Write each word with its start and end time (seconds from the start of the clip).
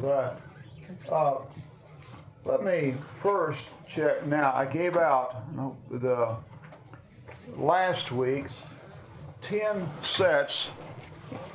Right. 0.00 0.32
Uh, 1.10 1.38
let 2.44 2.62
me 2.62 2.94
first 3.20 3.60
check 3.88 4.24
now. 4.26 4.52
I 4.54 4.64
gave 4.64 4.96
out 4.96 5.42
the 5.90 6.36
last 7.56 8.12
week 8.12 8.46
10 9.42 9.88
sets 10.02 10.68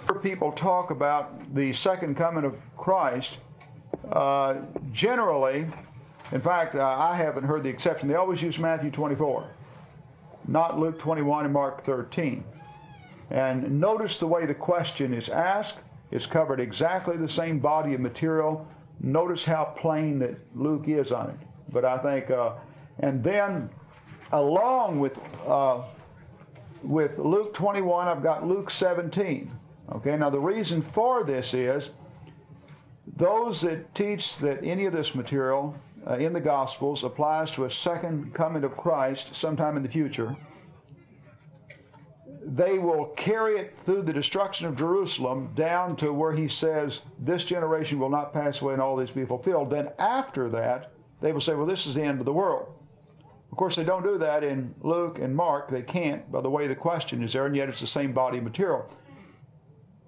where 0.07 0.19
people 0.19 0.51
talk 0.51 0.91
about 0.91 1.53
the 1.55 1.71
second 1.71 2.17
coming 2.17 2.43
of 2.43 2.55
Christ. 2.77 3.37
Uh, 4.11 4.55
generally, 4.91 5.65
in 6.33 6.41
fact, 6.41 6.75
uh, 6.75 6.83
I 6.85 7.15
haven't 7.15 7.45
heard 7.45 7.63
the 7.63 7.69
exception. 7.69 8.09
They 8.09 8.15
always 8.15 8.41
use 8.41 8.59
Matthew 8.59 8.91
24, 8.91 9.55
not 10.49 10.77
Luke 10.77 10.99
21 10.99 11.45
and 11.45 11.53
Mark 11.53 11.85
13. 11.85 12.43
And 13.29 13.79
notice 13.79 14.19
the 14.19 14.27
way 14.27 14.45
the 14.45 14.53
question 14.53 15.13
is 15.13 15.29
asked. 15.29 15.77
It's 16.13 16.27
covered 16.27 16.59
exactly 16.59 17.17
the 17.17 17.27
same 17.27 17.57
body 17.57 17.95
of 17.95 17.99
material. 17.99 18.67
Notice 18.99 19.43
how 19.43 19.73
plain 19.75 20.19
that 20.19 20.37
Luke 20.53 20.87
is 20.87 21.11
on 21.11 21.31
it. 21.31 21.37
But 21.69 21.85
I 21.85 21.97
think, 21.97 22.29
uh, 22.29 22.51
and 22.99 23.23
then 23.23 23.67
along 24.31 24.99
with 24.99 25.17
uh, 25.47 25.81
with 26.83 27.17
Luke 27.17 27.55
21, 27.55 28.07
I've 28.07 28.21
got 28.21 28.45
Luke 28.47 28.69
17. 28.69 29.51
Okay, 29.93 30.15
now 30.15 30.29
the 30.29 30.39
reason 30.39 30.83
for 30.83 31.23
this 31.23 31.55
is 31.55 31.89
those 33.17 33.61
that 33.61 33.95
teach 33.95 34.37
that 34.37 34.63
any 34.63 34.85
of 34.85 34.93
this 34.93 35.15
material 35.15 35.75
uh, 36.07 36.13
in 36.17 36.31
the 36.31 36.39
Gospels 36.39 37.03
applies 37.03 37.49
to 37.51 37.65
a 37.65 37.71
second 37.71 38.35
coming 38.35 38.63
of 38.63 38.77
Christ 38.77 39.35
sometime 39.35 39.77
in 39.77 39.81
the 39.81 39.89
future, 39.89 40.35
they 42.45 42.77
will 42.77 43.07
carry 43.15 43.57
it 43.57 43.75
through 43.85 44.03
the 44.03 44.13
destruction 44.13 44.67
of 44.67 44.75
Jerusalem 44.75 45.51
down 45.55 45.95
to 45.97 46.11
where 46.11 46.33
he 46.33 46.47
says, 46.47 47.01
This 47.19 47.45
generation 47.45 47.99
will 47.99 48.09
not 48.09 48.33
pass 48.33 48.61
away 48.61 48.73
and 48.73 48.81
all 48.81 48.95
these 48.95 49.11
be 49.11 49.25
fulfilled. 49.25 49.69
Then 49.69 49.89
after 49.99 50.49
that, 50.49 50.91
they 51.21 51.31
will 51.31 51.41
say, 51.41 51.55
Well, 51.55 51.65
this 51.65 51.87
is 51.87 51.95
the 51.95 52.03
end 52.03 52.19
of 52.19 52.25
the 52.25 52.33
world. 52.33 52.73
Of 53.51 53.57
course, 53.57 53.75
they 53.75 53.83
don't 53.83 54.03
do 54.03 54.17
that 54.17 54.43
in 54.43 54.73
Luke 54.81 55.19
and 55.19 55.35
Mark. 55.35 55.69
They 55.69 55.83
can't 55.83 56.29
by 56.31 56.41
the 56.41 56.49
way 56.49 56.67
the 56.67 56.75
question 56.75 57.23
is 57.23 57.33
there, 57.33 57.45
and 57.45 57.55
yet 57.55 57.69
it's 57.69 57.81
the 57.81 57.87
same 57.87 58.11
body 58.11 58.39
material. 58.39 58.89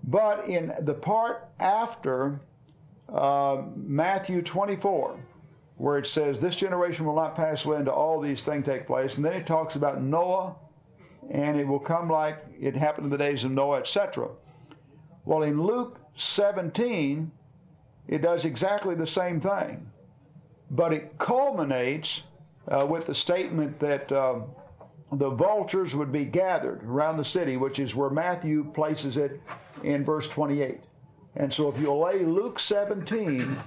But 0.03 0.47
in 0.47 0.73
the 0.81 0.93
part 0.93 1.47
after 1.59 2.41
uh, 3.07 3.63
Matthew 3.75 4.41
24, 4.41 5.17
where 5.77 5.97
it 5.97 6.07
says, 6.07 6.39
This 6.39 6.55
generation 6.55 7.05
will 7.05 7.15
not 7.15 7.35
pass 7.35 7.65
away 7.65 7.77
until 7.77 7.93
all 7.93 8.19
these 8.19 8.41
things 8.41 8.65
take 8.65 8.87
place, 8.87 9.15
and 9.15 9.25
then 9.25 9.33
it 9.33 9.45
talks 9.45 9.75
about 9.75 10.01
Noah 10.01 10.55
and 11.29 11.59
it 11.59 11.67
will 11.67 11.79
come 11.79 12.09
like 12.09 12.43
it 12.59 12.75
happened 12.75 13.05
in 13.05 13.11
the 13.11 13.17
days 13.17 13.43
of 13.43 13.51
Noah, 13.51 13.79
etc. 13.79 14.29
Well, 15.25 15.43
in 15.43 15.61
Luke 15.61 15.99
17, 16.15 17.31
it 18.07 18.21
does 18.21 18.45
exactly 18.45 18.95
the 18.95 19.07
same 19.07 19.41
thing, 19.41 19.89
but 20.69 20.93
it 20.93 21.17
culminates 21.17 22.21
uh, 22.67 22.85
with 22.87 23.07
the 23.07 23.15
statement 23.15 23.79
that 23.79 24.11
uh, 24.11 24.39
the 25.11 25.29
vultures 25.29 25.95
would 25.95 26.11
be 26.11 26.25
gathered 26.25 26.83
around 26.83 27.17
the 27.17 27.25
city, 27.25 27.57
which 27.57 27.79
is 27.79 27.95
where 27.95 28.09
Matthew 28.09 28.71
places 28.73 29.17
it 29.17 29.41
in 29.83 30.03
verse 30.03 30.27
28. 30.27 30.81
And 31.35 31.51
so, 31.51 31.67
if 31.67 31.79
you 31.79 31.93
lay 31.93 32.23
Luke 32.23 32.59
17 32.59 33.57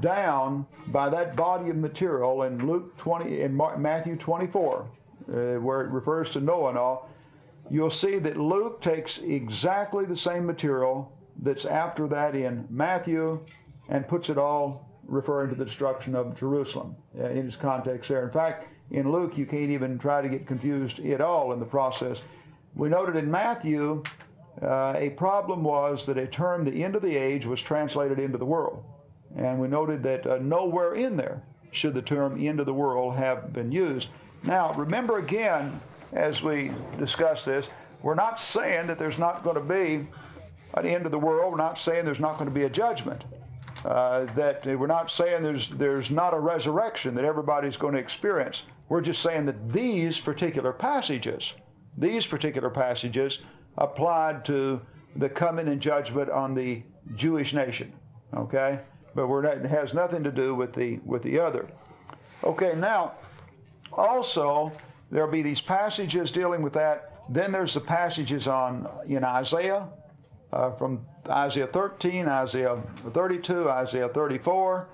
down 0.00 0.66
by 0.88 1.08
that 1.08 1.34
body 1.34 1.70
of 1.70 1.76
material 1.76 2.42
in 2.42 2.66
Luke 2.66 2.96
20 2.98 3.40
in 3.40 3.56
Matthew 3.78 4.16
24, 4.16 4.86
uh, 5.28 5.60
where 5.60 5.82
it 5.82 5.90
refers 5.90 6.30
to 6.30 6.40
Noah 6.40 6.70
and 6.70 6.78
all, 6.78 7.08
you'll 7.70 7.90
see 7.90 8.18
that 8.18 8.36
Luke 8.36 8.80
takes 8.80 9.18
exactly 9.18 10.04
the 10.04 10.16
same 10.16 10.46
material 10.46 11.12
that's 11.42 11.64
after 11.64 12.06
that 12.08 12.34
in 12.34 12.66
Matthew 12.70 13.40
and 13.88 14.06
puts 14.08 14.30
it 14.30 14.38
all 14.38 14.88
referring 15.06 15.50
to 15.50 15.54
the 15.54 15.64
destruction 15.64 16.14
of 16.14 16.38
Jerusalem 16.38 16.96
uh, 17.18 17.26
in 17.26 17.46
its 17.46 17.56
context 17.56 18.08
there. 18.08 18.24
In 18.24 18.32
fact, 18.32 18.66
in 18.90 19.10
Luke, 19.10 19.36
you 19.36 19.46
can't 19.46 19.70
even 19.70 19.98
try 19.98 20.22
to 20.22 20.28
get 20.28 20.46
confused 20.46 21.00
at 21.00 21.20
all 21.20 21.52
in 21.52 21.60
the 21.60 21.66
process. 21.66 22.20
We 22.74 22.88
noted 22.88 23.16
in 23.16 23.30
Matthew, 23.30 24.02
uh, 24.62 24.94
a 24.96 25.10
problem 25.10 25.62
was 25.62 26.06
that 26.06 26.18
a 26.18 26.26
term, 26.26 26.64
the 26.64 26.84
end 26.84 26.94
of 26.94 27.02
the 27.02 27.16
age, 27.16 27.46
was 27.46 27.60
translated 27.60 28.18
into 28.18 28.38
the 28.38 28.44
world. 28.44 28.84
And 29.36 29.60
we 29.60 29.68
noted 29.68 30.02
that 30.04 30.26
uh, 30.26 30.38
nowhere 30.40 30.94
in 30.94 31.16
there 31.16 31.42
should 31.72 31.94
the 31.94 32.02
term 32.02 32.42
end 32.44 32.60
of 32.60 32.66
the 32.66 32.74
world 32.74 33.16
have 33.16 33.52
been 33.52 33.70
used. 33.70 34.08
Now, 34.46 34.72
remember 34.74 35.18
again, 35.18 35.80
as 36.12 36.40
we 36.40 36.70
discuss 36.98 37.44
this, 37.44 37.68
we're 38.02 38.14
not 38.14 38.38
saying 38.38 38.86
that 38.86 38.98
there's 38.98 39.18
not 39.18 39.42
going 39.42 39.56
to 39.56 39.60
be 39.60 40.06
an 40.74 40.86
end 40.86 41.04
of 41.04 41.12
the 41.12 41.18
world. 41.18 41.50
We're 41.50 41.58
not 41.58 41.78
saying 41.78 42.04
there's 42.04 42.20
not 42.20 42.38
going 42.38 42.48
to 42.48 42.54
be 42.54 42.64
a 42.64 42.70
judgment. 42.70 43.24
Uh, 43.84 44.24
that 44.34 44.64
we're 44.64 44.86
not 44.86 45.10
saying 45.10 45.42
there's 45.42 45.68
there's 45.70 46.10
not 46.10 46.32
a 46.34 46.38
resurrection 46.38 47.14
that 47.14 47.24
everybody's 47.24 47.76
going 47.76 47.94
to 47.94 48.00
experience. 48.00 48.62
We're 48.88 49.00
just 49.00 49.20
saying 49.20 49.46
that 49.46 49.72
these 49.72 50.18
particular 50.18 50.72
passages, 50.72 51.52
these 51.96 52.26
particular 52.26 52.70
passages, 52.70 53.40
applied 53.78 54.44
to 54.46 54.80
the 55.16 55.28
coming 55.28 55.68
and 55.68 55.80
judgment 55.80 56.30
on 56.30 56.54
the 56.54 56.82
Jewish 57.16 57.52
nation. 57.52 57.92
Okay, 58.34 58.80
but 59.14 59.28
we're 59.28 59.42
not, 59.42 59.58
it 59.58 59.66
has 59.66 59.92
nothing 59.92 60.24
to 60.24 60.32
do 60.32 60.54
with 60.54 60.72
the 60.72 60.98
with 61.04 61.22
the 61.22 61.38
other. 61.38 61.68
Okay, 62.44 62.74
now 62.76 63.12
also, 63.92 64.72
there'll 65.10 65.30
be 65.30 65.42
these 65.42 65.60
passages 65.60 66.30
dealing 66.30 66.62
with 66.62 66.72
that. 66.74 67.22
Then 67.28 67.52
there's 67.52 67.74
the 67.74 67.80
passages 67.80 68.46
on 68.46 68.88
in 69.06 69.24
Isaiah, 69.24 69.88
uh, 70.52 70.72
from 70.72 71.04
Isaiah 71.28 71.66
13, 71.66 72.28
Isaiah 72.28 72.80
32, 73.12 73.68
Isaiah 73.68 74.08
34, 74.08 74.88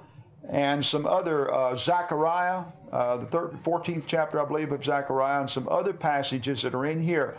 and 0.49 0.85
some 0.85 1.07
other 1.07 1.53
uh, 1.53 1.77
Zechariah, 1.77 2.65
uh, 2.91 3.19
the 3.19 3.27
14th 3.27 4.05
chapter, 4.07 4.41
I 4.41 4.45
believe, 4.45 4.73
of 4.73 4.85
Zechariah, 4.85 5.41
and 5.41 5.51
some 5.51 5.69
other 5.69 5.93
passages 5.93 6.63
that 6.63 6.75
are 6.75 6.87
in 6.87 7.01
here. 7.01 7.37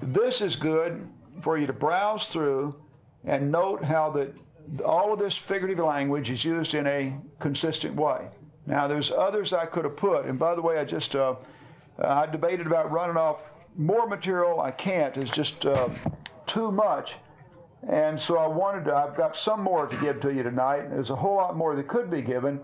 This 0.00 0.40
is 0.40 0.56
good 0.56 1.06
for 1.42 1.58
you 1.58 1.66
to 1.66 1.72
browse 1.72 2.28
through 2.28 2.74
and 3.24 3.50
note 3.50 3.84
how 3.84 4.10
that 4.10 4.34
all 4.84 5.12
of 5.12 5.18
this 5.18 5.36
figurative 5.36 5.84
language 5.84 6.30
is 6.30 6.44
used 6.44 6.74
in 6.74 6.86
a 6.86 7.14
consistent 7.40 7.94
way. 7.94 8.28
Now, 8.72 8.88
there's 8.88 9.10
others 9.10 9.52
I 9.52 9.66
could 9.66 9.84
have 9.84 9.96
put, 9.96 10.24
and 10.24 10.38
by 10.38 10.54
the 10.54 10.62
way, 10.62 10.78
I 10.78 10.84
just 10.86 11.14
uh, 11.14 11.34
I 11.98 12.24
debated 12.24 12.66
about 12.66 12.90
running 12.90 13.18
off 13.18 13.42
more 13.76 14.06
material. 14.06 14.60
I 14.60 14.70
can't; 14.70 15.14
it's 15.18 15.30
just 15.30 15.66
uh, 15.66 15.90
too 16.46 16.72
much. 16.72 17.16
And 17.86 18.18
so 18.18 18.38
I 18.38 18.46
wanted 18.46 18.86
to. 18.86 18.94
I've 18.94 19.14
got 19.14 19.36
some 19.36 19.60
more 19.60 19.86
to 19.86 19.96
give 19.98 20.20
to 20.20 20.32
you 20.32 20.42
tonight. 20.42 20.88
There's 20.88 21.10
a 21.10 21.14
whole 21.14 21.36
lot 21.36 21.54
more 21.54 21.76
that 21.76 21.86
could 21.86 22.10
be 22.10 22.22
given, 22.22 22.60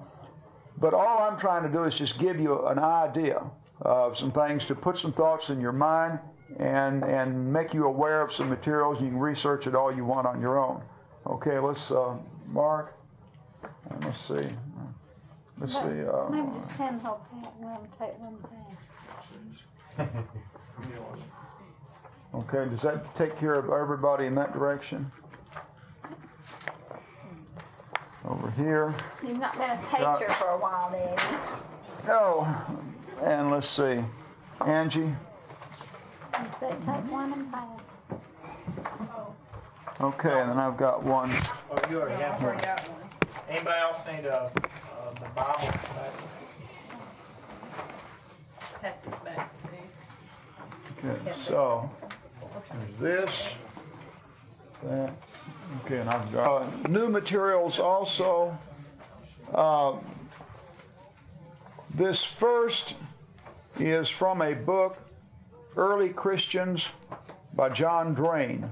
but 0.79 0.95
all 0.95 1.19
I'm 1.19 1.39
trying 1.39 1.63
to 1.65 1.69
do 1.69 1.85
is 1.85 1.95
just 1.95 2.19
give 2.19 2.41
you 2.41 2.67
an 2.69 2.79
idea 2.79 3.43
of 3.83 4.17
some 4.17 4.33
things 4.33 4.65
to 4.65 4.75
put 4.75 4.97
some 4.97 5.13
thoughts 5.13 5.51
in 5.51 5.61
your 5.61 5.73
mind 5.73 6.21
and 6.59 7.05
and 7.05 7.53
make 7.53 7.75
you 7.75 7.85
aware 7.85 8.23
of 8.23 8.33
some 8.33 8.49
materials. 8.49 8.99
You 8.99 9.09
can 9.09 9.19
research 9.19 9.67
it 9.67 9.75
all 9.75 9.95
you 9.95 10.07
want 10.07 10.27
on 10.27 10.41
your 10.41 10.59
own. 10.59 10.81
Okay, 11.27 11.59
let's 11.59 11.91
uh, 11.91 12.17
mark. 12.47 12.95
Let's 14.01 14.27
see. 14.27 14.49
Let's 15.61 15.73
see. 15.73 15.79
Uh, 15.79 16.29
Maybe 16.31 16.49
just 16.59 16.73
tell 16.73 16.87
them 16.87 17.01
how 17.01 17.21
we'll 17.61 17.89
take 17.99 18.19
one 18.21 18.37
thing. 19.97 20.09
Okay, 22.35 22.71
does 22.71 22.83
that 22.83 23.15
take 23.17 23.37
care 23.39 23.55
of 23.55 23.71
everybody 23.71 24.27
in 24.27 24.35
that 24.37 24.53
direction? 24.53 25.11
Over 28.29 28.51
here. 28.53 28.95
You've 29.27 29.39
not 29.39 29.57
been 29.57 29.71
a 29.71 29.81
teacher 29.91 30.33
for 30.39 30.49
a 30.49 30.59
while, 30.59 30.91
Daddy. 30.93 31.37
Oh, 32.09 32.47
and 33.23 33.51
let's 33.51 33.69
see. 33.69 34.05
Angie. 34.65 35.01
You 35.01 35.17
say 36.61 36.71
take 36.71 37.11
one 37.11 37.33
and 37.33 37.51
pass. 37.51 37.81
Okay, 40.01 40.41
and 40.41 40.51
then 40.51 40.59
I've 40.59 40.77
got 40.77 41.03
one. 41.03 41.33
Oh, 41.71 41.81
you 41.91 42.01
already 42.01 42.23
have 42.23 42.41
one. 42.41 42.57
Anybody 43.49 43.81
else 43.81 43.99
need 44.07 44.27
a 44.27 44.53
the 44.55 44.88
Bible 45.35 45.59
back. 45.61 46.13
Pass 48.81 48.95
this 49.05 49.15
back, 49.25 49.55
Steve. 49.67 51.05
Okay, 51.05 51.33
so 51.47 51.91
this, 53.01 53.49
that, 54.85 55.13
okay, 55.85 55.99
and 55.99 56.11
I've 56.11 56.33
got 56.33 56.63
uh, 56.63 56.89
new 56.89 57.09
materials 57.09 57.79
also. 57.79 58.57
Um, 59.55 60.05
this 61.95 62.23
first 62.23 62.95
is 63.79 64.09
from 64.09 64.43
a 64.43 64.55
book, 64.55 64.99
Early 65.77 66.11
Christians 66.11 66.89
by 67.55 67.69
John 67.69 68.15
Drane, 68.15 68.71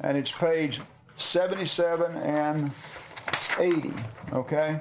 and 0.00 0.16
it's 0.16 0.32
page 0.32 0.80
77 1.16 2.16
and 2.16 2.70
80, 3.58 3.92
okay? 4.32 4.80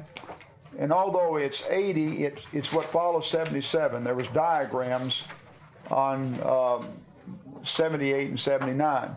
And 0.78 0.94
although 0.94 1.38
it's 1.38 1.64
80, 1.68 2.26
it, 2.26 2.40
it's 2.54 2.72
what 2.72 2.86
follows 2.86 3.28
77. 3.28 4.04
There 4.04 4.16
was 4.16 4.28
diagrams 4.30 5.24
on 5.90 6.42
um, 6.44 6.88
78 7.64 8.30
and 8.30 8.40
79. 8.40 9.16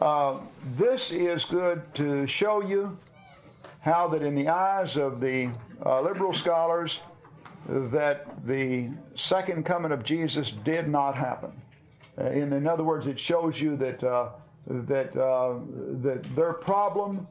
Uh, 0.00 0.38
this 0.76 1.10
is 1.10 1.44
good 1.44 1.82
to 1.94 2.26
show 2.26 2.62
you 2.62 2.96
how 3.80 4.06
that 4.08 4.22
in 4.22 4.34
the 4.34 4.48
eyes 4.48 4.96
of 4.96 5.20
the 5.20 5.50
uh, 5.84 6.00
liberal 6.00 6.32
scholars, 6.32 7.00
that 7.68 8.26
the 8.46 8.90
second 9.14 9.64
coming 9.64 9.92
of 9.92 10.04
Jesus 10.04 10.52
did 10.52 10.88
not 10.88 11.14
happen. 11.14 11.52
Uh, 12.18 12.26
in, 12.26 12.52
in 12.52 12.66
other 12.66 12.84
words, 12.84 13.06
it 13.06 13.18
shows 13.18 13.60
you 13.60 13.76
that 13.76 14.02
uh, 14.02 14.30
that 14.66 15.16
uh, 15.16 15.54
that 16.02 16.22
their 16.34 16.52
problem, 16.52 17.26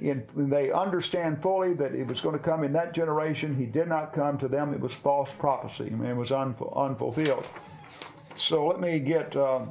in, 0.00 0.26
they 0.34 0.70
understand 0.70 1.42
fully 1.42 1.74
that 1.74 1.94
it 1.94 2.06
was 2.06 2.20
going 2.20 2.36
to 2.36 2.42
come 2.42 2.64
in 2.64 2.72
that 2.72 2.92
generation. 2.94 3.54
He 3.54 3.66
did 3.66 3.88
not 3.88 4.12
come 4.12 4.38
to 4.38 4.48
them. 4.48 4.72
It 4.72 4.80
was 4.80 4.92
false 4.92 5.32
prophecy. 5.32 5.90
Mean, 5.90 6.10
it 6.10 6.16
was 6.16 6.32
un, 6.32 6.54
unfulfilled. 6.74 7.46
So 8.36 8.66
let 8.66 8.80
me 8.80 8.98
get. 9.00 9.34
Uh, 9.34 9.66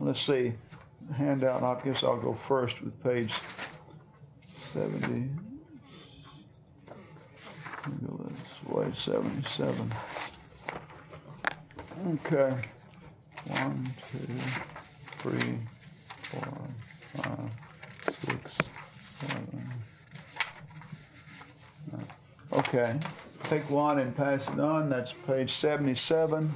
let's 0.00 0.20
see, 0.20 0.52
handout. 1.14 1.62
I 1.62 1.80
guess 1.84 2.02
I'll 2.02 2.16
go 2.16 2.34
first 2.34 2.82
with 2.82 3.02
page 3.02 3.32
seventy. 4.72 5.28
Go 8.04 8.28
this 8.28 8.74
way, 8.74 8.92
seventy-seven. 8.98 9.94
Okay. 12.08 12.56
One, 13.46 13.94
two, 14.10 14.34
three, 15.18 15.58
four, 16.24 16.58
five, 17.14 17.50
six. 18.26 18.75
Okay. 22.52 22.98
Take 23.44 23.68
one 23.70 23.98
and 23.98 24.16
pass 24.16 24.48
it 24.48 24.58
on. 24.58 24.88
That's 24.88 25.12
page 25.26 25.52
seventy-seven. 25.52 26.52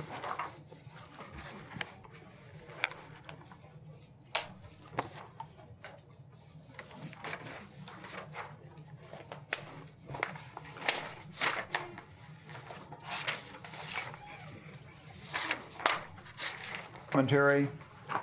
commentary, 17.31 17.69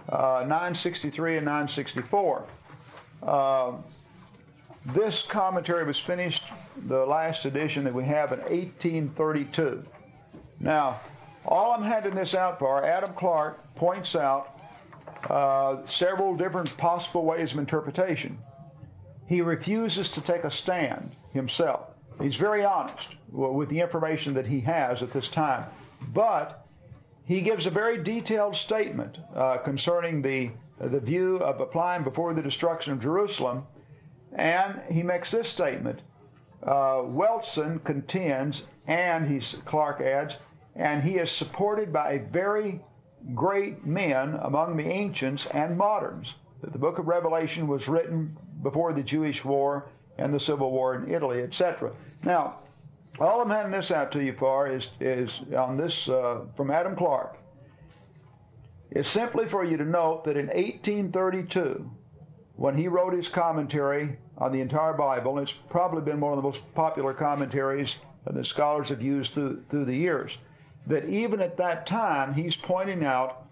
uh, 0.09 0.43
963 0.47 1.37
and 1.37 1.45
964. 1.45 2.45
Uh, 3.21 3.73
this 4.93 5.21
commentary 5.21 5.85
was 5.85 5.99
finished, 5.99 6.43
the 6.87 7.05
last 7.05 7.45
edition 7.45 7.83
that 7.83 7.93
we 7.93 8.05
have 8.05 8.31
in 8.31 8.39
1832. 8.39 9.83
Now, 10.59 11.01
all 11.45 11.73
I'm 11.73 11.83
handing 11.83 12.15
this 12.15 12.33
out 12.33 12.59
for, 12.59 12.83
Adam 12.83 13.13
Clarke 13.13 13.75
points 13.75 14.15
out 14.15 14.59
uh, 15.29 15.85
several 15.85 16.35
different 16.35 16.75
possible 16.77 17.25
ways 17.25 17.53
of 17.53 17.59
interpretation. 17.59 18.37
He 19.27 19.41
refuses 19.41 20.09
to 20.11 20.21
take 20.21 20.43
a 20.43 20.51
stand 20.51 21.15
himself. 21.31 21.87
He's 22.21 22.35
very 22.35 22.63
honest 22.63 23.09
with 23.29 23.69
the 23.69 23.79
information 23.79 24.33
that 24.35 24.47
he 24.47 24.61
has 24.61 25.03
at 25.03 25.11
this 25.11 25.27
time. 25.27 25.65
But 26.13 26.65
he 27.25 27.41
gives 27.41 27.65
a 27.65 27.69
very 27.69 28.01
detailed 28.01 28.55
statement 28.55 29.17
uh, 29.35 29.57
concerning 29.57 30.21
the, 30.21 30.51
the 30.79 30.99
view 30.99 31.37
of 31.37 31.59
applying 31.59 32.03
before 32.03 32.33
the 32.33 32.41
destruction 32.41 32.93
of 32.93 33.01
Jerusalem. 33.01 33.65
And 34.33 34.81
he 34.89 35.03
makes 35.03 35.31
this 35.31 35.49
statement 35.49 36.01
uh, 36.63 37.03
Wetstein 37.03 37.83
contends, 37.83 38.63
and 38.87 39.27
he's, 39.27 39.57
Clarke 39.65 40.01
adds, 40.01 40.37
and 40.75 41.01
he 41.01 41.17
is 41.17 41.31
supported 41.31 41.93
by 41.93 42.19
very 42.31 42.81
great 43.33 43.85
men 43.85 44.35
among 44.41 44.77
the 44.77 44.85
ancients 44.85 45.45
and 45.47 45.77
moderns. 45.77 46.35
That 46.61 46.73
the 46.73 46.79
book 46.79 46.99
of 46.99 47.07
Revelation 47.07 47.67
was 47.67 47.87
written 47.87 48.35
before 48.63 48.93
the 48.93 49.03
Jewish 49.03 49.45
war 49.45 49.89
and 50.17 50.33
the 50.33 50.39
Civil 50.39 50.71
War 50.71 50.95
in 50.95 51.13
Italy, 51.13 51.41
etc. 51.41 51.93
Now, 52.23 52.59
all 53.19 53.41
I'm 53.41 53.49
handing 53.49 53.71
this 53.71 53.91
out 53.91 54.11
to 54.13 54.23
you 54.23 54.33
for 54.33 54.67
is, 54.67 54.89
is 54.99 55.41
on 55.55 55.77
this 55.77 56.09
uh, 56.09 56.41
from 56.55 56.71
Adam 56.71 56.95
Clarke. 56.95 57.37
Is 58.91 59.07
simply 59.07 59.47
for 59.47 59.65
you 59.65 59.75
to 59.77 59.83
note 59.83 60.23
that 60.25 60.37
in 60.37 60.47
1832, 60.47 61.91
when 62.57 62.75
he 62.75 62.87
wrote 62.87 63.13
his 63.13 63.27
commentary 63.27 64.17
on 64.37 64.51
the 64.51 64.61
entire 64.61 64.93
Bible, 64.93 65.37
it's 65.37 65.51
probably 65.51 66.01
been 66.01 66.19
one 66.19 66.33
of 66.33 66.37
the 66.37 66.43
most 66.43 66.61
popular 66.73 67.13
commentaries 67.13 67.95
that 68.25 68.45
scholars 68.45 68.89
have 68.89 69.01
used 69.01 69.33
through, 69.33 69.63
through 69.69 69.85
the 69.85 69.95
years, 69.95 70.37
that 70.87 71.05
even 71.05 71.39
at 71.39 71.57
that 71.57 71.85
time, 71.85 72.33
he's 72.33 72.55
pointing 72.55 73.05
out 73.05 73.45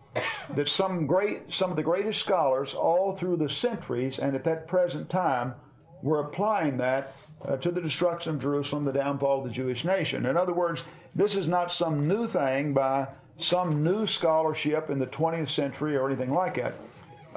that 0.55 0.67
some 0.67 1.05
great, 1.05 1.53
some 1.53 1.69
of 1.69 1.75
the 1.75 1.83
greatest 1.83 2.19
scholars 2.19 2.73
all 2.73 3.15
through 3.15 3.37
the 3.37 3.49
centuries 3.49 4.17
and 4.17 4.35
at 4.35 4.43
that 4.43 4.67
present 4.67 5.07
time 5.07 5.53
were 6.01 6.21
applying 6.21 6.77
that 6.77 7.13
uh, 7.47 7.57
to 7.57 7.71
the 7.71 7.81
destruction 7.81 8.35
of 8.35 8.41
Jerusalem, 8.41 8.85
the 8.85 8.91
downfall 8.91 9.39
of 9.39 9.43
the 9.43 9.51
Jewish 9.51 9.85
nation. 9.85 10.25
In 10.25 10.35
other 10.35 10.53
words, 10.53 10.83
this 11.13 11.35
is 11.35 11.47
not 11.47 11.71
some 11.71 12.07
new 12.07 12.27
thing 12.27 12.73
by 12.73 13.07
some 13.37 13.83
new 13.83 14.07
scholarship 14.07 14.89
in 14.89 14.97
the 14.97 15.07
20th 15.07 15.49
century 15.49 15.95
or 15.95 16.07
anything 16.07 16.33
like 16.33 16.55
that. 16.55 16.73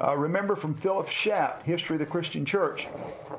Uh, 0.01 0.15
remember 0.15 0.55
from 0.55 0.73
Philip 0.75 1.09
Schaff, 1.09 1.61
History 1.63 1.95
of 1.95 1.99
the 1.99 2.05
Christian 2.05 2.45
Church. 2.45 2.87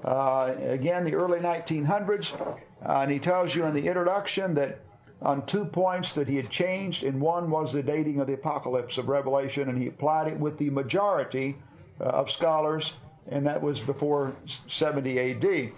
Uh, 0.05 0.55
again, 0.59 1.05
the 1.05 1.15
early 1.15 1.39
1900s, 1.39 2.39
uh, 2.39 2.57
and 3.01 3.11
he 3.11 3.19
tells 3.19 3.55
you 3.55 3.65
in 3.65 3.73
the 3.73 3.87
introduction 3.87 4.55
that 4.55 4.81
on 5.23 5.45
two 5.47 5.65
points 5.65 6.13
that 6.13 6.29
he 6.29 6.37
had 6.37 6.51
changed, 6.51 7.03
and 7.03 7.21
one 7.21 7.51
was 7.51 7.73
the 7.73 7.83
dating 7.83 8.21
of 8.21 8.27
the 8.27 8.35
apocalypse 8.35 8.99
of 8.99 9.09
Revelation, 9.09 9.69
and 9.69 9.81
he 9.81 9.87
applied 9.87 10.29
it 10.29 10.39
with 10.39 10.59
the 10.59 10.69
majority 10.71 11.57
uh, 12.01 12.05
of 12.05 12.31
scholars, 12.31 12.93
and 13.31 13.47
that 13.47 13.61
was 13.61 13.81
before 13.81 14.35
70 14.69 15.19
AD. 15.19 15.73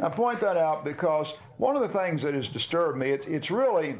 I 0.00 0.08
point 0.08 0.40
that 0.40 0.56
out 0.56 0.84
because 0.84 1.34
one 1.58 1.76
of 1.76 1.82
the 1.82 1.98
things 1.98 2.22
that 2.22 2.34
has 2.34 2.48
disturbed 2.48 2.98
me, 2.98 3.10
it, 3.10 3.26
it's 3.26 3.50
really, 3.50 3.96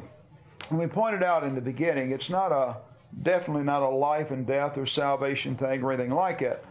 and 0.69 0.79
we 0.79 0.87
pointed 0.87 1.23
out 1.23 1.43
in 1.43 1.55
the 1.55 1.61
beginning, 1.61 2.11
it's 2.11 2.29
not 2.29 2.51
a, 2.51 2.77
definitely 3.21 3.63
not 3.63 3.83
a 3.83 3.89
life 3.89 4.31
and 4.31 4.45
death 4.45 4.77
or 4.77 4.85
salvation 4.85 5.55
thing 5.55 5.83
or 5.83 5.91
anything 5.91 6.11
like 6.11 6.41
it. 6.41 6.63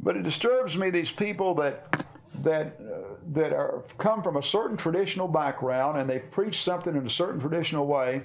But 0.00 0.16
it 0.16 0.22
disturbs 0.22 0.76
me 0.76 0.90
these 0.90 1.10
people 1.10 1.54
that 1.56 2.04
that 2.42 2.78
uh, 2.80 3.14
that 3.32 3.52
are 3.52 3.84
come 3.98 4.22
from 4.22 4.36
a 4.36 4.42
certain 4.42 4.76
traditional 4.76 5.28
background 5.28 5.98
and 5.98 6.08
they 6.08 6.18
preach 6.18 6.62
something 6.62 6.96
in 6.96 7.06
a 7.06 7.10
certain 7.10 7.40
traditional 7.40 7.86
way, 7.86 8.22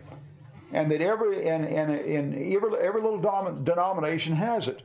and 0.73 0.91
that 0.91 1.01
every 1.01 1.47
and 1.47 1.65
and, 1.65 1.91
and 1.91 2.33
every 2.33 2.77
every 2.79 3.01
little 3.01 3.21
dom- 3.21 3.63
denomination 3.63 4.35
has 4.35 4.67
it. 4.67 4.81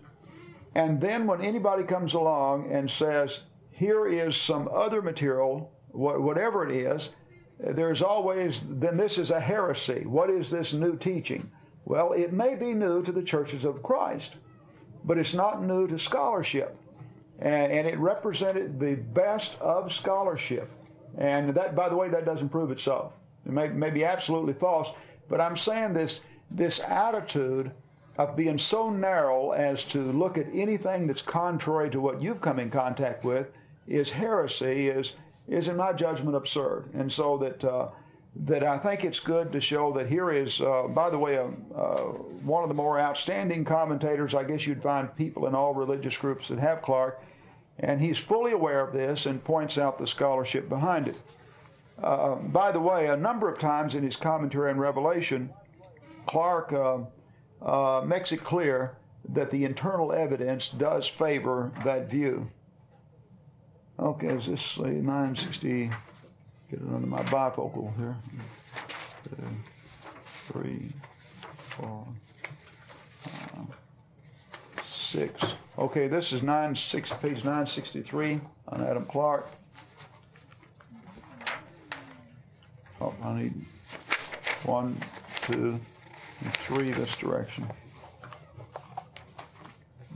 And 0.74 1.00
then 1.00 1.26
when 1.26 1.42
anybody 1.42 1.84
comes 1.84 2.14
along 2.14 2.72
and 2.72 2.90
says, 2.90 3.40
here 3.70 4.06
is 4.06 4.36
some 4.36 4.68
other 4.72 5.02
material, 5.02 5.70
whatever 5.90 6.66
it 6.68 6.74
is, 6.74 7.10
there's 7.58 8.00
always, 8.00 8.62
then 8.68 8.96
this 8.96 9.18
is 9.18 9.30
a 9.30 9.40
heresy. 9.40 10.04
What 10.06 10.30
is 10.30 10.50
this 10.50 10.72
new 10.72 10.96
teaching? 10.96 11.50
Well, 11.92 12.12
it 12.14 12.32
may 12.32 12.54
be 12.54 12.72
new 12.72 13.02
to 13.02 13.12
the 13.12 13.22
churches 13.22 13.66
of 13.66 13.82
Christ, 13.82 14.36
but 15.04 15.18
it's 15.18 15.34
not 15.34 15.62
new 15.62 15.86
to 15.88 15.98
scholarship. 15.98 16.74
And, 17.38 17.86
it 17.86 17.98
represented 17.98 18.80
the 18.80 18.94
best 18.94 19.56
of 19.60 19.92
scholarship. 19.92 20.70
And 21.18 21.50
that, 21.50 21.76
by 21.76 21.90
the 21.90 21.96
way, 21.96 22.08
that 22.08 22.24
doesn't 22.24 22.48
prove 22.48 22.70
itself. 22.70 23.12
It 23.44 23.52
may, 23.52 23.68
may 23.68 23.90
be 23.90 24.06
absolutely 24.06 24.54
false, 24.54 24.90
but 25.28 25.38
I'm 25.38 25.54
saying 25.54 25.92
this, 25.92 26.20
this 26.50 26.80
attitude 26.80 27.72
of 28.16 28.36
being 28.36 28.56
so 28.56 28.88
narrow 28.88 29.50
as 29.50 29.84
to 29.84 30.00
look 30.00 30.38
at 30.38 30.46
anything 30.50 31.06
that's 31.06 31.20
contrary 31.20 31.90
to 31.90 32.00
what 32.00 32.22
you've 32.22 32.40
come 32.40 32.58
in 32.58 32.70
contact 32.70 33.22
with 33.22 33.48
is 33.86 34.08
heresy 34.08 34.88
is 34.88 35.12
is 35.46 35.68
in 35.68 35.76
my 35.76 35.92
judgment 35.92 36.36
absurd, 36.36 36.88
and 36.94 37.12
so 37.12 37.36
that 37.36 37.64
uh, 37.64 37.88
that 38.34 38.64
I 38.64 38.78
think 38.78 39.04
it's 39.04 39.20
good 39.20 39.52
to 39.52 39.60
show 39.60 39.92
that 39.92 40.08
here 40.08 40.30
is, 40.30 40.60
uh, 40.60 40.84
by 40.88 41.10
the 41.10 41.18
way, 41.18 41.36
um, 41.36 41.64
uh, 41.76 42.00
one 42.44 42.62
of 42.62 42.68
the 42.68 42.74
more 42.74 42.98
outstanding 42.98 43.64
commentators. 43.64 44.34
I 44.34 44.44
guess 44.44 44.66
you'd 44.66 44.82
find 44.82 45.14
people 45.16 45.46
in 45.46 45.54
all 45.54 45.74
religious 45.74 46.16
groups 46.16 46.48
that 46.48 46.58
have 46.58 46.80
Clarke, 46.80 47.22
and 47.78 48.00
he's 48.00 48.18
fully 48.18 48.52
aware 48.52 48.80
of 48.80 48.92
this 48.94 49.26
and 49.26 49.42
points 49.44 49.76
out 49.76 49.98
the 49.98 50.06
scholarship 50.06 50.68
behind 50.68 51.08
it. 51.08 51.16
Uh, 52.02 52.36
by 52.36 52.72
the 52.72 52.80
way, 52.80 53.08
a 53.08 53.16
number 53.16 53.50
of 53.50 53.58
times 53.58 53.94
in 53.94 54.02
his 54.02 54.16
commentary 54.16 54.70
on 54.70 54.78
Revelation, 54.78 55.50
Clarke 56.26 56.72
uh, 56.72 56.98
uh, 57.64 58.02
makes 58.04 58.32
it 58.32 58.42
clear 58.42 58.96
that 59.28 59.50
the 59.50 59.64
internal 59.64 60.12
evidence 60.12 60.70
does 60.70 61.06
favor 61.06 61.70
that 61.84 62.10
view. 62.10 62.50
Okay, 63.98 64.28
is 64.28 64.46
this 64.46 64.78
960? 64.78 65.90
Get 66.72 66.80
it 66.80 66.86
under 66.86 67.06
my 67.06 67.22
bifocal 67.24 67.94
here. 67.98 68.16
Two, 69.24 69.46
three, 70.50 70.90
four, 71.76 72.06
six. 74.90 75.44
Okay, 75.78 76.08
this 76.08 76.32
is 76.32 76.42
nine 76.42 76.74
six, 76.74 77.12
page 77.12 77.44
963 77.44 78.40
on 78.68 78.82
Adam 78.82 79.04
Clarke. 79.04 79.50
Oh, 83.02 83.14
I 83.22 83.42
need 83.42 83.66
one, 84.64 84.98
two, 85.42 85.78
and 86.40 86.56
three 86.64 86.90
this 86.92 87.14
direction. 87.18 87.70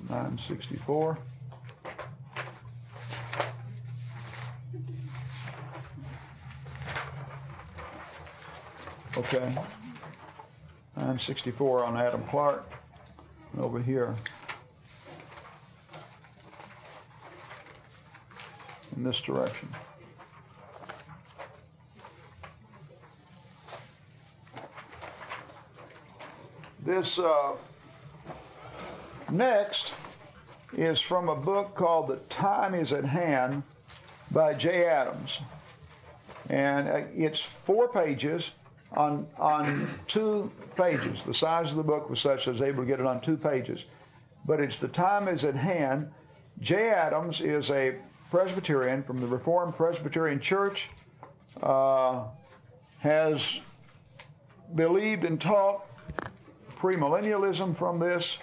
964. 0.08 1.18
Okay. 9.16 9.54
964 10.96 11.84
on 11.84 11.96
Adam 11.96 12.22
Clarke. 12.24 12.70
Over 13.58 13.80
here. 13.80 14.14
In 18.94 19.02
this 19.02 19.20
direction. 19.22 19.70
This 26.84 27.18
uh, 27.18 27.52
next 29.30 29.94
is 30.76 31.00
from 31.00 31.30
a 31.30 31.36
book 31.36 31.74
called 31.74 32.08
The 32.08 32.16
Time 32.28 32.74
Is 32.74 32.92
at 32.92 33.04
Hand 33.06 33.62
by 34.30 34.52
Jay 34.52 34.84
Adams. 34.84 35.40
And 36.50 36.86
uh, 36.86 37.00
it's 37.14 37.40
four 37.40 37.88
pages 37.88 38.50
on, 38.92 39.26
on 39.38 39.98
two 40.06 40.50
pages. 40.76 41.22
The 41.22 41.34
size 41.34 41.70
of 41.70 41.76
the 41.76 41.82
book 41.82 42.08
was 42.08 42.20
such 42.20 42.46
I 42.46 42.52
was 42.52 42.62
able 42.62 42.82
to 42.82 42.86
get 42.86 43.00
it 43.00 43.06
on 43.06 43.20
two 43.20 43.36
pages. 43.36 43.84
But 44.44 44.60
it's 44.60 44.78
The 44.78 44.88
Time 44.88 45.28
Is 45.28 45.44
at 45.44 45.54
Hand. 45.56 46.10
Jay 46.60 46.90
Adams 46.90 47.40
is 47.40 47.70
a 47.70 47.96
Presbyterian 48.30 49.02
from 49.02 49.20
the 49.20 49.26
Reformed 49.26 49.74
Presbyterian 49.76 50.40
Church, 50.40 50.88
uh, 51.62 52.24
has 52.98 53.60
believed 54.74 55.24
and 55.24 55.40
taught 55.40 55.86
premillennialism 56.76 57.74
from 57.74 57.98
this, 57.98 58.38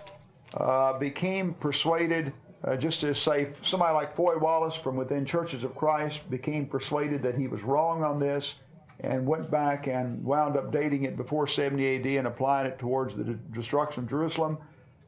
uh, 0.56 0.98
became 1.00 1.54
persuaded, 1.56 2.32
uh, 2.64 2.78
just 2.78 3.04
as 3.04 3.20
say 3.20 3.50
somebody 3.62 3.94
like 3.94 4.16
Foy 4.16 4.38
Wallace 4.38 4.76
from 4.76 4.96
within 4.96 5.26
Churches 5.26 5.64
of 5.64 5.76
Christ 5.76 6.28
became 6.30 6.66
persuaded 6.66 7.22
that 7.24 7.36
he 7.36 7.48
was 7.48 7.64
wrong 7.64 8.04
on 8.04 8.20
this 8.20 8.56
and 9.04 9.26
went 9.26 9.52
back 9.52 9.88
and 9.88 10.24
wound 10.24 10.56
up 10.56 10.72
dating 10.72 11.04
it 11.04 11.18
before 11.18 11.46
70 11.46 11.98
AD 11.98 12.06
and 12.06 12.28
applying 12.28 12.66
it 12.66 12.80
towards 12.80 13.16
the 13.16 13.24
de- 13.24 13.34
destruction 13.54 14.04
of 14.04 14.10
Jerusalem. 14.10 14.58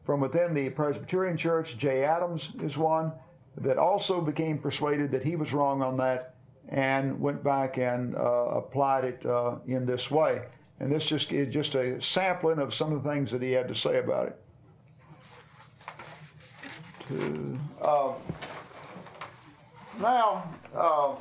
From 0.04 0.20
within 0.20 0.54
the 0.54 0.70
Presbyterian 0.70 1.38
Church, 1.38 1.78
J. 1.78 2.04
Adams 2.04 2.50
is 2.62 2.78
one 2.78 3.12
that 3.58 3.78
also 3.78 4.20
became 4.20 4.58
persuaded 4.58 5.12
that 5.12 5.24
he 5.24 5.36
was 5.38 5.54
wrong 5.54 5.82
on 5.82 5.98
that 5.98 6.36
and 6.70 7.20
went 7.20 7.44
back 7.44 7.78
and 7.78 8.16
uh, 8.16 8.20
applied 8.20 9.06
it 9.06 9.26
uh, 9.26 9.56
in 9.66 9.86
this 9.86 10.12
way. 10.12 10.42
And 10.80 10.92
this 10.92 11.06
just 11.06 11.32
is 11.32 11.54
just 11.54 11.76
a 11.76 12.02
sampling 12.02 12.60
of 12.60 12.74
some 12.74 12.92
of 12.92 13.02
the 13.02 13.10
things 13.10 13.32
that 13.32 13.42
he 13.42 13.54
had 13.54 13.68
to 13.70 13.76
say 13.76 14.00
about 14.00 14.28
it. 14.28 14.42
To, 17.08 17.60
uh, 17.82 18.14
now, 20.02 20.54
uh, 20.76 21.14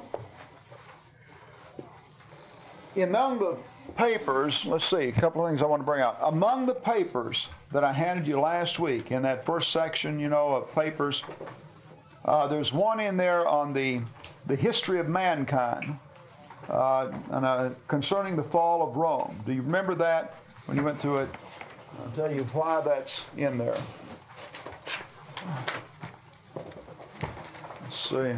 among 3.02 3.38
the 3.38 3.56
papers, 3.96 4.64
let's 4.64 4.84
see, 4.84 5.08
a 5.08 5.12
couple 5.12 5.44
of 5.44 5.50
things 5.50 5.62
I 5.62 5.66
want 5.66 5.80
to 5.80 5.86
bring 5.86 6.00
out. 6.00 6.18
Among 6.22 6.66
the 6.66 6.74
papers 6.74 7.48
that 7.72 7.84
I 7.84 7.92
handed 7.92 8.26
you 8.26 8.40
last 8.40 8.78
week 8.78 9.10
in 9.10 9.22
that 9.22 9.44
first 9.44 9.70
section, 9.70 10.18
you 10.18 10.28
know, 10.28 10.48
of 10.48 10.74
papers, 10.74 11.22
uh, 12.24 12.46
there's 12.46 12.72
one 12.72 13.00
in 13.00 13.16
there 13.16 13.46
on 13.46 13.72
the, 13.72 14.00
the 14.46 14.56
history 14.56 14.98
of 14.98 15.08
mankind 15.08 15.98
uh, 16.68 17.10
and, 17.30 17.44
uh, 17.44 17.70
concerning 17.88 18.36
the 18.36 18.42
fall 18.42 18.88
of 18.88 18.96
Rome. 18.96 19.38
Do 19.44 19.52
you 19.52 19.62
remember 19.62 19.94
that 19.96 20.36
when 20.66 20.76
you 20.76 20.82
went 20.82 20.98
through 20.98 21.18
it? 21.18 21.28
I'll 22.02 22.10
tell 22.12 22.32
you 22.32 22.44
why 22.52 22.80
that's 22.80 23.24
in 23.36 23.58
there. 23.58 23.76
Let's 27.82 27.96
see. 27.96 28.34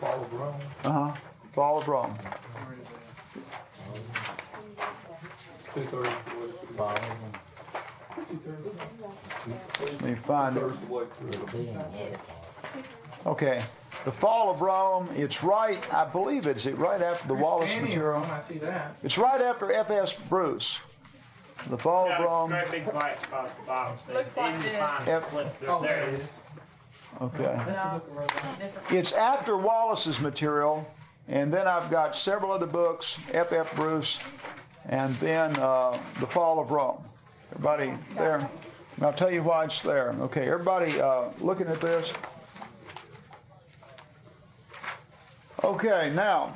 Fall 0.00 0.20
of 0.20 0.30
Rome. 0.44 0.60
Uh 0.84 0.92
huh. 0.92 1.12
Fall 1.54 1.78
of 1.78 1.88
Rome. 1.88 2.18
Two 5.74 5.82
thirds 5.84 6.08
of 6.08 6.76
the 6.76 6.82
way. 6.82 6.94
Two 8.28 9.84
Let 9.84 10.02
me 10.02 10.14
find 10.14 10.56
it. 10.56 10.60
thirds 10.60 10.76
of 10.76 10.88
the 10.88 10.94
way 10.94 11.04
through. 11.18 11.68
Yes. 11.96 12.18
Okay. 13.26 13.62
The 14.04 14.12
fall 14.12 14.50
of 14.50 14.60
Rome, 14.60 15.08
it's 15.16 15.42
right, 15.42 15.82
I 15.92 16.04
believe 16.04 16.46
it's 16.46 16.66
it 16.66 16.76
right 16.76 17.00
after 17.00 17.26
the 17.26 17.34
Wallace 17.34 17.74
material. 17.74 18.22
I 18.24 18.40
see 18.42 18.58
that. 18.58 18.96
It's 19.02 19.16
right 19.16 19.40
after 19.40 19.72
F.S. 19.72 20.12
Bruce. 20.28 20.78
The 21.70 21.78
fall 21.78 22.10
of 22.12 22.20
Rome. 22.20 22.50
Great 22.50 22.70
big 22.70 22.86
white 22.92 23.18
spot 23.22 23.48
at 23.48 23.56
the 23.56 23.62
bottom. 23.66 23.96
So 24.06 24.12
Looks 24.12 24.36
like 24.36 24.54
easy 24.54 24.64
to 24.64 24.68
this. 24.70 24.78
find. 24.78 25.06
Yep. 25.06 25.30
Flip 25.30 25.58
through. 25.58 25.68
Oh, 25.68 25.82
there 25.82 26.08
it 26.08 26.20
is. 26.20 26.26
Okay. 27.20 27.42
That's 27.42 27.66
the 27.66 28.00
book 28.00 28.10
I 28.10 28.18
wrote 28.20 28.28
down. 28.42 28.58
Different. 28.58 28.92
It's 28.92 29.12
after 29.12 29.56
Wallace's 29.56 30.20
material, 30.20 30.86
and 31.28 31.52
then 31.52 31.66
I've 31.66 31.90
got 31.90 32.14
several 32.14 32.52
other 32.52 32.66
books, 32.66 33.16
F.F. 33.32 33.74
Bruce, 33.76 34.18
and 34.88 35.14
then 35.16 35.56
uh, 35.58 35.98
The 36.20 36.26
Fall 36.26 36.60
of 36.60 36.70
Rome. 36.70 37.02
Everybody 37.52 37.94
there? 38.16 38.48
And 38.96 39.06
I'll 39.06 39.12
tell 39.12 39.30
you 39.30 39.42
why 39.42 39.64
it's 39.64 39.80
there. 39.80 40.14
Okay, 40.20 40.48
everybody 40.48 41.00
uh, 41.00 41.24
looking 41.40 41.66
at 41.68 41.80
this? 41.80 42.12
Okay, 45.62 46.12
now, 46.14 46.54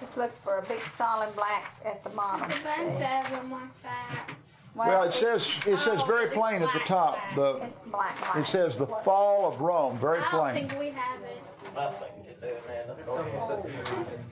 Just 0.00 0.16
look 0.16 0.32
for 0.42 0.58
a 0.58 0.62
big 0.62 0.80
solid 0.96 1.34
black 1.36 1.76
at 1.84 2.02
the 2.02 2.10
bottom. 2.10 2.44
A 2.44 2.48
bunch 2.48 2.94
of 2.94 3.30
them 3.30 3.50
like 3.50 3.82
that. 3.82 4.30
Well, 4.74 5.02
it 5.02 5.12
says 5.12 5.50
it 5.66 5.78
says 5.78 6.02
very 6.02 6.28
plain 6.28 6.62
at 6.62 6.72
the 6.72 6.80
top. 6.80 7.18
The 7.34 7.56
It's 7.56 7.74
black, 7.90 8.18
black. 8.18 8.36
it 8.36 8.46
says 8.46 8.76
the 8.76 8.86
fall 8.86 9.46
of 9.48 9.60
Rome, 9.60 9.98
very 9.98 10.18
I 10.18 10.22
don't 10.22 10.30
plain. 10.30 10.54
think 10.68 10.78
we 10.80 10.90
have 10.90 11.20
it. 11.22 11.42
I 11.76 11.90
think 11.90 12.12
you're 12.24 12.34
doing 12.50 12.62
that. 12.68 13.06
Someone 13.06 13.48
said 13.48 13.62
to 13.62 13.68
me 13.68 13.74
everything. 13.80 14.24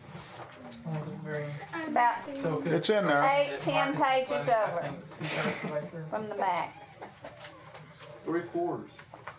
Oh, 0.86 0.92
it's 1.74 1.88
About 1.88 2.14
So 2.42 2.56
could- 2.56 2.72
It's 2.72 2.88
in 2.90 3.06
there. 3.06 3.22
eight, 3.22 3.60
ten 3.60 3.94
pages 4.00 4.30
over 4.48 4.80
think 4.82 4.96
two 5.18 5.26
thirds 5.26 5.46
of 5.64 5.68
the 5.68 5.74
way 5.74 5.80
through. 5.90 6.04
from 6.08 6.28
the 6.28 6.34
back. 6.36 6.74
Three 8.24 8.42
quarters. 8.42 8.90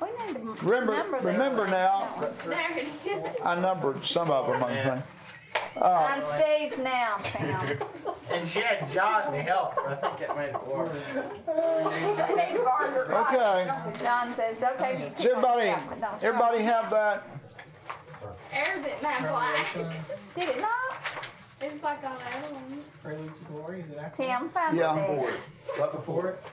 We 0.02 0.08
need 0.26 0.34
to 0.36 0.40
m- 0.40 0.58
Remember, 0.62 0.94
number 0.96 1.18
these 1.18 1.26
remember 1.26 1.68
now. 1.68 2.08
There 2.46 2.78
it 2.78 2.88
is. 3.06 3.36
I 3.44 3.60
numbered 3.60 4.06
some 4.06 4.30
of 4.32 4.48
them. 4.48 4.64
I 4.64 4.84
think. 4.84 5.04
Oh, 5.78 5.82
on 5.82 6.26
Steve's 6.26 6.78
now, 6.78 7.18
Tim. 7.24 7.80
And 8.32 8.48
she 8.48 8.62
had 8.62 8.88
John 8.92 9.32
to 9.32 9.42
help 9.42 9.74
her. 9.74 9.90
I 9.90 9.96
think 9.96 10.22
it 10.22 10.36
made 10.38 10.50
it 10.50 10.68
work. 10.68 10.92
Okay. 13.10 13.72
John 14.04 14.36
says, 14.36 14.58
okay, 14.76 15.12
Does 15.18 15.26
everybody, 15.26 15.66
that, 16.00 16.20
everybody 16.22 16.60
have 16.62 16.92
that? 16.92 17.24
Ours 18.54 18.84
didn't 18.84 19.22
black. 19.32 19.74
Did 20.36 20.50
it 20.50 20.62
not? 20.62 20.96
It's 21.62 21.84
like 21.84 22.04
all 22.04 22.18
the 22.18 22.38
other 22.38 22.54
ones. 22.54 22.86
Prelude 23.04 23.34
to 23.36 23.44
Glory, 23.52 23.80
is 23.82 23.90
it 23.92 23.98
after? 23.98 24.24
Tim, 24.24 24.50
find 24.50 24.78
Yeah. 24.78 24.96
it. 24.96 25.40
What 25.78 25.92
before 25.92 26.28
it? 26.28 26.44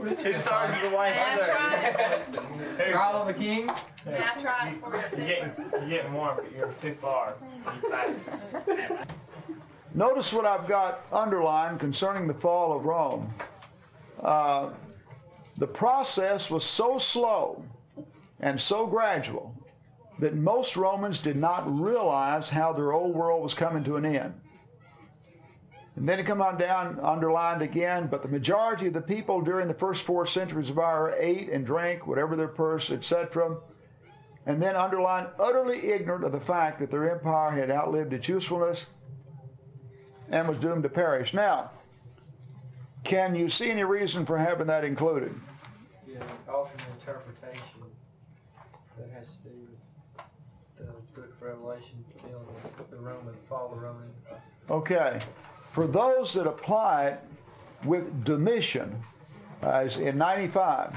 Two 0.00 0.40
stars 0.40 0.74
of 0.82 0.90
the 0.90 0.96
way 0.96 1.12
Yeah, 1.14 2.20
through. 2.22 2.92
Trial 2.92 3.22
of 3.22 3.28
a 3.28 3.34
King? 3.34 3.70
Yeah, 4.06 4.30
I 4.34 4.40
tried. 4.40 4.78
You're 5.16 5.26
getting, 5.26 5.52
you're 5.72 5.88
getting 5.88 6.12
warm, 6.14 6.36
but 6.36 6.50
you're 6.56 6.72
too 6.80 6.96
far. 7.02 7.34
Notice 9.94 10.32
what 10.32 10.46
I've 10.46 10.66
got 10.66 11.04
underlined 11.12 11.80
concerning 11.80 12.26
the 12.26 12.34
fall 12.34 12.74
of 12.74 12.84
Rome. 12.84 13.32
Uh, 14.22 14.70
the 15.58 15.66
process 15.66 16.50
was 16.50 16.64
so 16.64 16.96
slow 16.98 17.62
and 18.38 18.58
so 18.58 18.86
gradual 18.86 19.54
that 20.18 20.34
most 20.34 20.76
Romans 20.76 21.18
did 21.18 21.36
not 21.36 21.64
realize 21.78 22.48
how 22.48 22.72
their 22.72 22.92
old 22.92 23.14
world 23.14 23.42
was 23.42 23.52
coming 23.52 23.84
to 23.84 23.96
an 23.96 24.06
end. 24.06 24.34
And 25.96 26.08
then 26.08 26.18
it 26.18 26.26
come 26.26 26.40
on 26.40 26.56
down, 26.56 26.98
underlined 27.00 27.62
again, 27.62 28.06
but 28.06 28.22
the 28.22 28.28
majority 28.28 28.86
of 28.86 28.92
the 28.92 29.00
people 29.00 29.40
during 29.40 29.68
the 29.68 29.74
first 29.74 30.04
four 30.04 30.24
centuries 30.24 30.70
of 30.70 30.78
our 30.78 31.12
ate 31.18 31.50
and 31.50 31.66
drank 31.66 32.06
whatever 32.06 32.36
their 32.36 32.48
purse, 32.48 32.90
etc. 32.90 33.56
And 34.46 34.62
then 34.62 34.76
underlined, 34.76 35.28
utterly 35.38 35.90
ignorant 35.90 36.24
of 36.24 36.32
the 36.32 36.40
fact 36.40 36.78
that 36.78 36.90
their 36.90 37.10
empire 37.10 37.50
had 37.50 37.70
outlived 37.70 38.12
its 38.12 38.28
usefulness 38.28 38.86
and 40.30 40.48
was 40.48 40.58
doomed 40.58 40.84
to 40.84 40.88
perish. 40.88 41.34
Now, 41.34 41.72
can 43.02 43.34
you 43.34 43.50
see 43.50 43.70
any 43.70 43.84
reason 43.84 44.24
for 44.24 44.38
having 44.38 44.68
that 44.68 44.84
included? 44.84 45.34
Yeah, 46.08 46.20
alternate 46.48 46.84
interpretation 46.98 47.60
that 48.96 49.10
has 49.10 49.26
to 49.26 49.48
do 49.48 49.50
with 49.58 50.26
the 50.78 51.20
book 51.20 51.30
of 51.30 51.42
Revelation 51.42 52.04
dealing 52.22 52.46
with 52.46 52.90
the 52.90 52.96
Roman, 52.96 53.34
fall 53.48 53.72
of 53.72 53.82
Roman. 53.82 54.08
Okay. 54.70 55.18
For 55.72 55.86
those 55.86 56.32
that 56.34 56.46
apply 56.46 57.06
it 57.06 57.20
with 57.84 58.24
Domitian, 58.24 59.02
as 59.62 59.96
in 59.96 60.18
95, 60.18 60.96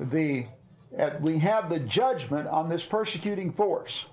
the, 0.00 0.46
we 1.20 1.38
have 1.38 1.68
the 1.68 1.80
judgment 1.80 2.48
on 2.48 2.68
this 2.68 2.84
persecuting 2.84 3.52
force. 3.52 4.06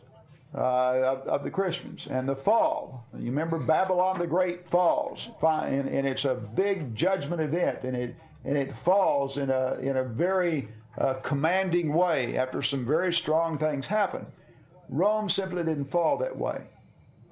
uh, 0.55 1.17
of, 1.17 1.27
of 1.27 1.43
the 1.43 1.51
Christians 1.51 2.07
and 2.09 2.27
the 2.27 2.35
fall. 2.35 3.05
You 3.17 3.25
remember 3.25 3.59
Babylon 3.59 4.19
the 4.19 4.27
Great 4.27 4.67
falls, 4.69 5.27
and, 5.41 5.89
and 5.89 6.07
it's 6.07 6.25
a 6.25 6.35
big 6.35 6.95
judgment 6.95 7.41
event, 7.41 7.83
and 7.83 7.95
it 7.95 8.15
and 8.45 8.57
it 8.57 8.75
falls 8.75 9.38
in 9.38 9.50
a 9.50 9.74
in 9.81 9.97
a 9.97 10.03
very 10.03 10.69
uh, 10.97 11.15
commanding 11.15 11.93
way 11.93 12.38
after 12.38 12.62
some 12.62 12.85
very 12.85 13.13
strong 13.13 13.57
things 13.57 13.85
happen. 13.85 14.25
Rome 14.88 15.29
simply 15.29 15.63
didn't 15.63 15.91
fall 15.91 16.17
that 16.19 16.35
way. 16.38 16.62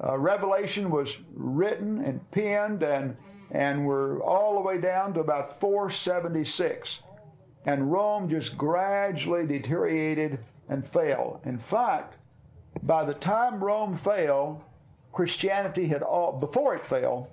Uh, 0.02 0.18
Revelation 0.18 0.90
was 0.90 1.18
written 1.34 2.04
and 2.04 2.30
penned, 2.32 2.84
and 2.84 3.16
and 3.52 3.86
we're 3.86 4.22
all 4.22 4.56
the 4.56 4.62
way 4.62 4.80
down 4.80 5.14
to 5.14 5.20
about 5.20 5.60
476, 5.60 7.02
and 7.66 7.92
Rome 7.92 8.28
just 8.28 8.58
gradually 8.58 9.46
deteriorated 9.46 10.40
and 10.70 10.86
fell. 10.86 11.40
In 11.46 11.60
fact, 11.60 12.18
by 12.82 13.06
the 13.06 13.14
time 13.14 13.64
Rome 13.64 13.96
fell, 13.96 14.64
Christianity 15.12 15.86
had 15.88 16.02
all 16.02 16.32
before 16.32 16.74
it 16.74 16.88
fell, 16.88 17.30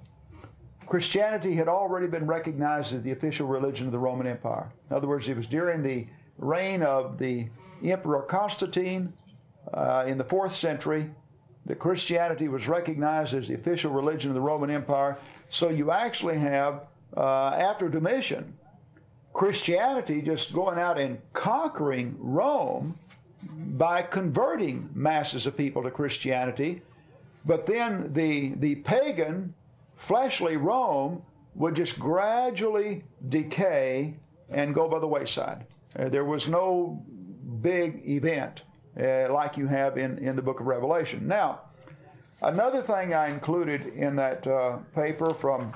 Christianity 0.86 1.54
had 1.54 1.68
already 1.68 2.06
been 2.06 2.26
recognized 2.26 2.92
as 2.92 3.02
the 3.02 3.12
official 3.12 3.46
religion 3.46 3.86
of 3.86 3.92
the 3.92 3.98
Roman 3.98 4.26
Empire. 4.26 4.70
In 4.90 4.96
other 4.96 5.06
words, 5.06 5.28
it 5.28 5.36
was 5.36 5.46
during 5.46 5.82
the 5.82 6.06
reign 6.36 6.82
of 6.82 7.16
the 7.16 7.48
Emperor 7.82 8.22
Constantine 8.22 9.12
uh, 9.72 10.04
in 10.06 10.18
the 10.18 10.24
fourth 10.24 10.54
century 10.54 11.10
that 11.66 11.78
Christianity 11.78 12.48
was 12.48 12.66
recognized 12.66 13.34
as 13.34 13.48
the 13.48 13.54
official 13.54 13.92
religion 13.92 14.30
of 14.30 14.34
the 14.34 14.40
Roman 14.40 14.70
Empire. 14.70 15.18
So 15.50 15.68
you 15.68 15.90
actually 15.90 16.38
have, 16.38 16.86
uh, 17.16 17.50
after 17.50 17.88
Domitian, 17.88 18.56
Christianity 19.32 20.22
just 20.22 20.52
going 20.52 20.78
out 20.78 20.98
and 20.98 21.20
conquering 21.32 22.16
Rome 22.18 22.98
by 23.42 24.02
converting 24.02 24.88
masses 24.94 25.46
of 25.46 25.56
people 25.56 25.82
to 25.82 25.90
Christianity. 25.90 26.82
But 27.46 27.66
then 27.66 28.12
the, 28.12 28.54
the 28.56 28.76
pagan, 28.76 29.54
fleshly 29.96 30.56
Rome 30.56 31.22
would 31.54 31.74
just 31.74 31.98
gradually 31.98 33.04
decay 33.28 34.14
and 34.48 34.74
go 34.74 34.88
by 34.88 34.98
the 34.98 35.06
wayside. 35.06 35.66
Uh, 35.98 36.08
there 36.08 36.24
was 36.24 36.48
no 36.48 37.02
big 37.60 38.02
event 38.08 38.62
uh, 38.98 39.32
like 39.32 39.56
you 39.56 39.66
have 39.66 39.98
in, 39.98 40.18
in 40.18 40.36
the 40.36 40.42
book 40.42 40.60
of 40.60 40.66
Revelation. 40.66 41.26
Now, 41.26 41.62
another 42.42 42.82
thing 42.82 43.14
I 43.14 43.28
included 43.28 43.88
in 43.88 44.16
that 44.16 44.46
uh, 44.46 44.78
paper 44.94 45.34
from 45.34 45.72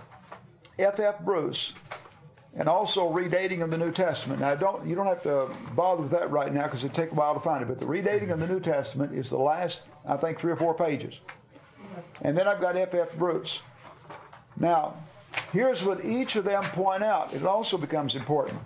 F. 0.78 0.98
F. 0.98 1.20
Bruce 1.20 1.72
and 2.56 2.68
also 2.68 3.12
redating 3.12 3.62
of 3.62 3.70
the 3.70 3.78
New 3.78 3.90
Testament. 3.90 4.40
Now, 4.40 4.54
don't 4.54 4.86
you 4.86 4.94
don't 4.94 5.06
have 5.06 5.22
to 5.24 5.50
bother 5.74 6.02
with 6.02 6.10
that 6.12 6.30
right 6.30 6.52
now 6.52 6.64
because 6.64 6.84
it'd 6.84 6.94
take 6.94 7.10
a 7.10 7.14
while 7.14 7.34
to 7.34 7.40
find 7.40 7.62
it. 7.62 7.68
But 7.68 7.80
the 7.80 7.86
redating 7.86 8.30
of 8.30 8.38
the 8.38 8.46
New 8.46 8.60
Testament 8.60 9.12
is 9.14 9.28
the 9.28 9.38
last, 9.38 9.82
I 10.06 10.16
think, 10.16 10.38
three 10.38 10.52
or 10.52 10.56
four 10.56 10.74
pages. 10.74 11.14
And 12.22 12.36
then 12.36 12.46
I've 12.46 12.60
got 12.60 12.76
F. 12.76 12.94
F. 12.94 13.14
Bruce. 13.16 13.60
Now, 14.56 14.94
here's 15.52 15.82
what 15.82 16.04
each 16.04 16.36
of 16.36 16.44
them 16.44 16.64
point 16.66 17.02
out. 17.02 17.32
It 17.32 17.44
also 17.44 17.76
becomes 17.76 18.14
important. 18.14 18.58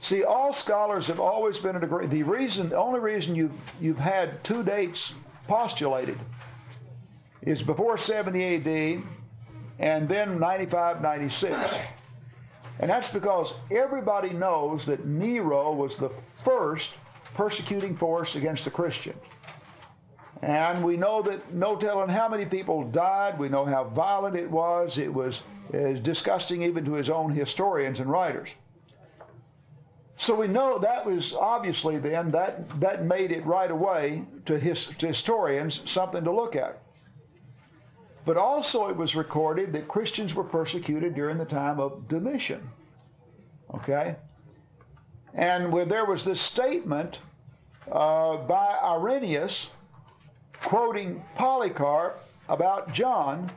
See, 0.00 0.22
all 0.22 0.52
scholars 0.52 1.08
have 1.08 1.18
always 1.18 1.58
been 1.58 1.76
in 1.76 1.82
agreement. 1.82 2.12
The 2.12 2.22
reason, 2.22 2.68
the 2.68 2.78
only 2.78 3.00
reason 3.00 3.34
you've 3.34 3.52
you've 3.80 3.98
had 3.98 4.42
two 4.44 4.62
dates 4.62 5.12
postulated 5.48 6.18
is 7.42 7.62
before 7.62 7.96
70 7.98 8.42
A.D. 8.42 9.00
and 9.78 10.08
then 10.08 10.38
95, 10.38 11.02
96. 11.02 11.56
And 12.80 12.90
that's 12.90 13.08
because 13.08 13.54
everybody 13.70 14.30
knows 14.30 14.86
that 14.86 15.04
Nero 15.04 15.72
was 15.72 15.96
the 15.96 16.10
first 16.44 16.92
persecuting 17.34 17.96
force 17.96 18.36
against 18.36 18.64
the 18.64 18.70
Christians. 18.70 19.20
And 20.42 20.84
we 20.84 20.96
know 20.96 21.20
that 21.22 21.52
no 21.52 21.74
telling 21.74 22.08
how 22.08 22.28
many 22.28 22.44
people 22.44 22.84
died. 22.84 23.38
We 23.38 23.48
know 23.48 23.64
how 23.64 23.84
violent 23.84 24.36
it 24.36 24.48
was. 24.48 24.98
It 24.98 25.12
was, 25.12 25.42
it 25.72 25.82
was 25.82 26.00
disgusting 26.00 26.62
even 26.62 26.84
to 26.84 26.92
his 26.92 27.10
own 27.10 27.32
historians 27.32 27.98
and 27.98 28.08
writers. 28.08 28.50
So 30.18 30.34
we 30.34 30.48
know 30.48 30.78
that 30.78 31.06
was 31.06 31.32
obviously 31.32 31.96
then 31.96 32.32
that 32.32 32.80
that 32.80 33.04
made 33.04 33.30
it 33.30 33.46
right 33.46 33.70
away 33.70 34.24
to, 34.46 34.58
his, 34.58 34.86
to 34.98 35.06
historians 35.06 35.80
something 35.84 36.24
to 36.24 36.32
look 36.32 36.56
at. 36.56 36.82
But 38.24 38.36
also 38.36 38.88
it 38.88 38.96
was 38.96 39.14
recorded 39.14 39.72
that 39.72 39.86
Christians 39.86 40.34
were 40.34 40.44
persecuted 40.44 41.14
during 41.14 41.38
the 41.38 41.44
time 41.44 41.78
of 41.78 42.08
Domitian. 42.08 42.68
Okay? 43.72 44.16
And 45.34 45.72
where 45.72 45.86
there 45.86 46.04
was 46.04 46.24
this 46.24 46.40
statement 46.40 47.20
uh, 47.90 48.38
by 48.38 48.76
Irenaeus 48.82 49.68
quoting 50.62 51.22
Polycarp 51.36 52.28
about 52.48 52.92
John, 52.92 53.52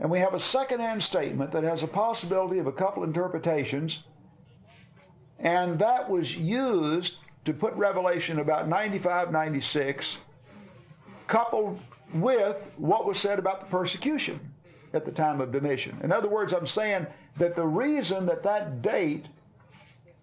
and 0.00 0.10
we 0.10 0.20
have 0.20 0.32
a 0.32 0.40
second-hand 0.40 1.02
statement 1.02 1.52
that 1.52 1.64
has 1.64 1.82
a 1.82 1.86
possibility 1.86 2.58
of 2.58 2.66
a 2.66 2.72
couple 2.72 3.04
interpretations, 3.04 4.04
and 5.42 5.78
that 5.80 6.08
was 6.08 6.36
used 6.36 7.16
to 7.44 7.52
put 7.52 7.74
Revelation 7.74 8.38
about 8.38 8.68
95, 8.68 9.32
96, 9.32 10.18
coupled 11.26 11.80
with 12.14 12.56
what 12.76 13.06
was 13.06 13.18
said 13.18 13.38
about 13.38 13.60
the 13.60 13.66
persecution 13.66 14.38
at 14.92 15.04
the 15.04 15.10
time 15.10 15.40
of 15.40 15.50
Domitian. 15.50 15.98
In 16.02 16.12
other 16.12 16.28
words, 16.28 16.52
I'm 16.52 16.66
saying 16.66 17.06
that 17.38 17.56
the 17.56 17.66
reason 17.66 18.26
that 18.26 18.42
that 18.44 18.82
date, 18.82 19.26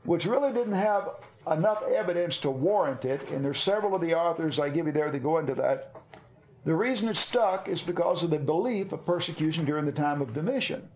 which 0.03 0.25
really 0.25 0.53
didn't 0.53 0.73
have 0.73 1.10
enough 1.51 1.84
evidence 1.84 2.38
to 2.39 2.49
warrant 2.49 3.03
it, 3.03 3.29
and 3.32 3.43
there's 3.43 3.60
several 3.60 3.95
of 3.95 4.01
the 4.01 4.13
authors 4.13 4.60
I 4.60 4.69
give 4.69 4.86
you 4.86 4.91
there 4.93 5.12
that 5.12 5.23
go 5.23 5.39
into 5.39 5.55
that, 5.55 5.95
the 6.63 6.75
reason 6.75 7.10
it 7.10 7.17
stuck 7.17 7.67
is 7.67 7.82
because 7.82 8.23
of 8.23 8.29
the 8.29 8.39
belief 8.39 8.91
of 8.91 9.05
persecution 9.05 9.65
during 9.65 9.86
the 9.86 9.91
time 9.91 10.21
of 10.21 10.34
Domitian. 10.34 10.88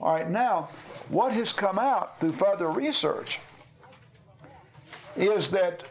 All 0.00 0.14
right, 0.14 0.30
now, 0.30 0.70
what 1.08 1.32
has 1.32 1.52
come 1.52 1.78
out 1.78 2.18
through 2.18 2.32
further 2.32 2.70
research 2.70 3.40
is 5.18 5.50
that 5.50 5.82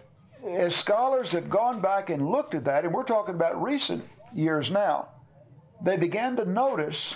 as 0.48 0.76
scholars 0.76 1.32
have 1.32 1.50
gone 1.50 1.82
back 1.82 2.10
and 2.10 2.30
looked 2.30 2.56
at 2.56 2.66
that, 2.66 2.86
and 2.86 2.94
we're 2.94 3.04
talking 3.04 3.36
about 3.36 3.62
recent 3.62 4.04
years 4.34 4.72
now, 4.72 5.10
they 5.84 5.98
began 5.98 6.36
to 6.38 6.46
notice 6.46 7.16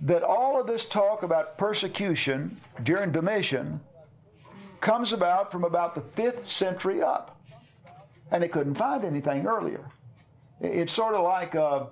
that 0.00 0.22
all 0.22 0.60
of 0.60 0.66
this 0.66 0.84
talk 0.84 1.22
about 1.22 1.56
persecution 1.56 2.60
during 2.82 3.10
Domitian 3.10 3.80
comes 4.80 5.12
about 5.12 5.50
from 5.50 5.64
about 5.64 5.94
the 5.94 6.00
5th 6.00 6.46
century 6.46 7.02
up. 7.02 7.40
And 8.30 8.42
they 8.42 8.48
couldn't 8.48 8.74
find 8.74 9.04
anything 9.04 9.46
earlier. 9.46 9.88
It's 10.60 10.92
sort 10.92 11.14
of 11.14 11.24
like 11.24 11.54
uh, 11.54 11.84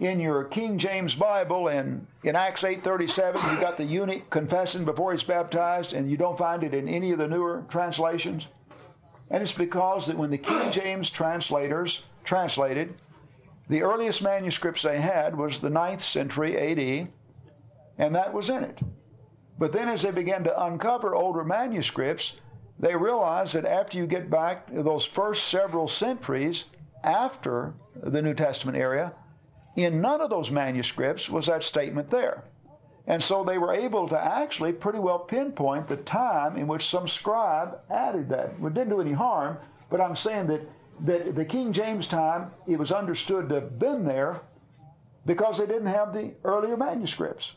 in 0.00 0.20
your 0.20 0.44
King 0.44 0.78
James 0.78 1.14
Bible 1.14 1.68
and 1.68 2.06
in 2.22 2.36
Acts 2.36 2.62
8.37, 2.62 3.52
you 3.52 3.60
got 3.60 3.76
the 3.76 3.84
eunuch 3.84 4.30
confessing 4.30 4.84
before 4.84 5.12
he's 5.12 5.22
baptized, 5.22 5.92
and 5.92 6.10
you 6.10 6.16
don't 6.16 6.38
find 6.38 6.62
it 6.62 6.74
in 6.74 6.88
any 6.88 7.12
of 7.12 7.18
the 7.18 7.26
newer 7.26 7.64
translations. 7.68 8.46
And 9.30 9.42
it's 9.42 9.52
because 9.52 10.06
that 10.06 10.16
when 10.16 10.30
the 10.30 10.38
King 10.38 10.70
James 10.70 11.10
translators 11.10 12.02
translated, 12.24 12.94
the 13.68 13.82
earliest 13.82 14.22
manuscripts 14.22 14.82
they 14.82 15.00
had 15.00 15.36
was 15.36 15.58
the 15.58 15.68
9th 15.68 16.00
century 16.00 16.56
AD, 16.56 17.08
and 17.98 18.14
that 18.14 18.32
was 18.32 18.48
in 18.48 18.62
it. 18.62 18.78
But 19.58 19.72
then 19.72 19.88
as 19.88 20.02
they 20.02 20.10
began 20.10 20.44
to 20.44 20.64
uncover 20.64 21.14
older 21.14 21.42
manuscripts, 21.42 22.34
they 22.78 22.94
realized 22.94 23.54
that 23.54 23.64
after 23.64 23.98
you 23.98 24.06
get 24.06 24.30
back 24.30 24.68
those 24.70 25.04
first 25.04 25.48
several 25.48 25.88
centuries 25.88 26.64
after 27.02 27.74
the 28.00 28.22
New 28.22 28.34
Testament 28.34 28.76
area, 28.76 29.12
in 29.76 30.00
none 30.00 30.20
of 30.20 30.30
those 30.30 30.50
manuscripts 30.50 31.28
was 31.28 31.46
that 31.46 31.62
statement 31.62 32.10
there. 32.10 32.44
And 33.06 33.22
so 33.22 33.44
they 33.44 33.58
were 33.58 33.72
able 33.72 34.08
to 34.08 34.18
actually 34.18 34.72
pretty 34.72 34.98
well 34.98 35.18
pinpoint 35.18 35.86
the 35.86 35.96
time 35.98 36.56
in 36.56 36.66
which 36.66 36.86
some 36.86 37.06
scribe 37.06 37.78
added 37.88 38.28
that. 38.30 38.54
It 38.60 38.74
didn't 38.74 38.88
do 38.88 39.00
any 39.00 39.12
harm, 39.12 39.58
but 39.90 40.00
I'm 40.00 40.16
saying 40.16 40.48
that, 40.48 40.68
that 41.04 41.36
the 41.36 41.44
King 41.44 41.72
James 41.72 42.06
time, 42.06 42.50
it 42.66 42.78
was 42.78 42.90
understood 42.90 43.48
to 43.48 43.56
have 43.56 43.78
been 43.78 44.04
there 44.04 44.40
because 45.24 45.58
they 45.58 45.66
didn't 45.66 45.86
have 45.86 46.12
the 46.12 46.32
earlier 46.44 46.76
manuscripts. 46.76 47.52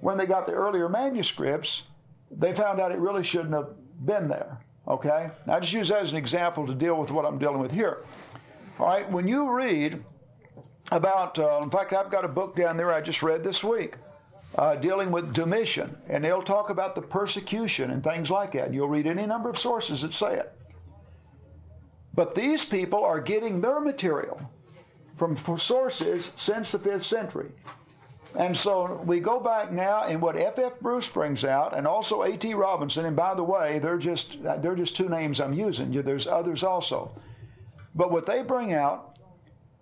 When 0.00 0.18
they 0.18 0.26
got 0.26 0.46
the 0.46 0.52
earlier 0.52 0.88
manuscripts, 0.88 1.82
they 2.30 2.54
found 2.54 2.80
out 2.80 2.92
it 2.92 2.98
really 2.98 3.24
shouldn't 3.24 3.54
have 3.54 3.70
been 4.04 4.28
there. 4.28 4.58
Okay? 4.88 5.30
Now, 5.46 5.54
I 5.54 5.60
just 5.60 5.72
use 5.72 5.88
that 5.88 6.02
as 6.02 6.12
an 6.12 6.18
example 6.18 6.66
to 6.66 6.74
deal 6.74 6.98
with 6.98 7.10
what 7.10 7.24
I'm 7.24 7.38
dealing 7.38 7.60
with 7.60 7.70
here. 7.70 8.04
All 8.78 8.86
right, 8.86 9.10
when 9.10 9.28
you 9.28 9.50
read 9.50 10.02
about, 10.90 11.38
uh, 11.38 11.60
in 11.62 11.70
fact, 11.70 11.92
I've 11.92 12.10
got 12.10 12.24
a 12.24 12.28
book 12.28 12.56
down 12.56 12.76
there 12.76 12.92
I 12.92 13.00
just 13.00 13.22
read 13.22 13.44
this 13.44 13.62
week 13.62 13.96
uh, 14.56 14.76
dealing 14.76 15.10
with 15.10 15.32
Domitian, 15.32 15.96
and 16.08 16.24
they'll 16.24 16.42
talk 16.42 16.70
about 16.70 16.94
the 16.94 17.02
persecution 17.02 17.90
and 17.90 18.04
things 18.04 18.30
like 18.30 18.52
that. 18.52 18.72
You'll 18.72 18.88
read 18.88 19.06
any 19.06 19.26
number 19.26 19.48
of 19.48 19.58
sources 19.58 20.02
that 20.02 20.12
say 20.12 20.34
it. 20.34 20.52
But 22.14 22.34
these 22.34 22.64
people 22.64 23.02
are 23.02 23.20
getting 23.20 23.60
their 23.60 23.80
material 23.80 24.50
from 25.16 25.36
sources 25.58 26.30
since 26.36 26.72
the 26.72 26.78
5th 26.78 27.04
century. 27.04 27.52
And 28.34 28.56
so 28.56 29.02
we 29.04 29.20
go 29.20 29.40
back 29.40 29.72
now, 29.72 30.04
and 30.04 30.20
what 30.20 30.36
F. 30.36 30.58
F. 30.58 30.72
Bruce 30.80 31.08
brings 31.08 31.44
out, 31.44 31.76
and 31.76 31.86
also 31.86 32.22
A. 32.22 32.36
T. 32.36 32.54
Robinson. 32.54 33.04
And 33.04 33.14
by 33.14 33.34
the 33.34 33.42
way, 33.42 33.78
they're 33.78 33.98
just 33.98 34.42
they're 34.42 34.74
just 34.74 34.96
two 34.96 35.08
names 35.08 35.38
I'm 35.38 35.52
using. 35.52 35.92
There's 35.92 36.26
others 36.26 36.62
also. 36.62 37.12
But 37.94 38.10
what 38.10 38.24
they 38.24 38.42
bring 38.42 38.72
out 38.72 39.18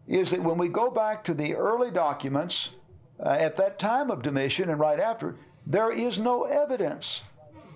is 0.09 0.33
that 0.33 0.43
when 0.43 0.59
we 0.59 0.67
go 0.67 0.91
back 0.91 1.23
to 1.25 1.35
the 1.35 1.55
early 1.55 1.93
documents 1.93 2.71
uh, 3.25 3.31
at 3.31 3.57
that 3.57 3.79
time 3.79 4.11
of 4.11 4.23
Domitian 4.23 4.71
and 4.71 4.81
right 4.81 5.01
after, 5.01 5.37
there 5.67 5.93
is 5.93 6.19
no 6.19 6.45
evidence 6.45 7.23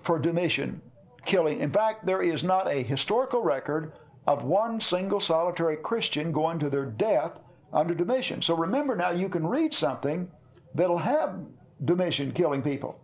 for 0.03 0.19
Domitian 0.19 0.81
killing. 1.25 1.61
In 1.61 1.71
fact, 1.71 2.07
there 2.07 2.23
is 2.23 2.43
not 2.43 2.71
a 2.71 2.83
historical 2.83 3.43
record 3.43 3.93
of 4.27 4.45
one 4.45 4.81
single 4.81 5.21
solitary 5.21 5.77
Christian 5.77 6.33
going 6.33 6.59
to 6.59 6.71
their 6.71 6.87
death 6.87 7.33
under 7.73 7.95
Domitian. 7.95 8.41
So 8.41 8.57
remember 8.57 8.97
now, 8.97 9.11
you 9.11 9.29
can 9.29 9.47
read 9.47 9.75
something 9.75 10.31
that'll 10.75 10.99
have 10.99 11.39
Domitian 11.85 12.33
killing 12.33 12.63
people, 12.63 12.99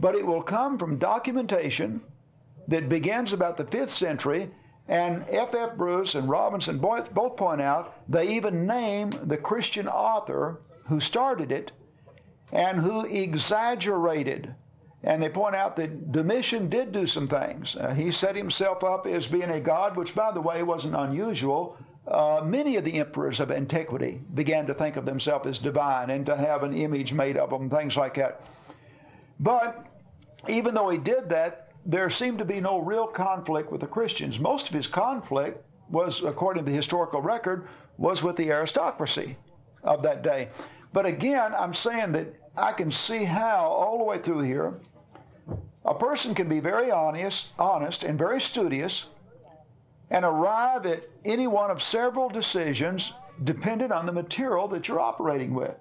but 0.00 0.14
it 0.14 0.26
will 0.26 0.42
come 0.42 0.78
from 0.78 0.98
documentation 0.98 2.00
that 2.68 2.88
begins 2.88 3.32
about 3.32 3.56
the 3.56 3.64
5th 3.64 3.90
century. 3.90 4.50
And 4.88 5.24
F. 5.28 5.54
F. 5.54 5.76
Bruce 5.76 6.14
and 6.14 6.28
Robinson 6.28 6.78
both, 6.78 7.12
both 7.12 7.36
point 7.36 7.60
out 7.60 7.94
they 8.08 8.28
even 8.36 8.66
name 8.66 9.10
the 9.24 9.36
Christian 9.36 9.88
author 9.88 10.60
who 10.88 11.00
started 11.00 11.52
it 11.52 11.72
and 12.52 12.80
who 12.80 13.04
exaggerated. 13.04 14.54
And 15.02 15.22
they 15.22 15.28
point 15.28 15.54
out 15.54 15.76
that 15.76 16.10
Domitian 16.10 16.68
did 16.68 16.92
do 16.92 17.06
some 17.06 17.28
things. 17.28 17.76
Uh, 17.76 17.94
he 17.94 18.10
set 18.10 18.34
himself 18.34 18.82
up 18.82 19.06
as 19.06 19.26
being 19.26 19.50
a 19.50 19.60
god, 19.60 19.96
which, 19.96 20.14
by 20.14 20.32
the 20.32 20.40
way, 20.40 20.62
wasn't 20.62 20.96
unusual. 20.96 21.78
Uh, 22.08 22.40
many 22.44 22.76
of 22.76 22.84
the 22.84 22.94
emperors 22.94 23.40
of 23.40 23.50
antiquity 23.50 24.20
began 24.34 24.66
to 24.66 24.74
think 24.74 24.96
of 24.96 25.04
themselves 25.04 25.46
as 25.46 25.58
divine 25.58 26.10
and 26.10 26.24
to 26.26 26.36
have 26.36 26.62
an 26.62 26.74
image 26.74 27.12
made 27.12 27.36
of 27.36 27.50
them, 27.50 27.68
things 27.68 27.96
like 27.96 28.14
that. 28.14 28.42
But 29.38 29.86
even 30.48 30.74
though 30.74 30.88
he 30.88 30.98
did 30.98 31.28
that, 31.30 31.70
there 31.84 32.10
seemed 32.10 32.38
to 32.38 32.44
be 32.44 32.60
no 32.60 32.78
real 32.78 33.06
conflict 33.06 33.70
with 33.70 33.80
the 33.80 33.86
Christians. 33.86 34.40
Most 34.40 34.68
of 34.68 34.74
his 34.74 34.86
conflict 34.86 35.64
was, 35.88 36.22
according 36.24 36.64
to 36.64 36.70
the 36.70 36.76
historical 36.76 37.22
record, 37.22 37.68
was 37.96 38.22
with 38.22 38.36
the 38.36 38.50
aristocracy 38.50 39.36
of 39.82 40.02
that 40.02 40.22
day. 40.22 40.48
But 40.96 41.04
again, 41.04 41.52
I'm 41.54 41.74
saying 41.74 42.12
that 42.12 42.32
I 42.56 42.72
can 42.72 42.90
see 42.90 43.24
how 43.24 43.66
all 43.66 43.98
the 43.98 44.04
way 44.04 44.16
through 44.16 44.40
here 44.44 44.80
a 45.84 45.92
person 45.92 46.34
can 46.34 46.48
be 46.48 46.58
very 46.58 46.90
honest, 46.90 47.48
honest 47.58 48.02
and 48.02 48.18
very 48.18 48.40
studious 48.40 49.04
and 50.08 50.24
arrive 50.24 50.86
at 50.86 51.02
any 51.22 51.48
one 51.48 51.70
of 51.70 51.82
several 51.82 52.30
decisions 52.30 53.12
dependent 53.44 53.92
on 53.92 54.06
the 54.06 54.12
material 54.12 54.68
that 54.68 54.88
you're 54.88 54.98
operating 54.98 55.52
with. 55.52 55.74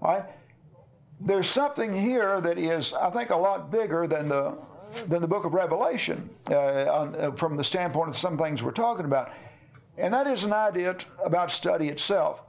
All 0.00 0.14
right? 0.14 0.24
There's 1.20 1.46
something 1.46 1.92
here 1.92 2.40
that 2.40 2.56
is, 2.56 2.94
I 2.94 3.10
think, 3.10 3.28
a 3.28 3.36
lot 3.36 3.70
bigger 3.70 4.06
than 4.06 4.30
the 4.30 4.56
than 5.08 5.20
the 5.20 5.28
book 5.28 5.44
of 5.44 5.52
Revelation 5.52 6.30
uh, 6.50 6.54
on, 6.54 7.14
uh, 7.16 7.32
from 7.32 7.58
the 7.58 7.64
standpoint 7.64 8.08
of 8.08 8.16
some 8.16 8.38
things 8.38 8.62
we're 8.62 8.70
talking 8.70 9.04
about. 9.04 9.30
And 9.98 10.14
that 10.14 10.26
is 10.26 10.42
an 10.44 10.54
idea 10.54 10.94
t- 10.94 11.06
about 11.22 11.50
study 11.50 11.88
itself. 11.88 12.40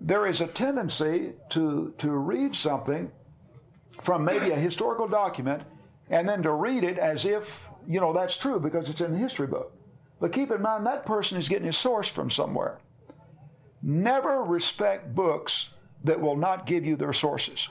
There 0.00 0.26
is 0.26 0.40
a 0.40 0.46
tendency 0.46 1.32
to, 1.50 1.94
to 1.98 2.10
read 2.10 2.54
something 2.54 3.10
from 4.00 4.24
maybe 4.24 4.50
a 4.50 4.56
historical 4.56 5.08
document 5.08 5.62
and 6.08 6.28
then 6.28 6.42
to 6.42 6.52
read 6.52 6.84
it 6.84 6.98
as 6.98 7.24
if, 7.24 7.60
you 7.86 8.00
know, 8.00 8.12
that's 8.12 8.36
true 8.36 8.60
because 8.60 8.88
it's 8.88 9.00
in 9.00 9.12
the 9.12 9.18
history 9.18 9.46
book. 9.46 9.72
But 10.20 10.32
keep 10.32 10.50
in 10.50 10.62
mind 10.62 10.86
that 10.86 11.04
person 11.04 11.38
is 11.38 11.48
getting 11.48 11.66
his 11.66 11.76
source 11.76 12.08
from 12.08 12.30
somewhere. 12.30 12.78
Never 13.82 14.42
respect 14.42 15.14
books 15.14 15.70
that 16.04 16.20
will 16.20 16.36
not 16.36 16.66
give 16.66 16.84
you 16.84 16.96
their 16.96 17.12
sources. 17.12 17.68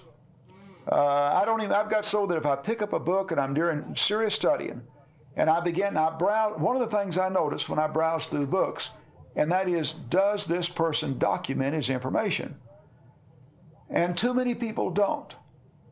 Uh, 0.89 0.95
I 0.95 1.43
don't 1.45 1.61
even, 1.61 1.73
I've 1.73 1.89
got 1.89 2.05
so 2.05 2.25
that 2.27 2.37
if 2.37 2.45
I 2.45 2.55
pick 2.55 2.81
up 2.81 2.93
a 2.93 2.99
book 2.99 3.31
and 3.31 3.39
I'm 3.39 3.53
doing 3.53 3.93
serious 3.95 4.35
studying 4.35 4.81
and 5.35 5.49
I 5.49 5.59
begin, 5.59 5.97
I 5.97 6.09
browse, 6.17 6.59
one 6.59 6.75
of 6.75 6.89
the 6.89 6.97
things 6.97 7.17
I 7.17 7.29
notice 7.29 7.67
when 7.67 7.79
I 7.79 7.87
browse 7.87 8.27
through 8.27 8.47
books, 8.47 8.91
and 9.37 9.51
that 9.51 9.69
is, 9.69 9.93
does 10.09 10.47
this 10.47 10.67
person 10.67 11.19
document 11.19 11.75
his 11.75 11.91
information? 11.91 12.55
And 13.89 14.17
too 14.17 14.33
many 14.33 14.55
people 14.55 14.89
don't. 14.89 15.33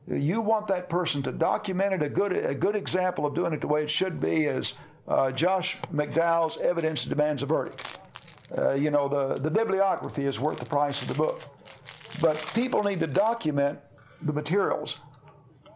You 0.07 0.41
want 0.41 0.67
that 0.67 0.89
person 0.89 1.21
to 1.23 1.31
document 1.31 1.93
it. 1.93 2.01
A 2.01 2.09
good, 2.09 2.33
a 2.33 2.55
good 2.55 2.75
example 2.75 3.25
of 3.25 3.35
doing 3.35 3.53
it 3.53 3.61
the 3.61 3.67
way 3.67 3.83
it 3.83 3.91
should 3.91 4.19
be 4.19 4.45
is 4.45 4.73
uh, 5.07 5.31
Josh 5.31 5.77
McDowell's 5.93 6.57
Evidence 6.57 7.05
Demands 7.05 7.43
a 7.43 7.45
Verdict. 7.45 7.99
Uh, 8.57 8.73
you 8.73 8.89
know, 8.89 9.07
the, 9.07 9.35
the 9.35 9.51
bibliography 9.51 10.25
is 10.25 10.39
worth 10.39 10.59
the 10.59 10.65
price 10.65 11.01
of 11.03 11.07
the 11.07 11.13
book. 11.13 11.41
But 12.21 12.37
people 12.55 12.83
need 12.83 12.99
to 13.01 13.07
document 13.07 13.79
the 14.23 14.33
materials. 14.33 14.97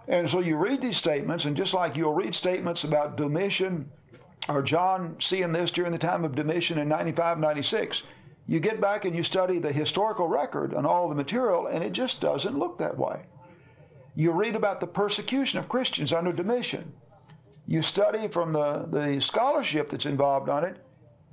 And 0.07 0.27
so 0.27 0.39
you 0.39 0.57
read 0.57 0.81
these 0.81 0.97
statements, 0.97 1.45
and 1.45 1.55
just 1.55 1.75
like 1.75 1.95
you'll 1.95 2.15
read 2.15 2.33
statements 2.33 2.83
about 2.83 3.15
Domitian 3.15 3.91
or 4.47 4.63
John 4.63 5.15
seeing 5.19 5.51
this 5.51 5.71
during 5.71 5.91
the 5.91 5.97
time 5.97 6.23
of 6.23 6.35
Domitian 6.35 6.77
in 6.77 6.87
95, 6.87 7.39
96, 7.39 8.03
you 8.47 8.59
get 8.59 8.81
back 8.81 9.05
and 9.05 9.15
you 9.15 9.21
study 9.21 9.59
the 9.59 9.71
historical 9.71 10.27
record 10.27 10.73
and 10.73 10.87
all 10.87 11.07
the 11.07 11.15
material, 11.15 11.67
and 11.67 11.83
it 11.83 11.91
just 11.91 12.19
doesn't 12.21 12.57
look 12.57 12.77
that 12.77 12.97
way. 12.97 13.23
You 14.15 14.31
read 14.31 14.55
about 14.55 14.79
the 14.79 14.87
persecution 14.87 15.59
of 15.59 15.69
Christians 15.69 16.11
under 16.11 16.33
Domitian. 16.33 16.93
You 17.67 17.83
study 17.83 18.27
from 18.27 18.51
the, 18.51 18.87
the 18.89 19.21
scholarship 19.21 19.89
that's 19.89 20.07
involved 20.07 20.49
on 20.49 20.63
it, 20.63 20.77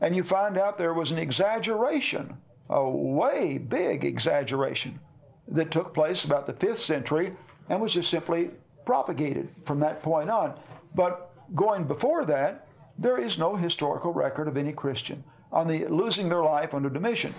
and 0.01 0.14
you 0.14 0.23
find 0.23 0.59
out 0.59 0.77
there 0.77 0.92
was 0.92 1.11
an 1.11 1.19
exaggeration, 1.19 2.37
a 2.69 2.87
way 2.87 3.57
big 3.57 4.05
exaggeration 4.05 5.01
that 5.49 5.71
took 5.71 5.95
place 5.95 6.25
about 6.25 6.47
the 6.47 6.53
5th 6.53 6.79
century 6.79 7.35
and 7.69 7.81
was 7.81 7.95
just 7.95 8.11
simply 8.11 8.51
propagated 8.85 9.49
from 9.64 9.81
that 9.81 10.03
point 10.03 10.29
on. 10.29 10.59
But 10.95 11.33
going 11.55 11.85
before 11.85 12.25
that, 12.27 12.65
there 12.98 13.18
is 13.18 13.38
no 13.38 13.56
historical 13.56 14.12
record 14.12 14.48
of 14.48 14.56
any 14.56 14.72
Christian 14.72 15.22
on 15.52 15.68
the 15.68 15.87
losing 15.87 16.28
their 16.28 16.42
life 16.42 16.74
under 16.74 16.88
Domitian. 16.88 17.35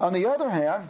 On 0.00 0.12
the 0.12 0.26
other 0.26 0.50
hand, 0.50 0.88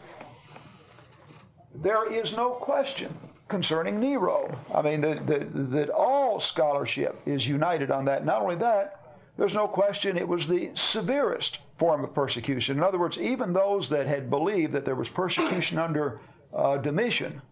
there 1.75 2.11
is 2.11 2.37
no 2.37 2.51
question 2.51 3.15
concerning 3.49 4.01
Nero. 4.01 4.59
I 4.75 4.83
mean, 4.83 5.01
that, 5.03 5.27
that, 5.27 5.91
all 5.91 6.41
scholarship 6.41 7.21
is 7.27 7.47
united 7.47 7.91
on 7.91 8.05
that. 8.07 8.25
Not 8.25 8.43
only 8.43 8.57
that, 8.57 9.17
there's 9.37 9.55
no 9.55 9.69
question 9.69 10.17
it 10.17 10.29
was 10.29 10.49
the 10.49 10.71
severest 10.75 11.59
form 11.77 12.05
of 12.05 12.15
persecution. 12.15 12.79
In 12.79 12.83
other 12.83 12.99
words, 12.99 13.19
even 13.19 13.53
those 13.53 13.89
that 13.91 14.07
had 14.07 14.31
believed 14.31 14.73
that 14.73 14.85
there 14.85 14.95
was 14.95 15.09
persecution 15.09 15.79
under 15.79 16.21
uh, 16.55 16.79
Domitian, 16.79 17.43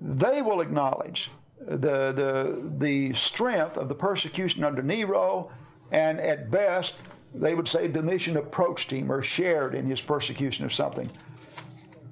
they 0.00 0.42
will 0.42 0.60
acknowledge 0.60 1.30
the, 1.66 2.12
the, 2.12 2.72
the 2.78 3.14
strength 3.14 3.76
of 3.76 3.88
the 3.88 3.94
persecution 3.94 4.64
under 4.64 4.82
Nero, 4.82 5.50
and 5.90 6.20
at 6.20 6.50
best, 6.50 6.94
they 7.34 7.54
would 7.54 7.68
say 7.68 7.88
Domitian 7.88 8.36
approached 8.36 8.90
him 8.90 9.10
or 9.10 9.22
shared 9.22 9.74
in 9.74 9.86
his 9.86 10.00
persecution 10.00 10.64
of 10.64 10.72
something. 10.72 11.10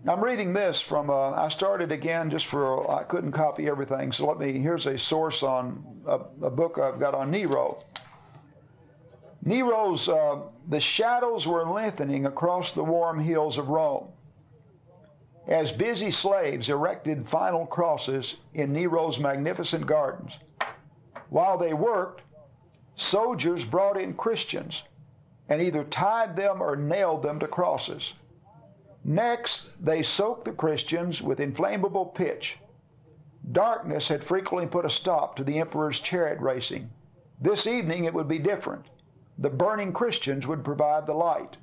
I'm 0.08 0.24
reading 0.24 0.54
this 0.54 0.80
from, 0.80 1.10
uh, 1.10 1.32
I 1.32 1.48
started 1.48 1.92
again 1.92 2.30
just 2.30 2.46
for, 2.46 2.90
I 2.90 3.02
couldn't 3.02 3.32
copy 3.32 3.68
everything, 3.68 4.12
so 4.12 4.26
let 4.26 4.38
me, 4.38 4.58
here's 4.58 4.86
a 4.86 4.98
source 4.98 5.42
on 5.42 5.84
a, 6.06 6.46
a 6.46 6.50
book 6.50 6.78
I've 6.78 6.98
got 6.98 7.14
on 7.14 7.30
Nero. 7.30 7.84
Nero's, 9.44 10.08
uh, 10.08 10.40
the 10.68 10.80
shadows 10.80 11.46
were 11.46 11.68
lengthening 11.68 12.26
across 12.26 12.72
the 12.72 12.84
warm 12.84 13.18
hills 13.18 13.58
of 13.58 13.68
Rome 13.68 14.08
as 15.46 15.72
busy 15.72 16.11
slaves 16.11 16.68
erected 16.68 17.29
final 17.29 17.66
crosses 17.66 18.37
in 18.55 18.72
Nero's 18.72 19.18
magnificent 19.18 19.87
gardens. 19.87 20.38
While 21.29 21.59
they 21.59 21.74
worked, 21.74 22.22
soldiers 22.96 23.64
brought 23.64 24.00
in 24.00 24.14
Christians 24.14 24.83
and 25.48 25.61
either 25.61 25.85
tied 25.85 26.37
them 26.37 26.62
or 26.62 26.76
nailed 26.76 27.22
them 27.22 27.40
to 27.40 27.48
crosses. 27.48 28.12
Next, 29.05 29.70
they 29.83 30.03
soaked 30.03 30.44
the 30.44 30.53
Christians 30.53 31.22
with 31.22 31.40
inflammable 31.40 32.07
pitch. 32.07 32.59
Darkness 33.50 34.09
had 34.09 34.22
frequently 34.22 34.66
put 34.66 34.85
a 34.85 34.90
stop 34.90 35.35
to 35.37 35.44
the 35.44 35.59
emperor's 35.59 35.98
chariot 35.98 36.38
racing. 36.40 36.90
This 37.40 37.66
evening 37.66 38.05
it 38.05 38.12
would 38.12 38.29
be 38.29 38.38
different. 38.38 38.85
The 39.38 39.48
burning 39.48 39.94
Christians 39.94 40.46
would 40.46 40.62
provide 40.62 41.07
the 41.07 41.14
light. 41.14 41.57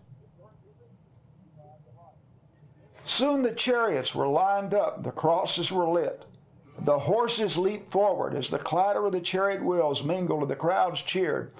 Soon 3.08 3.42
the 3.42 3.54
chariots 3.54 4.14
were 4.14 4.28
lined 4.28 4.74
up, 4.74 5.02
the 5.02 5.14
crosses 5.14 5.72
were 5.72 5.88
lit. 5.88 6.26
The 6.80 7.00
horses 7.00 7.58
leaped 7.58 7.90
forward 7.90 8.36
as 8.36 8.50
the 8.50 8.60
clatter 8.60 9.06
of 9.06 9.14
the 9.14 9.22
chariot 9.22 9.64
wheels 9.64 10.04
mingled 10.04 10.42
and 10.42 10.52
the 10.52 10.58
crowds 10.58 11.02
cheered. 11.02 11.54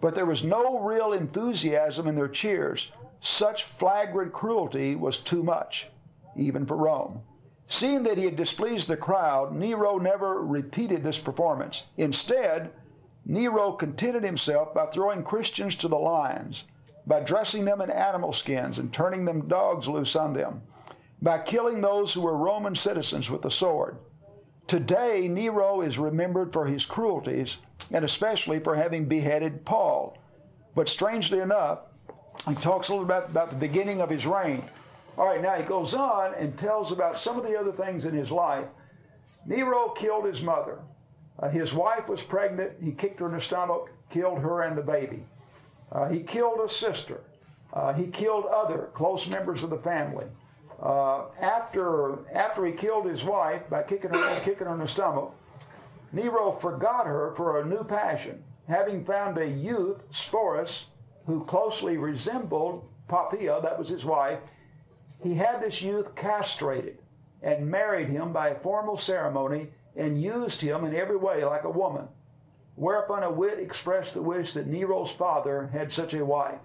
But 0.00 0.14
there 0.14 0.24
was 0.24 0.44
no 0.44 0.78
real 0.78 1.12
enthusiasm 1.12 2.06
in 2.08 2.14
their 2.14 2.28
cheers. 2.28 2.90
Such 3.20 3.64
flagrant 3.64 4.32
cruelty 4.32 4.96
was 4.96 5.18
too 5.18 5.42
much, 5.42 5.88
even 6.36 6.64
for 6.64 6.78
Rome. 6.78 7.20
Seeing 7.68 8.02
that 8.04 8.16
he 8.16 8.24
had 8.24 8.36
displeased 8.36 8.88
the 8.88 8.96
crowd, 8.96 9.54
Nero 9.54 9.98
never 9.98 10.42
repeated 10.42 11.04
this 11.04 11.18
performance. 11.18 11.82
Instead, 11.98 12.70
Nero 13.26 13.72
contented 13.72 14.24
himself 14.24 14.72
by 14.72 14.86
throwing 14.86 15.22
Christians 15.22 15.74
to 15.76 15.88
the 15.88 15.98
lions, 15.98 16.64
by 17.06 17.20
dressing 17.20 17.66
them 17.66 17.82
in 17.82 17.90
animal 17.90 18.32
skins 18.32 18.78
and 18.78 18.90
turning 18.90 19.26
them 19.26 19.48
dogs 19.48 19.86
loose 19.86 20.16
on 20.16 20.32
them 20.32 20.62
by 21.24 21.38
killing 21.38 21.80
those 21.80 22.12
who 22.12 22.20
were 22.20 22.36
Roman 22.36 22.74
citizens 22.74 23.30
with 23.30 23.40
the 23.40 23.50
sword. 23.50 23.96
Today, 24.66 25.26
Nero 25.26 25.80
is 25.80 25.98
remembered 25.98 26.52
for 26.52 26.66
his 26.66 26.84
cruelties 26.84 27.56
and 27.90 28.04
especially 28.04 28.60
for 28.60 28.76
having 28.76 29.06
beheaded 29.06 29.64
Paul. 29.64 30.18
But 30.74 30.86
strangely 30.86 31.40
enough, 31.40 31.80
he 32.46 32.54
talks 32.54 32.88
a 32.88 32.92
little 32.92 33.06
bit 33.06 33.24
about 33.30 33.48
the 33.48 33.56
beginning 33.56 34.02
of 34.02 34.10
his 34.10 34.26
reign. 34.26 34.64
All 35.16 35.26
right, 35.26 35.40
now 35.40 35.54
he 35.54 35.62
goes 35.62 35.94
on 35.94 36.34
and 36.34 36.58
tells 36.58 36.92
about 36.92 37.18
some 37.18 37.38
of 37.38 37.44
the 37.44 37.58
other 37.58 37.72
things 37.72 38.04
in 38.04 38.12
his 38.12 38.30
life. 38.30 38.66
Nero 39.46 39.90
killed 39.90 40.26
his 40.26 40.42
mother. 40.42 40.78
Uh, 41.38 41.48
his 41.48 41.72
wife 41.72 42.06
was 42.06 42.22
pregnant. 42.22 42.72
He 42.82 42.92
kicked 42.92 43.20
her 43.20 43.26
in 43.26 43.32
the 43.32 43.40
stomach, 43.40 43.90
killed 44.10 44.40
her 44.40 44.62
and 44.62 44.76
the 44.76 44.82
baby. 44.82 45.24
Uh, 45.90 46.06
he 46.10 46.20
killed 46.20 46.60
a 46.60 46.68
sister. 46.68 47.20
Uh, 47.72 47.94
he 47.94 48.08
killed 48.08 48.44
other 48.44 48.90
close 48.92 49.26
members 49.26 49.62
of 49.62 49.70
the 49.70 49.78
family. 49.78 50.26
Uh, 50.82 51.26
after, 51.40 52.18
after 52.32 52.66
he 52.66 52.72
killed 52.72 53.06
his 53.06 53.24
wife 53.24 53.62
by 53.70 53.82
kicking 53.82 54.12
her, 54.12 54.40
kicking 54.44 54.66
her 54.66 54.74
in 54.74 54.80
the 54.80 54.88
stomach, 54.88 55.32
Nero 56.12 56.52
forgot 56.52 57.06
her 57.06 57.32
for 57.36 57.60
a 57.60 57.66
new 57.66 57.84
passion, 57.84 58.42
having 58.68 59.04
found 59.04 59.38
a 59.38 59.46
youth, 59.46 60.08
Sporus, 60.10 60.84
who 61.26 61.44
closely 61.44 61.96
resembled 61.96 62.88
Poppaea, 63.08 63.62
that 63.62 63.78
was 63.78 63.88
his 63.88 64.04
wife. 64.04 64.38
He 65.22 65.34
had 65.34 65.60
this 65.60 65.82
youth 65.82 66.14
castrated 66.14 66.98
and 67.42 67.70
married 67.70 68.08
him 68.08 68.32
by 68.32 68.50
a 68.50 68.60
formal 68.60 68.96
ceremony 68.96 69.68
and 69.96 70.20
used 70.20 70.60
him 70.60 70.84
in 70.84 70.94
every 70.94 71.16
way 71.16 71.44
like 71.44 71.64
a 71.64 71.70
woman. 71.70 72.08
Whereupon 72.74 73.22
a 73.22 73.30
wit 73.30 73.58
expressed 73.58 74.14
the 74.14 74.22
wish 74.22 74.52
that 74.54 74.66
Nero's 74.66 75.10
father 75.10 75.68
had 75.72 75.92
such 75.92 76.14
a 76.14 76.24
wife. 76.24 76.58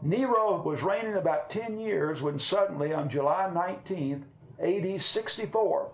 Nero 0.00 0.62
was 0.62 0.82
reigning 0.82 1.14
about 1.14 1.50
10 1.50 1.80
years 1.80 2.22
when 2.22 2.38
suddenly, 2.38 2.92
on 2.92 3.08
July 3.08 3.50
19th, 3.52 4.22
AD 4.60 5.02
64, 5.02 5.90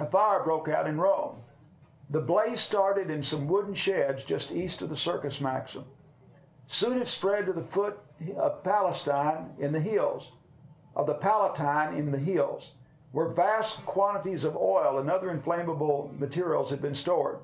a 0.00 0.06
fire 0.06 0.42
broke 0.42 0.68
out 0.68 0.88
in 0.88 0.98
Rome. 0.98 1.36
The 2.10 2.20
blaze 2.20 2.60
started 2.60 3.10
in 3.10 3.22
some 3.22 3.46
wooden 3.46 3.74
sheds 3.74 4.24
just 4.24 4.50
east 4.50 4.82
of 4.82 4.88
the 4.88 4.96
Circus 4.96 5.40
Maxim. 5.40 5.84
Soon 6.66 7.00
it 7.00 7.06
spread 7.06 7.46
to 7.46 7.52
the 7.52 7.62
foot 7.62 7.98
of 8.36 8.64
Palestine 8.64 9.50
in 9.58 9.72
the 9.72 9.80
hills, 9.80 10.32
of 10.96 11.06
the 11.06 11.14
Palatine 11.14 11.96
in 11.96 12.10
the 12.10 12.18
hills, 12.18 12.72
where 13.12 13.28
vast 13.28 13.84
quantities 13.86 14.44
of 14.44 14.56
oil 14.56 14.98
and 14.98 15.10
other 15.10 15.30
inflammable 15.30 16.12
materials 16.18 16.70
had 16.70 16.82
been 16.82 16.94
stored. 16.94 17.38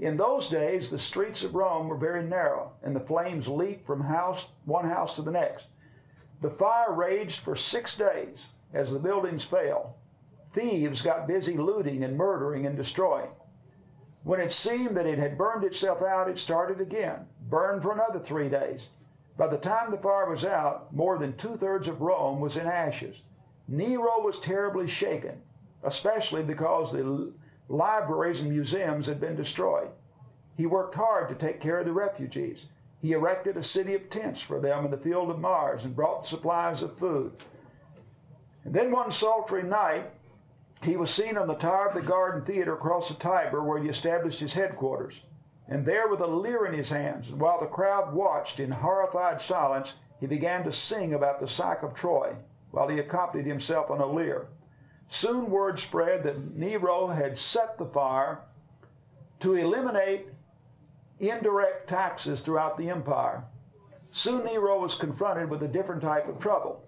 In 0.00 0.16
those 0.16 0.48
days, 0.48 0.88
the 0.88 0.98
streets 0.98 1.42
of 1.42 1.54
Rome 1.54 1.86
were 1.88 1.96
very 1.96 2.24
narrow, 2.24 2.72
and 2.82 2.96
the 2.96 3.00
flames 3.00 3.46
leaped 3.46 3.84
from 3.84 4.00
house, 4.00 4.46
one 4.64 4.88
house 4.88 5.14
to 5.16 5.22
the 5.22 5.30
next. 5.30 5.66
The 6.40 6.48
fire 6.48 6.94
raged 6.94 7.40
for 7.40 7.54
six 7.54 7.94
days 7.98 8.46
as 8.72 8.90
the 8.90 8.98
buildings 8.98 9.44
fell. 9.44 9.96
Thieves 10.54 11.02
got 11.02 11.28
busy 11.28 11.58
looting 11.58 12.02
and 12.02 12.16
murdering 12.16 12.64
and 12.64 12.78
destroying. 12.78 13.28
When 14.22 14.40
it 14.40 14.52
seemed 14.52 14.96
that 14.96 15.06
it 15.06 15.18
had 15.18 15.36
burned 15.36 15.64
itself 15.64 16.00
out, 16.02 16.30
it 16.30 16.38
started 16.38 16.80
again, 16.80 17.26
burned 17.50 17.82
for 17.82 17.92
another 17.92 18.20
three 18.20 18.48
days. 18.48 18.88
By 19.36 19.48
the 19.48 19.58
time 19.58 19.90
the 19.90 19.98
fire 19.98 20.30
was 20.30 20.46
out, 20.46 20.94
more 20.94 21.18
than 21.18 21.36
two 21.36 21.58
thirds 21.58 21.88
of 21.88 22.00
Rome 22.00 22.40
was 22.40 22.56
in 22.56 22.66
ashes. 22.66 23.20
Nero 23.68 24.20
was 24.20 24.40
terribly 24.40 24.88
shaken, 24.88 25.42
especially 25.82 26.42
because 26.42 26.90
the 26.90 27.32
libraries 27.70 28.40
and 28.40 28.50
museums 28.50 29.06
had 29.06 29.20
been 29.20 29.36
destroyed. 29.36 29.88
He 30.56 30.66
worked 30.66 30.96
hard 30.96 31.28
to 31.28 31.34
take 31.34 31.60
care 31.60 31.78
of 31.78 31.86
the 31.86 31.92
refugees. 31.92 32.66
He 33.00 33.12
erected 33.12 33.56
a 33.56 33.62
city 33.62 33.94
of 33.94 34.10
tents 34.10 34.42
for 34.42 34.60
them 34.60 34.84
in 34.84 34.90
the 34.90 34.98
field 34.98 35.30
of 35.30 35.38
Mars 35.38 35.84
and 35.84 35.96
brought 35.96 36.26
supplies 36.26 36.82
of 36.82 36.98
food. 36.98 37.32
And 38.64 38.74
then 38.74 38.90
one 38.90 39.10
sultry 39.10 39.62
night, 39.62 40.10
he 40.82 40.96
was 40.96 41.10
seen 41.10 41.38
on 41.38 41.46
the 41.46 41.54
tower 41.54 41.88
of 41.88 41.94
the 41.94 42.02
Garden 42.02 42.44
Theater 42.44 42.74
across 42.74 43.08
the 43.08 43.14
Tiber 43.14 43.62
where 43.62 43.82
he 43.82 43.88
established 43.88 44.40
his 44.40 44.52
headquarters. 44.52 45.20
And 45.68 45.86
there, 45.86 46.08
with 46.08 46.20
a 46.20 46.26
lyre 46.26 46.66
in 46.66 46.74
his 46.74 46.90
hands, 46.90 47.28
and 47.28 47.40
while 47.40 47.60
the 47.60 47.66
crowd 47.66 48.12
watched 48.12 48.58
in 48.58 48.72
horrified 48.72 49.40
silence, 49.40 49.94
he 50.18 50.26
began 50.26 50.64
to 50.64 50.72
sing 50.72 51.14
about 51.14 51.40
the 51.40 51.46
sack 51.46 51.82
of 51.84 51.94
Troy 51.94 52.34
while 52.72 52.88
he 52.88 52.98
accompanied 52.98 53.46
himself 53.46 53.90
on 53.90 54.00
a 54.00 54.06
lyre. 54.06 54.48
Soon 55.12 55.50
word 55.50 55.80
spread 55.80 56.22
that 56.22 56.56
Nero 56.56 57.08
had 57.08 57.36
set 57.36 57.76
the 57.76 57.84
fire 57.84 58.42
to 59.40 59.54
eliminate 59.54 60.28
indirect 61.18 61.88
taxes 61.88 62.40
throughout 62.40 62.78
the 62.78 62.88
empire. 62.88 63.42
Soon 64.12 64.44
Nero 64.44 64.80
was 64.80 64.94
confronted 64.94 65.50
with 65.50 65.64
a 65.64 65.68
different 65.68 66.00
type 66.00 66.28
of 66.28 66.38
trouble. 66.38 66.84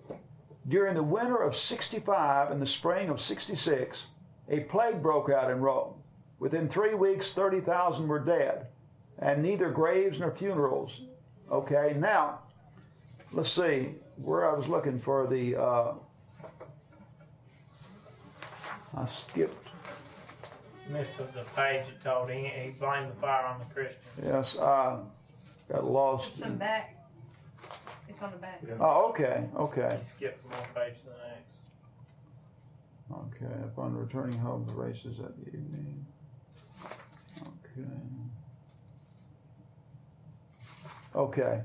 During 0.69 0.95
the 0.95 1.03
winter 1.03 1.37
of 1.37 1.57
65 1.57 2.53
and 2.53 2.63
the 2.63 2.67
spring 2.67 3.09
of 3.09 3.21
66, 3.21 4.07
a 4.49 4.61
plague 4.61 5.03
broke 5.03 5.29
out 5.29 5.51
in 5.51 5.61
Rome. 5.61 5.95
Within 6.39 6.69
three 6.69 6.95
weeks, 6.95 7.33
30,000 7.33 8.07
were 8.07 8.21
dead, 8.21 8.69
and 9.19 9.43
neither 9.43 9.71
graves 9.71 10.21
nor 10.21 10.31
funerals. 10.31 11.01
Okay, 11.51 11.97
now, 11.99 12.39
let's 13.33 13.51
see 13.51 13.97
where 14.17 14.49
I 14.49 14.55
was 14.57 14.69
looking 14.69 15.01
for 15.01 15.27
the. 15.27 15.57
Uh, 15.57 15.93
I 18.97 19.07
skipped. 19.07 19.69
Missed 20.91 21.19
of 21.21 21.33
the 21.33 21.45
page 21.57 21.87
it 21.89 22.03
told 22.03 22.29
he, 22.31 22.41
he 22.45 22.71
blamed 22.71 23.11
the 23.13 23.21
fire 23.21 23.47
on 23.47 23.61
the 23.61 23.65
Christians. 23.67 24.05
Yes, 24.23 24.57
I 24.59 24.99
got 25.71 25.85
lost. 25.85 26.31
It's 26.35 26.43
on 26.43 26.53
the 26.53 26.57
back. 26.57 26.97
It's 28.09 28.21
on 28.21 28.33
the 28.33 28.37
back. 28.37 28.63
Oh, 28.81 29.09
okay, 29.11 29.45
okay. 29.57 29.99
He 30.03 30.09
skipped 30.09 30.43
from 30.43 30.51
one 30.51 30.69
page 30.75 30.95
to 31.01 31.07
the 31.07 31.13
next. 31.29 31.55
Okay, 33.13 33.65
upon 33.65 33.95
returning 33.97 34.39
home, 34.39 34.67
the 34.67 34.75
races 34.75 35.19
that 35.19 35.33
evening. 35.47 36.05
Okay. 37.41 37.89
Okay. 41.15 41.61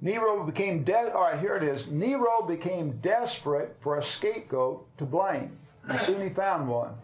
Nero 0.00 0.44
became 0.44 0.84
de- 0.84 1.12
all 1.12 1.22
right, 1.22 1.40
here 1.40 1.56
it 1.56 1.62
is. 1.62 1.86
Nero 1.86 2.42
became 2.42 2.98
desperate 3.00 3.76
for 3.80 3.98
a 3.98 4.02
scapegoat 4.02 4.86
to 4.98 5.04
blame. 5.04 5.56
Soon 6.00 6.22
he 6.22 6.28
found 6.28 6.68
one. 6.68 6.94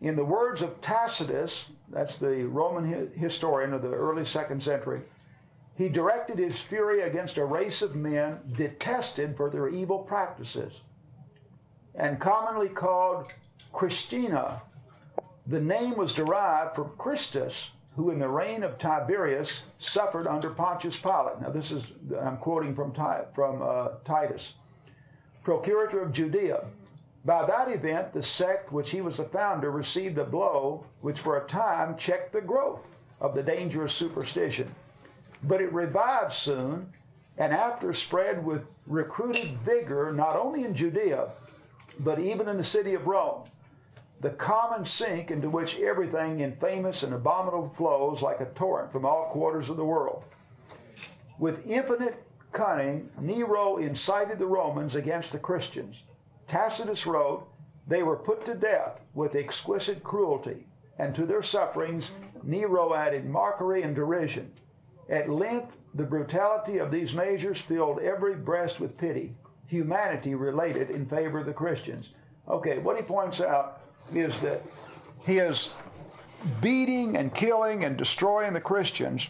In 0.00 0.16
the 0.16 0.24
words 0.24 0.62
of 0.62 0.80
Tacitus, 0.80 1.66
that's 1.90 2.16
the 2.16 2.44
Roman 2.44 2.92
hi- 2.92 3.18
historian 3.18 3.72
of 3.72 3.82
the 3.82 3.88
early 3.88 4.24
second 4.24 4.62
century, 4.62 5.02
he 5.76 5.88
directed 5.88 6.38
his 6.38 6.60
fury 6.60 7.02
against 7.02 7.36
a 7.36 7.44
race 7.44 7.82
of 7.82 7.96
men 7.96 8.38
detested 8.56 9.36
for 9.36 9.50
their 9.50 9.68
evil 9.68 9.98
practices 9.98 10.80
and 11.94 12.20
commonly 12.20 12.68
called 12.68 13.26
Christina. 13.72 14.62
The 15.46 15.60
name 15.60 15.96
was 15.96 16.12
derived 16.12 16.74
from 16.74 16.90
Christus, 16.96 17.70
who 17.96 18.10
in 18.10 18.18
the 18.18 18.28
reign 18.28 18.62
of 18.62 18.78
Tiberius 18.78 19.62
suffered 19.78 20.26
under 20.26 20.50
Pontius 20.50 20.96
Pilate. 20.96 21.40
Now, 21.40 21.50
this 21.50 21.70
is, 21.70 21.84
I'm 22.20 22.38
quoting 22.38 22.74
from, 22.74 22.92
from 23.34 23.62
uh, 23.62 23.88
Titus, 24.04 24.54
procurator 25.44 26.02
of 26.02 26.12
Judea. 26.12 26.64
By 27.24 27.46
that 27.46 27.70
event, 27.70 28.12
the 28.12 28.22
sect 28.22 28.70
which 28.70 28.90
he 28.90 29.00
was 29.00 29.16
the 29.16 29.24
founder 29.24 29.70
received 29.70 30.18
a 30.18 30.24
blow 30.24 30.84
which 31.00 31.20
for 31.20 31.38
a 31.38 31.46
time 31.46 31.96
checked 31.96 32.32
the 32.32 32.42
growth 32.42 32.82
of 33.20 33.34
the 33.34 33.42
dangerous 33.42 33.94
superstition. 33.94 34.74
But 35.42 35.62
it 35.62 35.72
revived 35.72 36.32
soon, 36.32 36.92
and 37.38 37.52
after 37.52 37.94
spread 37.94 38.44
with 38.44 38.62
recruited 38.86 39.58
vigor 39.60 40.12
not 40.12 40.36
only 40.36 40.64
in 40.64 40.74
Judea, 40.74 41.30
but 42.00 42.18
even 42.18 42.48
in 42.48 42.58
the 42.58 42.64
city 42.64 42.92
of 42.92 43.06
Rome, 43.06 43.44
the 44.20 44.30
common 44.30 44.84
sink 44.84 45.30
into 45.30 45.48
which 45.48 45.78
everything 45.78 46.40
infamous 46.40 47.02
and 47.02 47.14
abominable 47.14 47.72
flows 47.76 48.22
like 48.22 48.40
a 48.40 48.46
torrent 48.46 48.92
from 48.92 49.06
all 49.06 49.30
quarters 49.30 49.68
of 49.68 49.76
the 49.76 49.84
world. 49.84 50.24
With 51.38 51.66
infinite 51.66 52.22
cunning, 52.52 53.10
Nero 53.18 53.78
incited 53.78 54.38
the 54.38 54.46
Romans 54.46 54.94
against 54.94 55.32
the 55.32 55.38
Christians. 55.38 56.02
Tacitus 56.46 57.06
wrote, 57.06 57.46
They 57.86 58.02
were 58.02 58.16
put 58.16 58.44
to 58.46 58.54
death 58.54 59.00
with 59.14 59.34
exquisite 59.34 60.02
cruelty, 60.02 60.66
and 60.98 61.14
to 61.14 61.26
their 61.26 61.42
sufferings 61.42 62.12
Nero 62.42 62.94
added 62.94 63.24
mockery 63.24 63.82
and 63.82 63.94
derision. 63.94 64.52
At 65.08 65.30
length, 65.30 65.76
the 65.94 66.04
brutality 66.04 66.78
of 66.78 66.90
these 66.90 67.14
measures 67.14 67.60
filled 67.60 68.00
every 68.00 68.34
breast 68.34 68.80
with 68.80 68.98
pity. 68.98 69.34
Humanity 69.66 70.34
related 70.34 70.90
in 70.90 71.06
favor 71.06 71.40
of 71.40 71.46
the 71.46 71.52
Christians. 71.52 72.10
Okay, 72.48 72.78
what 72.78 72.96
he 72.96 73.02
points 73.02 73.40
out 73.40 73.80
is 74.14 74.38
that 74.40 74.62
his 75.20 75.70
beating 76.60 77.16
and 77.16 77.34
killing 77.34 77.84
and 77.84 77.96
destroying 77.96 78.52
the 78.52 78.60
Christians 78.60 79.28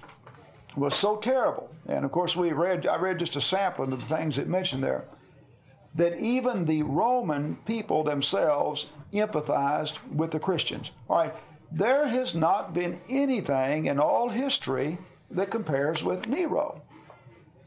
was 0.77 0.95
so 0.95 1.17
terrible. 1.17 1.71
And 1.87 2.05
of 2.05 2.11
course, 2.11 2.35
we 2.35 2.53
read, 2.53 2.87
I 2.87 2.97
read 2.97 3.19
just 3.19 3.37
a 3.37 3.41
sampling 3.41 3.93
of 3.93 4.01
the 4.01 4.17
things 4.17 4.39
it 4.39 4.49
mentioned 4.49 4.83
there, 4.83 5.05
that 5.95 6.19
even 6.19 6.65
the 6.65 6.83
Roman 6.83 7.57
people 7.67 8.03
themselves 8.03 8.87
empathized 9.13 9.95
with 10.13 10.31
the 10.31 10.41
Christians. 10.41 10.91
All 11.09 11.19
right, 11.19 11.35
there 11.71 12.07
has 12.07 12.35
not 12.35 12.75
been 12.75 13.01
anything 13.09 13.87
in 13.87 13.99
all 13.99 14.29
history 14.29 14.99
that 15.31 15.51
compares 15.51 16.03
with 16.03 16.29
Nero. 16.29 16.83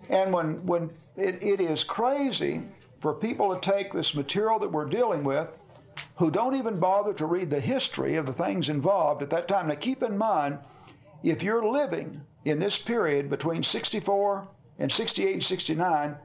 And 0.09 0.31
when, 0.31 0.65
when 0.65 0.89
it, 1.15 1.41
it 1.43 1.61
is 1.61 1.83
crazy 1.83 2.63
for 3.01 3.13
people 3.13 3.53
to 3.53 3.61
take 3.61 3.93
this 3.93 4.15
material 4.15 4.59
that 4.59 4.71
we're 4.71 4.85
dealing 4.85 5.23
with 5.23 5.47
who 6.17 6.31
don't 6.31 6.55
even 6.55 6.79
bother 6.79 7.13
to 7.13 7.25
read 7.25 7.49
the 7.49 7.59
history 7.59 8.15
of 8.15 8.25
the 8.25 8.33
things 8.33 8.69
involved 8.69 9.21
at 9.21 9.29
that 9.29 9.47
time. 9.47 9.67
Now, 9.67 9.75
keep 9.75 10.03
in 10.03 10.17
mind, 10.17 10.59
if 11.23 11.43
you're 11.43 11.65
living 11.65 12.21
in 12.45 12.59
this 12.59 12.77
period 12.77 13.29
between 13.29 13.63
64 13.63 14.47
and 14.79 14.91
68 14.91 15.33
and 15.33 15.43
69 15.43 16.15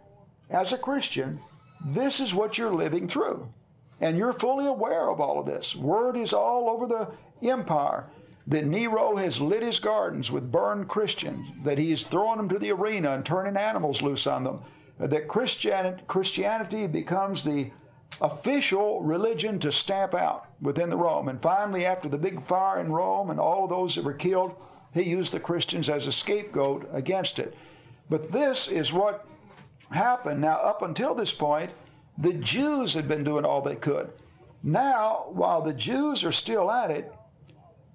as 0.51 0.73
a 0.73 0.79
Christian, 0.79 1.41
this 1.85 2.21
is 2.21 2.35
what 2.35 2.59
you're 2.59 2.75
living 2.75 3.09
through. 3.09 3.49
And 4.01 4.17
you're 4.17 4.33
fully 4.33 4.67
aware 4.67 5.11
of 5.11 5.21
all 5.21 5.39
of 5.39 5.47
this. 5.47 5.77
Word 5.77 6.17
is 6.17 6.33
all 6.33 6.69
over 6.69 6.87
the 6.87 7.49
empire 7.49 8.07
that 8.49 8.67
Nero 8.67 9.17
has 9.17 9.41
lit 9.41 9.63
his 9.63 9.79
gardens 9.79 10.31
with 10.31 10.51
burned 10.51 10.89
Christians, 10.89 11.47
that 11.65 11.79
he's 11.79 12.03
throwing 12.03 12.39
them 12.39 12.49
to 12.49 12.59
the 12.59 12.73
arena 12.73 13.13
and 13.13 13.25
turning 13.25 13.57
animals 13.57 14.03
loose 14.03 14.27
on 14.27 14.43
them, 14.43 14.61
that 14.99 15.29
Christianity, 15.29 16.87
becomes 16.89 17.45
the 17.45 17.71
official 18.21 19.01
religion 19.01 19.59
to 19.61 19.71
stamp 19.71 20.15
out 20.15 20.47
within 20.61 20.91
the 20.91 20.97
Rome. 20.97 21.29
And 21.29 21.41
finally, 21.41 21.87
after 21.87 22.09
the 22.09 22.19
big 22.19 22.43
fire 22.45 22.81
in 22.81 22.93
Rome 22.93 23.31
and 23.31 23.39
all 23.39 23.65
of 23.65 23.71
those 23.71 23.95
that 23.95 24.05
were 24.05 24.13
killed, 24.13 24.55
he 24.93 25.03
used 25.03 25.33
the 25.33 25.41
Christians 25.41 25.89
as 25.89 26.07
a 26.07 26.13
scapegoat 26.13 26.89
against 26.93 27.39
it. 27.39 27.55
But 28.11 28.33
this 28.33 28.69
is 28.69 28.93
what 28.93 29.27
happened. 29.93 30.41
Now, 30.41 30.57
up 30.57 30.83
until 30.83 31.15
this 31.15 31.33
point, 31.33 31.71
the 32.19 32.35
Jews 32.35 32.95
had 32.95 33.09
been 33.09 33.25
doing 33.25 33.45
all 33.45 33.63
they 33.63 33.77
could. 33.77 34.11
Now, 34.63 35.27
while 35.31 35.63
the 35.63 35.73
Jews 35.73 36.25
are 36.25 36.33
still 36.33 36.71
at 36.71 36.91
it, 36.91 37.13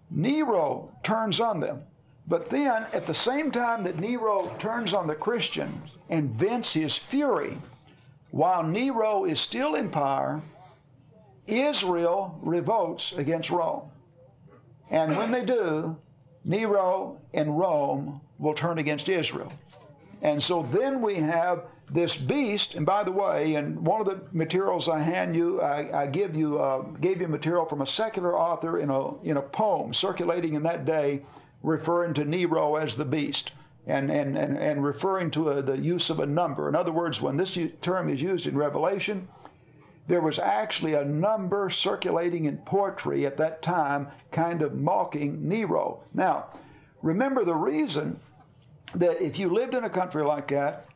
Nero 0.10 0.90
turns 1.04 1.40
on 1.40 1.60
them. 1.60 1.84
But 2.28 2.50
then, 2.50 2.86
at 2.94 3.08
the 3.08 3.14
same 3.14 3.52
time 3.52 3.84
that 3.84 4.00
Nero 4.00 4.54
turns 4.60 4.94
on 4.94 5.08
the 5.08 5.16
Christians 5.16 5.92
and 6.10 6.30
vents 6.30 6.74
his 6.74 6.96
fury, 6.96 7.58
while 8.32 8.64
Nero 8.64 9.24
is 9.24 9.40
still 9.40 9.76
in 9.76 9.90
power, 9.90 10.42
Israel 11.46 12.38
revolts 12.42 13.14
against 13.14 13.50
Rome. 13.50 13.90
And 14.90 15.18
when 15.18 15.32
they 15.32 15.46
do, 15.46 15.98
Nero 16.44 17.18
and 17.34 17.58
Rome 17.58 18.22
will 18.38 18.54
turn 18.54 18.78
against 18.78 19.10
Israel. 19.10 19.52
And 20.22 20.42
so 20.42 20.64
then 20.64 21.02
we 21.02 21.16
have 21.16 21.64
this 21.90 22.18
beast, 22.18 22.76
and 22.76 22.86
by 22.86 23.04
the 23.04 23.12
way, 23.12 23.56
in 23.56 23.84
one 23.84 24.02
of 24.02 24.08
the 24.08 24.22
materials 24.34 24.90
I 24.90 25.00
hand 25.00 25.36
you, 25.36 25.62
I, 25.62 26.04
I 26.04 26.08
give 26.08 26.36
you 26.36 26.60
uh, 26.60 26.82
gave 26.82 27.22
you 27.22 27.28
material 27.28 27.66
from 27.66 27.82
a 27.82 27.88
secular 27.88 28.38
author 28.38 28.80
in 28.80 28.90
a 28.90 29.22
in 29.24 29.38
a 29.38 29.42
poem 29.42 29.94
circulating 29.94 30.56
in 30.56 30.64
that 30.64 30.86
day, 30.86 31.24
referring 31.64 32.14
to 32.16 32.26
Nero 32.26 32.76
as 32.76 32.96
the 32.96 33.06
beast, 33.06 33.52
and 33.86 34.12
and 34.12 34.38
and, 34.38 34.58
and 34.58 34.84
referring 34.84 35.32
to 35.32 35.50
a, 35.50 35.62
the 35.62 35.78
use 35.78 36.10
of 36.10 36.20
a 36.20 36.26
number. 36.26 36.68
In 36.68 36.76
other 36.76 36.92
words, 36.92 37.22
when 37.22 37.38
this 37.38 37.58
term 37.82 38.10
is 38.10 38.22
used 38.22 38.48
in 38.48 38.58
Revelation, 38.58 39.30
there 40.08 40.22
was 40.22 40.40
actually 40.40 40.96
a 40.96 41.06
number 41.06 41.70
circulating 41.70 42.46
in 42.46 42.58
poetry 42.58 43.26
at 43.26 43.38
that 43.38 43.62
time, 43.62 44.10
kind 44.32 44.62
of 44.62 44.76
mocking 44.76 45.48
Nero. 45.48 46.04
Now, 46.14 46.48
remember 47.02 47.46
the 47.46 47.56
reason 47.56 48.20
that 48.94 49.22
if 49.22 49.40
you 49.40 49.48
lived 49.48 49.74
in 49.74 49.86
a 49.86 49.90
country 49.90 50.24
like 50.24 50.50
that 50.50 50.87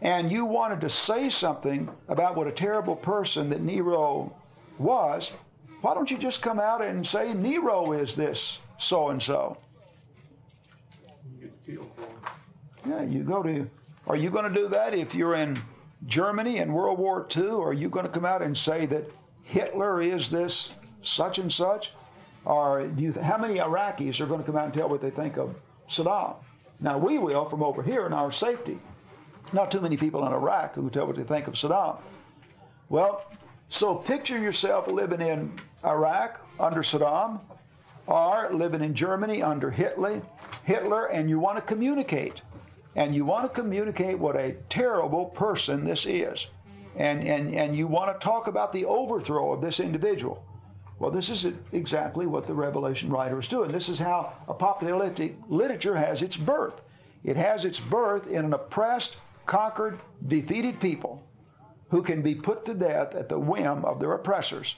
and 0.00 0.30
you 0.30 0.44
wanted 0.44 0.80
to 0.82 0.90
say 0.90 1.30
something 1.30 1.88
about 2.08 2.36
what 2.36 2.46
a 2.46 2.52
terrible 2.52 2.96
person 2.96 3.48
that 3.50 3.62
Nero 3.62 4.34
was, 4.78 5.32
why 5.80 5.94
don't 5.94 6.10
you 6.10 6.18
just 6.18 6.42
come 6.42 6.58
out 6.58 6.82
and 6.82 7.06
say 7.06 7.32
Nero 7.34 7.92
is 7.92 8.14
this 8.14 8.58
so 8.78 9.08
and 9.08 9.22
so? 9.22 9.56
Yeah, 12.86 13.02
you 13.02 13.22
go 13.22 13.42
to. 13.42 13.68
Are 14.06 14.16
you 14.16 14.28
going 14.30 14.52
to 14.52 14.60
do 14.60 14.68
that 14.68 14.94
if 14.94 15.14
you're 15.14 15.34
in 15.34 15.58
Germany 16.06 16.58
in 16.58 16.72
World 16.72 16.98
War 16.98 17.26
II? 17.34 17.48
Are 17.48 17.72
you 17.72 17.88
going 17.88 18.04
to 18.04 18.12
come 18.12 18.26
out 18.26 18.42
and 18.42 18.56
say 18.56 18.84
that 18.86 19.10
Hitler 19.44 20.02
is 20.02 20.28
this 20.28 20.70
such 21.02 21.38
and 21.38 21.50
such? 21.50 21.92
Or 22.44 22.86
do 22.86 23.02
you, 23.02 23.12
how 23.12 23.38
many 23.38 23.56
Iraqis 23.56 24.20
are 24.20 24.26
going 24.26 24.40
to 24.40 24.46
come 24.46 24.56
out 24.56 24.66
and 24.66 24.74
tell 24.74 24.88
what 24.88 25.00
they 25.00 25.10
think 25.10 25.38
of 25.38 25.54
Saddam? 25.88 26.36
Now 26.80 26.98
we 26.98 27.18
will 27.18 27.46
from 27.46 27.62
over 27.62 27.82
here 27.82 28.04
in 28.04 28.12
our 28.12 28.30
safety. 28.30 28.78
Not 29.54 29.70
too 29.70 29.80
many 29.80 29.96
people 29.96 30.26
in 30.26 30.32
Iraq 30.32 30.74
who 30.74 30.90
tell 30.90 31.06
what 31.06 31.14
they 31.14 31.22
think 31.22 31.46
of 31.46 31.54
Saddam. 31.54 31.98
Well, 32.88 33.24
so 33.68 33.94
picture 33.94 34.36
yourself 34.36 34.88
living 34.88 35.20
in 35.20 35.60
Iraq 35.84 36.44
under 36.58 36.82
Saddam, 36.82 37.40
or 38.08 38.50
living 38.52 38.82
in 38.82 38.94
Germany 38.94 39.42
under 39.42 39.70
Hitler, 39.70 40.22
Hitler, 40.64 41.06
and 41.06 41.30
you 41.30 41.38
want 41.38 41.56
to 41.56 41.62
communicate, 41.62 42.42
and 42.96 43.14
you 43.14 43.24
want 43.24 43.44
to 43.44 43.60
communicate 43.60 44.18
what 44.18 44.34
a 44.34 44.56
terrible 44.68 45.26
person 45.26 45.84
this 45.84 46.04
is, 46.04 46.48
and 46.96 47.22
and 47.22 47.54
and 47.54 47.76
you 47.76 47.86
want 47.86 48.12
to 48.12 48.24
talk 48.24 48.48
about 48.48 48.72
the 48.72 48.84
overthrow 48.84 49.52
of 49.52 49.60
this 49.60 49.78
individual. 49.78 50.44
Well, 50.98 51.12
this 51.12 51.28
is 51.28 51.46
exactly 51.70 52.26
what 52.26 52.48
the 52.48 52.54
Revelation 52.54 53.08
writer 53.08 53.38
is 53.38 53.46
doing. 53.46 53.70
This 53.70 53.88
is 53.88 54.00
how 54.00 54.32
apocalyptic 54.48 55.36
literature 55.48 55.96
has 55.96 56.22
its 56.22 56.36
birth. 56.36 56.80
It 57.22 57.36
has 57.36 57.64
its 57.64 57.80
birth 57.80 58.26
in 58.26 58.44
an 58.44 58.52
oppressed, 58.52 59.16
conquered, 59.46 59.98
defeated 60.26 60.80
people 60.80 61.26
who 61.90 62.02
can 62.02 62.22
be 62.22 62.34
put 62.34 62.64
to 62.64 62.74
death 62.74 63.14
at 63.14 63.28
the 63.28 63.38
whim 63.38 63.84
of 63.84 64.00
their 64.00 64.12
oppressors. 64.12 64.76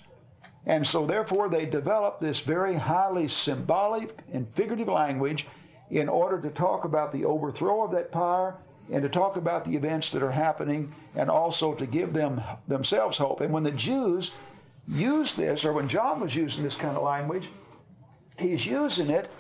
And 0.67 0.85
so, 0.85 1.07
therefore, 1.07 1.49
they 1.49 1.65
develop 1.65 2.21
this 2.21 2.41
very 2.41 2.75
highly 2.75 3.29
symbolic 3.29 4.19
and 4.33 4.49
figurative 4.55 4.89
language 4.89 5.47
in 5.91 6.09
order 6.09 6.41
to 6.41 6.51
talk 6.51 6.85
about 6.85 7.13
the 7.13 7.25
overthrow 7.25 7.85
of 7.85 7.93
that 7.93 8.11
power 8.11 8.57
and 8.91 9.03
to 9.03 9.09
talk 9.09 9.37
about 9.37 9.65
the 9.65 9.77
events 9.77 10.11
that 10.11 10.23
are 10.23 10.33
happening 10.33 10.93
and 11.15 11.31
also 11.31 11.75
to 11.75 11.87
give 11.87 12.13
them 12.13 12.43
themselves 12.67 13.19
hope. 13.19 13.41
And 13.41 13.53
when 13.53 13.63
the 13.63 13.71
Jews 13.71 14.33
use 14.89 15.35
this, 15.35 15.65
or 15.65 15.73
when 15.73 15.89
John 15.89 16.21
was 16.21 16.35
using 16.35 16.63
this 16.63 16.77
kind 16.77 16.97
of 16.97 17.03
language, 17.03 17.49
he's 18.39 18.67
using 18.67 19.11
it 19.11 19.31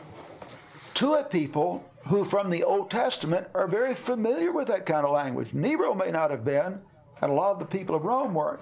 to 0.94 1.14
a 1.14 1.24
people 1.24 1.84
who, 2.08 2.24
from 2.24 2.50
the 2.50 2.64
Old 2.64 2.90
Testament, 2.90 3.48
are 3.54 3.66
very 3.66 3.94
familiar 3.94 4.52
with 4.52 4.68
that 4.68 4.86
kind 4.86 5.04
of 5.04 5.12
language. 5.12 5.52
Nero 5.52 5.94
may 5.94 6.10
not 6.10 6.30
have 6.30 6.44
been, 6.44 6.80
and 7.20 7.30
a 7.30 7.34
lot 7.34 7.52
of 7.52 7.58
the 7.58 7.66
people 7.66 7.94
of 7.94 8.04
Rome 8.04 8.34
weren't. 8.34 8.60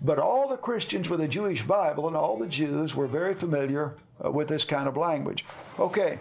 But 0.00 0.18
all 0.18 0.48
the 0.48 0.56
Christians 0.56 1.08
with 1.08 1.20
a 1.20 1.28
Jewish 1.28 1.62
Bible 1.62 2.06
and 2.06 2.16
all 2.16 2.38
the 2.38 2.46
Jews 2.46 2.94
were 2.94 3.08
very 3.08 3.34
familiar 3.34 3.94
uh, 4.24 4.30
with 4.30 4.48
this 4.48 4.64
kind 4.64 4.88
of 4.88 4.96
language. 4.96 5.44
Okay, 5.78 6.18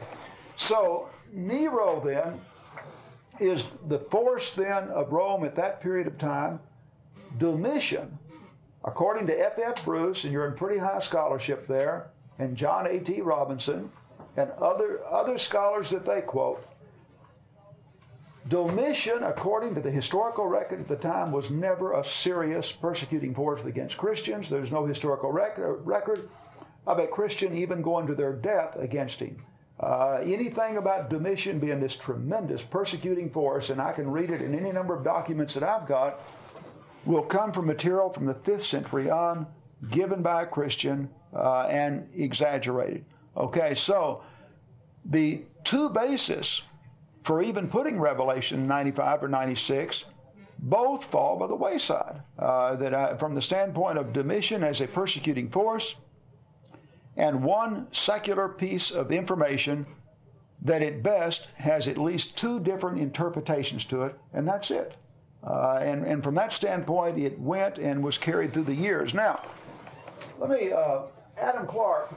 so 0.56 1.10
Nero 1.32 2.01
then 2.03 2.41
is 3.39 3.71
the 3.88 3.99
force 3.99 4.53
then 4.53 4.89
of 4.89 5.12
Rome 5.12 5.45
at 5.45 5.56
that 5.56 5.80
period 5.80 6.08
of 6.08 6.17
time. 6.17 6.60
Domitian 7.38 8.17
According 8.88 9.27
to 9.27 9.38
F. 9.38 9.60
F. 9.60 9.84
Bruce, 9.84 10.23
and 10.23 10.32
you're 10.32 10.47
in 10.47 10.53
pretty 10.53 10.80
high 10.80 10.99
scholarship 10.99 11.67
there, 11.67 12.08
and 12.39 12.56
John 12.56 12.88
A. 12.88 12.99
T. 12.99 13.21
Robinson, 13.21 13.91
and 14.38 14.52
other, 14.52 15.02
other 15.06 15.38
scholars 15.38 15.89
that 15.89 16.06
they 16.06 16.21
quote, 16.21 16.63
Domitian, 18.47 19.23
according 19.23 19.76
to 19.76 19.82
the 19.82 19.91
historical 19.91 20.45
record 20.45 20.80
at 20.80 20.88
the 20.88 20.95
time, 20.95 21.34
was 21.34 21.50
never 21.50 21.93
a 21.93 22.06
serious 22.06 22.71
persecuting 22.71 23.36
force 23.36 23.65
against 23.65 23.97
Christians. 23.97 24.47
There's 24.47 24.71
no 24.71 24.86
historical 24.86 25.34
record, 25.34 26.30
of 26.86 27.00
a 27.00 27.08
Christian 27.08 27.58
even 27.58 27.82
going 27.82 28.08
to 28.08 28.15
their 28.15 28.32
death 28.32 28.78
against 28.78 29.19
him. 29.19 29.43
Uh, 29.82 30.19
anything 30.23 30.78
about 30.78 31.10
Domitian 31.10 31.60
being 31.60 31.82
this 31.82 31.95
tremendous 31.95 32.63
persecuting 32.63 33.30
force, 33.30 33.69
and 33.69 33.82
I 33.82 33.91
can 33.91 34.10
read 34.10 34.32
it 34.32 34.41
in 34.41 34.58
any 34.58 34.71
number 34.71 34.95
of 34.95 35.04
documents 35.04 35.54
that 35.56 35.63
I've 35.63 35.86
got, 35.86 36.21
will 37.06 37.23
come 37.23 37.52
from 37.52 37.65
material 37.65 38.10
from 38.10 38.26
the 38.26 38.34
5th 38.34 38.63
century 38.63 39.10
on, 39.10 39.45
given 39.91 40.21
by 40.21 40.43
a 40.43 40.45
Christian, 40.45 41.10
uh, 41.36 41.63
and 41.63 42.10
exaggerated. 42.15 43.04
Okay, 43.38 43.76
so 43.76 44.23
the 45.06 45.43
two 45.63 45.89
bases 45.89 46.63
for 47.23 47.41
even 47.41 47.67
putting 47.67 48.00
Revelation 48.00 48.67
95 48.67 49.23
or 49.23 49.28
96 49.28 50.06
both 50.60 51.04
fall 51.04 51.38
by 51.38 51.45
the 51.45 51.56
wayside. 51.56 52.21
Uh, 52.39 52.76
that 52.78 52.93
I, 52.93 53.15
from 53.17 53.36
the 53.36 53.41
standpoint 53.41 54.00
of 54.00 54.12
Domitian 54.12 54.63
as 54.63 54.82
a 54.82 54.88
persecuting 54.88 55.50
force, 55.50 55.93
and 57.15 57.43
one 57.43 57.88
secular 57.91 58.47
piece 58.47 58.89
of 58.89 59.12
information 59.12 59.86
that 60.63 60.82
at 60.82 61.04
best 61.04 61.47
has 61.56 61.88
at 61.88 61.97
least 61.97 62.38
two 62.38 62.60
different 62.60 63.00
interpretations 63.00 63.86
to 63.86 64.04
it, 64.04 64.15
and 64.34 64.47
that's 64.47 64.71
it. 64.71 64.95
Uh, 65.43 65.80
and, 65.82 66.06
and 66.06 66.23
from 66.23 66.34
that 66.36 66.52
standpoint, 66.52 67.20
it 67.20 67.39
went 67.39 67.78
and 67.78 68.03
was 68.03 68.18
carried 68.18 68.51
through 68.51 68.64
the 68.64 68.74
years. 68.74 69.14
Now, 69.14 69.43
let 70.39 70.49
me, 70.49 70.72
uh, 70.72 71.01
Adam 71.38 71.68
Clarke 71.68 72.11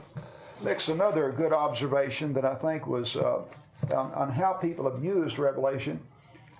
makes 0.63 0.89
another 0.89 1.31
good 1.31 1.53
observation 1.53 2.33
that 2.33 2.45
I 2.45 2.55
think 2.55 2.87
was 2.87 3.15
uh, 3.15 3.41
on, 3.89 4.11
on, 4.13 4.31
how 4.31 4.53
people 4.53 4.89
have 4.89 5.03
used 5.03 5.39
Revelation. 5.39 5.99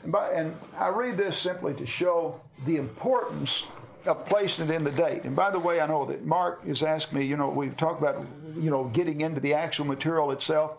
And, 0.03 0.15
and 0.15 0.55
I 0.77 0.87
read 0.89 1.17
this 1.17 1.37
simply 1.37 1.73
to 1.75 1.85
show 1.85 2.39
the 2.65 2.77
importance 2.77 3.65
of 4.05 4.25
placing 4.25 4.69
it 4.69 4.73
in 4.73 4.83
the 4.83 4.91
date. 4.91 5.23
And 5.23 5.35
by 5.35 5.51
the 5.51 5.59
way, 5.59 5.79
I 5.79 5.87
know 5.87 6.05
that 6.05 6.25
Mark 6.25 6.65
has 6.65 6.81
asked 6.81 7.13
me, 7.13 7.23
you 7.23 7.37
know, 7.37 7.49
we've 7.49 7.77
talked 7.77 8.01
about, 8.01 8.25
you 8.55 8.71
know, 8.71 8.85
getting 8.85 9.21
into 9.21 9.39
the 9.39 9.53
actual 9.53 9.85
material 9.85 10.31
itself. 10.31 10.77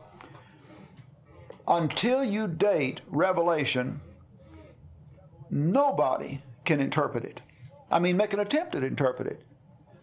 Until 1.68 2.24
you 2.24 2.48
date 2.48 3.00
Revelation, 3.08 4.00
nobody 5.50 6.42
can 6.64 6.80
interpret 6.80 7.24
it. 7.24 7.40
I 7.90 8.00
mean, 8.00 8.16
make 8.16 8.32
an 8.32 8.40
attempt 8.40 8.74
at 8.74 8.82
interpret 8.82 9.28
it. 9.28 9.42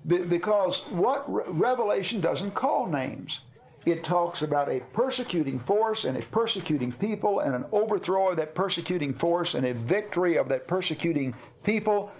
Be- 0.07 0.23
because 0.23 0.81
what 0.89 1.31
Re- 1.31 1.43
Revelation 1.47 2.21
doesn't 2.21 2.51
call 2.51 2.87
names. 2.87 3.41
It 3.85 4.03
talks 4.03 4.41
about 4.41 4.69
a 4.69 4.81
persecuting 4.93 5.59
force 5.59 6.03
and 6.03 6.17
a 6.17 6.21
persecuting 6.21 6.91
people 6.91 7.39
and 7.39 7.55
an 7.55 7.65
overthrow 7.71 8.29
of 8.29 8.37
that 8.37 8.53
persecuting 8.53 9.13
force 9.13 9.55
and 9.55 9.65
a 9.65 9.73
victory 9.73 10.37
of 10.37 10.49
that 10.49 10.67
persecuting 10.67 11.33
people. 11.63 12.11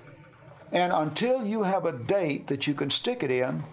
And 0.72 0.94
until 0.94 1.46
you 1.46 1.64
have 1.64 1.86
a 1.86 1.92
date 1.92 2.48
that 2.48 2.66
you 2.66 2.74
can 2.74 2.90
stick 2.90 3.24
it 3.24 3.32
in 3.32 3.64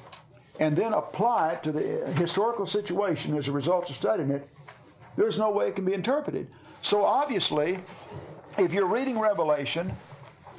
and 0.59 0.77
then 0.77 0.95
apply 0.95 1.53
it 1.53 1.63
to 1.65 1.73
the 1.73 2.05
uh, 2.05 2.11
historical 2.13 2.67
situation 2.67 3.37
as 3.37 3.49
a 3.49 3.53
result 3.53 3.89
of 3.91 3.97
studying 3.97 4.31
it, 4.31 4.49
there's 5.17 5.39
no 5.39 5.51
way 5.51 5.69
it 5.69 5.77
can 5.77 5.85
be 5.85 5.95
interpreted. 5.95 6.49
So 6.83 7.05
obviously, 7.05 7.79
if 8.59 8.73
you're 8.73 8.87
reading 8.87 9.19
Revelation 9.19 9.95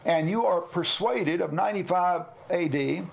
and 0.06 0.30
you 0.30 0.46
are 0.46 0.62
persuaded 0.62 1.42
of 1.42 1.52
95 1.54 2.22
AD, 2.50 3.08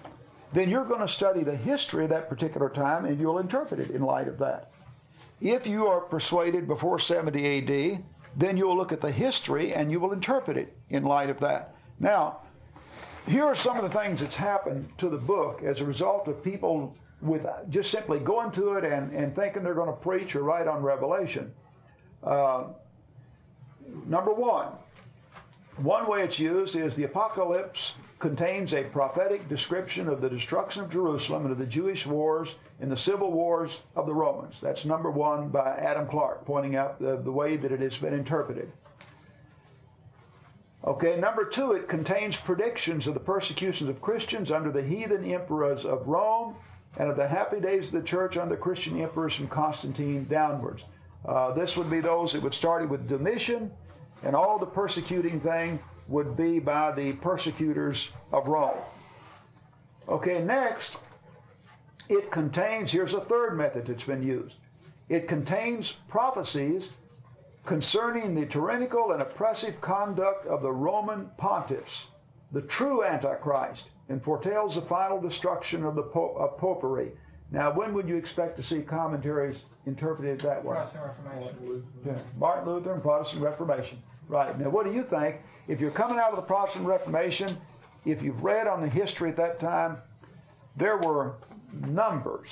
then 0.55 0.71
you're 0.71 0.85
going 0.85 1.01
to 1.01 1.09
study 1.09 1.43
the 1.43 1.57
history 1.57 2.05
of 2.05 2.11
that 2.11 2.29
particular 2.29 2.71
time 2.71 3.05
and 3.05 3.21
you'll 3.21 3.41
interpret 3.41 3.81
it 3.81 3.91
in 3.91 4.03
light 4.03 4.29
of 4.29 4.39
that. 4.39 4.71
If 5.41 5.67
you 5.67 5.89
are 5.89 6.01
persuaded 6.01 6.69
before 6.69 7.01
70 7.01 7.59
AD, 7.59 8.05
then 8.37 8.57
you'll 8.57 8.77
look 8.77 8.93
at 8.93 9.01
the 9.01 9.11
history 9.11 9.75
and 9.75 9.91
you 9.91 9.99
will 9.99 10.13
interpret 10.13 10.57
it 10.57 10.77
in 10.91 11.03
light 11.03 11.29
of 11.29 11.41
that. 11.41 11.75
Now, 11.99 12.39
here 13.27 13.45
are 13.45 13.57
some 13.57 13.77
of 13.79 13.83
the 13.83 13.99
things 13.99 14.21
that's 14.21 14.37
happened 14.37 14.89
to 14.99 15.09
the 15.09 15.17
book 15.17 15.63
as 15.65 15.81
a 15.81 15.85
result 15.85 16.29
of 16.29 16.43
people 16.45 16.97
with 17.21 17.47
just 17.69 17.91
simply 17.91 18.21
going 18.21 18.53
to 18.53 18.75
it 18.75 18.85
and, 18.85 19.13
and 19.13 19.35
thinking 19.35 19.65
they're 19.65 19.75
going 19.75 19.89
to 19.89 19.93
preach 19.93 20.37
or 20.37 20.45
write 20.45 20.69
on 20.69 20.83
Revelation. 20.83 21.53
Uh, 22.23 22.65
number 24.07 24.33
one, 24.33 24.69
one 25.79 26.07
way 26.07 26.23
it's 26.23 26.39
used 26.39 26.77
is 26.77 26.95
the 26.95 27.05
Apocalypse 27.05 27.95
contains 28.19 28.73
a 28.73 28.85
prophetic 28.85 29.49
description 29.49 30.09
of 30.09 30.21
the 30.21 30.31
destruction 30.31 30.83
of 30.83 30.91
Jerusalem 30.91 31.43
and 31.43 31.53
of 31.53 31.59
the 31.59 31.67
Jewish 31.67 32.07
wars 32.07 32.55
and 32.81 32.91
the 32.91 32.97
civil 32.97 33.33
wars 33.33 33.81
of 33.97 34.07
the 34.07 34.15
Romans. 34.15 34.57
That's 34.63 34.85
number 34.85 35.11
one 35.11 35.49
by 35.49 35.77
Adam 35.77 36.07
Clarke, 36.07 36.45
pointing 36.45 36.77
out 36.77 37.01
the, 37.01 37.17
the 37.17 37.33
way 37.33 37.57
that 37.57 37.73
it 37.73 37.81
has 37.81 37.99
been 37.99 38.15
interpreted. 38.15 38.73
Okay, 40.87 41.19
number 41.19 41.45
two, 41.45 41.73
it 41.73 41.89
contains 41.89 42.37
predictions 42.37 43.07
of 43.07 43.15
the 43.15 43.21
persecutions 43.21 43.89
of 43.89 44.03
Christians 44.03 44.51
under 44.51 44.71
the 44.71 44.83
heathen 44.83 45.25
emperors 45.25 45.85
of 45.85 46.07
Rome 46.07 46.57
and 46.99 47.11
of 47.11 47.17
the 47.17 47.27
happy 47.27 47.59
days 47.59 47.87
of 47.87 47.95
the 47.95 48.03
church 48.03 48.37
under 48.37 48.57
Christian 48.57 49.01
emperors 49.01 49.35
from 49.35 49.49
Constantine 49.49 50.27
downwards. 50.29 50.85
Uh, 51.27 51.53
this 51.53 51.77
would 51.77 51.91
be 51.91 52.01
those 52.01 52.33
that 52.35 52.43
would 52.43 52.53
start 52.53 52.87
with 52.89 53.09
Domitian, 53.09 53.73
and 54.23 54.37
all 54.37 54.59
the 54.59 54.67
persecuting 54.67 55.41
thing 55.41 55.79
would 56.09 56.37
be 56.37 56.59
by 56.59 56.93
the 56.93 57.13
persecutors 57.15 58.11
of 58.33 58.47
Rome. 58.49 58.79
Okay, 60.09 60.43
next, 60.43 60.97
it 62.09 62.31
contains, 62.31 62.91
here's 62.91 63.15
a 63.15 63.21
third 63.21 63.57
method 63.57 63.87
that's 63.87 64.05
been 64.05 64.23
used. 64.23 64.57
It 65.09 65.29
contains 65.29 65.93
prophecies 66.09 66.89
concerning 67.65 68.35
the 68.35 68.47
tyrannical 68.47 69.13
and 69.13 69.23
oppressive 69.23 69.81
conduct 69.81 70.47
of 70.47 70.63
the 70.63 70.73
Roman 70.73 71.31
pontiffs, 71.39 72.05
the 72.53 72.63
true 72.63 73.03
Antichrist, 73.05 73.85
and 74.11 74.23
foretells 74.23 74.75
the 74.75 74.83
final 74.83 75.19
destruction 75.21 75.85
of 75.85 75.95
the 75.95 76.03
po- 76.03 76.35
of 76.37 76.59
popery. 76.59 77.13
Now, 77.51 77.73
when 77.73 77.95
would 77.95 78.09
you 78.09 78.17
expect 78.17 78.57
to 78.57 78.63
see 78.63 78.83
commentaries 78.83 79.63
interpreted 79.87 80.41
that 80.41 80.63
way? 80.63 80.75
Protestant 80.77 81.05
Reformation. 81.05 81.85
Yeah. 82.05 82.19
Martin 82.39 82.73
Luther 82.73 82.93
and 82.93 83.03
Protestant 83.03 83.43
Reformation. 83.43 84.03
Right. 84.29 84.59
Now, 84.59 84.71
what 84.71 84.87
do 84.87 84.93
you 84.93 85.03
think? 85.03 85.37
If 85.69 85.81
you're 85.81 85.91
coming 85.91 86.19
out 86.19 86.31
of 86.31 86.37
the 86.37 86.43
Protestant 86.43 86.87
Reformation, 86.87 87.57
if 88.05 88.23
you've 88.23 88.43
read 88.43 88.67
on 88.67 88.81
the 88.81 88.89
history 88.89 89.31
at 89.31 89.37
that 89.37 89.61
time, 89.61 89.99
there 90.77 90.99
were 90.99 91.37
numbers. 91.73 92.49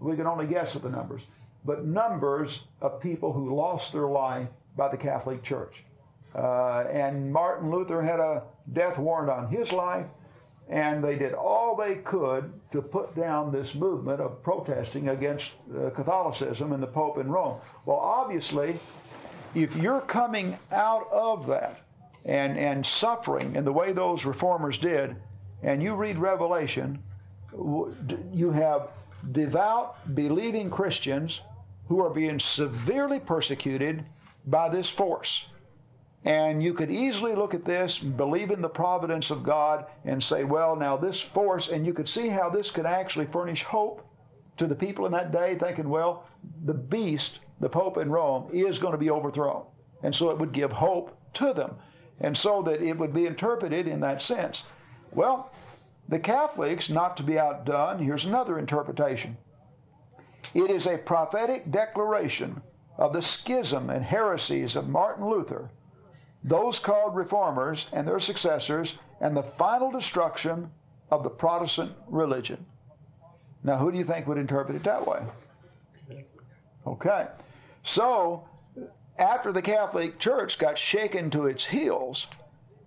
We 0.00 0.16
can 0.16 0.26
only 0.26 0.46
guess 0.46 0.76
at 0.76 0.82
the 0.82 0.90
numbers, 0.90 1.22
but 1.64 1.86
numbers 1.86 2.60
of 2.80 3.00
people 3.00 3.32
who 3.32 3.54
lost 3.54 3.92
their 3.92 4.06
life 4.06 4.48
by 4.76 4.88
the 4.88 4.96
Catholic 4.96 5.42
Church. 5.42 5.84
Uh, 6.34 6.84
and 6.90 7.32
Martin 7.32 7.70
Luther 7.70 8.02
had 8.02 8.20
a 8.20 8.42
death 8.72 8.98
warrant 8.98 9.30
on 9.30 9.48
his 9.48 9.72
life, 9.72 10.06
and 10.68 11.04
they 11.04 11.16
did 11.16 11.32
all 11.32 11.76
they 11.76 11.96
could 11.96 12.52
to 12.72 12.82
put 12.82 13.14
down 13.14 13.52
this 13.52 13.74
movement 13.74 14.20
of 14.20 14.42
protesting 14.42 15.10
against 15.10 15.52
uh, 15.78 15.90
Catholicism 15.90 16.72
and 16.72 16.82
the 16.82 16.86
Pope 16.86 17.18
in 17.18 17.30
Rome. 17.30 17.60
Well, 17.86 17.98
obviously, 17.98 18.80
if 19.54 19.76
you're 19.76 20.00
coming 20.00 20.58
out 20.72 21.08
of 21.12 21.46
that 21.46 21.80
and, 22.24 22.58
and 22.58 22.84
suffering 22.84 23.56
in 23.56 23.64
the 23.64 23.72
way 23.72 23.92
those 23.92 24.24
reformers 24.24 24.78
did, 24.78 25.16
and 25.62 25.82
you 25.82 25.94
read 25.94 26.18
Revelation, 26.18 27.02
you 28.32 28.50
have 28.50 28.88
devout, 29.32 30.14
believing 30.14 30.70
Christians 30.70 31.40
who 31.88 32.00
are 32.00 32.10
being 32.10 32.38
severely 32.38 33.20
persecuted 33.20 34.04
by 34.46 34.68
this 34.68 34.88
force. 34.88 35.46
And 36.24 36.62
you 36.62 36.72
could 36.72 36.90
easily 36.90 37.34
look 37.34 37.52
at 37.52 37.66
this, 37.66 37.98
believe 37.98 38.50
in 38.50 38.62
the 38.62 38.68
providence 38.68 39.30
of 39.30 39.42
God, 39.42 39.86
and 40.06 40.22
say, 40.22 40.44
well, 40.44 40.74
now 40.74 40.96
this 40.96 41.20
force, 41.20 41.68
and 41.68 41.84
you 41.84 41.92
could 41.92 42.08
see 42.08 42.28
how 42.28 42.48
this 42.48 42.70
could 42.70 42.86
actually 42.86 43.26
furnish 43.26 43.62
hope 43.62 44.06
to 44.56 44.66
the 44.66 44.74
people 44.74 45.04
in 45.04 45.12
that 45.12 45.32
day, 45.32 45.56
thinking, 45.58 45.88
well, 45.88 46.24
the 46.64 46.74
beast, 46.74 47.40
the 47.60 47.68
Pope 47.68 47.96
in 47.98 48.10
Rome, 48.10 48.48
is 48.52 48.78
going 48.78 48.92
to 48.92 48.98
be 48.98 49.10
overthrown. 49.10 49.64
And 50.02 50.14
so 50.14 50.30
it 50.30 50.38
would 50.38 50.52
give 50.52 50.72
hope 50.72 51.16
to 51.34 51.52
them. 51.52 51.76
And 52.20 52.36
so 52.36 52.62
that 52.62 52.82
it 52.82 52.98
would 52.98 53.14
be 53.14 53.26
interpreted 53.26 53.88
in 53.88 54.00
that 54.00 54.22
sense. 54.22 54.64
Well, 55.12 55.50
the 56.08 56.18
Catholics, 56.18 56.90
not 56.90 57.16
to 57.16 57.22
be 57.22 57.38
outdone, 57.38 57.98
here's 57.98 58.24
another 58.24 58.58
interpretation. 58.58 59.36
It 60.52 60.70
is 60.70 60.86
a 60.86 60.98
prophetic 60.98 61.70
declaration 61.70 62.62
of 62.98 63.12
the 63.12 63.22
schism 63.22 63.90
and 63.90 64.04
heresies 64.04 64.76
of 64.76 64.88
Martin 64.88 65.28
Luther, 65.28 65.70
those 66.42 66.78
called 66.78 67.16
reformers 67.16 67.86
and 67.92 68.06
their 68.06 68.20
successors, 68.20 68.98
and 69.20 69.36
the 69.36 69.42
final 69.42 69.90
destruction 69.90 70.70
of 71.10 71.24
the 71.24 71.30
Protestant 71.30 71.92
religion. 72.06 72.66
Now, 73.62 73.78
who 73.78 73.90
do 73.90 73.98
you 73.98 74.04
think 74.04 74.26
would 74.26 74.36
interpret 74.36 74.76
it 74.76 74.84
that 74.84 75.06
way? 75.06 75.22
Okay. 76.86 77.26
So, 77.82 78.48
after 79.18 79.52
the 79.52 79.62
Catholic 79.62 80.18
Church 80.18 80.58
got 80.58 80.78
shaken 80.78 81.30
to 81.30 81.46
its 81.46 81.66
heels 81.66 82.26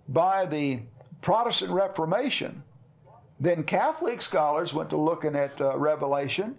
by 0.08 0.46
the 0.46 0.80
Protestant 1.20 1.72
Reformation, 1.72 2.62
then 3.40 3.62
Catholic 3.62 4.20
scholars 4.20 4.74
went 4.74 4.90
to 4.90 4.96
looking 4.96 5.36
at 5.36 5.60
uh, 5.60 5.76
Revelation, 5.76 6.56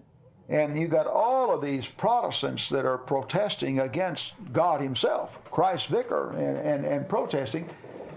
and 0.47 0.79
you 0.79 0.87
got 0.87 1.07
all 1.07 1.53
of 1.53 1.61
these 1.61 1.87
Protestants 1.87 2.69
that 2.69 2.85
are 2.85 2.97
protesting 2.97 3.79
against 3.79 4.33
God 4.51 4.81
Himself, 4.81 5.37
Christ's 5.51 5.87
Vicar, 5.87 6.31
and, 6.31 6.57
and, 6.57 6.85
and 6.85 7.07
protesting. 7.07 7.69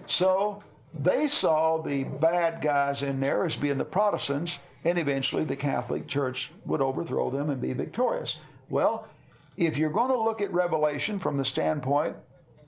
So 0.07 0.63
they 0.99 1.29
saw 1.29 1.83
the 1.83 2.05
bad 2.05 2.63
guys 2.63 3.03
in 3.03 3.21
there 3.21 3.45
as 3.45 3.57
being 3.57 3.79
the 3.79 3.85
Protestants, 3.85 4.59
and 4.85 4.99
eventually 4.99 5.45
the 5.45 5.57
Catholic 5.57 6.07
Church 6.07 6.51
would 6.65 6.81
overthrow 6.81 7.31
them 7.31 7.51
and 7.51 7.61
be 7.61 7.73
victorious. 7.73 8.39
Well, 8.69 9.07
if 9.57 9.77
you're 9.77 9.91
going 9.91 10.11
to 10.11 10.21
look 10.21 10.41
at 10.41 10.53
Revelation 10.53 11.19
from 11.19 11.37
the 11.37 11.45
standpoint 11.45 12.17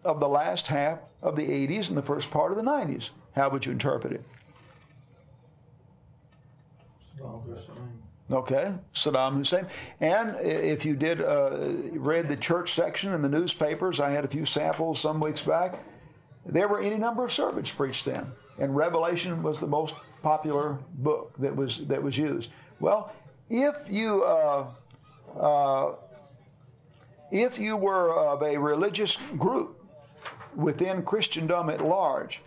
of 0.04 0.20
the 0.20 0.28
last 0.28 0.66
half 0.66 0.98
of 1.22 1.36
the 1.36 1.42
80s 1.42 1.88
and 1.88 1.96
the 1.96 2.02
first 2.02 2.30
part 2.30 2.52
of 2.52 2.56
the 2.56 2.62
90s, 2.62 3.10
how 3.34 3.48
would 3.50 3.64
you 3.64 3.72
interpret 3.72 4.12
it? 4.12 4.24
Saddam 7.18 7.44
Hussein. 7.46 8.02
Okay, 8.30 8.72
Saddam 8.94 9.36
Hussein. 9.36 9.66
And 10.00 10.36
if 10.40 10.84
you 10.84 10.96
did 10.96 11.20
uh, 11.20 11.72
read 11.92 12.28
the 12.28 12.36
church 12.36 12.72
section 12.74 13.12
in 13.12 13.22
the 13.22 13.28
newspapers, 13.28 14.00
I 14.00 14.10
had 14.10 14.24
a 14.24 14.28
few 14.28 14.46
samples 14.46 15.00
some 15.00 15.20
weeks 15.20 15.42
back. 15.42 15.84
There 16.46 16.68
were 16.68 16.80
any 16.80 16.96
number 16.96 17.24
of 17.24 17.32
sermons 17.32 17.70
preached 17.70 18.04
then, 18.04 18.30
and 18.58 18.76
Revelation 18.76 19.42
was 19.42 19.60
the 19.60 19.66
most 19.66 19.94
popular 20.22 20.78
book 20.94 21.32
that 21.38 21.54
was 21.54 21.86
that 21.86 22.02
was 22.02 22.18
used. 22.18 22.50
Well, 22.80 23.12
if 23.48 23.74
you 23.88 24.24
uh, 24.24 24.66
uh, 25.38 25.94
if 27.34 27.58
you 27.58 27.76
were 27.76 28.16
of 28.16 28.42
a 28.44 28.56
religious 28.56 29.18
group 29.36 29.84
within 30.54 31.02
Christendom 31.02 31.68
at 31.68 31.84
large, 31.84 32.40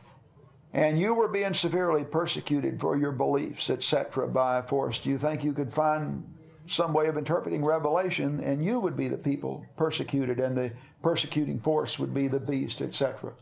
and 0.73 0.97
you 0.97 1.13
were 1.13 1.27
being 1.27 1.53
severely 1.53 2.05
persecuted 2.05 2.79
for 2.79 2.97
your 2.97 3.11
beliefs, 3.11 3.69
etc., 3.69 4.29
by 4.29 4.59
a 4.59 4.63
force, 4.63 4.99
do 4.99 5.09
you 5.09 5.17
think 5.17 5.43
you 5.43 5.51
could 5.51 5.73
find 5.73 6.23
some 6.67 6.93
way 6.93 7.07
of 7.07 7.17
interpreting 7.17 7.65
Revelation 7.65 8.41
and 8.41 8.63
you 8.63 8.79
would 8.79 8.95
be 8.95 9.09
the 9.09 9.17
people 9.17 9.65
persecuted 9.75 10.39
and 10.39 10.55
the 10.55 10.71
persecuting 11.03 11.59
force 11.59 11.99
would 11.99 12.13
be 12.13 12.29
the 12.29 12.39
beast, 12.39 12.81
etc.? 12.81 13.33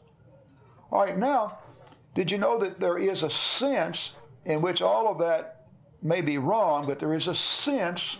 All 0.92 1.04
right, 1.04 1.18
now, 1.18 1.60
did 2.16 2.32
you 2.32 2.40
know 2.40 2.58
that 2.58 2.80
there 2.80 2.98
is 2.98 3.22
a 3.22 3.30
sense 3.30 4.14
in 4.46 4.64
which 4.64 4.82
all 4.82 5.08
of 5.08 5.20
that 5.20 5.68
may 6.02 6.22
be 6.22 6.40
wrong, 6.40 6.88
but 6.88 6.98
there 6.98 7.14
is 7.14 7.28
a 7.28 7.36
sense 7.36 8.18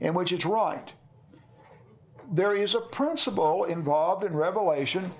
in 0.00 0.14
which 0.14 0.32
it's 0.32 0.44
right? 0.44 0.92
There 2.32 2.54
is 2.54 2.74
a 2.74 2.80
principle 2.80 3.64
involved 3.64 4.24
in 4.24 4.34
Revelation 4.34 5.12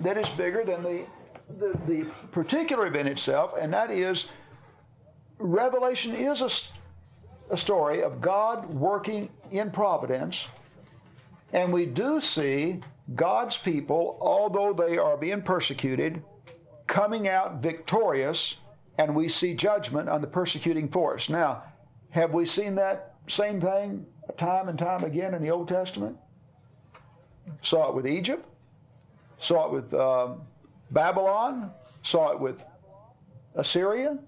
that 0.00 0.16
is 0.16 0.28
bigger 0.30 0.64
than 0.64 0.82
the 0.82 1.06
the, 1.58 1.78
the 1.86 2.04
particular 2.30 2.86
event 2.86 3.08
itself, 3.08 3.52
and 3.60 3.72
that 3.72 3.90
is 3.90 4.26
Revelation 5.38 6.14
is 6.14 6.40
a, 6.40 6.50
a 7.52 7.58
story 7.58 8.02
of 8.02 8.20
God 8.20 8.66
working 8.72 9.28
in 9.50 9.70
providence, 9.70 10.48
and 11.52 11.72
we 11.72 11.86
do 11.86 12.20
see 12.20 12.80
God's 13.14 13.58
people, 13.58 14.16
although 14.20 14.72
they 14.72 14.96
are 14.96 15.16
being 15.16 15.42
persecuted, 15.42 16.22
coming 16.86 17.28
out 17.28 17.60
victorious, 17.60 18.56
and 18.96 19.14
we 19.14 19.28
see 19.28 19.54
judgment 19.54 20.08
on 20.08 20.20
the 20.20 20.26
persecuting 20.26 20.88
force. 20.88 21.28
Now, 21.28 21.64
have 22.10 22.32
we 22.32 22.46
seen 22.46 22.76
that 22.76 23.16
same 23.26 23.60
thing 23.60 24.06
time 24.36 24.68
and 24.68 24.78
time 24.78 25.04
again 25.04 25.34
in 25.34 25.42
the 25.42 25.50
Old 25.50 25.68
Testament? 25.68 26.16
Saw 27.62 27.88
it 27.90 27.94
with 27.94 28.06
Egypt, 28.06 28.46
saw 29.38 29.66
it 29.66 29.72
with 29.72 29.94
um, 29.94 30.40
Babylon, 30.90 31.70
saw 32.02 32.32
it 32.32 32.40
with 32.40 32.62
Assyria, 33.54 34.18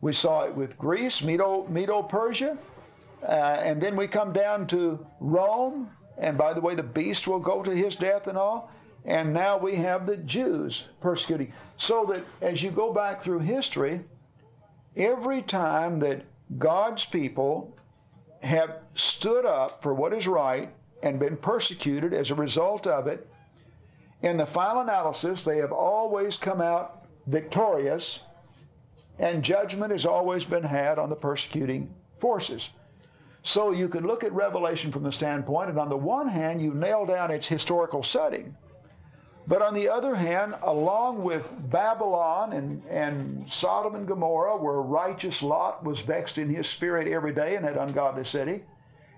we 0.00 0.12
saw 0.12 0.44
it 0.44 0.54
with 0.54 0.76
Greece, 0.78 1.22
Medo, 1.22 1.66
Medo 1.68 2.02
Persia, 2.02 2.58
uh, 3.22 3.26
and 3.26 3.80
then 3.80 3.96
we 3.96 4.06
come 4.06 4.32
down 4.32 4.66
to 4.68 5.04
Rome, 5.20 5.90
and 6.18 6.36
by 6.36 6.52
the 6.52 6.60
way, 6.60 6.74
the 6.74 6.82
beast 6.82 7.26
will 7.26 7.38
go 7.38 7.62
to 7.62 7.70
his 7.70 7.96
death 7.96 8.26
and 8.26 8.38
all. 8.38 8.70
And 9.04 9.32
now 9.32 9.56
we 9.56 9.76
have 9.76 10.06
the 10.06 10.16
Jews 10.16 10.84
persecuting. 11.00 11.52
So 11.76 12.04
that 12.06 12.24
as 12.40 12.62
you 12.62 12.70
go 12.70 12.92
back 12.92 13.22
through 13.22 13.40
history, 13.40 14.00
every 14.96 15.42
time 15.42 16.00
that 16.00 16.24
God's 16.58 17.04
people 17.04 17.76
have 18.46 18.78
stood 18.94 19.44
up 19.44 19.82
for 19.82 19.92
what 19.92 20.12
is 20.12 20.26
right 20.26 20.72
and 21.02 21.20
been 21.20 21.36
persecuted 21.36 22.14
as 22.14 22.30
a 22.30 22.34
result 22.34 22.86
of 22.86 23.06
it, 23.06 23.28
in 24.22 24.36
the 24.36 24.46
final 24.46 24.80
analysis, 24.80 25.42
they 25.42 25.58
have 25.58 25.72
always 25.72 26.36
come 26.36 26.60
out 26.60 27.06
victorious, 27.26 28.20
and 29.18 29.42
judgment 29.42 29.92
has 29.92 30.06
always 30.06 30.44
been 30.44 30.64
had 30.64 30.98
on 30.98 31.10
the 31.10 31.16
persecuting 31.16 31.94
forces. 32.18 32.70
So 33.42 33.70
you 33.70 33.88
can 33.88 34.06
look 34.06 34.24
at 34.24 34.32
Revelation 34.32 34.90
from 34.90 35.02
the 35.02 35.12
standpoint, 35.12 35.70
and 35.70 35.78
on 35.78 35.88
the 35.88 35.96
one 35.96 36.28
hand, 36.28 36.60
you 36.60 36.74
nail 36.74 37.06
down 37.06 37.30
its 37.30 37.46
historical 37.46 38.02
setting. 38.02 38.56
But 39.48 39.62
on 39.62 39.74
the 39.74 39.88
other 39.88 40.16
hand, 40.16 40.56
along 40.62 41.22
with 41.22 41.44
Babylon 41.70 42.52
and, 42.52 42.82
and 42.86 43.50
Sodom 43.50 43.94
and 43.94 44.06
Gomorrah, 44.06 44.56
where 44.56 44.82
righteous 44.82 45.40
Lot 45.40 45.84
was 45.84 46.00
vexed 46.00 46.36
in 46.36 46.52
his 46.52 46.66
spirit 46.66 47.06
every 47.06 47.32
day 47.32 47.54
in 47.54 47.62
that 47.62 47.76
ungodly 47.76 48.24
city, 48.24 48.62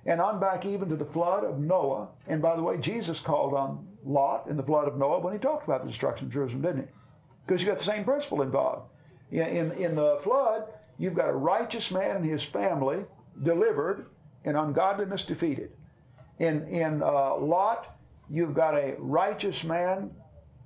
and 0.05 0.21
on 0.21 0.39
back 0.39 0.67
even 0.67 0.89
to 0.91 0.97
the 0.97 1.05
flood 1.07 1.45
of 1.45 1.59
Noah. 1.59 2.09
And 2.27 2.43
by 2.43 2.57
the 2.57 2.63
way, 2.63 2.77
Jesus 2.77 3.21
called 3.21 3.55
on 3.55 3.87
Lot 4.05 4.47
in 4.49 4.57
the 4.57 4.63
flood 4.63 4.87
of 4.87 4.99
Noah 4.99 5.21
when 5.21 5.33
he 5.33 5.39
talked 5.39 5.65
about 5.65 5.83
the 5.83 5.91
destruction 5.91 6.27
of 6.27 6.33
Jerusalem, 6.33 6.63
didn't 6.63 6.83
he? 6.83 6.93
Because 7.47 7.63
you 7.63 7.69
got 7.69 7.79
the 7.79 7.85
same 7.85 8.05
principle 8.05 8.43
involved. 8.43 8.91
In, 9.31 9.73
in, 9.73 9.95
the 9.95 10.19
flood, 10.23 10.65
you've 10.99 11.15
got 11.15 11.29
a 11.29 11.35
righteous 11.35 11.91
man 11.91 12.17
and 12.17 12.25
his 12.25 12.43
family 12.43 13.05
delivered 13.43 14.07
and 14.45 14.57
ungodliness 14.57 15.25
defeated. 15.25 15.71
In, 16.39 16.67
in 16.69 17.03
uh, 17.03 17.37
Lot, 17.37 17.99
you've 18.31 18.55
got 18.55 18.75
a 18.75 18.95
righteous 18.99 19.65
man 19.65 20.11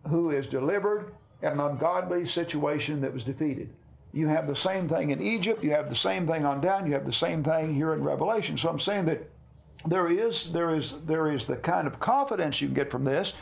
who 0.09 0.30
is 0.30 0.46
delivered 0.46 1.12
and 1.42 1.55
an 1.55 1.61
ungodly 1.61 2.26
situation 2.26 3.00
that 3.00 3.12
was 3.12 3.24
defeated. 3.24 3.72
You 4.12 4.28
have 4.28 4.46
the 4.46 4.57
same 4.57 4.88
thing 4.88 5.11
in 5.11 5.22
Egypt, 5.22 5.64
you 5.64 5.70
have 5.72 5.88
the 5.88 5.96
same 5.96 6.26
thing 6.26 6.44
on 6.44 6.61
down, 6.61 6.86
you 6.86 6.92
have 6.92 7.07
the 7.07 7.12
same 7.12 7.42
thing 7.42 7.74
here 7.74 7.94
in 7.94 8.03
Revelation. 8.03 8.59
So 8.59 8.68
I'm 8.68 8.80
saying 8.80 9.07
that 9.07 9.28
there 9.86 10.07
is 10.07 10.53
there 10.53 10.76
is 10.76 11.00
there 11.07 11.32
is 11.32 11.44
the 11.44 11.57
kind 11.57 11.86
of 11.86 11.98
confidence 11.98 12.61
you 12.61 12.68
can 12.68 12.74
get 12.74 12.90
from 12.90 13.05
this 13.05 13.34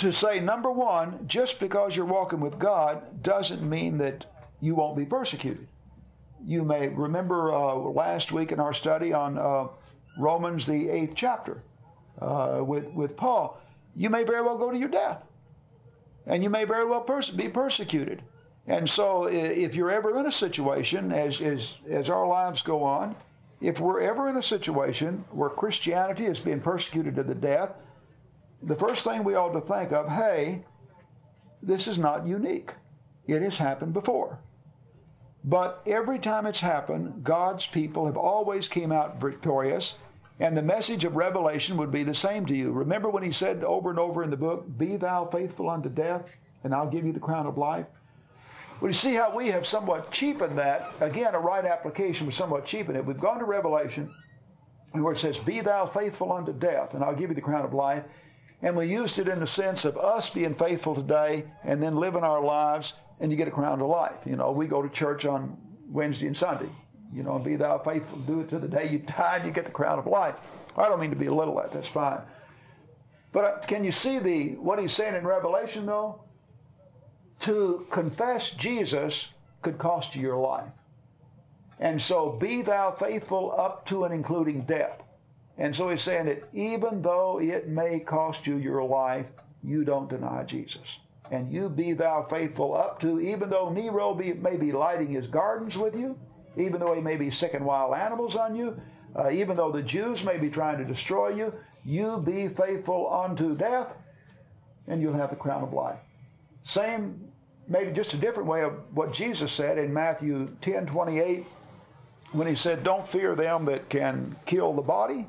to 0.00 0.10
say 0.10 0.40
number 0.40 0.70
one, 0.70 1.26
just 1.26 1.60
because 1.60 1.94
you're 1.94 2.06
walking 2.06 2.40
with 2.40 2.58
God 2.58 3.22
doesn't 3.22 3.62
mean 3.62 3.98
that 3.98 4.24
you 4.58 4.74
won't 4.74 4.96
be 4.96 5.04
persecuted. 5.04 5.68
You 6.42 6.64
may 6.64 6.88
remember 6.88 7.52
uh, 7.52 7.74
last 7.74 8.32
week 8.32 8.50
in 8.50 8.60
our 8.60 8.72
study 8.72 9.12
on 9.12 9.36
uh, 9.36 9.66
Romans, 10.18 10.66
the 10.66 10.88
eighth 10.88 11.12
chapter, 11.14 11.62
uh, 12.18 12.60
with, 12.64 12.86
with 12.92 13.14
Paul. 13.14 13.60
You 13.96 14.10
may 14.10 14.24
very 14.24 14.42
well 14.42 14.58
go 14.58 14.70
to 14.70 14.78
your 14.78 14.88
death, 14.88 15.22
and 16.26 16.42
you 16.42 16.50
may 16.50 16.64
very 16.64 16.84
well 16.84 17.02
pers- 17.02 17.30
be 17.30 17.48
persecuted. 17.48 18.22
And 18.66 18.88
so, 18.88 19.24
if 19.24 19.74
you're 19.74 19.90
ever 19.90 20.18
in 20.18 20.26
a 20.26 20.32
situation, 20.32 21.12
as, 21.12 21.40
as, 21.40 21.74
as 21.88 22.08
our 22.08 22.26
lives 22.26 22.62
go 22.62 22.82
on, 22.82 23.16
if 23.60 23.80
we're 23.80 24.00
ever 24.00 24.28
in 24.28 24.36
a 24.36 24.42
situation 24.42 25.24
where 25.30 25.50
Christianity 25.50 26.26
is 26.26 26.38
being 26.38 26.60
persecuted 26.60 27.16
to 27.16 27.22
the 27.22 27.34
death, 27.34 27.70
the 28.62 28.76
first 28.76 29.04
thing 29.04 29.24
we 29.24 29.34
ought 29.34 29.52
to 29.52 29.60
think 29.60 29.92
of 29.92 30.08
hey, 30.08 30.64
this 31.62 31.88
is 31.88 31.98
not 31.98 32.26
unique. 32.26 32.72
It 33.26 33.42
has 33.42 33.58
happened 33.58 33.92
before. 33.92 34.38
But 35.44 35.82
every 35.86 36.18
time 36.18 36.46
it's 36.46 36.60
happened, 36.60 37.24
God's 37.24 37.66
people 37.66 38.06
have 38.06 38.16
always 38.16 38.68
came 38.68 38.92
out 38.92 39.20
victorious, 39.20 39.94
and 40.40 40.56
the 40.56 40.62
message 40.62 41.04
of 41.04 41.16
Revelation 41.16 41.76
would 41.76 41.92
be 41.92 42.02
the 42.02 42.14
same 42.14 42.46
to 42.46 42.54
you. 42.54 42.72
Remember 42.72 43.08
when 43.08 43.22
he 43.22 43.30
said 43.30 43.62
over 43.62 43.90
and 43.90 43.98
over 43.98 44.24
in 44.24 44.30
the 44.30 44.36
book, 44.36 44.66
Be 44.78 44.96
thou 44.96 45.26
faithful 45.26 45.70
unto 45.70 45.88
death, 45.88 46.24
and 46.64 46.74
I'll 46.74 46.88
give 46.88 47.04
you 47.04 47.12
the 47.12 47.20
crown 47.20 47.46
of 47.46 47.58
life? 47.58 47.86
Well, 48.80 48.90
you 48.90 48.94
see 48.94 49.14
how 49.14 49.36
we 49.36 49.48
have 49.48 49.66
somewhat 49.66 50.10
cheapened 50.10 50.58
that. 50.58 50.90
Again, 51.00 51.34
a 51.34 51.38
right 51.38 51.64
application 51.64 52.26
would 52.26 52.34
somewhat 52.34 52.64
cheapen 52.64 52.96
it. 52.96 53.04
We've 53.04 53.20
gone 53.20 53.38
to 53.38 53.44
Revelation, 53.44 54.12
where 54.92 55.12
it 55.12 55.18
says, 55.18 55.38
Be 55.38 55.60
thou 55.60 55.84
faithful 55.84 56.32
unto 56.32 56.52
death, 56.52 56.94
and 56.94 57.04
I'll 57.04 57.14
give 57.14 57.28
you 57.28 57.34
the 57.36 57.42
crown 57.42 57.64
of 57.64 57.74
life. 57.74 58.04
And 58.62 58.76
we 58.76 58.86
used 58.86 59.18
it 59.18 59.28
in 59.28 59.40
the 59.40 59.46
sense 59.46 59.84
of 59.84 59.96
us 59.96 60.30
being 60.30 60.54
faithful 60.54 60.94
today 60.94 61.44
and 61.64 61.82
then 61.82 61.96
living 61.96 62.24
our 62.24 62.42
lives 62.42 62.94
and 63.20 63.30
you 63.30 63.36
get 63.36 63.48
a 63.48 63.52
crown 63.52 63.80
of 63.80 63.88
life. 63.88 64.16
You 64.26 64.36
know, 64.36 64.50
we 64.50 64.66
go 64.66 64.82
to 64.82 64.88
church 64.88 65.24
on 65.24 65.56
Wednesday 65.88 66.26
and 66.26 66.36
Sunday. 66.36 66.70
You 67.12 67.22
know, 67.22 67.36
and 67.36 67.44
be 67.44 67.56
thou 67.56 67.78
faithful, 67.78 68.18
do 68.18 68.40
it 68.40 68.48
to 68.50 68.58
the 68.58 68.68
day 68.68 68.88
you 68.88 69.00
die, 69.00 69.36
and 69.36 69.46
you 69.46 69.52
get 69.52 69.64
the 69.64 69.70
crown 69.70 69.98
of 69.98 70.06
life. 70.06 70.36
I 70.76 70.88
don't 70.88 71.00
mean 71.00 71.10
to 71.10 71.16
belittle 71.16 71.56
that. 71.56 71.72
That's 71.72 71.88
fine. 71.88 72.20
But 73.32 73.44
uh, 73.44 73.58
can 73.66 73.84
you 73.84 73.92
see 73.92 74.18
the 74.18 74.56
what 74.56 74.78
he's 74.78 74.92
saying 74.92 75.14
in 75.14 75.26
Revelation 75.26 75.86
though? 75.86 76.22
To 77.40 77.86
confess 77.90 78.50
Jesus 78.50 79.28
could 79.62 79.78
cost 79.78 80.14
you 80.14 80.22
your 80.22 80.36
life. 80.36 80.70
And 81.78 82.00
so 82.00 82.30
be 82.30 82.62
thou 82.62 82.92
faithful 82.92 83.54
up 83.58 83.86
to 83.86 84.04
and 84.04 84.12
including 84.12 84.62
death. 84.62 85.02
And 85.56 85.74
so 85.74 85.88
he's 85.88 86.02
saying 86.02 86.26
that 86.26 86.48
even 86.52 87.02
though 87.02 87.40
it 87.40 87.68
may 87.68 88.00
cost 88.00 88.46
you 88.46 88.56
your 88.56 88.84
life, 88.84 89.26
you 89.62 89.84
don't 89.84 90.08
deny 90.08 90.44
Jesus 90.44 90.98
and 91.30 91.52
you 91.52 91.68
be 91.68 91.92
thou 91.92 92.22
faithful 92.22 92.76
up 92.76 92.98
to, 93.00 93.20
even 93.20 93.48
though 93.48 93.70
Nero 93.70 94.14
be, 94.14 94.32
may 94.32 94.56
be 94.56 94.72
lighting 94.72 95.08
his 95.08 95.26
gardens 95.26 95.78
with 95.78 95.94
you, 95.94 96.18
even 96.56 96.80
though 96.80 96.94
he 96.94 97.00
may 97.00 97.16
be 97.16 97.30
sick 97.30 97.54
and 97.54 97.64
wild 97.64 97.94
animals 97.94 98.36
on 98.36 98.54
you, 98.54 98.80
uh, 99.16 99.30
even 99.30 99.56
though 99.56 99.72
the 99.72 99.82
Jews 99.82 100.24
may 100.24 100.36
be 100.36 100.50
trying 100.50 100.78
to 100.78 100.84
destroy 100.84 101.30
you, 101.30 101.52
you 101.84 102.18
be 102.18 102.48
faithful 102.48 103.12
unto 103.12 103.56
death, 103.56 103.88
and 104.86 105.00
you'll 105.00 105.14
have 105.14 105.30
the 105.30 105.36
crown 105.36 105.62
of 105.62 105.72
life. 105.72 105.98
Same, 106.64 107.20
maybe 107.68 107.90
just 107.92 108.14
a 108.14 108.18
different 108.18 108.48
way 108.48 108.62
of 108.62 108.74
what 108.94 109.12
Jesus 109.12 109.50
said 109.52 109.78
in 109.78 109.92
Matthew 109.92 110.48
10 110.60 110.86
28, 110.86 111.46
when 112.32 112.46
he 112.46 112.54
said, 112.54 112.84
Don't 112.84 113.06
fear 113.06 113.34
them 113.34 113.64
that 113.64 113.88
can 113.88 114.36
kill 114.46 114.72
the 114.72 114.82
body, 114.82 115.26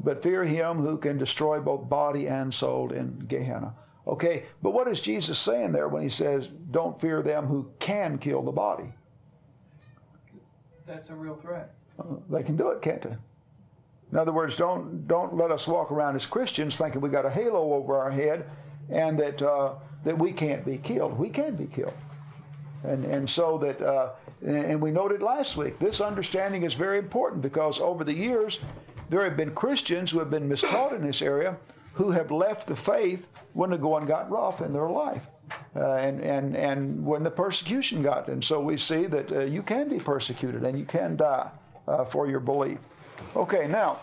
but 0.00 0.22
fear 0.22 0.44
him 0.44 0.78
who 0.78 0.96
can 0.96 1.18
destroy 1.18 1.60
both 1.60 1.88
body 1.88 2.28
and 2.28 2.52
soul 2.52 2.92
in 2.92 3.24
Gehenna. 3.28 3.74
Okay, 4.06 4.44
but 4.62 4.72
what 4.72 4.88
is 4.88 5.00
Jesus 5.00 5.38
saying 5.38 5.72
there 5.72 5.88
when 5.88 6.02
he 6.02 6.08
says, 6.08 6.48
don't 6.70 7.00
fear 7.00 7.22
them 7.22 7.46
who 7.46 7.70
can 7.78 8.18
kill 8.18 8.42
the 8.42 8.50
body? 8.50 8.92
That's 10.86 11.10
a 11.10 11.14
real 11.14 11.36
threat. 11.36 11.74
They 12.30 12.42
can 12.42 12.56
do 12.56 12.70
it, 12.70 12.82
can't 12.82 13.02
they? 13.02 13.16
In 14.12 14.18
other 14.18 14.32
words, 14.32 14.56
don't, 14.56 15.06
don't 15.06 15.36
let 15.36 15.50
us 15.50 15.66
walk 15.66 15.90
around 15.90 16.16
as 16.16 16.26
Christians 16.26 16.76
thinking 16.76 17.00
we 17.00 17.08
got 17.08 17.24
a 17.24 17.30
halo 17.30 17.72
over 17.72 17.98
our 17.98 18.10
head 18.10 18.44
and 18.90 19.18
that, 19.18 19.40
uh, 19.40 19.74
that 20.04 20.18
we 20.18 20.32
can't 20.32 20.64
be 20.64 20.76
killed. 20.76 21.18
We 21.18 21.30
can 21.30 21.56
be 21.56 21.66
killed. 21.66 21.94
And, 22.84 23.04
and 23.04 23.28
so 23.28 23.58
that, 23.58 23.80
uh, 23.80 24.10
and 24.44 24.80
we 24.80 24.90
noted 24.90 25.22
last 25.22 25.56
week, 25.56 25.78
this 25.78 26.00
understanding 26.00 26.64
is 26.64 26.74
very 26.74 26.98
important 26.98 27.40
because 27.42 27.80
over 27.80 28.04
the 28.04 28.14
years, 28.14 28.58
there 29.08 29.24
have 29.24 29.36
been 29.36 29.54
Christians 29.54 30.10
who 30.10 30.18
have 30.18 30.30
been 30.30 30.48
mistaught 30.48 30.94
in 30.94 31.06
this 31.06 31.22
area 31.22 31.56
who 31.94 32.10
have 32.10 32.30
left 32.30 32.66
the 32.66 32.76
faith 32.76 33.26
when 33.52 33.70
the 33.70 33.78
going 33.78 34.06
got 34.06 34.30
rough 34.30 34.60
in 34.60 34.72
their 34.72 34.88
life. 34.88 35.22
Uh, 35.74 35.94
and, 35.94 36.20
and, 36.20 36.54
and 36.54 37.04
when 37.04 37.22
the 37.22 37.30
persecution 37.30 38.02
got. 38.02 38.28
And 38.28 38.44
so 38.44 38.60
we 38.60 38.76
see 38.76 39.06
that 39.06 39.32
uh, 39.32 39.40
you 39.40 39.62
can 39.62 39.88
be 39.88 39.98
persecuted 39.98 40.64
and 40.64 40.78
you 40.78 40.84
can 40.84 41.16
die 41.16 41.50
uh, 41.88 42.04
for 42.04 42.28
your 42.28 42.40
belief. 42.40 42.78
Okay, 43.34 43.66
now, 43.66 44.00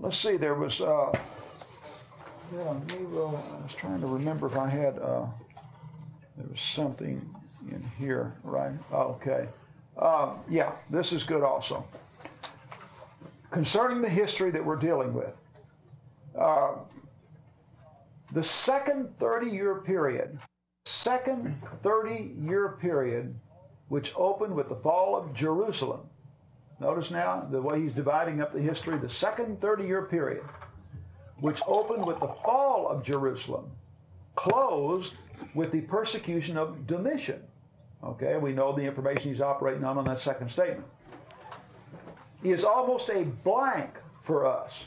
let's 0.00 0.16
see, 0.16 0.38
there 0.38 0.54
was, 0.54 0.80
uh, 0.80 1.12
yeah, 2.56 2.74
Nero, 2.88 3.42
I 3.52 3.62
was 3.62 3.74
trying 3.76 4.00
to 4.00 4.06
remember 4.06 4.46
if 4.46 4.56
I 4.56 4.68
had, 4.68 4.98
uh, 4.98 5.26
there 6.36 6.46
was 6.50 6.60
something 6.60 7.20
in 7.70 7.82
here, 7.98 8.34
right? 8.42 8.72
Okay. 8.92 9.48
Uh, 9.98 10.34
yeah, 10.48 10.72
this 10.88 11.12
is 11.12 11.24
good 11.24 11.42
also. 11.42 11.84
Concerning 13.50 14.00
the 14.00 14.08
history 14.08 14.50
that 14.50 14.64
we're 14.64 14.76
dealing 14.76 15.12
with, 15.12 15.34
uh, 16.38 16.72
the 18.34 18.42
second 18.42 19.16
30 19.20 19.50
year 19.50 19.76
period, 19.76 20.38
second 20.84 21.56
30 21.82 22.34
year 22.36 22.76
period, 22.80 23.34
which 23.88 24.12
opened 24.16 24.54
with 24.54 24.68
the 24.68 24.76
fall 24.76 25.16
of 25.16 25.32
Jerusalem. 25.32 26.00
Notice 26.80 27.12
now 27.12 27.46
the 27.50 27.62
way 27.62 27.80
he's 27.80 27.92
dividing 27.92 28.40
up 28.40 28.52
the 28.52 28.60
history, 28.60 28.98
the 28.98 29.08
second 29.08 29.60
30 29.60 29.84
year 29.84 30.02
period, 30.02 30.42
which 31.38 31.62
opened 31.66 32.04
with 32.04 32.18
the 32.18 32.34
fall 32.44 32.88
of 32.88 33.04
Jerusalem, 33.04 33.70
closed 34.34 35.14
with 35.54 35.70
the 35.70 35.82
persecution 35.82 36.58
of 36.58 36.88
Domitian. 36.88 37.40
Okay, 38.02 38.36
we 38.36 38.52
know 38.52 38.74
the 38.74 38.82
information 38.82 39.30
he's 39.30 39.40
operating 39.40 39.84
on 39.84 39.96
on 39.96 40.04
that 40.06 40.18
second 40.20 40.50
statement. 40.50 40.86
He 42.42 42.50
Is 42.50 42.64
almost 42.64 43.08
a 43.10 43.22
blank 43.22 43.90
for 44.22 44.44
us. 44.44 44.86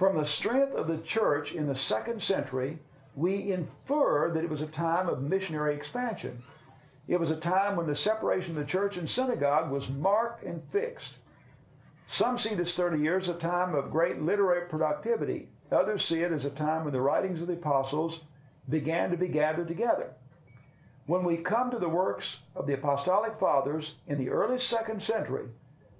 From 0.00 0.16
the 0.16 0.24
strength 0.24 0.74
of 0.76 0.86
the 0.86 0.96
church 0.96 1.52
in 1.52 1.66
the 1.66 1.74
second 1.74 2.22
century, 2.22 2.78
we 3.14 3.52
infer 3.52 4.30
that 4.30 4.42
it 4.42 4.48
was 4.48 4.62
a 4.62 4.66
time 4.66 5.10
of 5.10 5.20
missionary 5.20 5.74
expansion. 5.74 6.42
It 7.06 7.20
was 7.20 7.30
a 7.30 7.36
time 7.36 7.76
when 7.76 7.86
the 7.86 7.94
separation 7.94 8.52
of 8.52 8.56
the 8.56 8.64
church 8.64 8.96
and 8.96 9.10
synagogue 9.10 9.70
was 9.70 9.90
marked 9.90 10.42
and 10.42 10.64
fixed. 10.70 11.16
Some 12.08 12.38
see 12.38 12.54
this 12.54 12.74
30 12.74 12.98
years 12.98 13.28
as 13.28 13.36
a 13.36 13.38
time 13.38 13.74
of 13.74 13.90
great 13.90 14.22
literary 14.22 14.66
productivity. 14.70 15.50
Others 15.70 16.02
see 16.02 16.22
it 16.22 16.32
as 16.32 16.46
a 16.46 16.50
time 16.50 16.84
when 16.84 16.94
the 16.94 17.02
writings 17.02 17.42
of 17.42 17.48
the 17.48 17.52
apostles 17.52 18.20
began 18.70 19.10
to 19.10 19.18
be 19.18 19.28
gathered 19.28 19.68
together. 19.68 20.14
When 21.04 21.24
we 21.24 21.36
come 21.36 21.70
to 21.72 21.78
the 21.78 21.90
works 21.90 22.38
of 22.56 22.66
the 22.66 22.72
apostolic 22.72 23.38
fathers 23.38 23.96
in 24.06 24.16
the 24.16 24.30
early 24.30 24.60
second 24.60 25.02
century, 25.02 25.48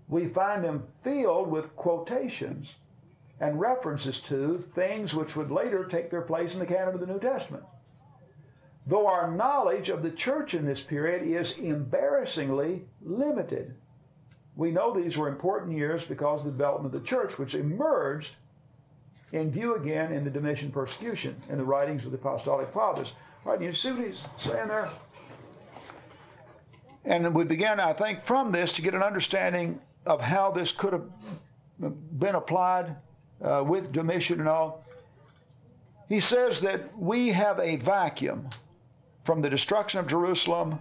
we 0.09 0.27
find 0.27 0.65
them 0.65 0.85
filled 1.03 1.51
with 1.51 1.77
quotations 1.77 2.77
and 3.41 3.59
references 3.59 4.21
to 4.21 4.63
things 4.75 5.15
which 5.15 5.35
would 5.35 5.51
later 5.51 5.85
take 5.85 6.11
their 6.11 6.21
place 6.21 6.53
in 6.53 6.61
the 6.61 6.67
canon 6.67 6.95
of 6.95 7.01
the 7.01 7.07
New 7.07 7.19
Testament. 7.19 7.65
Though 8.87 9.07
our 9.07 9.31
knowledge 9.31 9.89
of 9.89 10.03
the 10.03 10.11
church 10.11 10.55
in 10.55 10.67
this 10.67 10.83
period 10.83 11.23
is 11.23 11.59
embarrassingly 11.59 12.83
limited, 13.03 13.75
we 14.57 14.71
know 14.71 14.93
these 14.93 15.17
were 15.17 15.29
important 15.29 15.77
years 15.77 16.05
because 16.05 16.41
of 16.41 16.47
the 16.47 16.53
development 16.53 16.95
of 16.95 17.01
the 17.01 17.07
church, 17.07 17.39
which 17.39 17.55
emerged 17.55 18.33
in 19.33 19.51
view 19.51 19.77
again 19.77 20.13
in 20.13 20.25
the 20.25 20.31
Domitian 20.31 20.71
persecution 20.71 21.41
in 21.49 21.57
the 21.57 21.65
writings 21.65 22.05
of 22.05 22.11
the 22.11 22.19
apostolic 22.19 22.73
fathers. 22.73 23.13
All 23.47 23.53
right, 23.53 23.63
you 23.63 23.73
see 23.73 23.93
what 23.93 24.07
he's 24.07 24.27
saying 24.37 24.69
there? 24.69 24.91
And 27.05 27.35
we 27.35 27.45
began, 27.45 27.81
I 27.81 27.95
think, 27.95 28.25
from 28.25 28.53
this 28.53 28.73
to 28.73 28.83
get 28.83 28.95
an 28.95 29.03
understanding 29.03 29.81
of 30.05 30.21
how 30.21 30.51
this 30.51 30.73
could 30.73 30.93
have 30.93 31.09
been 31.79 32.35
applied 32.35 32.97
uh, 33.43 33.63
with 33.67 33.93
Domitian 33.93 34.41
and 34.41 34.49
all. 34.49 34.85
He 36.09 36.21
says 36.21 36.61
that 36.63 36.97
we 36.99 37.29
have 37.29 37.59
a 37.61 37.77
vacuum 37.77 38.49
from 39.25 39.41
the 39.43 39.51
destruction 39.51 40.01
of 40.01 40.07
Jerusalem 40.07 40.79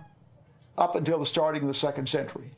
up 0.78 0.96
until 0.96 1.20
the 1.20 1.26
starting 1.26 1.62
of 1.62 1.68
the 1.68 1.74
second 1.74 2.10
century. 2.10 2.52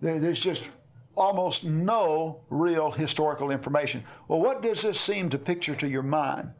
There's 0.00 0.40
just 0.40 0.68
almost 1.14 1.64
no 1.64 2.40
real 2.50 2.90
historical 2.90 3.50
information. 3.50 4.02
Well, 4.28 4.40
what 4.40 4.62
does 4.62 4.82
this 4.82 5.00
seem 5.00 5.28
to 5.30 5.38
picture 5.38 5.74
to 5.76 5.88
your 5.88 6.02
mind? 6.02 6.50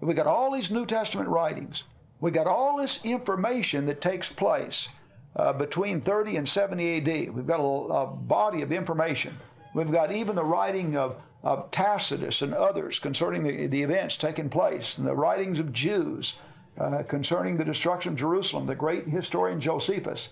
We 0.00 0.14
got 0.14 0.26
all 0.26 0.52
these 0.52 0.70
New 0.70 0.86
Testament 0.86 1.28
writings. 1.28 1.84
We 2.20 2.30
got 2.30 2.46
all 2.46 2.76
this 2.76 3.04
information 3.04 3.86
that 3.86 4.00
takes 4.00 4.30
place 4.30 4.88
uh, 5.36 5.52
between 5.52 6.00
30 6.00 6.36
and 6.36 6.48
70 6.48 6.96
AD. 6.96 7.34
We've 7.34 7.46
got 7.46 7.60
a, 7.60 7.62
a, 7.62 8.06
body 8.06 8.62
of 8.62 8.72
information. 8.72 9.36
We've 9.74 9.90
got 9.90 10.12
even 10.12 10.34
the 10.34 10.44
writing 10.44 10.96
of, 10.96 11.16
of 11.42 11.70
Tacitus 11.70 12.42
and 12.42 12.52
others 12.52 12.98
concerning 12.98 13.42
the, 13.42 13.66
the 13.66 13.82
events 13.82 14.16
taking 14.16 14.50
place, 14.50 14.98
and 14.98 15.06
the 15.06 15.14
writings 15.14 15.58
of 15.58 15.72
Jews 15.72 16.34
uh, 16.78 17.02
concerning 17.02 17.56
the 17.56 17.64
destruction 17.64 18.12
of 18.12 18.18
Jerusalem, 18.18 18.66
the 18.66 18.74
great 18.74 19.06
historian 19.06 19.60
Josephus. 19.60 20.28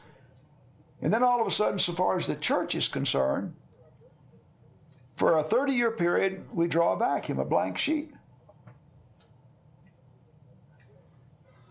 And 1.00 1.12
then 1.12 1.22
all 1.22 1.40
of 1.40 1.46
a 1.46 1.50
sudden, 1.50 1.78
so 1.78 1.92
far 1.92 2.16
as 2.16 2.26
the 2.26 2.36
church 2.36 2.74
is 2.74 2.88
concerned, 2.88 3.54
for 5.16 5.38
a 5.38 5.42
30 5.42 5.72
year 5.72 5.90
period, 5.90 6.44
we 6.52 6.68
draw 6.68 6.92
a 6.92 6.96
vacuum, 6.96 7.38
a 7.38 7.44
blank 7.44 7.78
sheet. 7.78 8.12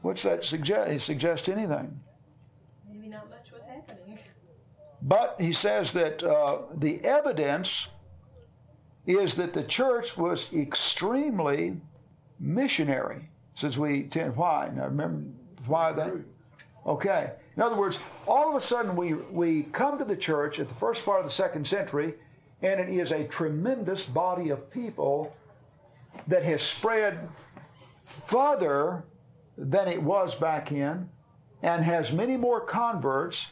What's 0.02 0.24
that 0.24 0.46
suggest? 0.46 0.92
It 0.92 1.02
suggests 1.02 1.50
anything. 1.50 2.00
Maybe 2.90 3.08
not 3.08 3.30
much 3.30 3.52
was 3.52 3.62
happening. 3.68 4.20
But 5.02 5.36
he 5.40 5.54
says 5.54 5.94
that 5.94 6.24
uh, 6.24 6.60
the 6.76 7.04
evidence 7.04 7.88
is 9.08 9.36
that 9.36 9.54
the 9.54 9.64
church 9.64 10.18
was 10.18 10.52
extremely 10.54 11.78
missionary. 12.40 13.30
Since 13.56 13.78
we 13.78 14.04
tend, 14.04 14.36
why? 14.36 14.70
Now 14.76 14.86
remember 14.86 15.32
why 15.66 15.94
that? 15.94 16.14
Okay. 16.86 17.32
In 17.56 17.64
other 17.64 17.76
words, 17.76 17.98
all 18.28 18.50
of 18.50 18.56
a 18.56 18.62
sudden 18.62 18.96
we, 18.96 19.14
we 19.14 19.64
come 19.64 19.98
to 19.98 20.06
the 20.06 20.16
church 20.16 20.60
at 20.60 20.68
the 20.68 20.76
first 20.76 21.04
part 21.04 21.22
of 21.22 21.26
the 21.26 21.32
second 21.32 21.66
century, 21.66 22.14
and 22.62 22.80
it 22.80 22.90
is 22.90 23.12
a 23.12 23.24
tremendous 23.24 24.04
body 24.04 24.50
of 24.50 24.70
people 24.70 25.36
that 26.28 26.44
has 26.44 26.62
spread 26.62 27.28
further 28.04 29.04
than 29.58 29.88
it 29.88 30.02
was 30.02 30.36
back 30.36 30.72
in 30.72 31.10
and 31.64 31.84
has 31.84 32.12
many 32.12 32.38
more 32.38 32.62
converts. 32.62 33.48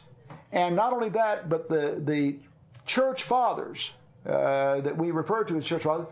And 0.52 0.76
not 0.76 0.92
only 0.92 1.08
that, 1.10 1.48
but 1.48 1.68
the, 1.68 2.00
the 2.04 2.36
church 2.84 3.24
fathers 3.24 3.90
uh, 4.28 4.80
that 4.80 4.96
we 4.96 5.10
refer 5.10 5.44
to 5.44 5.56
as 5.56 5.64
church 5.64 5.82
fathers 5.82 6.08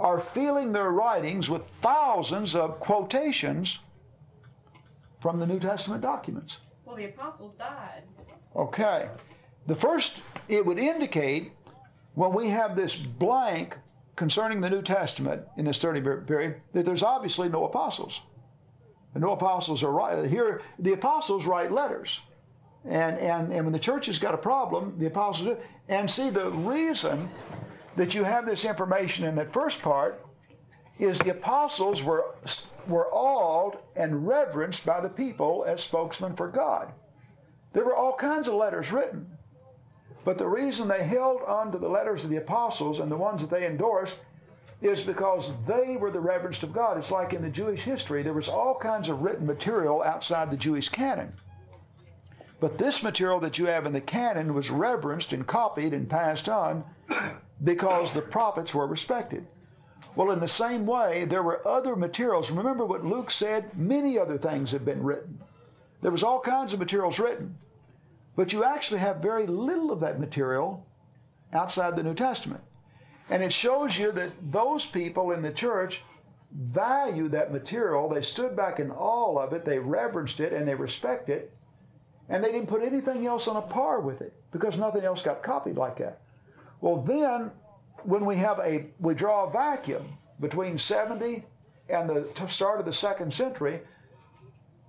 are 0.00 0.18
filling 0.18 0.72
their 0.72 0.90
writings 0.90 1.48
with 1.48 1.66
thousands 1.80 2.54
of 2.54 2.80
quotations 2.80 3.78
from 5.20 5.38
the 5.38 5.46
New 5.46 5.60
Testament 5.60 6.02
documents. 6.02 6.58
Well, 6.84 6.96
the 6.96 7.04
apostles 7.04 7.54
died. 7.58 8.02
Okay. 8.56 9.08
The 9.66 9.76
first, 9.76 10.16
it 10.48 10.64
would 10.66 10.78
indicate 10.78 11.52
when 12.14 12.32
we 12.32 12.48
have 12.48 12.74
this 12.76 12.96
blank 12.96 13.76
concerning 14.16 14.60
the 14.60 14.68
New 14.68 14.82
Testament 14.82 15.42
in 15.56 15.64
this 15.64 15.78
30 15.78 16.00
period 16.26 16.60
that 16.72 16.84
there's 16.84 17.02
obviously 17.02 17.48
no 17.48 17.64
apostles. 17.64 18.20
And 19.14 19.22
no 19.22 19.32
apostles 19.32 19.82
are 19.82 19.92
right. 19.92 20.24
Here, 20.24 20.62
the 20.78 20.94
apostles 20.94 21.46
write 21.46 21.70
letters. 21.70 22.20
And, 22.84 23.18
and, 23.18 23.52
and 23.52 23.64
when 23.64 23.72
the 23.72 23.78
church 23.78 24.06
has 24.06 24.18
got 24.18 24.34
a 24.34 24.38
problem, 24.38 24.94
the 24.98 25.06
apostles 25.06 25.48
do. 25.48 25.56
And 25.88 26.10
see, 26.10 26.30
the 26.30 26.50
reason 26.50 27.28
that 27.96 28.14
you 28.14 28.24
have 28.24 28.46
this 28.46 28.64
information 28.64 29.24
in 29.24 29.34
that 29.36 29.52
first 29.52 29.80
part 29.80 30.24
is 30.98 31.18
the 31.18 31.30
apostles 31.30 32.02
were, 32.02 32.34
were 32.86 33.08
awed 33.12 33.78
and 33.96 34.26
reverenced 34.26 34.84
by 34.84 35.00
the 35.00 35.08
people 35.08 35.64
as 35.66 35.82
spokesmen 35.82 36.34
for 36.34 36.48
God. 36.48 36.92
There 37.72 37.84
were 37.84 37.96
all 37.96 38.14
kinds 38.14 38.48
of 38.48 38.54
letters 38.54 38.92
written. 38.92 39.26
But 40.24 40.38
the 40.38 40.46
reason 40.46 40.88
they 40.88 41.04
held 41.04 41.42
on 41.42 41.72
to 41.72 41.78
the 41.78 41.88
letters 41.88 42.24
of 42.24 42.30
the 42.30 42.36
apostles 42.36 43.00
and 43.00 43.10
the 43.10 43.16
ones 43.16 43.40
that 43.40 43.50
they 43.50 43.66
endorsed 43.66 44.18
is 44.80 45.00
because 45.00 45.50
they 45.66 45.96
were 45.96 46.10
the 46.10 46.20
reverenced 46.20 46.62
of 46.62 46.72
God. 46.72 46.98
It's 46.98 47.10
like 47.10 47.32
in 47.32 47.42
the 47.42 47.48
Jewish 47.48 47.80
history, 47.80 48.22
there 48.22 48.32
was 48.32 48.48
all 48.48 48.74
kinds 48.74 49.08
of 49.08 49.22
written 49.22 49.46
material 49.46 50.02
outside 50.02 50.50
the 50.50 50.56
Jewish 50.56 50.88
canon. 50.88 51.32
But 52.62 52.78
this 52.78 53.02
material 53.02 53.40
that 53.40 53.58
you 53.58 53.66
have 53.66 53.86
in 53.86 53.92
the 53.92 54.00
canon 54.00 54.54
was 54.54 54.70
reverenced 54.70 55.32
and 55.32 55.44
copied 55.44 55.92
and 55.92 56.08
passed 56.08 56.48
on 56.48 56.84
because 57.64 58.12
the 58.12 58.22
prophets 58.22 58.72
were 58.72 58.86
respected. 58.86 59.48
Well, 60.14 60.30
in 60.30 60.38
the 60.38 60.46
same 60.46 60.86
way, 60.86 61.24
there 61.24 61.42
were 61.42 61.66
other 61.66 61.96
materials. 61.96 62.52
Remember 62.52 62.86
what 62.86 63.04
Luke 63.04 63.32
said? 63.32 63.76
Many 63.76 64.16
other 64.16 64.38
things 64.38 64.70
have 64.70 64.84
been 64.84 65.02
written. 65.02 65.40
There 66.02 66.12
was 66.12 66.22
all 66.22 66.38
kinds 66.38 66.72
of 66.72 66.78
materials 66.78 67.18
written. 67.18 67.56
But 68.36 68.52
you 68.52 68.62
actually 68.62 69.00
have 69.00 69.16
very 69.16 69.48
little 69.48 69.90
of 69.90 69.98
that 69.98 70.20
material 70.20 70.86
outside 71.52 71.96
the 71.96 72.04
New 72.04 72.14
Testament. 72.14 72.62
And 73.28 73.42
it 73.42 73.52
shows 73.52 73.98
you 73.98 74.12
that 74.12 74.30
those 74.52 74.86
people 74.86 75.32
in 75.32 75.42
the 75.42 75.50
church 75.50 76.02
value 76.52 77.28
that 77.30 77.50
material. 77.50 78.08
They 78.08 78.22
stood 78.22 78.54
back 78.54 78.78
in 78.78 78.92
awe 78.92 79.36
of 79.38 79.52
it, 79.52 79.64
they 79.64 79.80
reverenced 79.80 80.38
it, 80.38 80.52
and 80.52 80.68
they 80.68 80.76
respect 80.76 81.28
it. 81.28 81.52
And 82.28 82.42
they 82.42 82.52
didn't 82.52 82.68
put 82.68 82.82
anything 82.82 83.26
else 83.26 83.48
on 83.48 83.56
a 83.56 83.62
par 83.62 84.00
with 84.00 84.20
it 84.20 84.32
because 84.52 84.78
nothing 84.78 85.04
else 85.04 85.22
got 85.22 85.42
copied 85.42 85.76
like 85.76 85.98
that. 85.98 86.20
Well, 86.80 87.02
then, 87.02 87.50
when 88.04 88.24
we 88.24 88.36
have 88.36 88.58
a, 88.58 88.86
we 89.00 89.14
draw 89.14 89.46
a 89.46 89.50
vacuum 89.50 90.18
between 90.40 90.78
70 90.78 91.44
and 91.88 92.08
the 92.08 92.48
start 92.48 92.80
of 92.80 92.86
the 92.86 92.92
second 92.92 93.32
century, 93.32 93.80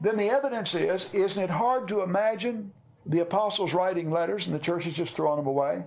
then 0.01 0.17
the 0.17 0.29
evidence 0.29 0.75
is, 0.75 1.07
isn't 1.13 1.41
it 1.41 1.49
hard 1.49 1.87
to 1.87 2.01
imagine 2.01 2.71
the 3.05 3.19
apostles 3.19 3.73
writing 3.73 4.11
letters 4.11 4.47
and 4.47 4.55
the 4.55 4.59
church 4.59 4.85
is 4.85 4.95
just 4.95 5.15
throwing 5.15 5.37
them 5.37 5.47
away? 5.47 5.83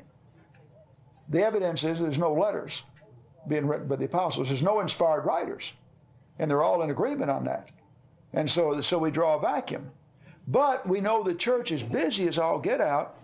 The 1.28 1.44
evidence 1.44 1.84
is 1.84 1.98
there's 1.98 2.18
no 2.18 2.32
letters 2.32 2.82
being 3.48 3.66
written 3.66 3.88
by 3.88 3.96
the 3.96 4.04
apostles. 4.04 4.48
There's 4.48 4.62
no 4.62 4.80
inspired 4.80 5.24
writers. 5.24 5.72
And 6.38 6.50
they're 6.50 6.62
all 6.62 6.82
in 6.82 6.90
agreement 6.90 7.30
on 7.30 7.44
that. 7.44 7.70
And 8.32 8.50
so, 8.50 8.80
so 8.80 8.98
we 8.98 9.10
draw 9.10 9.36
a 9.36 9.40
vacuum. 9.40 9.90
But 10.46 10.88
we 10.88 11.00
know 11.00 11.22
the 11.22 11.34
church 11.34 11.72
is 11.72 11.82
busy 11.82 12.28
as 12.28 12.38
all 12.38 12.58
get 12.58 12.80
out 12.80 13.16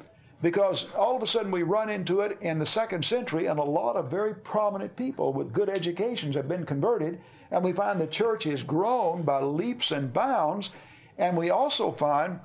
because 0.43 0.89
all 0.97 1.16
of 1.16 1.23
a 1.23 1.27
sudden 1.27 1.53
we 1.53 1.62
run 1.62 1.89
into 1.89 2.20
it 2.20 2.37
in 2.41 2.59
the 2.59 2.66
second 2.66 3.05
century 3.05 3.47
and 3.47 3.61
a 3.61 3.64
lot 3.64 3.97
of 3.97 4.11
very 4.11 4.35
prominent 4.35 4.97
people 4.97 5.33
with 5.33 5.53
good 5.53 5.68
educations 5.68 6.35
have 6.35 6.49
been 6.49 6.66
converted 6.66 7.20
and 7.53 7.62
we 7.62 7.73
find 7.73 8.01
the 8.01 8.07
church 8.07 8.45
has 8.45 8.62
grown 8.62 9.23
by 9.23 9.41
leaps 9.41 9.93
and 9.93 10.12
bounds 10.12 10.70
and 11.18 11.37
we 11.37 11.51
also 11.51 11.93
find 11.93 12.41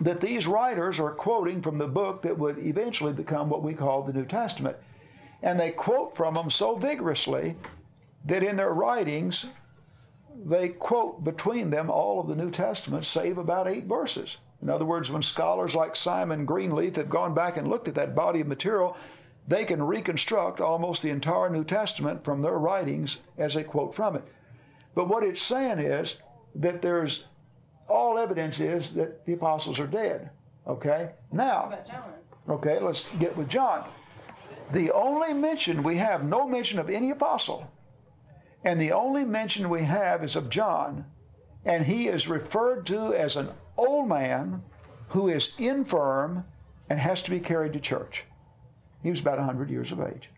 that 0.00 0.20
these 0.20 0.46
writers 0.46 0.98
are 0.98 1.10
quoting 1.10 1.60
from 1.60 1.78
the 1.78 1.86
book 1.86 2.22
that 2.22 2.36
would 2.36 2.58
eventually 2.58 3.12
become 3.12 3.48
what 3.48 3.62
we 3.62 3.74
call 3.74 4.02
the 4.02 4.12
New 4.12 4.24
Testament. 4.24 4.76
And 5.42 5.60
they 5.60 5.70
quote 5.70 6.16
from 6.16 6.34
them 6.34 6.50
so 6.50 6.74
vigorously 6.74 7.56
that 8.24 8.42
in 8.42 8.56
their 8.56 8.72
writings, 8.72 9.46
they 10.44 10.70
quote 10.70 11.24
between 11.24 11.70
them 11.70 11.90
all 11.90 12.20
of 12.20 12.28
the 12.28 12.34
New 12.34 12.50
Testament, 12.50 13.04
save 13.04 13.38
about 13.38 13.68
eight 13.68 13.84
verses. 13.84 14.36
In 14.62 14.68
other 14.68 14.84
words, 14.84 15.10
when 15.10 15.22
scholars 15.22 15.74
like 15.74 15.96
Simon 15.96 16.44
Greenleaf 16.44 16.96
have 16.96 17.08
gone 17.08 17.34
back 17.34 17.56
and 17.56 17.68
looked 17.68 17.88
at 17.88 17.94
that 17.94 18.14
body 18.14 18.40
of 18.40 18.46
material, 18.46 18.96
they 19.48 19.64
can 19.64 19.82
reconstruct 19.82 20.60
almost 20.60 21.02
the 21.02 21.10
entire 21.10 21.50
New 21.50 21.64
Testament 21.64 22.24
from 22.24 22.42
their 22.42 22.58
writings 22.58 23.18
as 23.38 23.54
they 23.54 23.64
quote 23.64 23.94
from 23.94 24.16
it. 24.16 24.24
But 24.94 25.08
what 25.08 25.24
it's 25.24 25.42
saying 25.42 25.78
is 25.78 26.16
that 26.54 26.82
there's 26.82 27.24
all 27.88 28.18
evidence 28.18 28.60
is 28.60 28.90
that 28.92 29.24
the 29.26 29.32
apostles 29.32 29.80
are 29.80 29.86
dead. 29.86 30.30
Okay? 30.66 31.10
Now, 31.32 31.72
okay, 32.48 32.78
let's 32.80 33.08
get 33.18 33.36
with 33.36 33.48
John. 33.48 33.88
The 34.72 34.92
only 34.92 35.32
mention 35.32 35.82
we 35.82 35.96
have, 35.96 36.24
no 36.24 36.46
mention 36.46 36.78
of 36.78 36.90
any 36.90 37.10
apostle, 37.10 37.68
and 38.64 38.80
the 38.80 38.92
only 38.92 39.24
mention 39.24 39.68
we 39.68 39.84
have 39.84 40.22
is 40.24 40.36
of 40.36 40.50
John, 40.50 41.04
and 41.64 41.86
he 41.86 42.08
is 42.08 42.28
referred 42.28 42.86
to 42.86 43.14
as 43.14 43.36
an 43.36 43.50
old 43.76 44.08
man 44.08 44.62
who 45.08 45.28
is 45.28 45.52
infirm 45.58 46.44
and 46.88 46.98
has 46.98 47.22
to 47.22 47.30
be 47.30 47.40
carried 47.40 47.72
to 47.72 47.80
church. 47.80 48.24
He 49.02 49.10
was 49.10 49.20
about 49.20 49.38
100 49.38 49.70
years 49.70 49.92
of 49.92 50.00
age. 50.00 50.28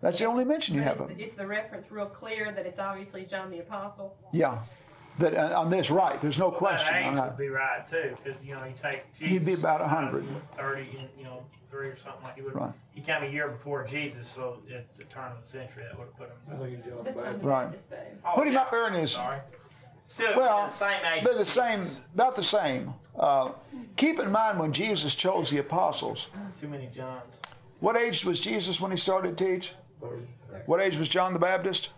That's 0.00 0.18
the 0.18 0.24
only 0.24 0.44
mention 0.44 0.74
you 0.74 0.80
But 0.80 0.88
have 0.88 1.00
of 1.00 1.10
him. 1.10 1.20
is 1.20 1.32
the 1.34 1.46
reference 1.46 1.90
real 1.92 2.06
clear 2.06 2.50
that 2.50 2.66
it's 2.66 2.80
obviously 2.80 3.24
John 3.24 3.50
the 3.50 3.60
Apostle? 3.60 4.16
Yeah. 4.32 4.58
That, 5.18 5.34
uh, 5.34 5.60
on 5.60 5.68
this, 5.70 5.90
right, 5.90 6.20
there's 6.22 6.38
no 6.38 6.48
Well, 6.48 6.58
question. 6.58 6.92
That 6.94 7.02
on 7.04 7.12
age 7.12 7.16
that. 7.18 7.28
would 7.30 7.38
be 7.38 7.48
right 7.48 7.88
too, 7.90 8.16
because 8.24 8.42
you 8.42 8.54
know 8.54 8.64
you 8.64 8.74
take. 8.82 9.04
He'd 9.18 9.44
be 9.44 9.52
about 9.54 9.80
out 9.82 9.88
100. 9.88 10.24
Thirty, 10.56 10.96
and, 10.98 11.08
you 11.18 11.24
know, 11.24 11.42
three 11.70 11.88
or 11.88 11.96
something 11.98 12.22
like 12.24 12.36
he 12.36 12.42
would. 12.42 12.54
Right. 12.54 12.72
He 12.94 13.02
came 13.02 13.22
a 13.22 13.26
year 13.26 13.48
before 13.48 13.84
Jesus, 13.86 14.26
so 14.28 14.58
at 14.74 14.86
the 14.96 15.04
turn 15.04 15.32
of 15.32 15.44
the 15.44 15.50
century, 15.50 15.84
that 15.88 15.98
would 15.98 16.06
have 16.08 16.16
put 16.16 16.30
I 16.48 16.52
him. 16.52 16.60
think 16.60 16.76
he's 16.76 16.92
John 16.92 17.04
This 17.04 17.14
the 17.14 17.20
John 17.20 17.24
Baptist. 17.24 17.42
the 17.42 17.48
Right. 17.48 17.64
Baptist, 17.64 17.90
but- 17.90 18.30
Oh, 18.30 18.34
Put 18.36 18.46
him 18.46 18.52
yeah, 18.54 18.60
up 18.62 18.70
there 18.70 18.86
in 18.88 18.94
his- 18.94 19.10
Sorry. 19.12 19.38
Still, 20.06 20.36
Well, 20.36 20.66
the 20.66 20.72
same 20.72 21.04
age. 21.14 21.24
They're 21.24 21.34
the 21.34 21.40
as 21.40 21.48
same, 21.48 21.84
about 22.14 22.36
the 22.36 22.42
same. 22.42 22.94
Uh, 23.18 23.52
keep 23.96 24.18
in 24.18 24.30
mind 24.30 24.58
when 24.58 24.72
Jesus 24.72 25.14
chose 25.14 25.48
the 25.50 25.58
apostles, 25.58 26.26
Too 26.60 26.68
many 26.68 26.86
Johns. 26.88 27.40
what 27.80 27.96
age 27.96 28.24
was 28.24 28.40
Jesus 28.40 28.80
when 28.80 28.90
he 28.90 28.96
started 28.96 29.36
to 29.38 29.44
teach? 29.44 29.74
Thirty. 30.00 30.26
What 30.66 30.80
age 30.80 30.96
was 30.98 31.08
John 31.08 31.32
the 31.32 31.38
Baptist? 31.38 31.90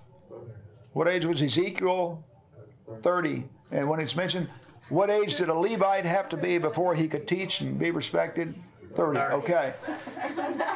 What 0.93 1.09
age 1.09 1.25
was 1.25 1.43
Ezekiel? 1.43 2.23
30. 3.03 3.49
And 3.71 3.89
when 3.89 4.01
it's 4.01 4.17
mentioned, 4.17 4.49
what 4.89 5.11
age 5.11 5.37
did 5.37 5.49
a 5.49 5.55
Levite 5.55 6.05
have 6.05 6.29
to 6.31 6.37
be 6.37 6.59
before 6.59 6.95
he 6.95 7.09
could 7.09 7.27
teach 7.27 7.61
and 7.61 7.79
be 7.79 7.91
respected? 7.91 8.55
30. 8.97 9.19
Okay. 9.19 9.75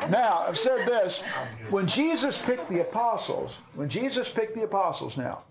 Now, 0.09 0.44
I've 0.46 0.59
said 0.59 0.86
this. 0.86 1.22
When 1.70 1.86
Jesus 1.86 2.36
picked 2.36 2.68
the 2.68 2.80
apostles, 2.80 3.59
when 3.74 3.88
Jesus 3.88 4.28
picked 4.28 4.56
the 4.56 4.64
apostles 4.64 5.16
now, 5.16 5.44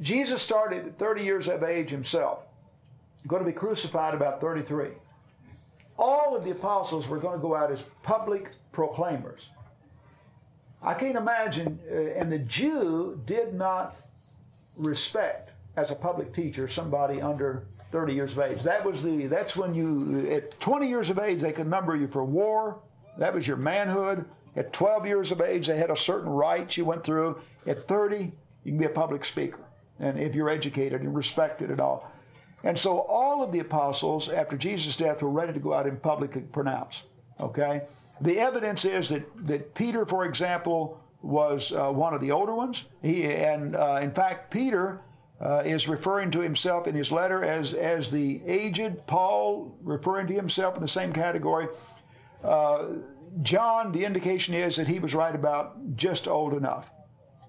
Jesus 0.00 0.42
started 0.42 0.86
at 0.86 0.98
30 0.98 1.22
years 1.22 1.48
of 1.48 1.62
age 1.62 1.90
himself, 1.90 2.40
going 3.26 3.42
to 3.42 3.46
be 3.46 3.56
crucified 3.56 4.14
about 4.14 4.40
33. 4.40 4.88
All 5.98 6.36
of 6.36 6.44
the 6.44 6.50
apostles 6.50 7.08
were 7.08 7.18
going 7.18 7.38
to 7.38 7.42
go 7.42 7.54
out 7.54 7.70
as 7.70 7.82
public 8.02 8.50
proclaimers. 8.72 9.48
I 10.82 10.94
can't 10.94 11.16
imagine, 11.16 11.78
uh, 11.90 12.20
and 12.20 12.30
the 12.30 12.38
Jew 12.40 13.20
did 13.24 13.54
not 13.54 13.96
respect 14.76 15.52
as 15.76 15.90
a 15.90 15.94
public 15.94 16.32
teacher 16.32 16.68
somebody 16.68 17.20
under 17.20 17.66
30 17.92 18.14
years 18.14 18.32
of 18.32 18.40
age. 18.40 18.62
That 18.62 18.84
was 18.84 19.02
the 19.02 19.26
that's 19.26 19.56
when 19.56 19.74
you 19.74 20.28
at 20.30 20.58
20 20.60 20.88
years 20.88 21.10
of 21.10 21.18
age 21.18 21.40
they 21.40 21.52
could 21.52 21.66
number 21.66 21.96
you 21.96 22.08
for 22.08 22.24
war. 22.24 22.80
That 23.18 23.32
was 23.32 23.46
your 23.46 23.56
manhood. 23.56 24.24
At 24.56 24.72
12 24.72 25.06
years 25.06 25.32
of 25.32 25.40
age 25.40 25.66
they 25.66 25.76
had 25.76 25.90
a 25.90 25.96
certain 25.96 26.28
rights 26.28 26.76
you 26.76 26.84
went 26.84 27.04
through. 27.04 27.40
At 27.66 27.86
30 27.86 28.32
you 28.64 28.72
can 28.72 28.78
be 28.78 28.86
a 28.86 28.90
public 28.90 29.24
speaker, 29.24 29.60
and 30.00 30.18
if 30.18 30.34
you're 30.34 30.48
educated 30.48 31.02
and 31.02 31.14
respected 31.14 31.70
and 31.70 31.80
all. 31.80 32.10
And 32.64 32.76
so 32.76 33.00
all 33.00 33.42
of 33.42 33.52
the 33.52 33.60
apostles 33.60 34.28
after 34.28 34.56
Jesus' 34.56 34.96
death 34.96 35.22
were 35.22 35.30
ready 35.30 35.52
to 35.52 35.60
go 35.60 35.72
out 35.72 35.86
and 35.86 36.02
publicly 36.02 36.42
pronounce. 36.42 37.04
Okay, 37.38 37.82
the 38.22 38.40
evidence 38.40 38.84
is 38.84 39.08
that 39.10 39.24
that 39.46 39.74
Peter, 39.74 40.04
for 40.04 40.24
example, 40.24 41.00
was 41.26 41.72
uh, 41.72 41.90
one 41.90 42.14
of 42.14 42.20
the 42.20 42.30
older 42.30 42.54
ones. 42.54 42.84
He 43.02 43.24
and 43.24 43.74
uh, 43.74 43.98
in 44.00 44.12
fact 44.12 44.50
Peter 44.50 45.00
uh, 45.40 45.62
is 45.64 45.88
referring 45.88 46.30
to 46.30 46.40
himself 46.40 46.86
in 46.86 46.94
his 46.94 47.10
letter 47.12 47.44
as 47.44 47.74
as 47.74 48.10
the 48.10 48.40
aged. 48.46 49.06
Paul 49.06 49.76
referring 49.82 50.26
to 50.28 50.34
himself 50.34 50.76
in 50.76 50.82
the 50.82 50.88
same 50.88 51.12
category. 51.12 51.68
Uh, 52.44 52.86
John, 53.42 53.92
the 53.92 54.04
indication 54.04 54.54
is 54.54 54.76
that 54.76 54.86
he 54.86 54.98
was 54.98 55.14
right 55.14 55.34
about 55.34 55.96
just 55.96 56.26
old 56.28 56.54
enough. 56.54 56.90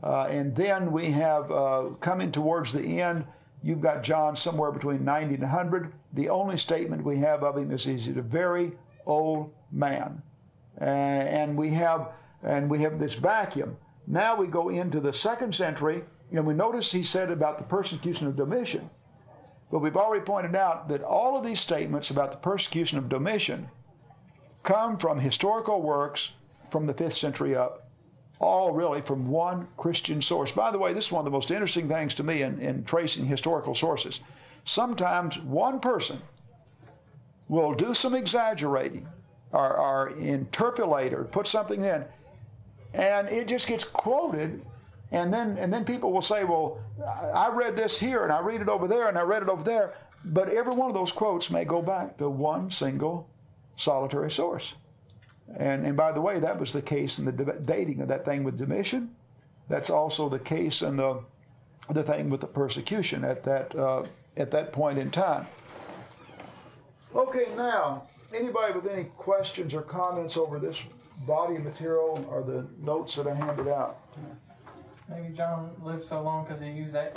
Uh, 0.03 0.23
and 0.23 0.55
then 0.55 0.91
we 0.91 1.11
have 1.11 1.51
uh, 1.51 1.89
coming 1.99 2.31
towards 2.31 2.73
the 2.73 3.01
end, 3.01 3.25
you've 3.63 3.81
got 3.81 4.03
John 4.03 4.35
somewhere 4.35 4.71
between 4.71 5.03
90 5.05 5.35
and 5.35 5.43
100. 5.43 5.93
The 6.13 6.29
only 6.29 6.57
statement 6.57 7.03
we 7.03 7.17
have 7.17 7.43
of 7.43 7.57
him 7.57 7.71
is 7.71 7.83
he's 7.83 8.07
a 8.07 8.21
very 8.21 8.73
old 9.05 9.53
man. 9.71 10.21
And 10.79 11.57
we 11.57 11.71
have 11.71 12.09
and 12.43 12.69
we 12.69 12.81
have 12.81 12.99
this 12.99 13.15
vacuum. 13.15 13.77
Now 14.05 14.35
we 14.35 14.47
go 14.47 14.69
into 14.69 14.99
the 14.99 15.13
second 15.13 15.53
century, 15.53 16.03
and 16.31 16.45
we 16.45 16.53
notice 16.53 16.91
he 16.91 17.03
said 17.03 17.31
about 17.31 17.57
the 17.57 17.63
persecution 17.63 18.27
of 18.27 18.35
Domitian. 18.35 18.89
But 19.71 19.79
we've 19.79 19.97
already 19.97 20.23
pointed 20.23 20.55
out 20.55 20.87
that 20.89 21.03
all 21.03 21.37
of 21.37 21.43
these 21.43 21.59
statements 21.59 22.09
about 22.09 22.31
the 22.31 22.37
persecution 22.37 22.97
of 22.97 23.09
Domitian 23.09 23.69
come 24.63 24.97
from 24.97 25.19
historical 25.19 25.81
works 25.81 26.29
from 26.71 26.85
the 26.85 26.93
fifth 26.93 27.13
century 27.13 27.55
up 27.55 27.87
all 28.39 28.71
really 28.71 29.01
from 29.01 29.27
one 29.27 29.67
Christian 29.77 30.21
source. 30.21 30.51
By 30.51 30.71
the 30.71 30.77
way, 30.77 30.93
this 30.93 31.07
is 31.07 31.11
one 31.11 31.21
of 31.21 31.25
the 31.25 31.31
most 31.31 31.51
interesting 31.51 31.87
things 31.87 32.13
to 32.15 32.23
me 32.23 32.43
in, 32.43 32.59
in 32.59 32.83
tracing 32.83 33.25
historical 33.25 33.73
sources. 33.73 34.19
Sometimes 34.65 35.39
one 35.39 35.79
person 35.79 36.21
will 37.47 37.73
do 37.73 37.93
some 37.93 38.13
exaggerating 38.13 39.07
or, 39.51 39.77
or 39.77 40.09
interpolate 40.19 41.13
or 41.13 41.23
put 41.23 41.47
something 41.47 41.83
in, 41.83 42.05
and 42.97 43.29
it 43.29 43.47
just 43.47 43.67
gets 43.67 43.83
quoted. 43.83 44.65
And 45.11 45.33
then, 45.33 45.57
and 45.57 45.71
then 45.71 45.85
people 45.85 46.11
will 46.11 46.21
say, 46.21 46.43
"Well, 46.43 46.79
I 47.33 47.47
read 47.47 47.77
this 47.77 47.97
here, 47.97 48.23
and 48.23 48.31
I 48.31 48.39
read 48.39 48.61
it 48.61 48.67
over 48.67 48.87
there, 48.87 49.07
and 49.07 49.17
I 49.17 49.21
read 49.21 49.43
it 49.43 49.49
over 49.49 49.63
there." 49.63 49.93
But 50.25 50.49
every 50.49 50.73
one 50.73 50.89
of 50.89 50.93
those 50.93 51.13
quotes 51.13 51.49
may 51.49 51.63
go 51.63 51.81
back 51.81 52.17
to 52.17 52.29
one 52.29 52.69
single, 52.69 53.29
solitary 53.77 54.31
source. 54.31 54.73
And, 55.55 55.85
and 55.85 55.95
by 55.95 56.11
the 56.11 56.19
way, 56.19 56.39
that 56.39 56.59
was 56.59 56.73
the 56.73 56.81
case 56.81 57.19
in 57.19 57.25
the 57.25 57.31
dating 57.31 58.01
of 58.01 58.09
that 58.09 58.25
thing 58.25 58.43
with 58.43 58.57
Domitian. 58.57 59.15
That's 59.69 59.89
also 59.89 60.27
the 60.27 60.39
case 60.39 60.81
in 60.81 60.97
the, 60.97 61.21
the 61.91 62.03
thing 62.03 62.29
with 62.29 62.41
the 62.41 62.47
persecution 62.47 63.23
at 63.23 63.43
that, 63.43 63.73
uh, 63.75 64.03
at 64.35 64.51
that 64.51 64.73
point 64.73 64.97
in 64.97 65.11
time. 65.11 65.47
Okay, 67.15 67.47
now, 67.55 68.03
anybody 68.33 68.73
with 68.73 68.87
any 68.87 69.05
questions 69.05 69.73
or 69.73 69.81
comments 69.81 70.35
over 70.35 70.59
this 70.59 70.77
body 71.25 71.55
of 71.55 71.63
material 71.63 72.25
or 72.29 72.43
the 72.43 72.65
notes 72.83 73.15
that 73.15 73.27
I 73.27 73.33
handed 73.33 73.67
out? 73.67 73.99
Maybe 75.09 75.33
John 75.33 75.71
lived 75.81 76.05
so 76.07 76.21
long 76.21 76.43
because 76.45 76.61
he 76.61 76.69
used 76.69 76.93
that. 76.93 77.15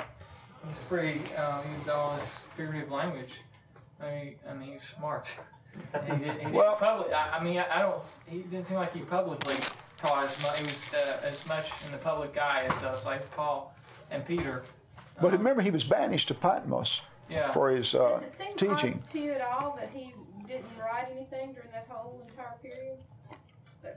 He's 0.67 0.77
pretty. 0.89 1.21
Uh, 1.35 1.63
used 1.77 1.89
all 1.89 2.17
this 2.17 2.41
figurative 2.57 2.91
language. 2.91 3.33
I 4.01 4.11
mean, 4.11 4.35
I 4.49 4.55
mean, 4.55 4.73
he's 4.75 4.83
smart. 4.97 5.27
He 6.07 6.11
did. 6.17 6.21
He 6.39 6.45
did 6.45 6.53
Well- 6.53 6.77
public. 6.77 7.13
I, 7.13 7.39
I 7.39 7.43
mean, 7.45 7.59
I, 7.59 7.79
I 7.79 7.83
don't. 7.83 8.01
He 8.27 8.39
didn't 8.43 8.67
seem 8.67 8.77
like 8.77 8.93
he 8.95 9.01
publicly 9.01 9.57
taught 9.97 10.25
as 10.25 10.43
much. 10.43 10.59
He 10.59 10.65
was 10.65 10.95
uh, 10.95 11.21
as 11.27 11.45
much 11.47 11.69
in 11.87 11.93
the 11.93 11.99
public 11.99 12.37
eye 12.39 12.69
as 12.71 12.83
uh, 12.85 13.01
like 13.05 13.29
Paul 13.35 13.75
and 14.11 14.25
Peter. 14.25 14.63
But 15.21 15.33
Um, 15.33 15.39
remember, 15.39 15.63
he 15.63 15.71
was 15.71 15.85
banished 15.85 16.29
to 16.29 16.35
Patmos 16.35 17.03
yeah. 17.29 17.53
for 17.53 17.71
his 17.71 17.95
uh, 17.95 18.21
Does 18.21 18.23
it 18.23 18.37
seem 18.39 18.71
teaching. 18.77 19.03
odd 19.05 19.11
to 19.13 19.19
you 19.21 19.33
at 19.33 19.43
all 19.43 19.77
that 19.79 19.91
he 19.93 20.15
didn't 20.47 20.65
write 20.79 21.07
anything 21.11 21.53
during 21.53 21.71
that 21.73 21.87
whole 21.89 22.23
entire 22.29 22.55
period? 22.63 22.99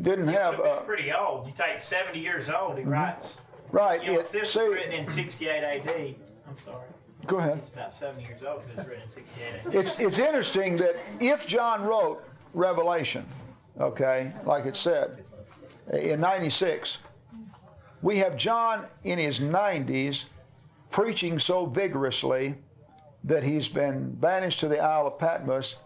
Didn't 0.01 0.27
have, 0.27 0.59
uh, 0.59 0.81
pretty 0.81 1.11
old. 1.11 1.47
You 1.47 1.53
take 1.55 1.79
70 1.79 2.19
years 2.19 2.49
old, 2.49 2.77
he 2.77 2.83
writes. 2.83 3.37
right, 3.71 4.03
You 4.03 4.13
know, 4.13 4.19
it, 4.19 4.25
if 4.25 4.31
this 4.31 4.53
see, 4.53 4.59
was 4.59 4.75
written 4.75 4.93
in 4.93 5.07
68 5.09 5.63
AD, 5.63 5.89
I'm 6.47 6.57
sorry. 6.63 6.87
go 7.27 7.37
ahead. 7.37 7.59
He's 7.63 7.73
about 7.73 7.93
70 7.93 8.23
years 8.23 8.43
old 8.43 8.61
if 8.63 8.71
it 8.71 8.77
was 8.77 8.87
written 8.87 9.03
in 9.03 9.09
68 9.09 9.67
AD. 9.67 9.75
It's, 9.75 9.99
it's 9.99 10.19
interesting 10.19 10.77
that 10.77 10.95
if 11.19 11.45
John 11.45 11.83
wrote 11.83 12.23
Revelation, 12.53 13.25
okay, 13.79 14.33
like 14.45 14.65
it 14.65 14.75
said, 14.75 15.23
in 15.91 16.19
96, 16.19 16.97
we 18.01 18.17
have 18.17 18.35
John 18.37 18.85
in 19.03 19.19
his 19.19 19.39
90s 19.39 20.25
preaching 20.91 21.39
so 21.39 21.65
vigorously 21.65 22.55
that 23.23 23.43
he's 23.43 23.67
been 23.67 24.11
banished 24.15 24.59
to 24.59 24.67
the 24.67 24.79
Isle 24.79 25.07
of 25.07 25.17
Patmos. 25.17 25.77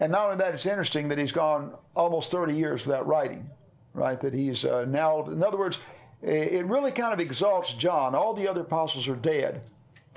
And 0.00 0.12
not 0.12 0.26
only 0.26 0.36
that, 0.38 0.54
it's 0.54 0.66
interesting 0.66 1.08
that 1.08 1.18
he's 1.18 1.32
gone 1.32 1.72
almost 1.94 2.30
30 2.30 2.54
years 2.54 2.84
without 2.84 3.06
writing, 3.06 3.48
right? 3.94 4.20
That 4.20 4.34
he's 4.34 4.64
uh, 4.64 4.84
now, 4.86 5.24
in 5.26 5.42
other 5.42 5.58
words, 5.58 5.78
it 6.22 6.66
really 6.66 6.92
kind 6.92 7.12
of 7.12 7.20
exalts 7.20 7.74
John. 7.74 8.14
All 8.14 8.34
the 8.34 8.48
other 8.48 8.62
apostles 8.62 9.06
are 9.08 9.16
dead. 9.16 9.62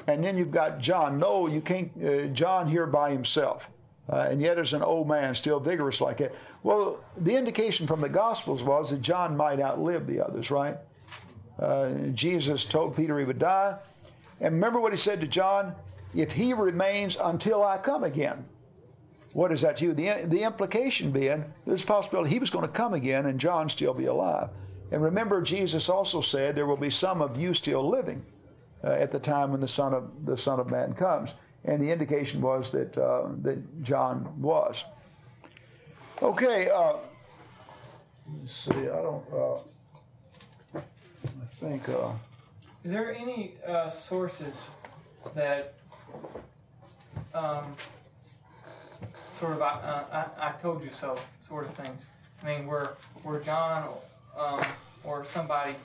And 0.08 0.24
then 0.24 0.38
you've 0.38 0.52
got 0.52 0.80
John. 0.80 1.20
No, 1.20 1.48
you 1.48 1.62
can't, 1.62 1.92
uh, 2.04 2.28
John 2.28 2.68
here 2.68 2.88
by 2.88 3.12
himself. 3.12 3.68
Uh, 4.12 4.28
and 4.30 4.42
yet, 4.42 4.58
as 4.58 4.74
an 4.74 4.82
old 4.82 5.08
man, 5.08 5.36
still 5.36 5.60
vigorous 5.60 6.02
like 6.02 6.18
that. 6.18 6.34
Well, 6.64 7.00
the 7.18 7.36
indication 7.36 7.86
from 7.86 8.02
the 8.02 8.10
Gospels 8.10 8.64
was 8.64 8.90
that 8.90 9.02
John 9.02 9.38
might 9.38 9.60
outlive 9.60 10.08
the 10.08 10.20
others, 10.20 10.50
right? 10.50 10.78
Uh, 11.60 11.92
Jesus 12.14 12.66
told 12.66 12.96
Peter 12.96 13.20
he 13.20 13.26
would 13.26 13.40
die. 13.40 13.78
And 14.42 14.56
remember 14.56 14.80
what 14.80 14.94
he 14.94 14.98
said 14.98 15.22
to 15.22 15.28
John? 15.28 15.76
If 16.16 16.32
he 16.32 16.54
remains 16.54 17.18
until 17.22 17.64
I 17.64 17.78
come 17.78 18.04
again. 18.04 18.44
What 19.34 19.52
is 19.52 19.62
that 19.62 19.78
to 19.78 19.86
you? 19.86 19.94
The, 19.94 20.26
the 20.26 20.44
implication 20.44 21.12
being 21.12 21.46
there's 21.66 21.84
a 21.84 21.86
possibility 21.86 22.32
he 22.32 22.40
was 22.40 22.50
going 22.50 22.66
to 22.66 22.72
come 22.72 22.94
again 22.94 23.28
and 23.28 23.40
John 23.40 23.70
still 23.70 23.94
be 23.94 24.06
alive. 24.06 24.50
And 24.92 25.04
remember, 25.04 25.42
Jesus 25.42 25.88
also 25.88 26.22
said 26.22 26.56
there 26.56 26.66
will 26.66 26.78
be 26.78 26.90
some 26.90 27.22
of 27.22 27.38
you 27.38 27.54
still 27.54 27.88
living 27.88 28.26
uh, 28.84 28.92
at 28.92 29.12
the 29.12 29.20
time 29.20 29.52
when 29.52 29.62
the 29.62 29.68
Son 29.68 29.94
of 29.94 30.10
the 30.26 30.36
Son 30.36 30.60
of 30.60 30.72
Man 30.72 30.94
comes. 30.94 31.34
And 31.66 31.82
the 31.82 31.92
indication 31.92 32.42
was 32.42 32.70
that 32.72 32.98
uh, 32.98 33.28
that 33.42 33.84
John 33.84 34.34
was. 34.42 34.84
Okay. 36.22 36.70
Uh, 36.70 36.94
let's 38.40 38.56
see. 38.64 38.72
I 38.72 39.02
don't. 39.02 39.24
Uh, 39.32 40.80
I 40.80 41.46
think. 41.60 41.88
Uh, 41.90 42.14
Is 42.84 42.92
there 42.92 43.14
any 43.14 43.56
uh, 43.68 43.90
sources 43.90 44.56
that 45.36 45.74
um, 47.34 47.76
sort 49.40 49.54
of 49.54 49.62
I, 49.62 49.70
uh, 49.70 50.26
I, 50.40 50.50
I 50.50 50.52
told 50.62 50.84
you 50.84 50.90
so 51.00 51.16
sort 51.48 51.66
of 51.68 51.76
things? 51.76 52.06
I 52.44 52.46
mean, 52.46 52.68
where 52.68 52.96
where 53.24 53.40
John 53.40 53.90
um, 54.38 54.62
or 55.04 55.26
somebody 55.26 55.76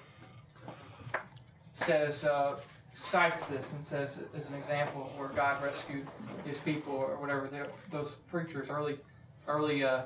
says 1.74 2.24
uh, 2.24 2.56
cites 2.98 3.44
this 3.46 3.70
and 3.72 3.84
says 3.84 4.18
as 4.36 4.48
an 4.48 4.54
example 4.54 5.12
where 5.16 5.28
God 5.28 5.62
rescued 5.62 6.06
His 6.44 6.58
people 6.58 6.94
or 6.94 7.16
whatever. 7.16 7.48
Those 7.90 8.16
preachers 8.30 8.68
early 8.68 8.98
early 9.46 9.84
uh, 9.84 10.02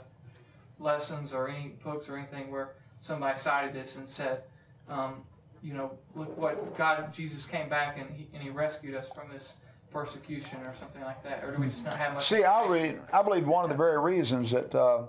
lessons 0.78 1.32
or 1.32 1.48
any 1.48 1.74
books 1.82 2.08
or 2.08 2.16
anything 2.16 2.50
where 2.50 2.70
somebody 3.00 3.38
cited 3.38 3.74
this 3.74 3.96
and 3.96 4.08
said. 4.08 4.42
Um, 4.88 5.22
you 5.62 5.74
know, 5.74 5.90
look 6.14 6.36
what 6.38 6.76
God, 6.78 7.12
Jesus 7.12 7.44
came 7.44 7.68
back 7.68 7.98
and 7.98 8.08
he, 8.10 8.28
and 8.32 8.40
he 8.40 8.48
rescued 8.48 8.94
us 8.94 9.06
from 9.12 9.28
this 9.32 9.54
persecution 9.90 10.58
or 10.62 10.74
something 10.78 11.02
like 11.02 11.22
that? 11.24 11.44
Or 11.44 11.52
do 11.54 11.60
we 11.60 11.68
just 11.68 11.84
not 11.84 11.94
have 11.94 12.14
much? 12.14 12.26
See, 12.26 12.44
I 12.44 12.66
read. 12.66 13.00
I 13.12 13.22
believe 13.22 13.46
one 13.46 13.64
of 13.64 13.70
the 13.70 13.76
very 13.76 13.98
reasons 13.98 14.50
that 14.50 14.74
uh, 14.74 15.02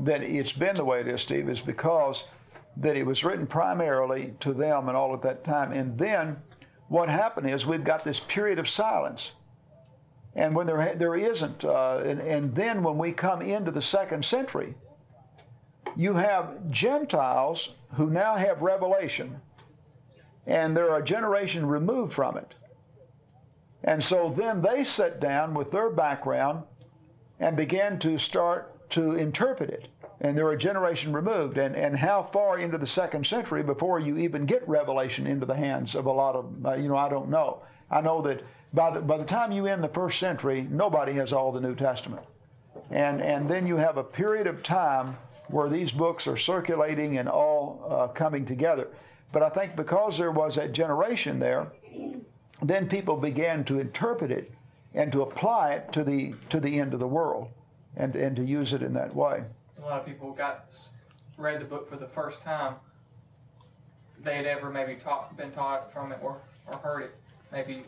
that 0.00 0.22
it's 0.22 0.52
been 0.52 0.74
the 0.74 0.84
way 0.84 1.00
it 1.00 1.08
is, 1.08 1.22
Steve, 1.22 1.48
is 1.48 1.60
because 1.60 2.24
that 2.76 2.96
it 2.96 3.06
was 3.06 3.24
written 3.24 3.46
primarily 3.46 4.34
to 4.40 4.52
them 4.52 4.88
and 4.88 4.96
all 4.96 5.14
at 5.14 5.22
that 5.22 5.44
time. 5.44 5.72
And 5.72 5.96
then 5.96 6.36
what 6.88 7.08
happened 7.08 7.48
is 7.48 7.66
we've 7.66 7.84
got 7.84 8.04
this 8.04 8.20
period 8.20 8.58
of 8.58 8.68
silence. 8.68 9.32
And 10.34 10.54
when 10.54 10.66
there 10.66 10.94
there 10.96 11.14
isn't, 11.14 11.64
uh, 11.64 11.98
and, 12.04 12.20
and 12.20 12.54
then 12.54 12.82
when 12.82 12.98
we 12.98 13.12
come 13.12 13.40
into 13.40 13.70
the 13.70 13.82
second 13.82 14.24
century, 14.24 14.74
you 15.96 16.14
have 16.14 16.68
Gentiles 16.70 17.70
who 17.92 18.10
now 18.10 18.34
have 18.34 18.60
revelation, 18.60 19.40
and 20.46 20.76
they're 20.76 20.96
a 20.96 21.04
generation 21.04 21.64
removed 21.66 22.12
from 22.12 22.36
it. 22.36 22.56
And 23.84 24.02
so 24.02 24.34
then 24.36 24.62
they 24.62 24.82
sat 24.82 25.20
down 25.20 25.54
with 25.54 25.70
their 25.70 25.90
background 25.90 26.64
and 27.38 27.56
began 27.56 27.98
to 28.00 28.18
start 28.18 28.90
to 28.90 29.12
interpret 29.12 29.70
it. 29.70 29.88
And 30.20 30.36
they're 30.36 30.52
a 30.52 30.58
generation 30.58 31.12
removed. 31.12 31.58
And, 31.58 31.76
and 31.76 31.98
how 31.98 32.22
far 32.22 32.58
into 32.58 32.78
the 32.78 32.86
second 32.86 33.26
century 33.26 33.62
before 33.62 34.00
you 34.00 34.16
even 34.16 34.46
get 34.46 34.66
revelation 34.66 35.26
into 35.26 35.44
the 35.44 35.56
hands 35.56 35.94
of 35.94 36.06
a 36.06 36.12
lot 36.12 36.34
of, 36.34 36.66
uh, 36.66 36.74
you 36.74 36.88
know, 36.88 36.96
I 36.96 37.10
don't 37.10 37.28
know. 37.28 37.62
I 37.90 38.00
know 38.00 38.22
that 38.22 38.42
by 38.72 38.90
the, 38.90 39.00
by 39.00 39.18
the 39.18 39.24
time 39.24 39.52
you 39.52 39.66
end 39.66 39.84
the 39.84 39.88
first 39.88 40.18
century, 40.18 40.66
nobody 40.70 41.12
has 41.14 41.32
all 41.32 41.52
the 41.52 41.60
New 41.60 41.74
Testament. 41.74 42.24
And, 42.90 43.20
and 43.20 43.48
then 43.48 43.66
you 43.66 43.76
have 43.76 43.98
a 43.98 44.04
period 44.04 44.46
of 44.46 44.62
time 44.62 45.16
where 45.48 45.68
these 45.68 45.92
books 45.92 46.26
are 46.26 46.36
circulating 46.38 47.18
and 47.18 47.28
all 47.28 47.86
uh, 47.88 48.08
coming 48.08 48.46
together. 48.46 48.88
But 49.30 49.42
I 49.42 49.50
think 49.50 49.76
because 49.76 50.16
there 50.16 50.30
was 50.30 50.56
that 50.56 50.72
generation 50.72 51.38
there, 51.38 51.72
then 52.68 52.88
people 52.88 53.16
began 53.16 53.64
to 53.64 53.78
interpret 53.80 54.30
it 54.30 54.52
and 54.94 55.10
to 55.12 55.22
apply 55.22 55.72
it 55.72 55.92
to 55.92 56.04
the 56.04 56.34
to 56.48 56.60
the 56.60 56.78
end 56.78 56.94
of 56.94 57.00
the 57.00 57.06
world 57.06 57.48
and 57.96 58.14
and 58.16 58.36
to 58.36 58.44
use 58.44 58.72
it 58.72 58.82
in 58.82 58.92
that 58.92 59.14
way 59.14 59.42
a 59.78 59.80
lot 59.82 60.00
of 60.00 60.06
people 60.06 60.32
got 60.32 60.66
read 61.36 61.60
the 61.60 61.64
book 61.64 61.88
for 61.90 61.96
the 61.96 62.06
first 62.06 62.40
time. 62.40 62.76
They 64.22 64.36
had 64.36 64.46
ever 64.46 64.70
maybe 64.70 64.94
taught, 64.94 65.36
been 65.36 65.50
taught 65.50 65.92
from 65.92 66.12
it 66.12 66.18
or, 66.22 66.40
or 66.70 66.78
heard 66.78 67.02
it 67.02 67.14
maybe 67.52 67.82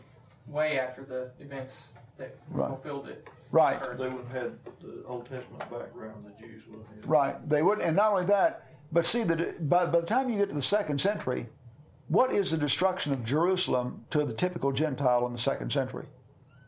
way 0.47 0.79
after 0.79 1.03
the 1.03 1.31
events 1.43 1.87
that 2.17 2.35
Right. 2.51 2.67
fulfilled 2.67 3.07
it. 3.07 3.27
right 3.51 3.77
occurred. 3.77 3.97
They 3.97 4.09
wouldn't 4.09 4.31
have 4.33 4.41
had 4.43 4.51
the 4.81 5.03
Old 5.07 5.27
Testament 5.29 5.59
background 5.71 6.25
the 6.25 6.41
Jews 6.45 6.63
would 6.69 6.79
have. 6.85 6.95
had. 6.95 7.05
right 7.09 7.49
they 7.49 7.63
wouldn't, 7.63 7.87
and 7.87 7.95
not 7.95 8.11
only 8.11 8.25
that 8.25 8.65
but 8.91 9.05
see 9.05 9.23
that 9.23 9.67
by, 9.69 9.85
by 9.85 9.99
the 10.01 10.05
time 10.05 10.29
you 10.29 10.37
get 10.37 10.49
to 10.49 10.55
the 10.55 10.61
second 10.61 10.99
century 11.01 11.47
what 12.09 12.33
is 12.33 12.51
the 12.51 12.57
destruction 12.57 13.13
of 13.13 13.23
jerusalem 13.25 14.05
to 14.09 14.23
the 14.25 14.33
typical 14.33 14.71
gentile 14.71 15.25
in 15.25 15.33
the 15.33 15.39
second 15.39 15.71
century 15.71 16.05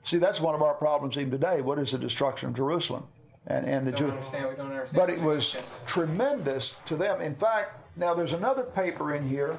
see 0.04 0.18
that's 0.18 0.42
one 0.42 0.56
of 0.56 0.62
our 0.62 0.74
problems 0.74 1.18
even 1.18 1.32
today 1.32 1.62
what 1.62 1.80
is 1.80 1.92
the 1.92 1.98
destruction 1.98 2.50
of 2.50 2.56
jerusalem 2.56 3.04
and 3.48 3.66
and 3.66 3.88
the 3.88 3.92
Don't 3.92 4.12
understand. 4.12 4.50
We 4.50 4.56
don't 4.56 4.72
understand. 4.72 4.96
but 4.96 5.10
it 5.10 5.22
was 5.22 5.56
tremendous 5.86 6.76
to 6.86 6.96
them. 6.96 7.22
In 7.22 7.36
fact, 7.36 7.82
now 7.98 8.14
there's 8.14 8.34
another 8.34 8.64
paper 8.64 9.16
in 9.16 9.28
here, 9.28 9.58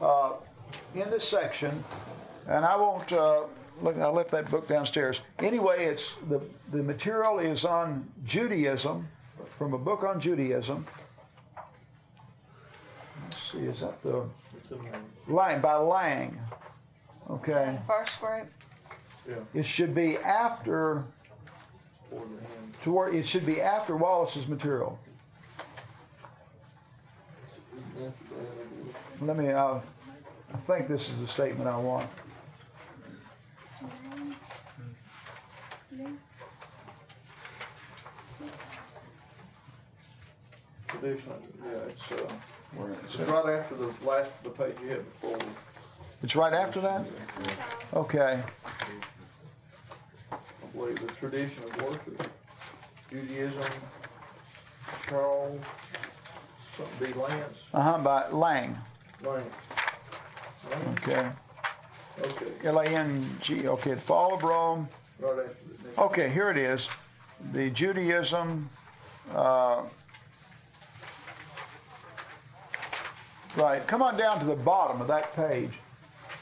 uh, 0.00 0.32
in 0.94 1.10
this 1.10 1.26
section, 1.26 1.84
and 2.48 2.64
I 2.64 2.76
won't 2.76 3.12
uh, 3.12 3.44
look. 3.82 3.96
I 3.96 4.08
left 4.08 4.30
that 4.32 4.50
book 4.50 4.68
downstairs. 4.68 5.20
Anyway, 5.38 5.84
it's 5.84 6.14
the 6.28 6.40
the 6.72 6.82
material 6.82 7.38
is 7.38 7.64
on 7.64 8.08
Judaism, 8.24 9.08
from 9.56 9.74
a 9.74 9.78
book 9.78 10.02
on 10.02 10.20
Judaism. 10.20 10.86
Let's 13.22 13.52
see, 13.52 13.58
is 13.58 13.80
that 13.80 14.02
the 14.02 14.24
It's 14.70 14.78
in 14.78 14.90
there. 14.90 15.00
Lang 15.28 15.60
by 15.60 15.76
Lang? 15.76 16.38
Okay, 17.30 17.78
First 17.86 18.20
group. 18.20 18.46
Yeah. 19.28 19.34
it 19.54 19.64
should 19.64 19.94
be 19.94 20.16
after 20.18 21.04
toward 22.10 22.28
toward. 22.82 23.14
It 23.14 23.26
should 23.26 23.44
be 23.44 23.60
after 23.60 23.96
Wallace's 23.96 24.46
material. 24.46 24.98
Let 29.20 29.36
me, 29.36 29.48
uh, 29.48 29.80
I 30.54 30.56
think 30.66 30.88
this 30.88 31.08
is 31.08 31.18
the 31.20 31.26
statement 31.26 31.68
I 31.68 31.76
want. 31.76 32.08
Tradition, 40.86 41.32
yeah, 41.62 41.70
it's, 41.88 42.12
uh, 42.12 42.32
Where 42.76 42.90
it's 43.04 43.14
it? 43.14 43.28
right 43.28 43.58
after 43.60 43.74
the 43.76 43.92
last, 44.04 44.30
the 44.42 44.50
page 44.50 44.74
you 44.82 44.88
had 44.90 45.20
before. 45.20 45.38
It's 46.22 46.36
right 46.36 46.52
after 46.52 46.80
that? 46.80 47.06
Okay, 47.94 48.42
I 50.32 50.36
believe 50.74 51.00
the 51.00 51.06
tradition 51.14 51.62
of 51.64 51.82
worship, 51.82 52.30
Judaism, 53.10 53.72
Charles, 55.08 55.60
something 56.76 57.12
B. 57.12 57.18
Lance, 57.18 57.54
uh-huh, 57.72 57.98
by 57.98 58.28
Lang, 58.28 58.76
Lang. 59.24 59.44
Okay. 60.98 61.28
Okay, 62.20 62.46
L-A-N-G, 62.64 63.68
okay, 63.68 63.94
the 63.94 64.00
fall 64.00 64.34
of 64.34 64.42
Rome. 64.42 64.88
right 65.20 65.30
after 65.30 65.38
the 65.38 65.84
next. 65.84 65.98
Okay, 65.98 66.28
here 66.30 66.50
it 66.50 66.56
is. 66.56 66.88
The 67.52 67.70
Judaism, 67.70 68.68
uh, 69.32 69.82
right, 73.58 73.86
come 73.86 74.02
on 74.02 74.16
down 74.16 74.38
to 74.40 74.46
the 74.46 74.56
bottom 74.56 75.00
of 75.00 75.08
that 75.08 75.34
page. 75.34 75.72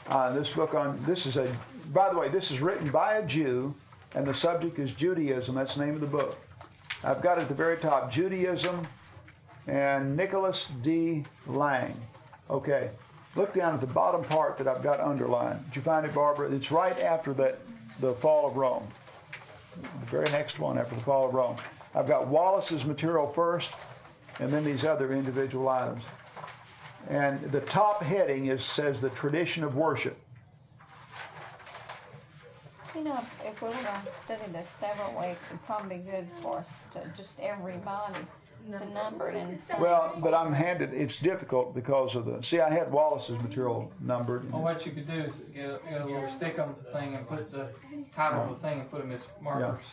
Uh, 0.07 0.31
this 0.31 0.49
book 0.51 0.73
on, 0.73 1.01
this 1.05 1.25
is 1.25 1.37
a, 1.37 1.53
by 1.93 2.09
the 2.09 2.17
way, 2.17 2.29
this 2.29 2.51
is 2.51 2.61
written 2.61 2.89
by 2.89 3.15
a 3.15 3.25
Jew, 3.25 3.73
and 4.15 4.25
the 4.25 4.33
subject 4.33 4.79
is 4.79 4.91
Judaism. 4.91 5.55
That's 5.55 5.75
the 5.75 5.85
name 5.85 5.95
of 5.95 6.01
the 6.01 6.07
book. 6.07 6.37
I've 7.03 7.21
got 7.21 7.39
at 7.39 7.47
the 7.47 7.53
very 7.53 7.77
top 7.77 8.11
Judaism 8.11 8.87
and 9.67 10.15
Nicholas 10.15 10.69
D. 10.81 11.25
Lang. 11.45 11.95
Okay, 12.49 12.89
look 13.35 13.53
down 13.53 13.73
at 13.73 13.81
the 13.81 13.87
bottom 13.87 14.23
part 14.23 14.57
that 14.57 14.67
I've 14.67 14.81
got 14.81 14.99
underlined. 14.99 15.65
Did 15.67 15.75
you 15.75 15.81
find 15.81 16.05
it, 16.05 16.13
Barbara? 16.13 16.49
It's 16.51 16.71
right 16.71 16.97
after 16.99 17.33
that, 17.33 17.59
the 17.99 18.13
fall 18.13 18.47
of 18.47 18.55
Rome 18.55 18.87
the 19.81 20.05
very 20.07 20.29
next 20.31 20.59
one 20.59 20.77
after 20.77 20.95
the 20.95 21.01
fall 21.01 21.27
of 21.27 21.33
Rome. 21.33 21.57
I've 21.95 22.07
got 22.07 22.27
Wallace's 22.27 22.85
material 22.85 23.27
first, 23.33 23.71
and 24.39 24.51
then 24.51 24.63
these 24.63 24.83
other 24.83 25.13
individual 25.13 25.69
items. 25.69 26.03
And 27.09 27.41
the 27.51 27.61
top 27.61 28.03
heading 28.03 28.47
is 28.47 28.63
says 28.63 28.99
the 28.99 29.09
tradition 29.09 29.63
of 29.63 29.75
worship. 29.75 30.17
You 32.95 33.03
know, 33.03 33.23
if 33.45 33.61
we 33.61 33.67
were 33.67 33.73
going 33.75 34.05
to 34.05 34.11
study 34.11 34.41
this 34.51 34.67
several 34.79 35.19
weeks, 35.19 35.39
it'd 35.49 35.63
probably 35.65 35.97
be 35.97 36.03
good 36.09 36.27
for 36.41 36.57
us 36.57 36.85
to 36.93 37.01
just 37.15 37.39
everybody 37.39 38.15
to 38.71 38.89
number 38.89 39.29
it 39.29 39.35
and 39.35 39.59
say. 39.59 39.75
Well, 39.79 40.13
but 40.17 40.33
I'm 40.33 40.53
handed. 40.53 40.93
It's 40.93 41.17
difficult 41.17 41.73
because 41.73 42.15
of 42.15 42.25
the. 42.25 42.41
See, 42.41 42.59
I 42.59 42.69
had 42.69 42.91
Wallace's 42.91 43.39
material 43.41 43.91
numbered. 44.01 44.51
Well, 44.51 44.61
what 44.61 44.85
you 44.85 44.91
could 44.91 45.07
do 45.07 45.13
is 45.13 45.33
get 45.53 45.65
a, 45.65 45.79
get 45.89 46.01
a 46.01 46.05
little 46.05 46.29
stick 46.29 46.59
on 46.59 46.75
the 46.83 46.91
thing 46.91 47.15
and 47.15 47.27
put 47.27 47.51
the 47.51 47.69
title 48.15 48.41
of 48.41 48.61
the 48.61 48.67
thing 48.67 48.81
and 48.81 48.91
put 48.91 49.01
them 49.01 49.11
as 49.11 49.21
markers. 49.41 49.85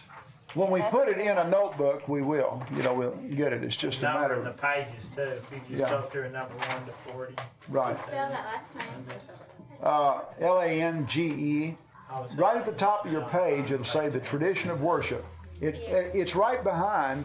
When 0.55 0.71
we 0.71 0.83
put 0.83 1.09
it 1.09 1.19
in 1.19 1.37
a 1.37 1.49
notebook, 1.49 2.09
we 2.09 2.23
will. 2.23 2.63
You 2.75 2.83
know, 2.83 2.95
we'll 2.95 3.11
get 3.35 3.53
it. 3.53 3.65
It's 3.65 3.75
just 3.77 3.99
a 4.01 4.03
matter 4.03 4.37
Number 4.37 4.45
the 4.45 4.51
of 4.51 4.57
pages 4.61 5.05
too, 5.15 5.23
if 5.23 5.51
you 5.53 5.61
Yeah. 5.69 5.79
just 5.79 5.91
go 5.91 6.03
through 6.03 6.23
a 6.25 6.31
number 6.31 6.55
one 6.55 6.87
to 6.87 6.93
forty. 7.13 7.35
right. 7.69 7.99
Spell 8.01 8.29
that 8.29 8.45
last 8.45 8.75
name. 8.77 9.07
Uh, 9.83 10.21
L 10.41 10.61
A 10.61 10.67
N 10.67 11.07
G 11.09 11.23
E. 11.27 11.79
I 12.11 12.21
was- 12.21 12.37
Right 12.37 12.57
at 12.57 12.65
the 12.67 12.73
top 12.73 13.05
of 13.05 13.11
your 13.13 13.23
page, 13.29 13.73
it'll 13.73 13.85
say 13.85 14.09
the 14.09 14.21
tradition 14.21 14.71
of 14.71 14.81
worship. 14.81 15.25
It, 15.61 15.75
it's 16.15 16.37
right 16.37 16.63
behind 16.63 17.25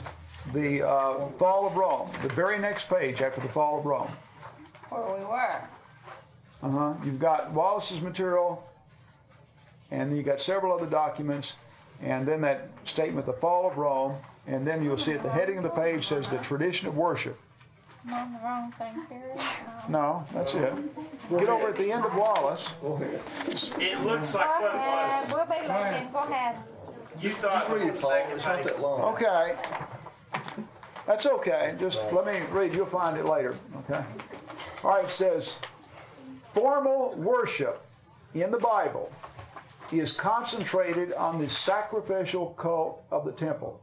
the 0.54 0.82
uh, 0.88 1.28
fall 1.38 1.68
of 1.68 1.76
Rome, 1.76 2.10
the 2.24 2.30
very 2.30 2.58
next 2.58 2.90
page 2.90 3.22
after 3.22 3.42
the 3.42 3.50
fall 3.50 3.78
of 3.80 3.86
Rome. 3.86 4.10
Where 4.90 5.04
we 5.20 5.24
were. 5.24 5.62
Uh 6.64 6.70
huh. 6.70 6.94
You've 7.04 7.20
got 7.20 7.52
Wallace's 7.52 8.02
material, 8.02 8.68
and 9.92 10.16
you've 10.16 10.26
got 10.26 10.42
several 10.42 10.74
other 10.74 10.88
documents, 10.88 11.54
and 12.02 12.28
then 12.28 12.42
that 12.42 12.70
statement, 12.86 13.26
the 13.26 13.34
fall 13.34 13.70
of 13.70 13.78
Rome, 13.78 14.16
and 14.48 14.66
then 14.66 14.84
you'll 14.84 14.98
see 14.98 15.14
at 15.14 15.24
the 15.24 15.30
heading 15.30 15.58
of 15.58 15.64
the 15.64 15.70
page 15.70 16.08
says 16.08 16.30
the 16.30 16.38
tradition 16.38 16.88
of 16.88 16.96
worship. 16.96 17.38
I'm 18.08 18.14
on 18.14 18.34
the 18.34 18.40
wrong 18.40 18.72
thing, 18.78 19.06
Terry. 19.10 19.32
Um, 19.34 19.92
No, 19.92 20.26
that's 20.34 20.54
it. 20.54 20.74
Get 21.30 21.50
over 21.50 21.68
at 21.68 21.76
the 21.76 21.92
end 21.92 22.06
of 22.06 22.16
Wallace. 22.16 22.70
It 23.78 24.00
looks 24.02 24.34
like 24.34 24.46
Go 24.46 24.64
what 24.64 24.76
ahead, 24.76 25.30
it 25.30 25.34
we'll 25.34 25.46
be 25.46 25.68
looking, 25.68 26.12
go 26.14 26.20
ahead. 26.20 26.56
You 27.22 27.32
thought 27.32 27.68
Just 27.68 27.70
it 27.70 27.74
read 27.74 27.90
was 27.92 28.00
it, 28.00 28.02
the 28.02 28.02
Paul. 28.02 28.12
second 28.12 28.36
It's 28.38 28.46
not 28.46 28.64
that 28.64 28.82
long. 28.82 29.02
Okay. 29.14 29.56
That's 31.06 31.26
okay. 31.26 31.76
Just 31.80 32.02
let 32.14 32.26
me 32.26 32.40
read. 32.52 32.74
You'll 32.74 32.86
find 32.86 33.18
it 33.18 33.26
later. 33.26 33.58
Okay. 33.90 34.02
All 34.84 34.92
right. 34.92 35.04
It 35.06 35.10
says, 35.12 35.56
formal 36.54 37.16
worship 37.16 37.86
in 38.34 38.52
the 38.52 38.60
Bible 38.60 39.12
is 39.92 40.12
concentrated 40.12 41.14
on 41.14 41.40
the 41.40 41.50
sacrificial 41.50 42.48
cult 42.58 43.04
of 43.12 43.26
the 43.26 43.32
temple. 43.32 43.82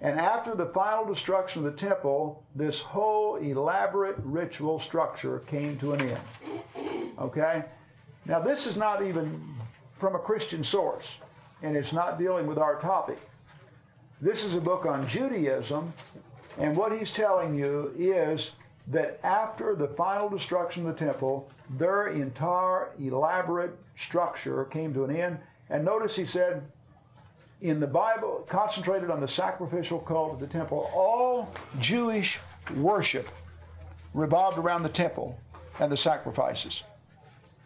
And 0.00 0.18
after 0.20 0.54
the 0.54 0.66
final 0.66 1.04
destruction 1.04 1.64
of 1.64 1.72
the 1.72 1.78
temple, 1.78 2.44
this 2.54 2.80
whole 2.80 3.36
elaborate 3.36 4.16
ritual 4.18 4.78
structure 4.78 5.40
came 5.40 5.78
to 5.78 5.92
an 5.92 6.00
end. 6.02 6.20
Okay? 7.18 7.64
Now, 8.26 8.40
this 8.40 8.66
is 8.66 8.76
not 8.76 9.04
even 9.04 9.42
from 9.98 10.14
a 10.14 10.18
Christian 10.18 10.62
source, 10.62 11.06
and 11.62 11.76
it's 11.76 11.92
not 11.92 12.18
dealing 12.18 12.46
with 12.46 12.58
our 12.58 12.78
topic. 12.80 13.18
This 14.20 14.44
is 14.44 14.54
a 14.54 14.60
book 14.60 14.84
on 14.84 15.06
Judaism, 15.08 15.92
and 16.58 16.76
what 16.76 16.96
he's 16.96 17.10
telling 17.10 17.54
you 17.54 17.94
is 17.96 18.52
that 18.88 19.18
after 19.24 19.74
the 19.74 19.88
final 19.88 20.28
destruction 20.28 20.86
of 20.86 20.96
the 20.96 21.04
temple, 21.04 21.50
their 21.70 22.08
entire 22.08 22.90
elaborate 23.00 23.76
structure 23.96 24.64
came 24.66 24.94
to 24.94 25.04
an 25.04 25.14
end. 25.14 25.38
And 25.70 25.84
notice 25.84 26.14
he 26.14 26.26
said, 26.26 26.62
in 27.60 27.80
the 27.80 27.86
Bible, 27.86 28.46
concentrated 28.48 29.10
on 29.10 29.20
the 29.20 29.28
sacrificial 29.28 29.98
cult 29.98 30.34
of 30.34 30.40
the 30.40 30.46
temple, 30.46 30.90
all 30.94 31.52
Jewish 31.80 32.38
worship 32.76 33.28
revolved 34.14 34.58
around 34.58 34.82
the 34.82 34.88
temple 34.88 35.38
and 35.80 35.90
the 35.90 35.96
sacrifices. 35.96 36.82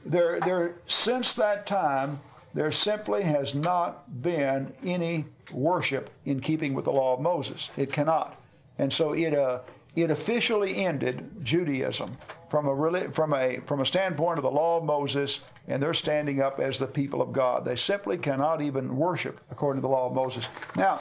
There, 0.06 0.40
there, 0.40 0.76
since 0.86 1.34
that 1.34 1.66
time, 1.66 2.20
there 2.54 2.72
simply 2.72 3.22
has 3.22 3.54
not 3.54 4.22
been 4.22 4.72
any 4.84 5.24
worship 5.52 6.10
in 6.24 6.40
keeping 6.40 6.74
with 6.74 6.84
the 6.84 6.92
law 6.92 7.14
of 7.14 7.20
Moses. 7.20 7.68
It 7.76 7.92
cannot, 7.92 8.40
and 8.78 8.92
so 8.92 9.12
it, 9.12 9.34
uh, 9.34 9.60
it 9.96 10.10
officially 10.10 10.84
ended 10.84 11.28
Judaism 11.42 12.16
from 12.48 12.66
a 12.66 12.70
reli- 12.70 13.12
from 13.14 13.34
a 13.34 13.60
from 13.66 13.80
a 13.80 13.86
standpoint 13.86 14.38
of 14.38 14.42
the 14.42 14.50
law 14.50 14.78
of 14.78 14.84
Moses, 14.84 15.40
and 15.68 15.82
they're 15.82 15.94
standing 15.94 16.40
up 16.40 16.60
as 16.60 16.78
the 16.78 16.86
people 16.86 17.22
of 17.22 17.32
God. 17.32 17.64
They 17.64 17.76
simply 17.76 18.18
cannot 18.18 18.62
even 18.62 18.96
worship 18.96 19.40
according 19.50 19.82
to 19.82 19.86
the 19.86 19.92
law 19.92 20.06
of 20.06 20.14
Moses. 20.14 20.46
Now, 20.76 21.00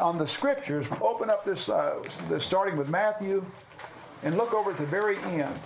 on 0.00 0.18
the 0.18 0.26
scriptures, 0.26 0.86
open 1.00 1.30
up 1.30 1.44
this, 1.44 1.68
uh, 1.68 2.02
this 2.28 2.44
starting 2.44 2.76
with 2.76 2.88
Matthew, 2.88 3.44
and 4.22 4.36
look 4.36 4.52
over 4.52 4.70
at 4.70 4.78
the 4.78 4.86
very 4.86 5.18
end. 5.18 5.58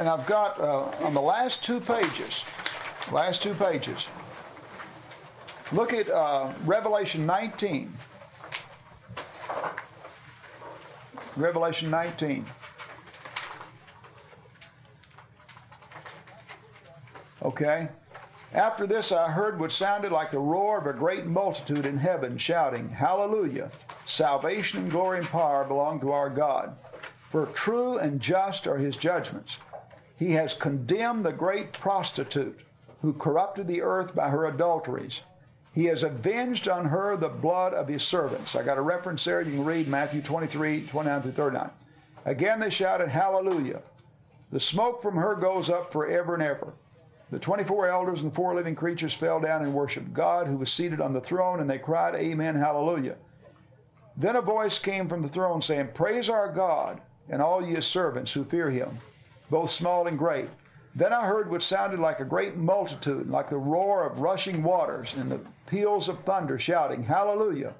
and 0.00 0.08
I've 0.08 0.26
got 0.26 0.58
uh, 0.58 0.84
on 1.04 1.12
the 1.12 1.20
last 1.20 1.62
two 1.62 1.78
pages, 1.78 2.44
last 3.12 3.42
two 3.42 3.52
pages. 3.52 4.06
Look 5.72 5.92
at 5.92 6.10
uh, 6.10 6.52
Revelation 6.64 7.24
19. 7.26 7.96
Revelation 11.36 11.90
19. 11.90 12.44
Okay. 17.42 17.88
After 18.52 18.84
this, 18.84 19.12
I 19.12 19.30
heard 19.30 19.60
what 19.60 19.70
sounded 19.70 20.10
like 20.10 20.32
the 20.32 20.40
roar 20.40 20.78
of 20.78 20.86
a 20.86 20.92
great 20.92 21.26
multitude 21.26 21.86
in 21.86 21.96
heaven 21.96 22.36
shouting, 22.36 22.90
Hallelujah! 22.90 23.70
Salvation 24.06 24.80
and 24.80 24.90
glory 24.90 25.18
and 25.18 25.28
power 25.28 25.64
belong 25.64 26.00
to 26.00 26.10
our 26.10 26.28
God. 26.28 26.76
For 27.30 27.46
true 27.46 27.98
and 27.98 28.20
just 28.20 28.66
are 28.66 28.76
his 28.76 28.96
judgments. 28.96 29.58
He 30.16 30.32
has 30.32 30.52
condemned 30.52 31.24
the 31.24 31.32
great 31.32 31.72
prostitute 31.72 32.60
who 33.02 33.12
corrupted 33.12 33.68
the 33.68 33.82
earth 33.82 34.16
by 34.16 34.28
her 34.28 34.46
adulteries. 34.46 35.20
He 35.72 35.84
has 35.84 36.02
avenged 36.02 36.68
on 36.68 36.86
her 36.86 37.16
the 37.16 37.28
blood 37.28 37.74
of 37.74 37.86
his 37.86 38.02
servants. 38.02 38.56
I 38.56 38.62
got 38.62 38.78
a 38.78 38.82
reference 38.82 39.24
there. 39.24 39.40
You 39.40 39.52
can 39.52 39.64
read 39.64 39.86
Matthew 39.86 40.20
23, 40.20 40.86
29 40.86 41.22
through 41.22 41.32
39. 41.32 41.70
Again 42.24 42.60
they 42.60 42.70
shouted, 42.70 43.08
Hallelujah. 43.08 43.80
The 44.50 44.60
smoke 44.60 45.00
from 45.00 45.14
her 45.16 45.36
goes 45.36 45.70
up 45.70 45.92
forever 45.92 46.34
and 46.34 46.42
ever. 46.42 46.72
The 47.30 47.38
24 47.38 47.88
elders 47.88 48.22
and 48.22 48.34
four 48.34 48.56
living 48.56 48.74
creatures 48.74 49.14
fell 49.14 49.38
down 49.38 49.62
and 49.62 49.72
worshiped 49.72 50.12
God 50.12 50.48
who 50.48 50.56
was 50.56 50.72
seated 50.72 51.00
on 51.00 51.12
the 51.12 51.20
throne, 51.20 51.60
and 51.60 51.70
they 51.70 51.78
cried, 51.78 52.16
Amen, 52.16 52.56
Hallelujah. 52.56 53.16
Then 54.16 54.34
a 54.34 54.42
voice 54.42 54.80
came 54.80 55.08
from 55.08 55.22
the 55.22 55.28
throne 55.28 55.62
saying, 55.62 55.90
Praise 55.94 56.28
our 56.28 56.52
God, 56.52 57.00
and 57.28 57.40
all 57.40 57.64
ye 57.64 57.80
servants 57.80 58.32
who 58.32 58.44
fear 58.44 58.68
him, 58.68 58.98
both 59.48 59.70
small 59.70 60.08
and 60.08 60.18
great. 60.18 60.48
Then 60.96 61.12
I 61.12 61.24
heard 61.24 61.48
what 61.48 61.62
sounded 61.62 62.00
like 62.00 62.18
a 62.18 62.24
great 62.24 62.56
multitude, 62.56 63.30
like 63.30 63.48
the 63.48 63.56
roar 63.56 64.04
of 64.04 64.20
rushing 64.20 64.64
waters, 64.64 65.14
and 65.16 65.30
the 65.30 65.40
peals 65.70 66.08
of 66.08 66.24
thunder, 66.24 66.58
shouting, 66.58 67.04
Hallelujah! 67.04 67.74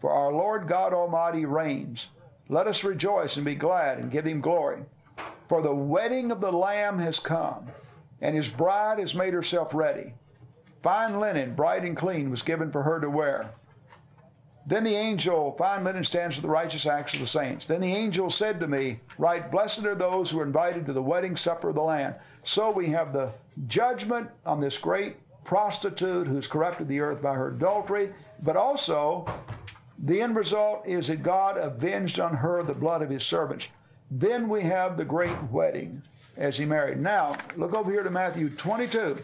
For 0.00 0.10
our 0.10 0.32
Lord 0.32 0.68
God 0.68 0.94
Almighty 0.94 1.44
reigns. 1.44 2.06
Let 2.48 2.66
us 2.66 2.84
rejoice 2.84 3.36
and 3.36 3.44
be 3.44 3.54
glad 3.54 3.98
and 3.98 4.10
give 4.10 4.26
him 4.26 4.40
glory. 4.40 4.84
For 5.48 5.60
the 5.60 5.74
wedding 5.74 6.30
of 6.30 6.40
the 6.40 6.52
Lamb 6.52 6.98
has 7.00 7.18
come, 7.18 7.68
and 8.20 8.36
his 8.36 8.48
bride 8.48 8.98
has 8.98 9.14
made 9.14 9.34
herself 9.34 9.74
ready. 9.74 10.14
Fine 10.82 11.18
linen, 11.18 11.54
bright 11.54 11.84
and 11.84 11.96
clean, 11.96 12.30
was 12.30 12.42
given 12.42 12.70
for 12.70 12.82
her 12.82 13.00
to 13.00 13.10
wear. 13.10 13.50
Then 14.66 14.84
the 14.84 14.94
angel, 14.94 15.56
fine 15.58 15.82
linen 15.82 16.04
stands 16.04 16.36
for 16.36 16.42
the 16.42 16.48
righteous 16.48 16.86
acts 16.86 17.14
of 17.14 17.20
the 17.20 17.26
saints. 17.26 17.66
Then 17.66 17.80
the 17.80 17.92
angel 17.92 18.30
said 18.30 18.60
to 18.60 18.68
me, 18.68 19.00
Right, 19.18 19.50
blessed 19.50 19.84
are 19.84 19.96
those 19.96 20.30
who 20.30 20.38
are 20.40 20.46
invited 20.46 20.86
to 20.86 20.92
the 20.92 21.02
wedding 21.02 21.36
supper 21.36 21.70
of 21.70 21.74
the 21.74 21.82
Lamb. 21.82 22.14
So 22.44 22.70
we 22.70 22.88
have 22.90 23.12
the 23.12 23.30
judgment 23.66 24.30
on 24.46 24.60
this 24.60 24.78
great 24.78 25.16
prostitute 25.44 26.26
who's 26.26 26.46
corrupted 26.46 26.88
the 26.88 27.00
earth 27.00 27.22
by 27.22 27.34
her 27.34 27.48
adultery, 27.48 28.12
but 28.42 28.56
also 28.56 29.26
the 29.98 30.20
end 30.20 30.36
result 30.36 30.86
is 30.86 31.08
that 31.08 31.22
God 31.22 31.56
avenged 31.56 32.18
on 32.18 32.34
her 32.34 32.62
the 32.62 32.74
blood 32.74 33.02
of 33.02 33.10
his 33.10 33.24
servants. 33.24 33.68
Then 34.10 34.48
we 34.48 34.62
have 34.62 34.96
the 34.96 35.04
great 35.04 35.42
wedding 35.50 36.02
as 36.36 36.56
he 36.56 36.64
married. 36.64 36.98
Now, 36.98 37.36
look 37.56 37.74
over 37.74 37.90
here 37.90 38.02
to 38.02 38.10
Matthew 38.10 38.50
22, 38.50 39.18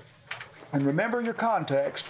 and 0.73 0.83
remember 0.83 1.21
your 1.21 1.35
context. 1.35 2.05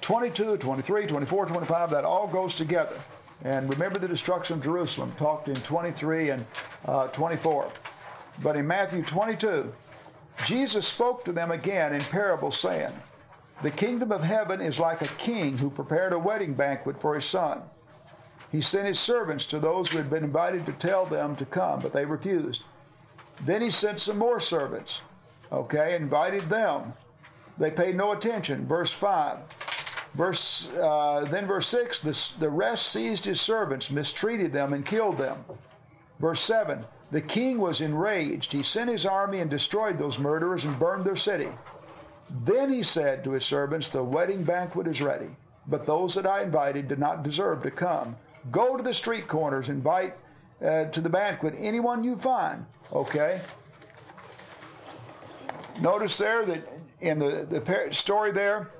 22, 0.00 0.58
23, 0.58 1.06
24, 1.06 1.46
25, 1.46 1.90
that 1.90 2.04
all 2.04 2.26
goes 2.26 2.54
together. 2.54 3.00
And 3.42 3.68
remember 3.68 3.98
the 3.98 4.08
destruction 4.08 4.58
of 4.58 4.62
Jerusalem, 4.62 5.12
talked 5.16 5.48
in 5.48 5.54
23 5.54 6.30
and 6.30 6.46
uh, 6.84 7.08
24. 7.08 7.70
But 8.42 8.56
in 8.56 8.66
Matthew 8.66 9.02
22, 9.02 9.72
Jesus 10.44 10.86
spoke 10.86 11.24
to 11.24 11.32
them 11.32 11.50
again 11.50 11.94
in 11.94 12.00
parables, 12.02 12.58
saying, 12.58 12.92
The 13.62 13.70
kingdom 13.70 14.12
of 14.12 14.22
heaven 14.22 14.60
is 14.60 14.78
like 14.78 15.02
a 15.02 15.16
king 15.16 15.58
who 15.58 15.70
prepared 15.70 16.12
a 16.12 16.18
wedding 16.18 16.54
banquet 16.54 17.00
for 17.00 17.14
his 17.14 17.24
son. 17.24 17.62
He 18.50 18.60
sent 18.60 18.86
his 18.86 19.00
servants 19.00 19.46
to 19.46 19.58
those 19.58 19.90
who 19.90 19.98
had 19.98 20.10
been 20.10 20.24
invited 20.24 20.66
to 20.66 20.72
tell 20.72 21.06
them 21.06 21.34
to 21.36 21.44
come, 21.44 21.80
but 21.80 21.92
they 21.92 22.04
refused. 22.04 22.62
Then 23.44 23.62
he 23.62 23.70
sent 23.70 24.00
some 24.00 24.18
more 24.18 24.38
servants, 24.38 25.00
okay, 25.50 25.96
invited 25.96 26.48
them. 26.48 26.92
They 27.58 27.70
paid 27.70 27.96
no 27.96 28.12
attention. 28.12 28.66
Verse 28.66 28.92
5. 28.92 29.38
Verse, 30.14 30.68
uh, 30.80 31.26
then 31.30 31.46
verse 31.46 31.66
6 31.66 32.00
the, 32.00 32.30
the 32.38 32.50
rest 32.50 32.88
seized 32.88 33.24
his 33.24 33.40
servants, 33.40 33.90
mistreated 33.90 34.52
them, 34.52 34.72
and 34.72 34.86
killed 34.86 35.18
them. 35.18 35.44
Verse 36.20 36.40
7 36.40 36.84
The 37.10 37.20
king 37.20 37.58
was 37.58 37.80
enraged. 37.80 38.52
He 38.52 38.62
sent 38.62 38.90
his 38.90 39.04
army 39.04 39.40
and 39.40 39.50
destroyed 39.50 39.98
those 39.98 40.18
murderers 40.18 40.64
and 40.64 40.78
burned 40.78 41.04
their 41.04 41.16
city. 41.16 41.48
Then 42.30 42.70
he 42.70 42.82
said 42.82 43.24
to 43.24 43.32
his 43.32 43.44
servants, 43.44 43.88
The 43.88 44.02
wedding 44.02 44.44
banquet 44.44 44.86
is 44.86 45.02
ready, 45.02 45.30
but 45.66 45.86
those 45.86 46.14
that 46.14 46.26
I 46.26 46.42
invited 46.42 46.88
did 46.88 46.98
not 46.98 47.22
deserve 47.22 47.62
to 47.62 47.70
come. 47.70 48.16
Go 48.50 48.76
to 48.76 48.82
the 48.82 48.94
street 48.94 49.28
corners, 49.28 49.68
invite 49.68 50.14
uh, 50.64 50.86
to 50.86 51.00
the 51.00 51.08
banquet 51.08 51.54
anyone 51.58 52.04
you 52.04 52.16
find. 52.16 52.64
Okay? 52.92 53.40
Notice 55.80 56.18
there 56.18 56.44
that 56.44 56.68
in 57.00 57.18
the, 57.18 57.46
the 57.48 57.88
story 57.92 58.32
there, 58.32 58.70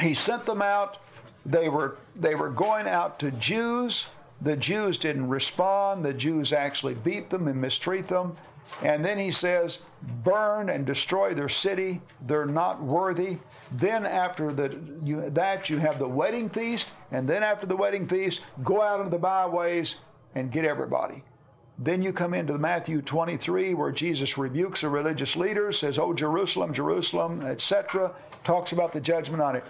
he 0.00 0.14
sent 0.14 0.44
them 0.46 0.62
out. 0.62 0.98
They 1.46 1.68
were 1.68 1.96
they 2.16 2.34
were 2.34 2.50
going 2.50 2.86
out 2.86 3.18
to 3.20 3.30
Jews. 3.32 4.06
The 4.40 4.56
Jews 4.56 4.98
didn't 4.98 5.28
respond. 5.28 6.04
The 6.04 6.12
Jews 6.12 6.52
actually 6.52 6.94
beat 6.94 7.30
them 7.30 7.48
and 7.48 7.60
mistreat 7.60 8.08
them. 8.08 8.36
And 8.82 9.04
then 9.04 9.18
he 9.18 9.32
says, 9.32 9.78
burn 10.24 10.70
and 10.70 10.86
destroy 10.86 11.34
their 11.34 11.48
city. 11.48 12.00
They're 12.26 12.46
not 12.46 12.82
worthy. 12.82 13.38
Then 13.72 14.06
after 14.06 14.52
the, 14.52 14.78
you, 15.02 15.30
that, 15.30 15.68
you 15.68 15.78
have 15.78 15.98
the 15.98 16.08
wedding 16.08 16.48
feast. 16.48 16.88
And 17.10 17.28
then 17.28 17.42
after 17.42 17.66
the 17.66 17.76
wedding 17.76 18.06
feast, 18.06 18.42
go 18.62 18.82
out 18.82 19.00
into 19.00 19.10
the 19.10 19.18
byways 19.18 19.96
and 20.34 20.52
get 20.52 20.64
everybody. 20.64 21.22
Then 21.80 22.02
you 22.02 22.12
come 22.12 22.34
into 22.34 22.58
Matthew 22.58 23.02
23, 23.02 23.74
where 23.74 23.92
Jesus 23.92 24.36
rebukes 24.36 24.80
the 24.80 24.88
religious 24.88 25.36
leaders, 25.36 25.78
says, 25.78 25.98
Oh, 25.98 26.12
Jerusalem, 26.12 26.74
Jerusalem, 26.74 27.42
etc., 27.42 28.12
talks 28.42 28.72
about 28.72 28.92
the 28.92 29.00
judgment 29.00 29.40
on 29.40 29.54
it. 29.54 29.64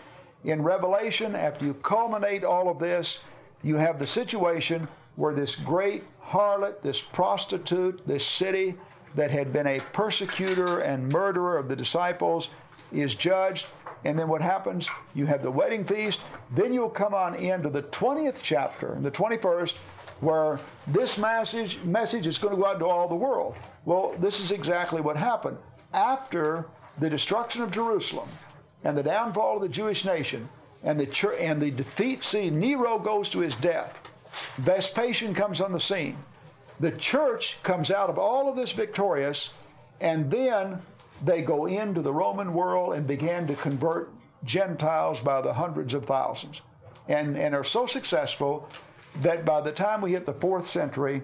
In 0.45 0.63
Revelation, 0.63 1.35
after 1.35 1.67
you 1.67 1.75
culminate 1.75 2.45
all 2.45 2.71
of 2.71 2.79
this, 2.79 3.19
you 3.63 3.77
have 3.77 3.99
the 3.99 4.07
situation 4.07 4.89
where 5.17 5.35
this 5.35 5.57
great 5.57 6.05
harlot, 6.23 6.81
this 6.81 7.01
prostitute, 7.01 8.01
this 8.07 8.25
city 8.25 8.75
that 9.15 9.31
had 9.31 9.53
been 9.53 9.67
a 9.67 9.81
persecutor 9.93 10.81
and 10.81 11.09
murderer 11.09 11.59
of 11.59 11.69
the 11.69 11.77
disciples 11.77 12.51
is 12.93 13.15
judged. 13.15 13.67
And 14.05 14.19
then 14.19 14.29
what 14.29 14.41
happens? 14.41 14.89
You 15.15 15.27
have 15.27 15.43
the 15.43 15.51
wedding 15.51 15.85
feast. 15.85 16.21
Then 16.55 16.73
you'll 16.73 16.89
come 16.89 17.15
on 17.15 17.35
into 17.35 17.69
the 17.69 17.83
20th 17.83 18.41
chapter, 18.43 18.97
the 19.01 19.11
21st, 19.11 19.75
where 20.21 20.61
this 20.87 21.19
message, 21.19 21.79
message 21.83 22.27
is 22.27 22.39
going 22.39 22.55
to 22.55 22.61
go 22.61 22.69
out 22.69 22.79
to 22.79 22.87
all 22.87 23.09
the 23.09 23.15
world. 23.15 23.57
Well, 23.85 24.15
this 24.19 24.41
is 24.41 24.51
exactly 24.51 25.01
what 25.01 25.17
happened. 25.17 25.59
After 25.93 26.67
the 26.99 27.11
destruction 27.11 27.63
of 27.63 27.71
Jerusalem 27.71 28.29
and 28.85 28.97
the 28.97 29.03
downfall 29.03 29.57
of 29.57 29.63
the 29.63 29.69
Jewish 29.69 30.05
nation 30.05 30.49
and 30.85 30.99
the, 30.99 31.07
church, 31.07 31.39
and 31.41 31.61
the 31.61 31.71
defeat, 31.71 32.23
see, 32.23 32.51
Nero 32.51 32.99
goes 32.99 33.29
to 33.31 33.41
his 33.41 33.57
death. 33.57 33.97
Vespasian 34.59 35.35
comes 35.35 35.61
on 35.61 35.73
the 35.73 35.81
scene. 35.81 36.17
The 36.81 36.93
church 36.93 37.59
comes 37.63 37.91
out 37.91 38.09
of 38.09 38.19
all 38.19 38.49
of 38.49 38.57
this 38.57 38.73
victorious, 38.73 39.51
and 40.01 40.31
then 40.31 40.81
they 41.25 41.43
go 41.43 41.67
into 41.67 42.03
the 42.03 42.13
Roman 42.13 42.55
world 42.55 42.95
and 42.95 43.07
began 43.07 43.47
to 43.49 43.55
convert 43.55 44.11
Gentiles 44.45 45.21
by 45.21 45.41
the 45.41 45.53
hundreds 45.53 45.95
of 45.95 46.05
thousands, 46.05 46.61
and, 47.09 47.37
and 47.37 47.55
are 47.55 47.65
so 47.65 47.87
successful 47.87 48.69
that 49.23 49.45
by 49.45 49.61
the 49.61 49.73
time 49.73 50.01
we 50.01 50.13
hit 50.13 50.27
the 50.27 50.33
fourth 50.33 50.67
century, 50.67 51.23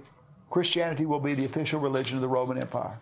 Christianity 0.50 1.06
will 1.06 1.20
be 1.20 1.34
the 1.34 1.44
official 1.44 1.80
religion 1.80 2.16
of 2.16 2.22
the 2.22 2.28
Roman 2.28 2.58
Empire. 2.58 2.98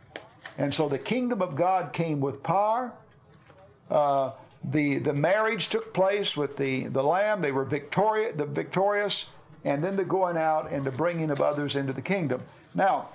And 0.58 0.72
so 0.72 0.88
the 0.88 0.98
kingdom 0.98 1.40
of 1.40 1.56
God 1.56 1.92
came 1.92 2.20
with 2.20 2.42
power. 2.42 2.92
Uh, 3.90 4.32
the, 4.64 4.98
the 4.98 5.12
marriage 5.14 5.68
took 5.68 5.94
place 5.94 6.36
with 6.36 6.56
the, 6.56 6.88
the 6.88 7.02
Lamb. 7.02 7.40
They 7.40 7.52
were 7.52 7.64
victorious, 7.64 8.34
the 8.36 8.46
victorious, 8.46 9.26
and 9.64 9.82
then 9.82 9.96
the 9.96 10.04
going 10.04 10.36
out 10.36 10.70
and 10.70 10.84
the 10.84 10.90
bringing 10.90 11.30
of 11.30 11.40
others 11.40 11.76
into 11.76 11.92
the 11.92 12.02
kingdom. 12.02 12.42
Now, 12.74 13.08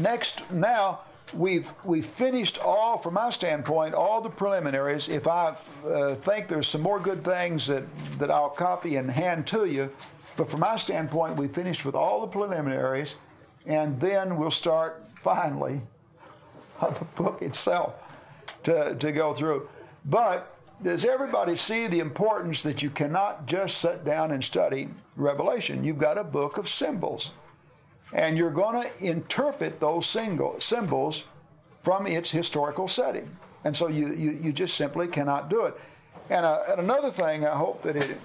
next, 0.00 0.48
now 0.50 1.00
we've 1.34 1.70
we've 1.84 2.06
finished 2.06 2.58
all, 2.58 2.98
from 2.98 3.14
my 3.14 3.30
standpoint, 3.30 3.94
all 3.94 4.20
the 4.20 4.30
preliminaries. 4.30 5.08
If 5.08 5.26
I 5.26 5.56
uh, 5.86 6.14
think 6.16 6.48
there's 6.48 6.66
some 6.66 6.82
more 6.82 7.00
good 7.00 7.24
things 7.24 7.66
that 7.66 7.84
that 8.18 8.30
I'll 8.30 8.50
copy 8.50 8.96
and 8.96 9.10
hand 9.10 9.46
to 9.48 9.66
you, 9.66 9.90
but 10.36 10.50
from 10.50 10.60
my 10.60 10.76
standpoint, 10.76 11.36
we 11.36 11.48
finished 11.48 11.84
with 11.84 11.94
all 11.94 12.20
the 12.20 12.26
preliminaries, 12.28 13.16
and 13.66 14.00
then 14.00 14.36
we'll 14.36 14.50
start 14.50 15.04
finally 15.20 15.80
the 16.80 17.04
book 17.16 17.42
itself 17.42 17.96
to, 18.64 18.94
to 18.94 19.12
go 19.12 19.34
through. 19.34 19.68
But 20.04 20.57
does 20.82 21.04
everybody 21.04 21.56
see 21.56 21.86
the 21.86 22.00
importance 22.00 22.62
that 22.62 22.82
you 22.82 22.90
cannot 22.90 23.46
just 23.46 23.78
sit 23.78 24.04
down 24.04 24.30
and 24.32 24.42
study 24.42 24.88
Revelation? 25.16 25.84
You've 25.84 25.98
got 25.98 26.18
a 26.18 26.24
book 26.24 26.58
of 26.58 26.68
symbols, 26.68 27.30
and 28.12 28.36
you're 28.38 28.50
going 28.50 28.82
to 28.82 29.04
interpret 29.04 29.80
those 29.80 30.06
single, 30.06 30.60
symbols 30.60 31.24
from 31.82 32.06
its 32.06 32.30
historical 32.30 32.88
setting. 32.88 33.28
And 33.64 33.76
so 33.76 33.88
you, 33.88 34.14
you, 34.14 34.38
you 34.42 34.52
just 34.52 34.76
simply 34.76 35.08
cannot 35.08 35.50
do 35.50 35.64
it. 35.64 35.74
And, 36.30 36.44
uh, 36.44 36.62
and 36.68 36.80
another 36.80 37.10
thing, 37.10 37.44
I 37.46 37.56
hope 37.56 37.82
that 37.82 37.96
it 37.96 38.18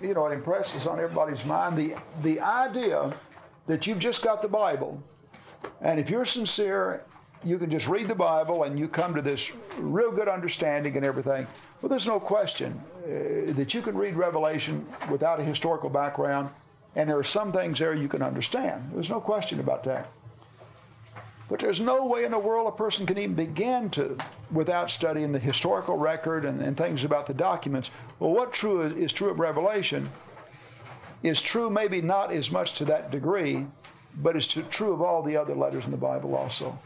you 0.00 0.14
know, 0.14 0.26
it 0.26 0.32
impresses 0.32 0.86
on 0.86 0.98
everybody's 0.98 1.44
mind 1.44 1.76
the, 1.76 1.94
the 2.22 2.40
idea 2.40 3.14
that 3.66 3.86
you've 3.86 3.98
just 3.98 4.22
got 4.22 4.42
the 4.42 4.48
Bible, 4.48 5.02
and 5.80 6.00
if 6.00 6.08
you're 6.08 6.24
sincere, 6.24 7.04
you 7.42 7.58
can 7.58 7.70
just 7.70 7.88
read 7.88 8.08
the 8.08 8.14
Bible 8.14 8.64
and 8.64 8.78
you 8.78 8.86
come 8.86 9.14
to 9.14 9.22
this 9.22 9.50
real 9.78 10.10
good 10.10 10.28
understanding 10.28 10.96
and 10.96 11.04
everything. 11.04 11.46
Well, 11.80 11.88
there's 11.88 12.06
no 12.06 12.20
question 12.20 12.80
uh, 13.04 13.52
that 13.54 13.72
you 13.72 13.80
can 13.80 13.96
read 13.96 14.14
Revelation 14.14 14.86
without 15.10 15.40
a 15.40 15.44
historical 15.44 15.88
background, 15.88 16.50
and 16.96 17.08
there 17.08 17.18
are 17.18 17.24
some 17.24 17.52
things 17.52 17.78
there 17.78 17.94
you 17.94 18.08
can 18.08 18.22
understand. 18.22 18.90
There's 18.92 19.10
no 19.10 19.20
question 19.20 19.60
about 19.60 19.84
that. 19.84 20.10
But 21.48 21.58
there's 21.58 21.80
no 21.80 22.06
way 22.06 22.24
in 22.24 22.30
the 22.30 22.38
world 22.38 22.68
a 22.68 22.76
person 22.76 23.06
can 23.06 23.18
even 23.18 23.34
begin 23.34 23.90
to 23.90 24.16
without 24.52 24.90
studying 24.90 25.32
the 25.32 25.38
historical 25.38 25.96
record 25.96 26.44
and, 26.44 26.60
and 26.60 26.76
things 26.76 27.02
about 27.02 27.26
the 27.26 27.34
documents. 27.34 27.90
Well, 28.20 28.30
what 28.30 28.52
true 28.52 28.82
is, 28.82 28.92
is 28.96 29.12
true 29.12 29.30
of 29.30 29.40
Revelation 29.40 30.10
is 31.22 31.42
true 31.42 31.68
maybe 31.68 32.00
not 32.02 32.32
as 32.32 32.50
much 32.50 32.74
to 32.74 32.84
that 32.84 33.10
degree, 33.10 33.66
but 34.22 34.36
it's 34.36 34.46
true 34.46 34.92
of 34.92 35.02
all 35.02 35.22
the 35.22 35.36
other 35.36 35.54
letters 35.54 35.86
in 35.86 35.90
the 35.90 35.96
Bible 35.96 36.36
also. 36.36 36.78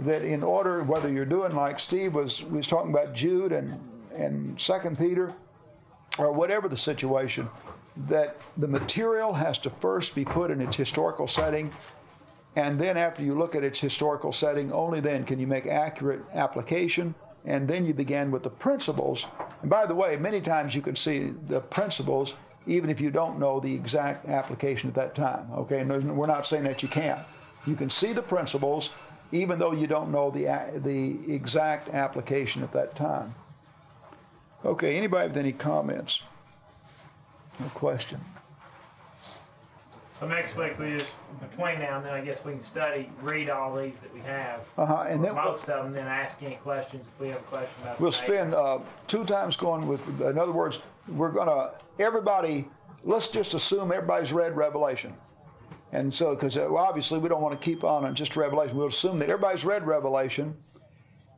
That 0.00 0.22
in 0.22 0.42
order, 0.42 0.82
whether 0.82 1.10
you're 1.10 1.24
doing 1.24 1.54
like 1.54 1.80
Steve 1.80 2.14
was 2.14 2.42
was 2.42 2.66
talking 2.66 2.90
about 2.90 3.14
Jude 3.14 3.52
and 3.52 3.80
and 4.14 4.60
Second 4.60 4.98
Peter, 4.98 5.32
or 6.18 6.32
whatever 6.32 6.68
the 6.68 6.76
situation, 6.76 7.48
that 8.08 8.36
the 8.56 8.68
material 8.68 9.32
has 9.32 9.58
to 9.58 9.70
first 9.70 10.14
be 10.14 10.24
put 10.24 10.50
in 10.50 10.60
its 10.60 10.76
historical 10.76 11.28
setting 11.28 11.70
and 12.56 12.80
then 12.80 12.96
after 12.96 13.22
you 13.22 13.38
look 13.38 13.54
at 13.54 13.62
its 13.62 13.78
historical 13.78 14.32
setting, 14.32 14.72
only 14.72 15.00
then 15.00 15.24
can 15.24 15.38
you 15.38 15.46
make 15.46 15.66
accurate 15.66 16.22
application. 16.32 17.14
And 17.44 17.68
then 17.68 17.86
you 17.86 17.94
begin 17.94 18.30
with 18.30 18.42
the 18.42 18.50
principles. 18.50 19.26
And 19.60 19.70
by 19.70 19.86
the 19.86 19.94
way, 19.94 20.16
many 20.16 20.40
times 20.40 20.74
you 20.74 20.80
can 20.80 20.96
see 20.96 21.32
the 21.48 21.60
principles 21.60 22.34
even 22.66 22.90
if 22.90 23.00
you 23.00 23.12
don't 23.12 23.38
know 23.38 23.60
the 23.60 23.72
exact 23.72 24.26
application 24.28 24.88
at 24.88 24.94
that 24.96 25.14
time. 25.14 25.46
Okay, 25.52 25.80
and 25.80 26.16
we're 26.16 26.26
not 26.26 26.46
saying 26.46 26.64
that 26.64 26.82
you 26.82 26.88
can't. 26.88 27.20
You 27.64 27.76
can 27.76 27.88
see 27.88 28.12
the 28.12 28.22
principles 28.22 28.90
even 29.32 29.58
though 29.58 29.72
you 29.72 29.86
don't 29.86 30.10
know 30.10 30.30
the, 30.30 30.44
the 30.80 31.32
exact 31.32 31.88
application 31.88 32.62
at 32.62 32.72
that 32.72 32.94
time. 32.94 33.34
Okay, 34.64 34.96
anybody 34.96 35.28
with 35.28 35.36
any 35.36 35.52
comments? 35.52 36.20
No 37.60 37.66
question? 37.68 38.20
So 40.18 40.26
next 40.26 40.56
week 40.56 40.78
we 40.78 40.92
just 40.92 41.06
between 41.40 41.78
now 41.78 41.98
and 41.98 42.06
then 42.06 42.14
I 42.14 42.22
guess 42.22 42.42
we 42.42 42.52
can 42.52 42.62
study, 42.62 43.10
read 43.20 43.50
all 43.50 43.76
these 43.76 43.94
that 44.00 44.14
we 44.14 44.20
have. 44.20 44.60
Uh-huh, 44.78 45.04
and 45.06 45.22
then 45.22 45.34
most 45.34 45.60
of 45.60 45.66
them, 45.66 45.92
then 45.92 46.06
ask 46.06 46.42
any 46.42 46.54
questions 46.56 47.06
if 47.06 47.20
we 47.20 47.28
have 47.28 47.40
a 47.40 47.44
question 47.44 47.74
about. 47.82 48.00
We'll 48.00 48.12
spend 48.12 48.54
uh, 48.54 48.78
two 49.08 49.24
times 49.24 49.56
going 49.56 49.86
with. 49.86 50.00
In 50.22 50.38
other 50.38 50.52
words, 50.52 50.78
we're 51.08 51.30
gonna 51.32 51.72
everybody. 51.98 52.66
Let's 53.04 53.28
just 53.28 53.52
assume 53.52 53.92
everybody's 53.92 54.32
read 54.32 54.56
Revelation, 54.56 55.14
and 55.92 56.12
so 56.12 56.34
because 56.34 56.56
uh, 56.56 56.72
obviously 56.74 57.18
we 57.18 57.28
don't 57.28 57.42
want 57.42 57.58
to 57.58 57.64
keep 57.64 57.84
on 57.84 58.04
on 58.04 58.14
just 58.14 58.36
Revelation. 58.36 58.76
We'll 58.76 58.88
assume 58.88 59.18
that 59.18 59.30
everybody's 59.30 59.64
read 59.64 59.86
Revelation, 59.86 60.56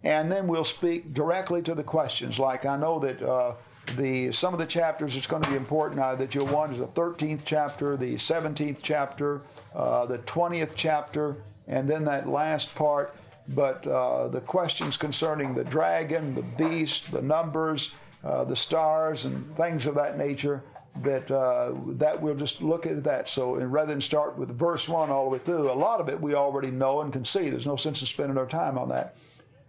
and 0.04 0.30
then 0.30 0.46
we'll 0.46 0.64
speak 0.64 1.14
directly 1.14 1.62
to 1.62 1.74
the 1.74 1.84
questions. 1.84 2.38
Like 2.38 2.66
I 2.66 2.76
know 2.76 2.98
that. 3.00 3.22
Uh, 3.22 3.52
the 3.96 4.30
some 4.32 4.52
of 4.52 4.60
the 4.60 4.66
chapters 4.66 5.16
it's 5.16 5.26
going 5.26 5.42
to 5.42 5.48
be 5.48 5.56
important 5.56 5.98
uh, 5.98 6.14
that 6.14 6.34
you'll 6.34 6.46
want 6.46 6.72
is 6.72 6.78
the 6.78 6.86
13th 6.88 7.40
chapter, 7.44 7.96
the 7.96 8.16
17th 8.16 8.78
chapter, 8.82 9.40
uh, 9.74 10.04
the 10.04 10.18
20th 10.18 10.72
chapter, 10.74 11.36
and 11.68 11.88
then 11.88 12.04
that 12.04 12.28
last 12.28 12.74
part. 12.74 13.14
But 13.48 13.86
uh, 13.86 14.28
the 14.28 14.42
questions 14.42 14.98
concerning 14.98 15.54
the 15.54 15.64
dragon, 15.64 16.34
the 16.34 16.42
beast, 16.42 17.10
the 17.10 17.22
numbers, 17.22 17.94
uh, 18.22 18.44
the 18.44 18.56
stars, 18.56 19.24
and 19.24 19.56
things 19.56 19.86
of 19.86 19.94
that 19.94 20.18
nature. 20.18 20.62
That 21.02 21.30
uh, 21.30 21.72
that 21.92 22.20
we'll 22.20 22.34
just 22.34 22.60
look 22.60 22.84
at 22.86 23.04
that. 23.04 23.28
So, 23.28 23.56
and 23.56 23.72
rather 23.72 23.92
than 23.92 24.00
start 24.00 24.36
with 24.36 24.50
verse 24.50 24.88
one 24.88 25.10
all 25.10 25.24
the 25.24 25.30
way 25.30 25.38
through, 25.38 25.70
a 25.70 25.72
lot 25.72 26.00
of 26.00 26.08
it 26.08 26.20
we 26.20 26.34
already 26.34 26.70
know 26.70 27.02
and 27.02 27.12
can 27.12 27.24
see. 27.24 27.50
There's 27.50 27.66
no 27.66 27.76
sense 27.76 28.00
in 28.00 28.06
spending 28.06 28.36
our 28.36 28.46
time 28.46 28.76
on 28.76 28.88
that. 28.88 29.14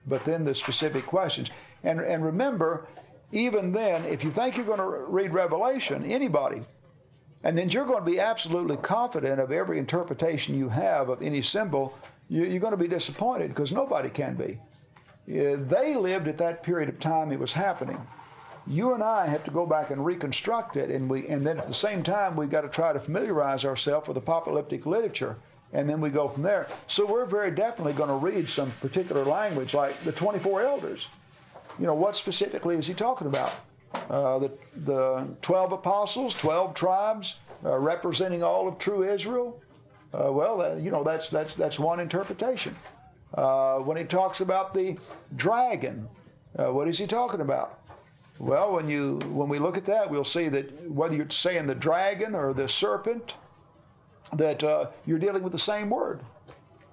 But 0.07 0.25
then 0.25 0.43
the 0.43 0.55
specific 0.55 1.05
questions, 1.05 1.51
and 1.83 1.99
and 1.99 2.25
remember, 2.25 2.87
even 3.31 3.71
then, 3.71 4.05
if 4.05 4.23
you 4.23 4.31
think 4.31 4.57
you're 4.57 4.65
going 4.65 4.79
to 4.79 4.85
read 4.85 5.31
Revelation, 5.31 6.03
anybody, 6.03 6.63
and 7.43 7.57
then 7.57 7.69
you're 7.69 7.85
going 7.85 8.03
to 8.03 8.11
be 8.11 8.19
absolutely 8.19 8.77
confident 8.77 9.39
of 9.39 9.51
every 9.51 9.77
interpretation 9.77 10.57
you 10.57 10.67
have 10.67 11.09
of 11.09 11.21
any 11.21 11.41
symbol, 11.41 11.93
you're 12.27 12.59
going 12.59 12.71
to 12.71 12.77
be 12.77 12.87
disappointed 12.87 13.49
because 13.49 13.71
nobody 13.71 14.09
can 14.09 14.35
be. 14.35 14.57
They 15.27 15.95
lived 15.95 16.27
at 16.27 16.37
that 16.39 16.63
period 16.63 16.89
of 16.89 16.99
time 16.99 17.31
it 17.31 17.39
was 17.39 17.53
happening. 17.53 17.99
You 18.69 18.93
and 18.93 19.03
I 19.03 19.27
have 19.27 19.43
to 19.45 19.51
go 19.51 19.65
back 19.65 19.89
and 19.89 20.05
reconstruct 20.05 20.77
it, 20.77 20.89
and 20.89 21.09
we, 21.09 21.27
and 21.27 21.45
then 21.45 21.57
at 21.59 21.67
the 21.67 21.73
same 21.73 22.03
time 22.03 22.35
we've 22.35 22.49
got 22.49 22.61
to 22.61 22.69
try 22.69 22.93
to 22.93 22.99
familiarize 22.99 23.65
ourselves 23.65 24.07
with 24.07 24.15
apocalyptic 24.15 24.85
literature, 24.85 25.37
and 25.73 25.89
then 25.89 25.99
we 25.99 26.09
go 26.09 26.29
from 26.29 26.43
there. 26.43 26.67
So 26.87 27.05
we're 27.05 27.25
very 27.25 27.51
definitely 27.51 27.93
going 27.93 28.09
to 28.09 28.15
read 28.15 28.47
some 28.47 28.71
particular 28.79 29.25
language, 29.25 29.73
like 29.73 30.01
the 30.03 30.11
24 30.11 30.61
elders 30.61 31.07
you 31.79 31.85
know, 31.85 31.93
what 31.93 32.15
specifically 32.15 32.75
is 32.75 32.85
he 32.85 32.93
talking 32.93 33.27
about? 33.27 33.51
Uh, 34.09 34.39
the, 34.39 34.51
the 34.85 35.27
12 35.41 35.71
apostles, 35.71 36.33
12 36.35 36.73
tribes, 36.73 37.39
uh, 37.65 37.77
representing 37.77 38.43
all 38.43 38.67
of 38.67 38.77
true 38.77 39.03
Israel. 39.03 39.59
Uh, 40.13 40.31
well, 40.31 40.57
that, 40.57 40.81
you 40.81 40.91
know, 40.91 41.03
that's, 41.03 41.29
that's, 41.29 41.55
that's 41.55 41.79
one 41.79 41.99
interpretation. 41.99 42.75
Uh, 43.35 43.77
when 43.77 43.95
he 43.95 44.03
talks 44.03 44.41
about 44.41 44.73
the 44.73 44.97
dragon, 45.35 46.07
uh, 46.57 46.65
what 46.65 46.87
is 46.87 46.97
he 46.97 47.07
talking 47.07 47.41
about? 47.41 47.79
Well, 48.39 48.73
when 48.73 48.87
you 48.87 49.19
when 49.31 49.49
we 49.49 49.59
look 49.59 49.77
at 49.77 49.85
that, 49.85 50.09
we'll 50.09 50.23
see 50.23 50.47
that 50.47 50.89
whether 50.89 51.15
you're 51.15 51.29
saying 51.29 51.67
the 51.67 51.75
dragon 51.75 52.33
or 52.33 52.53
the 52.53 52.69
serpent, 52.69 53.35
that 54.33 54.63
uh, 54.63 54.87
you're 55.05 55.19
dealing 55.19 55.43
with 55.43 55.51
the 55.51 55.59
same 55.59 55.89
word. 55.89 56.21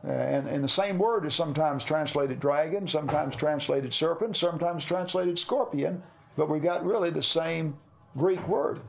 And, 0.03 0.47
and 0.47 0.63
the 0.63 0.69
same 0.69 0.99
word 0.99 1.27
is 1.27 1.35
sometimes 1.35 1.83
translated 1.83 2.39
dragon, 2.39 2.87
sometimes 2.87 3.35
translated 3.35 3.93
serpent, 3.93 4.37
sometimes 4.37 4.85
translated 4.85 5.39
scorpion, 5.39 6.03
but 6.37 6.49
we 6.49 6.61
got 6.61 6.85
really 6.85 7.11
the 7.11 7.23
same 7.23 7.77
Greek 8.17 8.47
word 8.47 8.81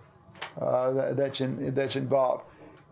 uh, 0.61 0.91
that, 0.91 1.17
that's 1.17 1.41
in, 1.41 1.73
that's 1.73 1.95
involved. 1.95 2.43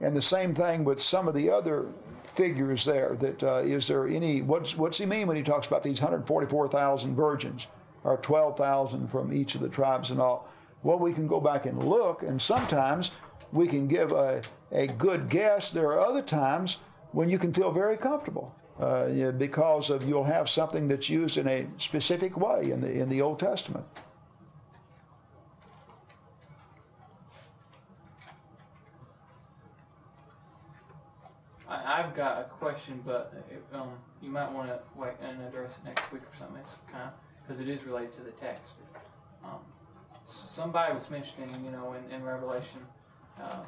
And 0.02 0.16
the 0.16 0.22
same 0.22 0.56
thing 0.56 0.84
with 0.84 1.00
some 1.02 1.28
of 1.28 1.36
the 1.36 1.50
other 1.50 1.88
figures 2.36 2.84
there. 2.84 3.16
That 3.20 3.44
uh, 3.44 3.58
is 3.58 3.88
there 3.88 4.08
any? 4.08 4.42
What's 4.42 4.76
what's 4.76 4.98
he 4.98 5.06
mean 5.06 5.28
when 5.28 5.38
he 5.38 5.44
talks 5.44 5.68
about 5.68 5.84
these 5.84 6.02
144,000 6.02 7.16
virgins, 7.16 7.68
or 8.06 8.18
12,000 8.18 9.08
from 9.10 9.34
each 9.34 9.56
of 9.56 9.62
the 9.62 9.70
tribes 9.70 10.12
and 10.12 10.22
all? 10.22 10.48
Well, 10.84 11.00
we 11.00 11.12
can 11.12 11.28
go 11.28 11.42
back 11.42 11.66
and 11.66 11.84
look, 11.84 12.24
and 12.24 12.42
sometimes 12.42 13.12
we 13.52 13.68
can 13.68 13.88
give 13.88 14.12
a, 14.12 14.42
a 14.72 14.88
good 14.88 15.30
guess. 15.30 15.72
There 15.72 15.88
are 15.88 16.00
other 16.00 16.22
times 16.22 16.78
when 17.12 17.30
you 17.30 17.40
can 17.40 17.52
feel 17.52 17.72
very 17.72 17.98
comfortable 17.98 18.56
uh, 18.80 19.08
yeah, 19.08 19.32
because 19.32 19.90
of 19.90 20.08
you'll 20.08 20.24
have 20.24 20.50
something 20.50 20.88
that's 20.88 21.10
used 21.10 21.38
in 21.38 21.48
a 21.48 21.66
specific 21.78 22.38
way 22.38 22.72
in 22.72 22.82
the 22.82 22.92
in 22.92 23.10
the 23.10 23.22
Old 23.22 23.40
Testament. 23.40 23.86
I've 31.68 32.16
got 32.16 32.42
a 32.42 32.44
question, 32.46 33.02
but 33.06 33.34
um, 33.74 33.92
you 34.22 34.30
might 34.30 34.52
want 34.52 34.68
to 34.68 34.80
wait 34.96 35.14
and 35.22 35.42
address 35.48 35.78
it 35.78 35.86
next 35.86 36.12
week 36.12 36.22
or 36.22 36.38
something. 36.38 36.58
It's 36.62 36.76
kind 36.92 37.06
of 37.06 37.14
because 37.46 37.62
it 37.62 37.70
is 37.70 37.84
related 37.84 38.16
to 38.18 38.24
the 38.24 38.32
text. 38.32 38.72
Um, 39.44 39.60
somebody 40.26 40.94
was 40.94 41.10
mentioning, 41.10 41.50
you 41.64 41.72
know, 41.72 41.94
in, 41.94 42.14
in 42.14 42.24
Revelation, 42.24 42.80
um, 43.42 43.66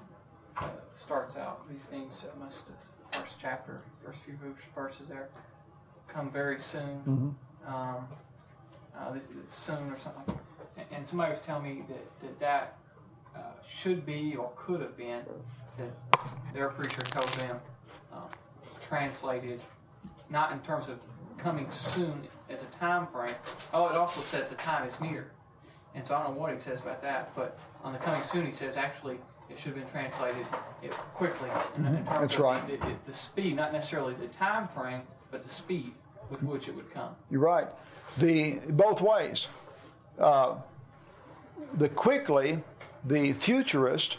uh, 0.58 0.70
starts 1.00 1.38
out 1.38 1.70
these 1.72 1.86
things 1.86 2.26
must 2.40 2.66
the 2.68 3.18
first 3.20 3.36
chapter, 3.40 3.82
first 4.04 4.20
few 4.26 4.36
verses 4.74 5.08
there, 5.08 5.30
come 6.08 6.32
very 6.32 6.60
soon. 6.60 7.36
Um, 7.68 8.08
uh, 8.98 9.12
this, 9.14 9.24
this 9.26 9.54
soon 9.54 9.92
or 9.92 9.98
something. 10.04 10.40
And, 10.78 10.86
and 10.92 11.08
somebody 11.08 11.34
was 11.34 11.42
telling 11.42 11.64
me 11.64 11.84
that 11.88 12.22
that, 12.22 12.40
that 12.40 12.78
uh, 13.36 13.40
should 13.68 14.06
be 14.06 14.36
or 14.36 14.52
could 14.56 14.82
have 14.82 14.98
been 14.98 15.22
that 15.78 15.92
their 16.54 16.70
preacher 16.70 17.02
told 17.02 17.30
them 17.30 17.60
um, 18.12 18.30
translated 18.82 19.62
not 20.30 20.52
in 20.52 20.60
terms 20.60 20.90
of 20.90 20.98
coming 21.38 21.70
soon 21.72 22.28
as 22.50 22.64
a 22.64 22.66
time 22.80 23.08
frame. 23.08 23.36
Oh, 23.74 23.88
it 23.88 23.96
also 23.96 24.22
says 24.22 24.50
the 24.50 24.56
time 24.56 24.88
is 24.88 25.00
near. 25.00 25.32
And 25.96 26.06
so 26.06 26.16
I 26.16 26.24
don't 26.24 26.36
know 26.36 26.40
what 26.40 26.54
he 26.54 26.60
says 26.60 26.80
about 26.82 27.02
that, 27.02 27.36
but 27.36 27.60
on 27.84 27.94
the 27.94 28.00
coming 28.00 28.22
soon, 28.24 28.46
he 28.46 28.54
says 28.54 28.78
actually 28.78 29.18
it 29.50 29.58
should 29.58 29.76
have 29.76 29.76
been 29.76 29.90
translated 29.90 30.46
it 30.84 30.92
quickly. 30.92 31.50
In, 31.78 31.86
in 31.86 31.96
terms 32.06 32.08
That's 32.08 32.34
of 32.36 32.40
right. 32.40 32.68
The, 32.68 32.78
the, 32.78 32.96
the 33.08 33.14
speed, 33.14 33.56
not 33.56 33.74
necessarily 33.74 34.14
the 34.14 34.28
time 34.28 34.68
frame, 34.70 35.02
but 35.32 35.44
the 35.44 35.50
speed 35.50 35.94
with 36.30 36.44
which 36.44 36.68
it 36.68 36.76
would 36.76 36.92
come. 36.94 37.16
You're 37.32 37.42
right. 37.42 37.68
The 38.18 38.60
both 38.70 39.02
ways. 39.02 39.48
Uh, 40.20 40.56
the 41.76 41.90
quickly, 41.90 42.62
the 43.06 43.34
futurist 43.34 44.18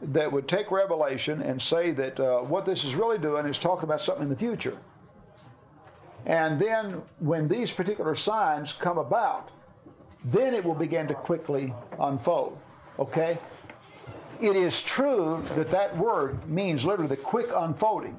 that 0.00 0.30
would 0.30 0.46
take 0.46 0.70
Revelation 0.70 1.42
and 1.42 1.60
say 1.60 1.90
that 1.92 2.20
uh, 2.20 2.40
what 2.40 2.64
this 2.64 2.84
is 2.84 2.94
really 2.94 3.18
doing 3.18 3.46
is 3.46 3.58
talking 3.58 3.84
about 3.84 4.00
something 4.00 4.24
in 4.24 4.28
the 4.28 4.36
future. 4.36 4.78
And 6.26 6.60
then 6.60 7.02
when 7.20 7.48
these 7.48 7.70
particular 7.70 8.14
signs 8.14 8.72
come 8.72 8.98
about, 8.98 9.50
then 10.24 10.54
it 10.54 10.64
will 10.64 10.74
begin 10.74 11.06
to 11.08 11.14
quickly 11.14 11.72
unfold. 11.98 12.58
Okay? 12.98 13.38
It 14.40 14.56
is 14.56 14.82
true 14.82 15.44
that 15.56 15.70
that 15.70 15.96
word 15.96 16.48
means 16.48 16.84
literally 16.84 17.08
the 17.08 17.16
quick 17.16 17.48
unfolding 17.54 18.16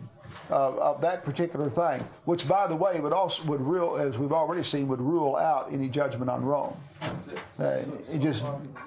of, 0.49 0.77
of 0.79 1.01
that 1.01 1.23
particular 1.23 1.69
thing, 1.69 2.05
which, 2.25 2.47
by 2.47 2.67
the 2.67 2.75
way, 2.75 2.99
would 2.99 3.13
also 3.13 3.43
would 3.43 3.61
rule, 3.61 3.97
as 3.97 4.17
we've 4.17 4.33
already 4.33 4.63
seen, 4.63 4.87
would 4.87 5.01
rule 5.01 5.35
out 5.35 5.71
any 5.71 5.87
judgment 5.87 6.29
on 6.29 6.43
Rome. 6.43 6.75
Uh, 7.59 7.83
it 8.09 8.19
just, 8.19 8.43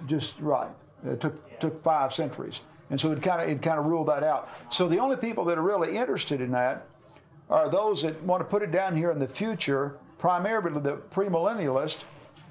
just 0.07 0.35
right. 0.41 0.69
It 1.05 1.21
took 1.21 1.59
took 1.59 1.83
five 1.83 2.15
centuries, 2.15 2.61
and 2.91 3.01
so 3.01 3.11
it 3.11 3.23
kind 3.23 3.43
of 3.43 3.49
it 3.49 3.61
kind 3.61 3.79
of 3.79 3.87
ruled 3.87 4.09
that 4.09 4.23
out. 4.23 4.49
So 4.71 4.87
the 4.87 4.99
only 4.99 5.17
people 5.17 5.45
that 5.47 5.59
are 5.59 5.63
really 5.63 5.97
interested 5.97 6.41
in 6.41 6.53
that 6.53 6.87
are 7.53 7.69
those 7.69 8.03
that 8.03 8.21
want 8.23 8.41
to 8.41 8.45
put 8.45 8.63
it 8.63 8.73
down 8.73 8.97
here 8.97 9.11
in 9.11 9.19
the 9.19 9.29
future, 9.29 9.97
primarily 10.19 10.81
the 10.81 10.97
premillennialist, 11.15 11.99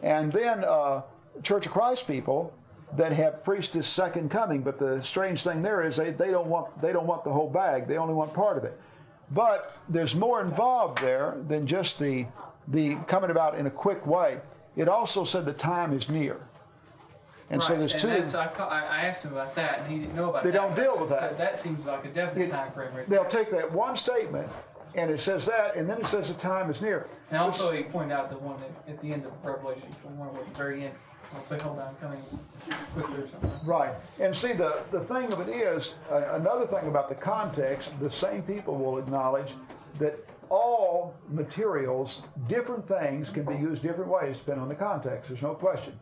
and 0.03 0.31
then 0.31 0.63
uh, 0.63 1.01
Church 1.43 1.65
of 1.65 1.71
Christ 1.71 2.07
people 2.07 2.53
that 2.97 3.11
have 3.11 3.43
preached 3.43 3.73
His 3.73 3.87
second 3.87 4.29
coming. 4.29 4.61
But 4.61 4.77
the 4.77 5.01
strange 5.03 5.43
thing 5.43 5.61
there 5.61 5.81
is 5.83 5.97
they, 5.97 6.11
they 6.11 6.29
don't 6.29 6.47
want 6.47 6.79
they 6.81 6.93
don't 6.93 7.07
want 7.07 7.23
the 7.23 7.31
whole 7.31 7.49
bag. 7.49 7.87
They 7.87 7.97
only 7.97 8.13
want 8.13 8.33
part 8.33 8.57
of 8.57 8.63
it. 8.63 8.79
But 9.31 9.75
there's 9.89 10.13
more 10.13 10.41
involved 10.41 11.01
there 11.01 11.35
than 11.47 11.65
just 11.65 11.97
the 11.99 12.27
the 12.67 12.95
coming 13.07 13.31
about 13.31 13.57
in 13.57 13.65
a 13.65 13.71
quick 13.71 14.05
way. 14.05 14.39
It 14.75 14.87
also 14.87 15.25
said 15.25 15.45
the 15.45 15.53
time 15.53 15.93
is 15.93 16.09
near. 16.09 16.39
And 17.49 17.61
so 17.61 17.75
there's 17.75 17.91
and 17.93 18.01
two. 18.01 18.07
that's- 18.07 18.33
I, 18.35 18.45
I 18.69 19.01
asked 19.07 19.23
him 19.23 19.33
about 19.33 19.55
that, 19.55 19.79
and 19.79 19.91
he 19.91 19.99
didn't 19.99 20.15
know 20.15 20.29
about 20.29 20.43
They 20.43 20.51
that. 20.51 20.75
They 20.75 20.83
don't 20.83 20.95
deal 20.95 20.97
with 20.97 21.09
So 21.09 21.15
that. 21.15 21.37
That 21.37 21.59
seems 21.59 21.85
like 21.85 22.05
a 22.05 22.09
definite 22.09 22.45
It- 22.47 22.51
time 22.51 22.71
frame 22.71 22.93
right 22.95 23.09
They'll 23.09 23.23
there. 23.23 23.29
take 23.43 23.51
that 23.51 23.69
one 23.69 23.97
statement, 23.97 24.47
and 24.95 25.09
it 25.09 25.21
says 25.21 25.45
that, 25.45 25.75
and 25.75 25.89
then 25.89 25.99
it 25.99 26.07
says 26.07 26.27
the 26.27 26.33
time 26.35 26.69
is 26.69 26.81
near. 26.81 27.07
And 27.29 27.39
also, 27.39 27.71
he 27.71 27.83
pointed 27.83 28.13
out 28.13 28.29
the 28.29 28.37
one 28.37 28.59
at, 28.63 28.93
at 28.93 29.01
the 29.01 29.13
end 29.13 29.25
of 29.25 29.31
Revelation, 29.43 29.87
the 30.03 30.09
one 30.09 30.35
at 30.35 30.45
the 30.45 30.57
very 30.57 30.85
end, 30.85 30.95
I'll 31.33 31.47
say, 31.47 31.63
hold 31.63 31.79
on, 31.79 31.95
coming 31.95 32.21
quickly 32.93 33.23
or 33.23 33.29
something. 33.29 33.51
Right. 33.63 33.93
And 34.19 34.35
see, 34.35 34.53
the, 34.53 34.83
the 34.91 35.01
thing 35.01 35.31
of 35.31 35.39
it 35.39 35.49
is, 35.49 35.93
uh, 36.11 36.33
another 36.33 36.67
thing 36.67 36.87
about 36.87 37.07
the 37.07 37.15
context, 37.15 37.91
the 37.99 38.11
same 38.11 38.41
people 38.43 38.75
will 38.75 38.97
acknowledge 38.97 39.53
that 39.99 40.27
all 40.49 41.15
materials, 41.29 42.21
different 42.49 42.85
things, 42.85 43.29
can 43.29 43.45
be 43.45 43.55
used 43.55 43.81
different 43.81 44.11
ways 44.11 44.35
depending 44.37 44.61
on 44.61 44.67
the 44.67 44.75
context. 44.75 45.29
There's 45.29 45.41
no 45.41 45.53
question. 45.53 45.97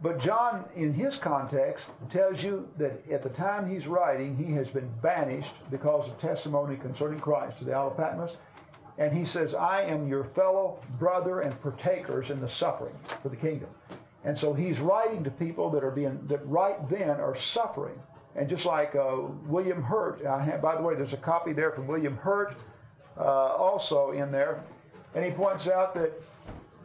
But 0.00 0.20
John, 0.20 0.64
in 0.76 0.92
his 0.92 1.16
context, 1.16 1.86
tells 2.08 2.42
you 2.42 2.68
that 2.78 3.02
at 3.10 3.24
the 3.24 3.30
time 3.30 3.68
he's 3.68 3.88
writing, 3.88 4.36
he 4.36 4.52
has 4.52 4.68
been 4.68 4.88
banished 5.02 5.54
because 5.70 6.06
of 6.06 6.16
testimony 6.18 6.76
concerning 6.76 7.18
Christ 7.18 7.58
to 7.58 7.64
the 7.64 7.72
Isle 7.72 7.88
of 7.88 7.96
Patmos. 7.96 8.36
And 8.98 9.16
he 9.16 9.24
says, 9.24 9.54
I 9.54 9.82
am 9.82 10.08
your 10.08 10.24
fellow 10.24 10.80
brother 10.98 11.40
and 11.40 11.60
partakers 11.62 12.30
in 12.30 12.40
the 12.40 12.48
suffering 12.48 12.94
for 13.22 13.28
the 13.28 13.36
kingdom. 13.36 13.68
And 14.24 14.38
so 14.38 14.52
he's 14.52 14.78
writing 14.78 15.24
to 15.24 15.30
people 15.30 15.68
that 15.70 15.82
are 15.82 15.90
being, 15.90 16.20
that 16.26 16.46
right 16.46 16.88
then 16.88 17.10
are 17.10 17.36
suffering. 17.36 17.98
And 18.36 18.48
just 18.48 18.66
like 18.66 18.94
uh, 18.94 19.16
William 19.46 19.82
Hurt, 19.82 20.24
I 20.24 20.42
have, 20.44 20.62
by 20.62 20.76
the 20.76 20.82
way, 20.82 20.94
there's 20.94 21.12
a 21.12 21.16
copy 21.16 21.52
there 21.52 21.72
from 21.72 21.88
William 21.88 22.16
Hurt 22.16 22.54
uh, 23.16 23.22
also 23.22 24.12
in 24.12 24.30
there. 24.30 24.62
And 25.14 25.24
he 25.24 25.32
points 25.32 25.68
out 25.68 25.94
that 25.94 26.12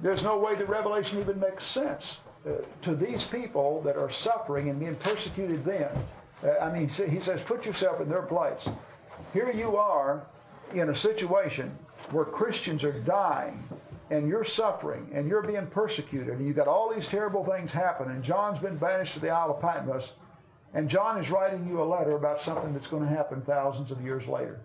there's 0.01 0.23
no 0.23 0.37
way 0.37 0.55
the 0.55 0.65
revelation 0.65 1.19
even 1.19 1.39
makes 1.39 1.65
sense 1.65 2.17
uh, 2.45 2.51
to 2.81 2.95
these 2.95 3.23
people 3.23 3.81
that 3.81 3.95
are 3.95 4.09
suffering 4.09 4.69
and 4.69 4.79
being 4.79 4.95
persecuted 4.95 5.63
then. 5.63 5.89
Uh, 6.43 6.57
I 6.59 6.71
mean, 6.71 6.89
he 6.89 7.19
says, 7.19 7.41
put 7.41 7.65
yourself 7.65 8.01
in 8.01 8.09
their 8.09 8.23
place. 8.23 8.67
Here 9.31 9.51
you 9.51 9.77
are 9.77 10.25
in 10.73 10.89
a 10.89 10.95
situation 10.95 11.71
where 12.11 12.25
Christians 12.25 12.83
are 12.83 12.99
dying 12.99 13.63
and 14.09 14.27
you're 14.27 14.43
suffering 14.43 15.09
and 15.13 15.27
you're 15.27 15.41
being 15.41 15.67
persecuted 15.67 16.29
and 16.29 16.45
you've 16.45 16.55
got 16.55 16.67
all 16.67 16.93
these 16.93 17.07
terrible 17.07 17.45
things 17.45 17.71
happen 17.71 18.11
and 18.11 18.23
John's 18.23 18.59
been 18.59 18.77
banished 18.77 19.13
to 19.13 19.19
the 19.19 19.29
Isle 19.29 19.51
of 19.51 19.61
Patmos 19.61 20.11
and 20.73 20.89
John 20.89 21.19
is 21.19 21.29
writing 21.29 21.67
you 21.67 21.81
a 21.81 21.85
letter 21.85 22.15
about 22.15 22.41
something 22.41 22.73
that's 22.73 22.87
going 22.87 23.03
to 23.03 23.09
happen 23.09 23.41
thousands 23.41 23.91
of 23.91 24.01
years 24.01 24.27
later. 24.27 24.59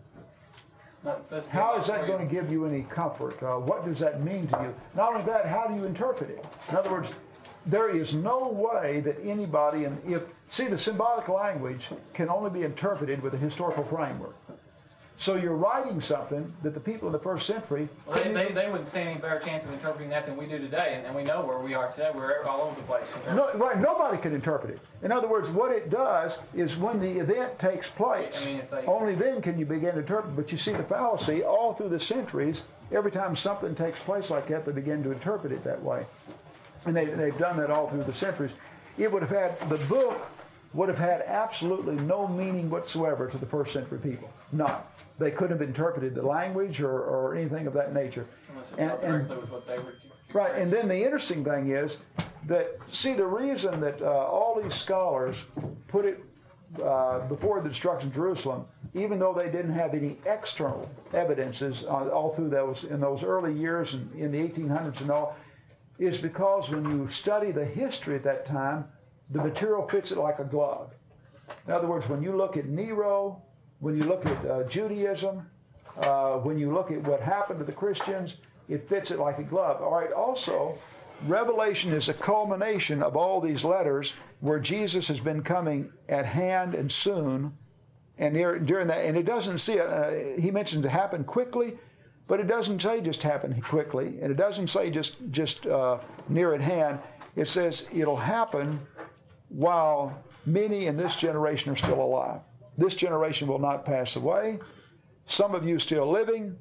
How 1.50 1.78
is 1.78 1.86
that 1.86 2.06
going 2.06 2.26
to 2.26 2.34
give 2.34 2.50
you 2.50 2.66
any 2.66 2.82
comfort? 2.82 3.40
Uh, 3.42 3.56
what 3.56 3.84
does 3.84 4.00
that 4.00 4.22
mean 4.22 4.48
to 4.48 4.58
you? 4.62 4.74
Not 4.96 5.14
only 5.14 5.24
that, 5.26 5.46
how 5.46 5.66
do 5.66 5.74
you 5.74 5.84
interpret 5.84 6.30
it? 6.30 6.44
In 6.68 6.76
other 6.76 6.90
words, 6.90 7.12
there 7.66 7.88
is 7.94 8.14
no 8.14 8.48
way 8.48 9.00
that 9.00 9.16
anybody, 9.24 9.84
and 9.84 10.00
if 10.10 10.22
see 10.50 10.66
the 10.66 10.78
symbolic 10.78 11.28
language 11.28 11.88
can 12.14 12.28
only 12.28 12.50
be 12.50 12.62
interpreted 12.62 13.22
with 13.22 13.34
a 13.34 13.38
historical 13.38 13.84
framework. 13.84 14.34
So 15.20 15.34
you're 15.34 15.56
writing 15.56 16.00
something 16.00 16.52
that 16.62 16.74
the 16.74 16.80
people 16.80 17.08
in 17.08 17.12
the 17.12 17.18
first 17.18 17.44
century 17.48 17.88
Well, 18.06 18.22
they, 18.22 18.32
they, 18.32 18.52
they 18.52 18.70
wouldn't 18.70 18.88
stand 18.88 19.08
any 19.08 19.20
better 19.20 19.40
chance 19.40 19.64
of 19.64 19.72
interpreting 19.72 20.10
that 20.10 20.26
than 20.26 20.36
we 20.36 20.46
do 20.46 20.58
today, 20.58 20.94
and, 20.96 21.04
and 21.06 21.14
we 21.14 21.24
know 21.24 21.44
where 21.44 21.58
we 21.58 21.74
are 21.74 21.90
today. 21.90 22.12
We're 22.14 22.44
all 22.44 22.60
over 22.60 22.76
the 22.76 22.86
place. 22.86 23.12
no, 23.26 23.52
right, 23.54 23.80
nobody 23.80 24.16
can 24.18 24.32
interpret 24.32 24.74
it. 24.74 24.80
In 25.02 25.10
other 25.10 25.26
words, 25.26 25.48
what 25.50 25.72
it 25.72 25.90
does 25.90 26.38
is 26.54 26.76
when 26.76 27.00
the 27.00 27.18
event 27.18 27.58
takes 27.58 27.90
place, 27.90 28.32
I 28.40 28.44
mean, 28.44 28.62
they- 28.70 28.86
only 28.86 29.16
then 29.16 29.42
can 29.42 29.58
you 29.58 29.66
begin 29.66 29.94
to 29.94 30.00
interpret. 30.00 30.36
But 30.36 30.52
you 30.52 30.58
see 30.58 30.72
the 30.72 30.84
fallacy 30.84 31.42
all 31.42 31.74
through 31.74 31.88
the 31.88 32.00
centuries. 32.00 32.62
Every 32.92 33.10
time 33.10 33.34
something 33.34 33.74
takes 33.74 33.98
place 33.98 34.30
like 34.30 34.46
that, 34.48 34.64
they 34.64 34.72
begin 34.72 35.02
to 35.02 35.10
interpret 35.10 35.52
it 35.52 35.64
that 35.64 35.82
way. 35.82 36.06
And 36.86 36.96
they, 36.96 37.06
they've 37.06 37.36
done 37.38 37.56
that 37.58 37.70
all 37.70 37.88
through 37.90 38.04
the 38.04 38.14
centuries, 38.14 38.52
it 38.96 39.10
would 39.12 39.22
have 39.22 39.30
had, 39.30 39.68
the 39.68 39.76
book 39.86 40.26
would 40.74 40.88
have 40.88 40.98
had 40.98 41.22
absolutely 41.22 41.94
no 42.04 42.26
meaning 42.28 42.68
whatsoever 42.70 43.28
to 43.28 43.38
the 43.38 43.46
first 43.46 43.72
century 43.72 43.98
people. 43.98 44.30
None. 44.52 44.76
They 45.18 45.30
couldn't 45.30 45.58
have 45.58 45.66
interpreted 45.68 46.14
the 46.14 46.22
language 46.22 46.80
or, 46.80 47.00
or 47.00 47.34
anything 47.34 47.66
of 47.66 47.72
that 47.74 47.92
nature. 47.94 48.26
Unless 48.50 48.70
it 48.72 48.78
And- 48.78 48.90
and- 49.02 49.28
directly 49.28 49.36
with 49.38 49.50
what 49.50 49.66
they 49.66 49.78
were. 49.78 49.94
Right, 50.34 50.54
and 50.56 50.70
then 50.70 50.88
the 50.88 51.02
interesting 51.02 51.42
thing 51.42 51.70
is 51.70 51.96
that, 52.46 52.76
see, 52.92 53.14
the 53.14 53.24
reason 53.26 53.80
that 53.80 54.02
uh, 54.02 54.06
all 54.06 54.60
these 54.62 54.74
scholars 54.74 55.36
put 55.88 56.04
it 56.04 56.22
uh, 56.84 57.20
before 57.28 57.62
the 57.62 57.68
destruction 57.70 58.08
of 58.10 58.14
Jerusalem, 58.14 58.66
even 58.92 59.18
though 59.18 59.32
they 59.32 59.46
didn't 59.50 59.72
have 59.72 59.94
any 59.94 60.18
external 60.26 60.86
evidences 61.14 61.84
uh, 61.84 62.08
all 62.10 62.34
through 62.34 62.50
those 62.50 62.84
in 62.84 63.00
those 63.00 63.22
early 63.22 63.54
years 63.54 63.94
and 63.94 64.14
in 64.14 64.30
the 64.30 64.38
1800s 64.38 65.00
and 65.00 65.10
all, 65.10 65.34
is 65.98 66.18
because 66.18 66.70
when 66.70 66.84
you 66.84 67.08
study 67.10 67.50
the 67.50 67.64
history 67.64 68.14
at 68.14 68.24
that 68.24 68.46
time, 68.46 68.84
the 69.30 69.42
material 69.42 69.86
fits 69.88 70.12
it 70.12 70.18
like 70.18 70.38
a 70.38 70.44
glove. 70.44 70.92
In 71.66 71.72
other 71.72 71.86
words, 71.86 72.08
when 72.08 72.22
you 72.22 72.36
look 72.36 72.56
at 72.56 72.66
Nero, 72.66 73.42
when 73.80 73.96
you 73.96 74.02
look 74.02 74.24
at 74.26 74.46
uh, 74.46 74.62
Judaism, 74.64 75.46
uh, 76.02 76.34
when 76.34 76.58
you 76.58 76.72
look 76.72 76.90
at 76.90 77.02
what 77.02 77.20
happened 77.20 77.58
to 77.58 77.64
the 77.64 77.72
Christians, 77.72 78.36
it 78.68 78.88
fits 78.88 79.10
it 79.10 79.18
like 79.18 79.38
a 79.38 79.42
glove. 79.42 79.82
All 79.82 79.92
right, 79.92 80.12
also, 80.12 80.78
Revelation 81.26 81.92
is 81.92 82.08
a 82.08 82.14
culmination 82.14 83.02
of 83.02 83.16
all 83.16 83.40
these 83.40 83.64
letters 83.64 84.12
where 84.40 84.60
Jesus 84.60 85.08
has 85.08 85.18
been 85.18 85.42
coming 85.42 85.92
at 86.08 86.24
hand 86.24 86.74
and 86.74 86.90
soon. 86.90 87.56
And 88.18 88.34
during 88.66 88.88
that, 88.88 89.04
and 89.04 89.16
it 89.16 89.24
doesn't 89.24 89.58
see 89.58 89.74
it, 89.74 89.86
uh, 89.86 90.40
he 90.40 90.50
mentions 90.50 90.84
it 90.84 90.90
happened 90.90 91.26
quickly, 91.26 91.78
but 92.28 92.38
it 92.38 92.46
doesn't 92.46 92.80
say 92.80 93.00
just 93.00 93.22
happen 93.22 93.60
quickly, 93.60 94.18
and 94.20 94.30
it 94.30 94.36
doesn't 94.36 94.68
say 94.68 94.90
just 94.90 95.16
just 95.30 95.66
uh, 95.66 95.98
near 96.28 96.54
at 96.54 96.60
hand. 96.60 97.00
It 97.34 97.48
says 97.48 97.88
it'll 97.92 98.16
happen 98.16 98.78
while 99.48 100.22
many 100.46 100.86
in 100.86 100.96
this 100.96 101.16
generation 101.16 101.72
are 101.72 101.76
still 101.76 102.00
alive. 102.00 102.40
This 102.76 102.94
generation 102.94 103.48
will 103.48 103.58
not 103.58 103.84
pass 103.84 104.16
away. 104.16 104.58
Some 105.26 105.54
of 105.54 105.66
you 105.66 105.78
still 105.78 106.08
living. 106.08 106.56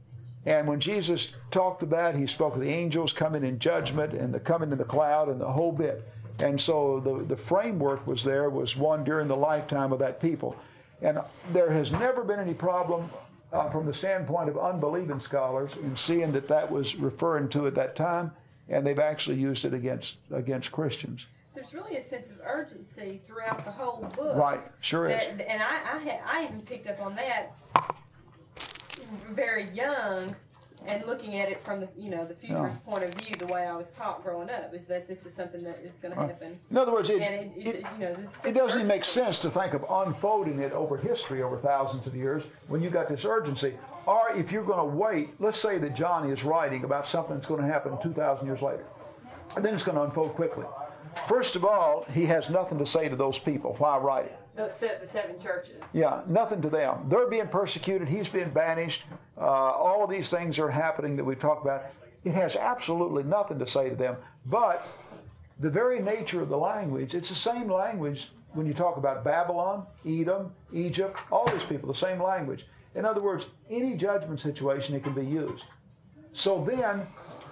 And 0.46 0.66
when 0.66 0.80
Jesus 0.80 1.36
talked 1.52 1.84
of 1.84 1.90
that, 1.90 2.16
he 2.16 2.26
spoke 2.26 2.56
of 2.56 2.62
the 2.62 2.70
angels 2.70 3.12
coming 3.12 3.44
in 3.44 3.60
judgment 3.60 4.14
and 4.14 4.34
the 4.34 4.40
coming 4.40 4.72
in 4.72 4.78
the 4.78 4.86
cloud 4.86 5.28
and 5.28 5.42
the 5.42 5.52
whole 5.52 5.74
bit. 5.74 6.08
And 6.40 6.60
so 6.60 7.02
the, 7.02 7.26
the 7.26 7.36
framework 7.36 8.08
was 8.08 8.24
there, 8.24 8.50
was 8.50 8.78
one 8.78 9.04
during 9.04 9.28
the 9.28 9.36
lifetime 9.36 9.92
of 9.92 10.00
that 10.00 10.22
people. 10.22 10.56
And 11.02 11.20
there 11.52 11.70
has 11.70 11.92
never 11.92 12.24
been 12.24 12.40
any 12.40 12.54
problem 12.54 13.10
uh, 13.54 13.70
from 13.70 13.86
the 13.86 13.94
standpoint 13.94 14.50
of 14.50 14.58
unbelieving 14.58 15.20
scholars 15.20 15.72
and 15.84 15.98
seeing 15.98 16.32
that 16.34 16.48
that 16.48 16.70
was 16.72 16.96
referring 16.96 17.50
to 17.50 17.68
at 17.68 17.76
that 17.76 17.96
time, 17.96 18.32
and 18.70 18.86
they've 18.86 19.00
actually 19.00 19.38
used 19.38 19.66
it 19.66 19.74
against 19.74 20.16
against 20.32 20.72
Christians. 20.72 21.26
There's 21.56 21.74
really 21.74 21.98
a 21.98 22.08
sense 22.08 22.30
of 22.30 22.38
urgency 22.46 23.20
throughout 23.26 23.66
the 23.66 23.72
whole 23.72 24.04
book. 24.16 24.38
Right, 24.38 24.62
sure 24.80 25.10
is. 25.10 25.24
And 25.24 25.42
I, 25.42 25.96
I, 25.96 25.98
had, 25.98 26.20
I 26.24 26.44
even 26.44 26.62
picked 26.62 26.88
up 26.88 27.02
on 27.02 27.16
that 27.16 27.54
very 29.32 29.70
young 29.72 30.36
and 30.86 31.06
looking 31.06 31.40
at 31.40 31.50
it 31.50 31.64
from 31.66 31.80
the 31.80 31.88
you 31.98 32.10
know 32.10 32.26
the 32.26 32.34
futurist 32.36 32.84
point 32.86 33.04
of 33.04 33.14
view 33.16 33.36
the 33.36 33.48
way 33.48 33.66
I 33.66 33.76
was 33.76 33.88
taught 33.98 34.24
growing 34.24 34.50
up 34.50 34.74
is 34.74 34.86
that 34.88 35.08
this 35.08 35.26
is 35.26 35.34
something 35.34 35.64
that 35.64 35.80
is 35.84 35.92
going 36.02 36.14
to 36.14 36.20
happen 36.20 36.60
In 36.70 36.78
other 36.78 36.92
words, 36.92 37.10
it, 37.10 37.22
it, 37.22 37.52
it, 37.56 37.68
it, 37.68 37.86
you 37.94 38.00
know 38.00 38.14
this 38.14 38.30
it 38.46 38.54
doesn't 38.54 38.80
even 38.80 38.88
make 38.88 39.06
sense 39.06 39.40
to 39.40 39.50
think 39.50 39.74
of 39.74 39.86
unfolding 39.90 40.60
it 40.60 40.72
over 40.72 40.98
history 40.98 41.42
over 41.42 41.58
thousands 41.58 42.08
of 42.08 42.16
years 42.16 42.44
when 42.68 42.82
you 42.82 42.90
got 42.90 43.08
this 43.08 43.26
urgency. 43.26 43.76
Or 44.06 44.32
if 44.36 44.54
you're 44.54 44.64
going 44.64 44.80
to 44.80 44.86
wait, 44.98 45.30
let's 45.40 45.60
say 45.60 45.78
that 45.80 45.94
Johnny 45.94 46.32
is 46.32 46.46
writing 46.46 46.86
about 46.86 47.06
something 47.06 47.36
that's 47.36 47.46
going 47.46 47.62
to 47.62 47.68
happen 47.68 47.98
2,000 48.02 48.46
years 48.46 48.62
later, 48.62 48.86
and 49.56 49.66
then 49.66 49.74
it's 49.74 49.84
going 49.84 49.98
to 49.98 50.04
unfold 50.04 50.34
quickly. 50.36 50.66
First 51.28 51.58
of 51.58 51.66
all, 51.66 52.06
he 52.14 52.26
has 52.28 52.50
nothing 52.50 52.78
to 52.78 52.86
say 52.86 53.10
to 53.10 53.18
those 53.18 53.38
people. 53.38 53.76
Why 53.80 53.98
write 53.98 54.26
it? 54.28 54.40
Se- 54.70 54.98
the 55.02 55.08
seven 55.08 55.40
churches 55.40 55.82
Yeah, 55.94 56.22
nothing 56.28 56.62
to 56.62 56.70
them. 56.70 57.06
They're 57.10 57.30
being 57.30 57.48
persecuted. 57.48 58.08
He's 58.08 58.28
being 58.28 58.50
banished. 58.50 59.04
Uh, 59.38 59.42
all 59.42 60.04
of 60.04 60.10
these 60.10 60.30
things 60.30 60.58
are 60.60 60.70
happening 60.70 61.16
that 61.16 61.24
we've 61.24 61.40
talked 61.40 61.64
about. 61.64 61.86
It 62.24 62.34
has 62.34 62.56
absolutely 62.56 63.24
nothing 63.24 63.60
to 63.60 63.68
say 63.68 63.90
to 63.90 63.96
them. 63.96 64.18
But 64.46 64.88
the 65.60 65.70
very 65.70 66.00
nature 66.02 66.42
of 66.42 66.50
the 66.50 66.58
language, 66.58 67.14
it's 67.14 67.30
the 67.30 67.36
same 67.36 67.72
language 67.72 68.32
when 68.54 68.66
you 68.66 68.74
talk 68.74 68.98
about 68.98 69.24
Babylon, 69.24 69.86
Edom, 70.06 70.52
Egypt, 70.74 71.18
all 71.32 71.48
these 71.52 71.64
people, 71.64 71.88
the 71.88 71.96
same 71.98 72.22
language. 72.22 72.66
In 72.96 73.06
other 73.06 73.22
words, 73.22 73.46
any 73.70 73.96
judgment 73.96 74.40
situation, 74.40 74.96
it 74.96 75.04
can 75.04 75.14
be 75.14 75.26
used. 75.26 75.66
So 76.34 76.64
then, 76.68 77.08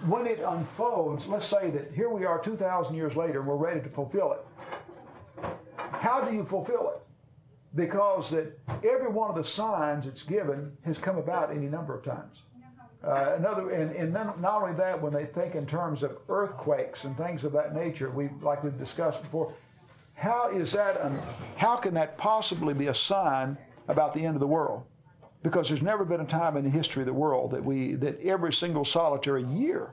when 0.07 0.27
it 0.27 0.39
unfolds, 0.39 1.27
let's 1.27 1.45
say 1.45 1.69
that 1.71 1.91
here 1.93 2.09
we 2.09 2.25
are 2.25 2.39
2,000 2.39 2.95
years 2.95 3.15
later 3.15 3.39
and 3.39 3.47
we're 3.47 3.55
ready 3.55 3.79
to 3.81 3.89
fulfill 3.89 4.33
it. 4.33 4.39
How 5.99 6.21
do 6.21 6.35
you 6.35 6.45
fulfill 6.45 6.91
it? 6.91 7.01
Because 7.75 8.31
that 8.31 8.57
every 8.83 9.09
one 9.09 9.29
of 9.29 9.35
the 9.35 9.43
signs 9.43 10.05
it's 10.05 10.23
given 10.23 10.71
has 10.85 10.97
come 10.97 11.17
about 11.17 11.51
any 11.51 11.67
number 11.67 11.95
of 11.95 12.03
times. 12.03 12.39
Uh, 13.03 13.35
another, 13.37 13.69
and, 13.69 13.95
and 13.95 14.11
not 14.13 14.63
only 14.63 14.73
that, 14.75 14.99
when 14.99 15.13
they 15.13 15.25
think 15.25 15.53
in 15.53 15.65
terms 15.65 16.01
of 16.01 16.17
earthquakes 16.27 17.03
and 17.03 17.15
things 17.15 17.43
of 17.43 17.51
that 17.51 17.75
nature, 17.75 18.09
we 18.09 18.29
like 18.41 18.63
we've 18.63 18.79
discussed 18.79 19.21
before, 19.21 19.53
how 20.15 20.49
is 20.49 20.71
that? 20.71 20.99
An, 21.01 21.19
how 21.55 21.75
can 21.75 21.93
that 21.93 22.17
possibly 22.17 22.73
be 22.73 22.87
a 22.87 22.95
sign 22.95 23.57
about 23.89 24.13
the 24.13 24.25
end 24.25 24.35
of 24.35 24.39
the 24.39 24.47
world? 24.47 24.83
Because 25.43 25.69
there's 25.69 25.83
never 25.83 26.03
been 26.03 26.21
a 26.21 26.25
time 26.25 26.57
in 26.57 26.63
the 26.63 26.69
history 26.69 27.03
of 27.03 27.05
the 27.05 27.13
world 27.13 27.51
that 27.51 27.63
we 27.63 27.93
that 27.95 28.19
every 28.21 28.53
single 28.53 28.85
solitary 28.85 29.43
year 29.43 29.91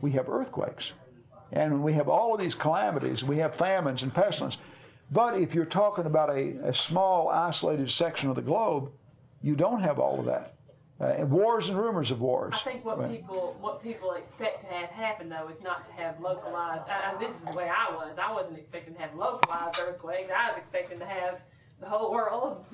we 0.00 0.12
have 0.12 0.28
earthquakes, 0.28 0.92
and 1.50 1.82
we 1.82 1.94
have 1.94 2.08
all 2.08 2.32
of 2.34 2.40
these 2.40 2.54
calamities. 2.54 3.24
We 3.24 3.38
have 3.38 3.56
famines 3.56 4.02
and 4.02 4.14
pestilence. 4.14 4.58
But 5.10 5.38
if 5.38 5.54
you're 5.54 5.64
talking 5.66 6.06
about 6.06 6.30
a, 6.30 6.68
a 6.68 6.74
small, 6.74 7.28
isolated 7.28 7.90
section 7.90 8.28
of 8.30 8.36
the 8.36 8.42
globe, 8.42 8.90
you 9.42 9.54
don't 9.56 9.80
have 9.80 9.98
all 9.98 10.18
of 10.20 10.26
that. 10.26 10.54
Uh, 11.00 11.26
wars 11.26 11.68
and 11.68 11.76
rumors 11.76 12.10
of 12.12 12.20
wars. 12.20 12.54
I 12.54 12.58
think 12.58 12.84
what 12.84 12.98
Right. 12.98 13.10
people 13.10 13.56
what 13.60 13.82
people 13.82 14.12
expect 14.12 14.60
to 14.60 14.66
have 14.68 14.88
happen 14.90 15.28
though 15.28 15.48
is 15.48 15.60
not 15.60 15.84
to 15.86 15.92
have 16.00 16.20
localized. 16.20 16.82
I, 16.88 17.12
I, 17.12 17.18
this 17.18 17.34
is 17.34 17.42
the 17.44 17.52
way 17.52 17.68
I 17.68 17.92
was. 17.92 18.16
I 18.22 18.32
wasn't 18.32 18.56
expecting 18.58 18.94
to 18.94 19.00
have 19.00 19.12
localized 19.16 19.80
earthquakes. 19.80 20.30
I 20.34 20.50
was 20.52 20.58
expecting 20.58 21.00
to 21.00 21.04
have 21.06 21.40
the 21.80 21.88
whole 21.88 22.12
world 22.12 22.64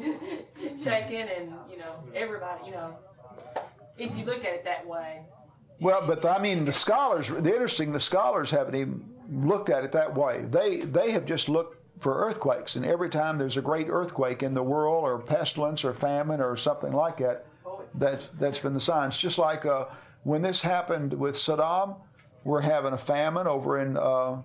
shaking 0.85 1.27
and 1.39 1.55
you 1.71 1.79
know 1.79 1.95
everybody. 2.15 2.67
You 2.67 2.73
know, 2.73 2.97
if 3.97 4.15
you 4.15 4.27
look 4.27 4.41
at 4.45 4.53
it 4.53 4.65
that 4.65 4.87
way. 4.87 5.21
Well, 5.81 6.07
but 6.07 6.27
I 6.27 6.39
mean, 6.39 6.67
the 6.67 6.73
scholars. 6.73 7.29
The 7.29 7.39
interesting, 7.51 7.93
the 7.93 8.01
scholars 8.01 8.51
haven't 8.51 8.75
even 8.75 9.09
looked 9.33 9.71
at 9.71 9.85
it 9.85 9.93
that 9.93 10.15
way. 10.15 10.45
They 10.51 10.81
they 10.81 11.13
have 11.13 11.25
just 11.25 11.49
looked 11.49 11.78
for 12.01 12.15
earthquakes, 12.27 12.77
and 12.77 12.85
every 12.85 13.09
time 13.09 13.39
there's 13.39 13.57
a 13.57 13.62
great 13.62 13.89
earthquake 13.89 14.43
in 14.43 14.55
the 14.55 14.62
world, 14.62 15.05
or 15.05 15.19
pestilence, 15.19 15.85
or 15.85 15.93
famine, 15.93 16.41
or 16.41 16.57
something 16.57 16.93
like 16.93 17.19
that, 17.19 17.47
that's 17.95 18.29
that's 18.39 18.59
been 18.59 18.75
the 18.75 18.81
signs. 18.81 19.16
Just 19.16 19.39
like 19.39 19.66
uh, 19.66 19.87
when 20.25 20.43
this 20.43 20.62
happened 20.62 21.12
with 21.12 21.35
Saddam, 21.35 21.97
we're 22.45 22.61
having 22.61 22.93
a 22.93 22.99
famine 22.99 23.47
over 23.47 23.81
in 23.81 23.97
uh, 23.97 24.37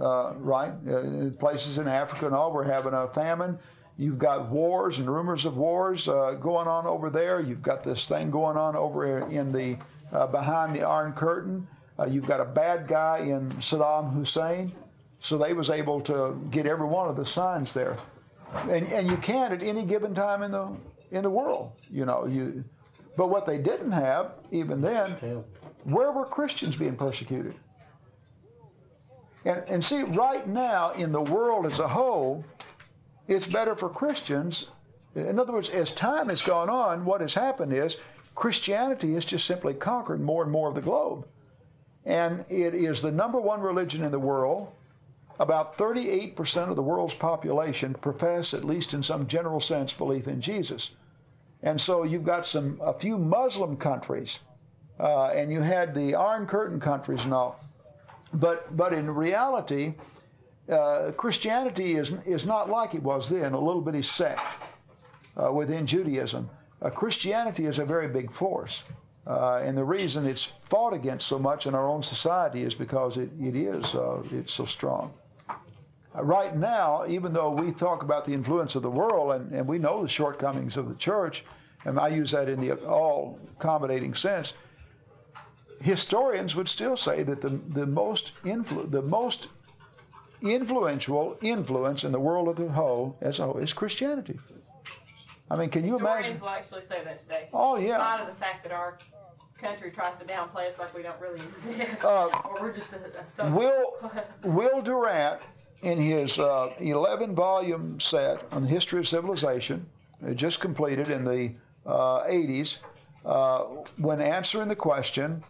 uh, 0.00 0.34
right 0.36 0.72
uh, 0.88 1.30
places 1.38 1.78
in 1.78 1.88
Africa 1.88 2.26
and 2.26 2.34
all. 2.34 2.52
We're 2.52 2.64
having 2.64 2.92
a 2.94 3.08
famine. 3.08 3.58
You've 3.96 4.18
got 4.18 4.48
wars 4.48 4.98
and 4.98 5.10
rumors 5.10 5.44
of 5.44 5.56
wars 5.56 6.08
uh, 6.08 6.32
going 6.40 6.66
on 6.66 6.86
over 6.86 7.10
there. 7.10 7.40
You've 7.40 7.62
got 7.62 7.82
this 7.82 8.06
thing 8.06 8.30
going 8.30 8.56
on 8.56 8.74
over 8.74 9.28
in 9.28 9.52
the 9.52 9.76
uh, 10.12 10.26
behind 10.26 10.74
the 10.74 10.82
Iron 10.82 11.12
Curtain. 11.12 11.66
Uh, 11.98 12.06
you've 12.06 12.26
got 12.26 12.40
a 12.40 12.44
bad 12.44 12.88
guy 12.88 13.18
in 13.18 13.50
Saddam 13.52 14.12
Hussein. 14.14 14.72
So 15.20 15.36
they 15.36 15.52
was 15.52 15.70
able 15.70 16.00
to 16.02 16.40
get 16.50 16.66
every 16.66 16.86
one 16.86 17.08
of 17.08 17.16
the 17.16 17.26
signs 17.26 17.72
there, 17.72 17.96
and 18.68 18.90
and 18.92 19.08
you 19.08 19.16
can 19.18 19.52
at 19.52 19.62
any 19.62 19.84
given 19.84 20.14
time 20.14 20.42
in 20.42 20.50
the 20.50 20.68
in 21.10 21.22
the 21.22 21.30
world. 21.30 21.72
You 21.90 22.06
know 22.06 22.26
you, 22.26 22.64
but 23.16 23.28
what 23.28 23.46
they 23.46 23.58
didn't 23.58 23.92
have 23.92 24.32
even 24.50 24.80
then, 24.80 25.44
where 25.84 26.10
were 26.12 26.24
Christians 26.24 26.76
being 26.76 26.96
persecuted? 26.96 27.54
And, 29.44 29.62
and 29.68 29.84
see, 29.84 30.02
right 30.02 30.46
now 30.46 30.90
in 30.92 31.12
the 31.12 31.20
world 31.20 31.66
as 31.66 31.78
a 31.78 31.88
whole, 31.88 32.44
it's 33.28 33.46
better 33.46 33.74
for 33.74 33.88
Christians. 33.88 34.66
In 35.14 35.38
other 35.38 35.52
words, 35.52 35.70
as 35.70 35.92
time 35.92 36.28
has 36.28 36.42
gone 36.42 36.68
on, 36.68 37.04
what 37.04 37.20
has 37.20 37.34
happened 37.34 37.72
is 37.72 37.96
Christianity 38.34 39.14
has 39.14 39.24
just 39.24 39.46
simply 39.46 39.74
conquered 39.74 40.20
more 40.20 40.42
and 40.42 40.52
more 40.52 40.68
of 40.68 40.74
the 40.74 40.80
globe. 40.80 41.26
And 42.04 42.44
it 42.48 42.74
is 42.74 43.02
the 43.02 43.10
number 43.10 43.40
one 43.40 43.60
religion 43.60 44.04
in 44.04 44.12
the 44.12 44.18
world. 44.18 44.72
About 45.40 45.78
38% 45.78 46.68
of 46.68 46.76
the 46.76 46.82
world's 46.82 47.14
population 47.14 47.94
profess, 47.94 48.52
at 48.52 48.62
least 48.62 48.92
in 48.92 49.02
some 49.02 49.26
general 49.26 49.58
sense, 49.58 49.90
belief 49.90 50.28
in 50.28 50.42
Jesus. 50.42 50.90
And 51.62 51.80
so 51.80 52.04
you've 52.04 52.24
got 52.24 52.46
some 52.46 52.78
a 52.82 52.92
few 52.92 53.16
Muslim 53.16 53.78
countries, 53.78 54.38
uh, 54.98 55.28
and 55.28 55.50
you 55.50 55.62
had 55.62 55.94
the 55.94 56.14
Iron 56.14 56.46
Curtain 56.46 56.78
countries 56.78 57.24
and 57.24 57.32
all. 57.32 57.58
But 58.34 58.76
but 58.76 58.92
in 58.92 59.10
reality, 59.10 59.94
uh, 60.68 61.12
Christianity 61.16 61.96
is 61.96 62.12
is 62.26 62.44
not 62.44 62.68
like 62.68 62.94
it 62.94 63.02
was 63.02 63.26
then, 63.30 63.54
a 63.54 63.60
little 63.60 63.80
bitty 63.80 64.02
sect 64.02 64.42
uh, 65.42 65.50
within 65.50 65.86
Judaism. 65.86 66.50
Uh, 66.82 66.90
Christianity 66.90 67.64
is 67.64 67.78
a 67.78 67.84
very 67.84 68.08
big 68.08 68.30
force, 68.30 68.82
Uh, 69.26 69.60
and 69.62 69.76
the 69.76 69.84
reason 69.84 70.26
it's 70.26 70.52
fought 70.62 70.92
against 70.92 71.26
so 71.28 71.38
much 71.38 71.66
in 71.66 71.74
our 71.74 71.86
own 71.86 72.02
society 72.02 72.62
is 72.62 72.74
because 72.74 73.16
it, 73.16 73.30
it 73.40 73.54
is 73.54 73.94
uh, 73.94 74.22
it's 74.32 74.52
so 74.52 74.64
strong. 74.64 75.12
Right 76.14 76.56
now, 76.56 77.04
even 77.06 77.32
though 77.32 77.50
we 77.50 77.70
talk 77.72 78.02
about 78.02 78.26
the 78.26 78.32
influence 78.34 78.74
of 78.74 78.82
the 78.82 78.90
world 78.90 79.32
and, 79.40 79.52
and 79.52 79.66
we 79.66 79.78
know 79.78 80.02
the 80.02 80.08
shortcomings 80.08 80.76
of 80.76 80.88
the 80.88 80.96
church, 80.96 81.44
and 81.84 81.98
I 82.00 82.08
use 82.08 82.32
that 82.32 82.48
in 82.48 82.60
the 82.60 82.72
all 82.84 83.38
accommodating 83.58 84.14
sense, 84.14 84.52
historians 85.80 86.56
would 86.56 86.68
still 86.68 86.96
say 86.96 87.22
that 87.22 87.40
the, 87.40 87.60
the 87.68 87.86
most 87.86 88.32
influ- 88.44 88.90
the 88.90 89.02
most 89.02 89.48
influential 90.42 91.36
influence 91.42 92.02
in 92.02 92.12
the 92.12 92.18
world 92.20 92.48
of 92.48 92.56
the 92.56 92.68
whole 92.72 93.16
as 93.20 93.38
a 93.38 93.44
whole 93.44 93.58
is 93.58 93.72
Christianity. 93.72 94.38
I 95.50 95.56
mean, 95.56 95.70
can 95.70 95.84
you 95.86 95.96
imagine? 95.98 96.32
Historians 96.32 96.40
will 96.42 96.48
actually 96.48 96.82
say 96.88 97.04
that 97.04 97.20
today. 97.20 97.48
Oh 97.52 97.76
yeah. 97.76 97.94
In 97.94 98.00
spite 98.00 98.20
of 98.20 98.26
the 98.26 98.34
fact 98.40 98.62
that 98.64 98.72
our 98.72 98.98
country 99.60 99.90
tries 99.90 100.18
to 100.18 100.24
downplay 100.24 100.70
us 100.72 100.78
like 100.78 100.94
we 100.94 101.02
don't 101.02 101.20
really 101.20 101.36
exist, 101.36 102.04
Uh, 102.04 102.26
or 102.44 102.58
we're 102.60 102.72
just 102.72 102.90
a, 102.92 103.44
a 103.44 103.50
will 103.50 103.94
Will 104.44 104.80
Durant, 104.82 105.40
in 105.82 105.98
his 105.98 106.38
uh, 106.38 106.72
11 106.78 107.34
volume 107.34 107.98
set 108.00 108.46
on 108.52 108.62
the 108.62 108.68
history 108.68 108.98
of 108.98 109.08
civilization, 109.08 109.86
uh, 110.26 110.32
just 110.32 110.60
completed 110.60 111.08
in 111.08 111.24
the 111.24 111.52
uh, 111.86 112.24
80s, 112.24 112.76
uh, 113.24 113.60
when 113.96 114.20
answering 114.20 114.68
the 114.68 114.76
question, 114.76 115.42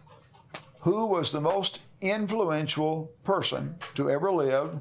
who 0.79 1.05
was 1.05 1.31
the 1.31 1.41
most 1.41 1.79
influential 2.01 3.11
person 3.23 3.75
to 3.95 4.09
ever 4.09 4.31
live, 4.31 4.79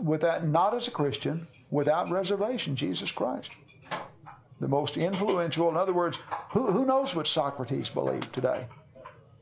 without 0.00 0.46
not 0.46 0.74
as 0.74 0.88
a 0.88 0.90
Christian, 0.90 1.46
without 1.70 2.10
reservation, 2.10 2.76
Jesus 2.76 3.12
Christ. 3.12 3.50
The 4.60 4.68
most 4.68 4.96
influential, 4.96 5.68
in 5.68 5.76
other 5.76 5.92
words, 5.92 6.18
who, 6.50 6.70
who 6.70 6.86
knows 6.86 7.14
what 7.14 7.26
Socrates 7.26 7.90
believed 7.90 8.32
today? 8.32 8.66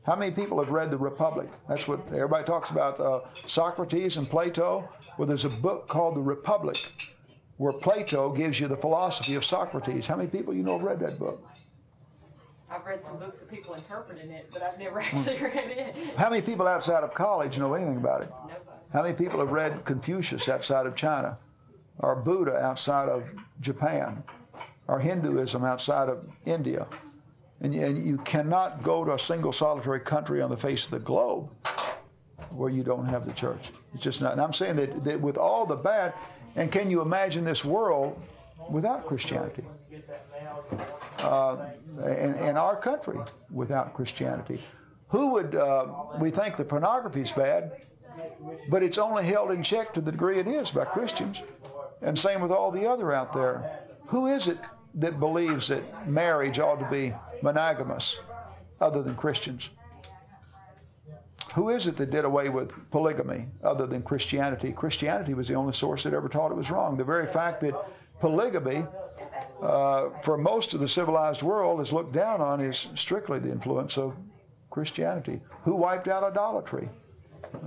How 0.03 0.15
many 0.15 0.31
people 0.31 0.59
have 0.59 0.69
read 0.69 0.89
The 0.89 0.97
Republic? 0.97 1.49
That's 1.69 1.87
what 1.87 1.99
everybody 2.07 2.43
talks 2.43 2.71
about 2.71 2.99
uh, 2.99 3.21
Socrates 3.45 4.17
and 4.17 4.27
Plato. 4.27 4.89
Well, 5.17 5.27
there's 5.27 5.45
a 5.45 5.49
book 5.49 5.87
called 5.87 6.15
The 6.15 6.21
Republic 6.21 6.77
where 7.57 7.73
Plato 7.73 8.31
gives 8.31 8.59
you 8.59 8.67
the 8.67 8.77
philosophy 8.77 9.35
of 9.35 9.45
Socrates. 9.45 10.07
How 10.07 10.15
many 10.15 10.27
people 10.27 10.55
you 10.55 10.63
know 10.63 10.79
have 10.79 10.87
read 10.87 10.99
that 11.01 11.19
book? 11.19 11.47
I've 12.71 12.83
read 12.83 13.03
some 13.03 13.19
books 13.19 13.41
of 13.41 13.51
people 13.51 13.75
interpreting 13.75 14.31
it, 14.31 14.49
but 14.51 14.63
I've 14.63 14.79
never 14.79 14.99
actually 15.01 15.37
read 15.37 15.69
it. 15.69 16.17
How 16.17 16.31
many 16.31 16.41
people 16.41 16.67
outside 16.67 17.03
of 17.03 17.13
college 17.13 17.59
know 17.59 17.75
anything 17.75 17.97
about 17.97 18.23
it? 18.23 18.29
Nobody. 18.41 18.57
How 18.91 19.03
many 19.03 19.13
people 19.13 19.39
have 19.39 19.51
read 19.51 19.85
Confucius 19.85 20.49
outside 20.49 20.87
of 20.87 20.95
China? 20.95 21.37
Or 21.99 22.15
Buddha 22.15 22.57
outside 22.57 23.07
of 23.07 23.23
Japan? 23.59 24.23
Or 24.87 24.99
Hinduism 24.99 25.63
outside 25.63 26.09
of 26.09 26.25
India? 26.45 26.87
And 27.61 27.73
and 27.75 28.03
you 28.03 28.17
cannot 28.19 28.83
go 28.83 29.05
to 29.05 29.13
a 29.13 29.19
single 29.19 29.53
solitary 29.53 29.99
country 29.99 30.41
on 30.41 30.49
the 30.49 30.57
face 30.57 30.85
of 30.85 30.91
the 30.91 30.99
globe 30.99 31.49
where 32.49 32.69
you 32.69 32.83
don't 32.83 33.05
have 33.05 33.25
the 33.25 33.33
church. 33.33 33.71
It's 33.93 34.03
just 34.03 34.21
not. 34.21 34.33
And 34.33 34.41
I'm 34.41 34.53
saying 34.53 34.75
that, 34.77 35.03
that 35.03 35.21
with 35.21 35.37
all 35.37 35.65
the 35.65 35.75
bad, 35.75 36.13
and 36.55 36.71
can 36.71 36.89
you 36.89 37.01
imagine 37.01 37.45
this 37.45 37.63
world 37.63 38.21
without 38.69 39.05
Christianity? 39.05 39.63
Uh, 41.19 41.57
and, 42.03 42.35
and 42.35 42.57
our 42.57 42.75
country 42.75 43.17
without 43.51 43.93
Christianity. 43.93 44.61
Who 45.09 45.27
would, 45.33 45.55
uh, 45.55 45.87
we 46.19 46.31
think 46.31 46.57
the 46.57 46.63
pornography 46.63 47.21
is 47.21 47.31
bad, 47.31 47.85
but 48.69 48.81
it's 48.81 48.97
only 48.97 49.25
held 49.25 49.51
in 49.51 49.61
check 49.61 49.93
to 49.93 50.01
the 50.01 50.11
degree 50.11 50.39
it 50.39 50.47
is 50.47 50.71
by 50.71 50.85
Christians. 50.85 51.41
And 52.01 52.17
same 52.17 52.41
with 52.41 52.51
all 52.51 52.71
the 52.71 52.87
other 52.87 53.11
out 53.11 53.33
there. 53.33 53.79
Who 54.07 54.27
is 54.27 54.47
it 54.47 54.59
that 54.95 55.19
believes 55.19 55.67
that 55.67 56.09
marriage 56.09 56.59
ought 56.59 56.79
to 56.79 56.89
be 56.89 57.13
monogamous 57.41 58.17
other 58.79 59.01
than 59.01 59.15
Christians? 59.15 59.69
Who 61.53 61.69
is 61.69 61.87
it 61.87 61.97
that 61.97 62.11
did 62.11 62.23
away 62.23 62.49
with 62.49 62.71
polygamy 62.91 63.47
other 63.63 63.85
than 63.85 64.03
Christianity? 64.03 64.71
Christianity 64.71 65.33
was 65.33 65.47
the 65.47 65.55
only 65.55 65.73
source 65.73 66.03
that 66.03 66.13
ever 66.13 66.29
taught 66.29 66.51
it 66.51 66.55
was 66.55 66.71
wrong. 66.71 66.95
The 66.95 67.03
very 67.03 67.27
fact 67.27 67.61
that 67.61 67.75
polygamy, 68.21 68.85
uh, 69.61 70.09
for 70.23 70.37
most 70.37 70.73
of 70.73 70.79
the 70.79 70.87
civilized 70.87 71.43
world, 71.43 71.81
is 71.81 71.91
looked 71.91 72.13
down 72.13 72.39
on 72.39 72.61
is 72.61 72.87
strictly 72.95 73.39
the 73.39 73.51
influence 73.51 73.97
of 73.97 74.15
Christianity. 74.69 75.41
Who 75.65 75.75
wiped 75.75 76.07
out 76.07 76.23
idolatry? 76.23 76.89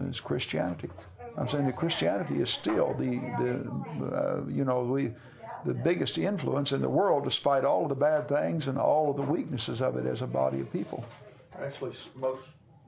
It's 0.08 0.20
Christianity. 0.20 0.88
I'm 1.36 1.48
saying 1.48 1.66
that 1.66 1.76
Christianity 1.76 2.40
is 2.40 2.48
still 2.48 2.94
the, 2.94 3.20
the 3.38 4.16
uh, 4.16 4.42
you 4.48 4.64
know, 4.64 4.82
we, 4.82 5.12
the 5.64 5.74
biggest 5.74 6.18
influence 6.18 6.72
in 6.72 6.80
the 6.80 6.88
world, 6.88 7.24
despite 7.24 7.64
all 7.64 7.84
of 7.84 7.88
the 7.88 7.94
bad 7.94 8.28
things 8.28 8.68
and 8.68 8.78
all 8.78 9.10
of 9.10 9.16
the 9.16 9.22
weaknesses 9.22 9.80
of 9.80 9.96
it 9.96 10.06
as 10.06 10.22
a 10.22 10.26
body 10.26 10.60
of 10.60 10.72
people. 10.72 11.04
Actually, 11.60 11.92
most, 12.14 12.42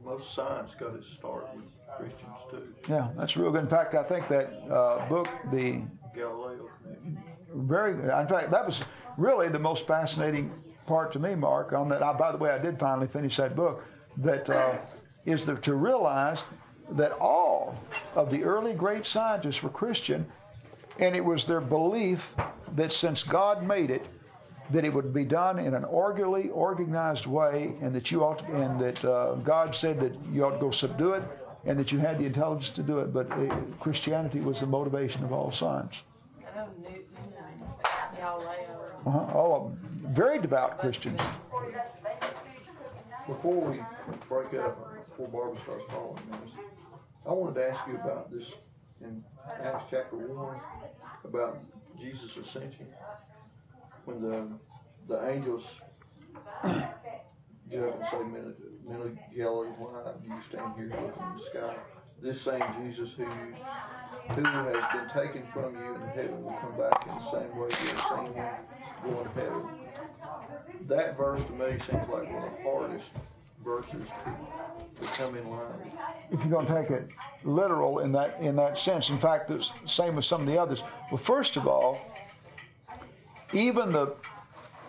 most 0.04 0.34
science 0.34 0.74
got 0.78 0.94
its 0.94 1.06
start 1.08 1.48
with 1.54 1.64
Christians 1.96 2.36
too. 2.50 2.74
Yeah, 2.88 3.08
that's 3.16 3.36
real 3.36 3.50
good. 3.50 3.62
In 3.62 3.68
fact, 3.68 3.94
I 3.94 4.02
think 4.02 4.28
that 4.28 4.52
uh, 4.70 5.08
book, 5.08 5.28
the 5.52 5.82
Galileo 6.14 6.68
connection. 6.82 7.18
very 7.54 7.94
good. 7.94 8.10
In 8.10 8.28
fact, 8.28 8.50
that 8.50 8.66
was 8.66 8.84
really 9.16 9.48
the 9.48 9.58
most 9.58 9.86
fascinating 9.86 10.50
part 10.86 11.12
to 11.12 11.18
me, 11.18 11.34
Mark. 11.34 11.72
On 11.72 11.88
that, 11.88 12.02
I, 12.02 12.12
by 12.12 12.32
the 12.32 12.38
way, 12.38 12.50
I 12.50 12.58
did 12.58 12.78
finally 12.78 13.06
finish 13.06 13.36
that 13.36 13.56
book. 13.56 13.84
That 14.18 14.48
uh, 14.48 14.78
is 15.24 15.44
the, 15.44 15.56
to 15.56 15.74
realize 15.74 16.42
that 16.90 17.12
all 17.12 17.76
of 18.14 18.30
the 18.30 18.44
early 18.44 18.72
great 18.72 19.04
scientists 19.04 19.62
were 19.62 19.70
Christian, 19.70 20.26
and 20.98 21.14
it 21.14 21.24
was 21.24 21.44
their 21.44 21.60
belief 21.60 22.30
that 22.74 22.92
since 22.92 23.22
God 23.22 23.62
made 23.62 23.90
it, 23.90 24.06
that 24.70 24.84
it 24.84 24.92
would 24.92 25.14
be 25.14 25.24
done 25.24 25.58
in 25.58 25.74
an 25.74 25.84
orderly, 25.84 26.48
organized 26.48 27.26
way, 27.26 27.74
and 27.80 27.94
that 27.94 28.10
you 28.10 28.24
ought 28.24 28.40
to, 28.40 28.46
and 28.46 28.80
that 28.80 29.04
uh, 29.04 29.34
God 29.36 29.74
said 29.74 30.00
that 30.00 30.12
you 30.32 30.44
ought 30.44 30.52
to 30.52 30.58
go 30.58 30.70
subdue 30.70 31.12
it, 31.12 31.22
and 31.64 31.78
that 31.78 31.92
you 31.92 31.98
had 31.98 32.18
the 32.18 32.24
intelligence 32.24 32.70
to 32.70 32.82
do 32.82 32.98
it. 32.98 33.12
But 33.12 33.30
uh, 33.30 33.54
Christianity 33.80 34.40
was 34.40 34.60
the 34.60 34.66
motivation 34.66 35.22
of 35.24 35.32
all 35.32 35.52
science. 35.52 36.02
I 36.40 36.56
know 36.56 36.68
Newton 36.82 37.04
and 37.20 38.16
Galileo. 38.16 38.92
Uh-huh. 39.06 39.38
All 39.38 39.56
of 39.56 39.62
them. 39.70 40.12
Very 40.12 40.40
devout 40.40 40.78
Christians. 40.78 41.20
Before 43.26 43.60
we 43.70 43.80
break 44.28 44.54
up, 44.54 45.08
before 45.10 45.28
Barbara 45.28 45.60
starts 45.62 45.84
calling 45.88 46.18
us, 46.32 46.50
I 47.26 47.32
wanted 47.32 47.54
to 47.56 47.68
ask 47.70 47.80
you 47.88 47.96
about 47.96 48.30
this 48.30 48.52
in 49.00 49.22
Acts 49.62 49.84
chapter 49.90 50.16
one, 50.16 50.60
about 51.24 51.58
Jesus' 51.98 52.36
ascension. 52.36 52.86
When 54.04 54.22
the, 54.22 54.48
the 55.08 55.28
angels 55.30 55.80
get 57.70 57.82
up 57.82 58.00
and 58.00 58.08
say, 58.10 58.18
men, 58.18 58.54
men 58.86 59.00
of 59.00 59.18
Galilee, 59.34 59.68
why 59.78 60.12
do 60.22 60.28
you 60.28 60.40
stand 60.48 60.74
here 60.76 60.90
looking 60.90 61.22
in 61.22 61.36
the 61.38 61.44
sky? 61.50 61.76
This 62.22 62.40
same 62.40 62.62
Jesus 62.82 63.10
who 63.16 63.24
who 63.24 64.42
has 64.42 64.84
been 64.92 65.08
taken 65.12 65.46
from 65.52 65.76
you 65.76 65.94
into 65.94 66.06
heaven 66.08 66.42
will 66.42 66.58
come 66.60 66.76
back 66.76 67.06
in 67.06 67.14
the 67.14 67.30
same 67.30 67.56
way 67.56 67.68
you 67.68 67.88
have 67.88 68.06
seen 68.08 68.32
him 68.34 68.54
go 69.04 69.20
into 69.20 69.30
heaven. 69.34 69.62
That 70.88 71.16
verse 71.16 71.44
to 71.44 71.52
me 71.52 71.78
seems 71.78 72.08
like 72.08 72.08
one 72.08 72.24
of 72.24 72.50
the 72.50 72.62
hardest 72.62 73.10
verses 73.66 74.08
to, 74.24 75.04
to 75.04 75.12
come 75.14 75.36
in 75.36 75.50
line. 75.50 75.92
If 76.30 76.38
you're 76.40 76.48
going 76.48 76.66
to 76.66 76.72
take 76.72 76.90
it 76.90 77.08
literal 77.44 77.98
in 77.98 78.12
that 78.12 78.38
in 78.40 78.54
that 78.56 78.78
sense, 78.78 79.10
in 79.10 79.18
fact, 79.18 79.48
the 79.48 79.66
same 79.84 80.14
with 80.14 80.24
some 80.24 80.40
of 80.40 80.46
the 80.46 80.56
others. 80.56 80.82
Well, 81.10 81.20
first 81.20 81.56
of 81.56 81.66
all, 81.66 81.98
even 83.52 83.92
the 83.92 84.14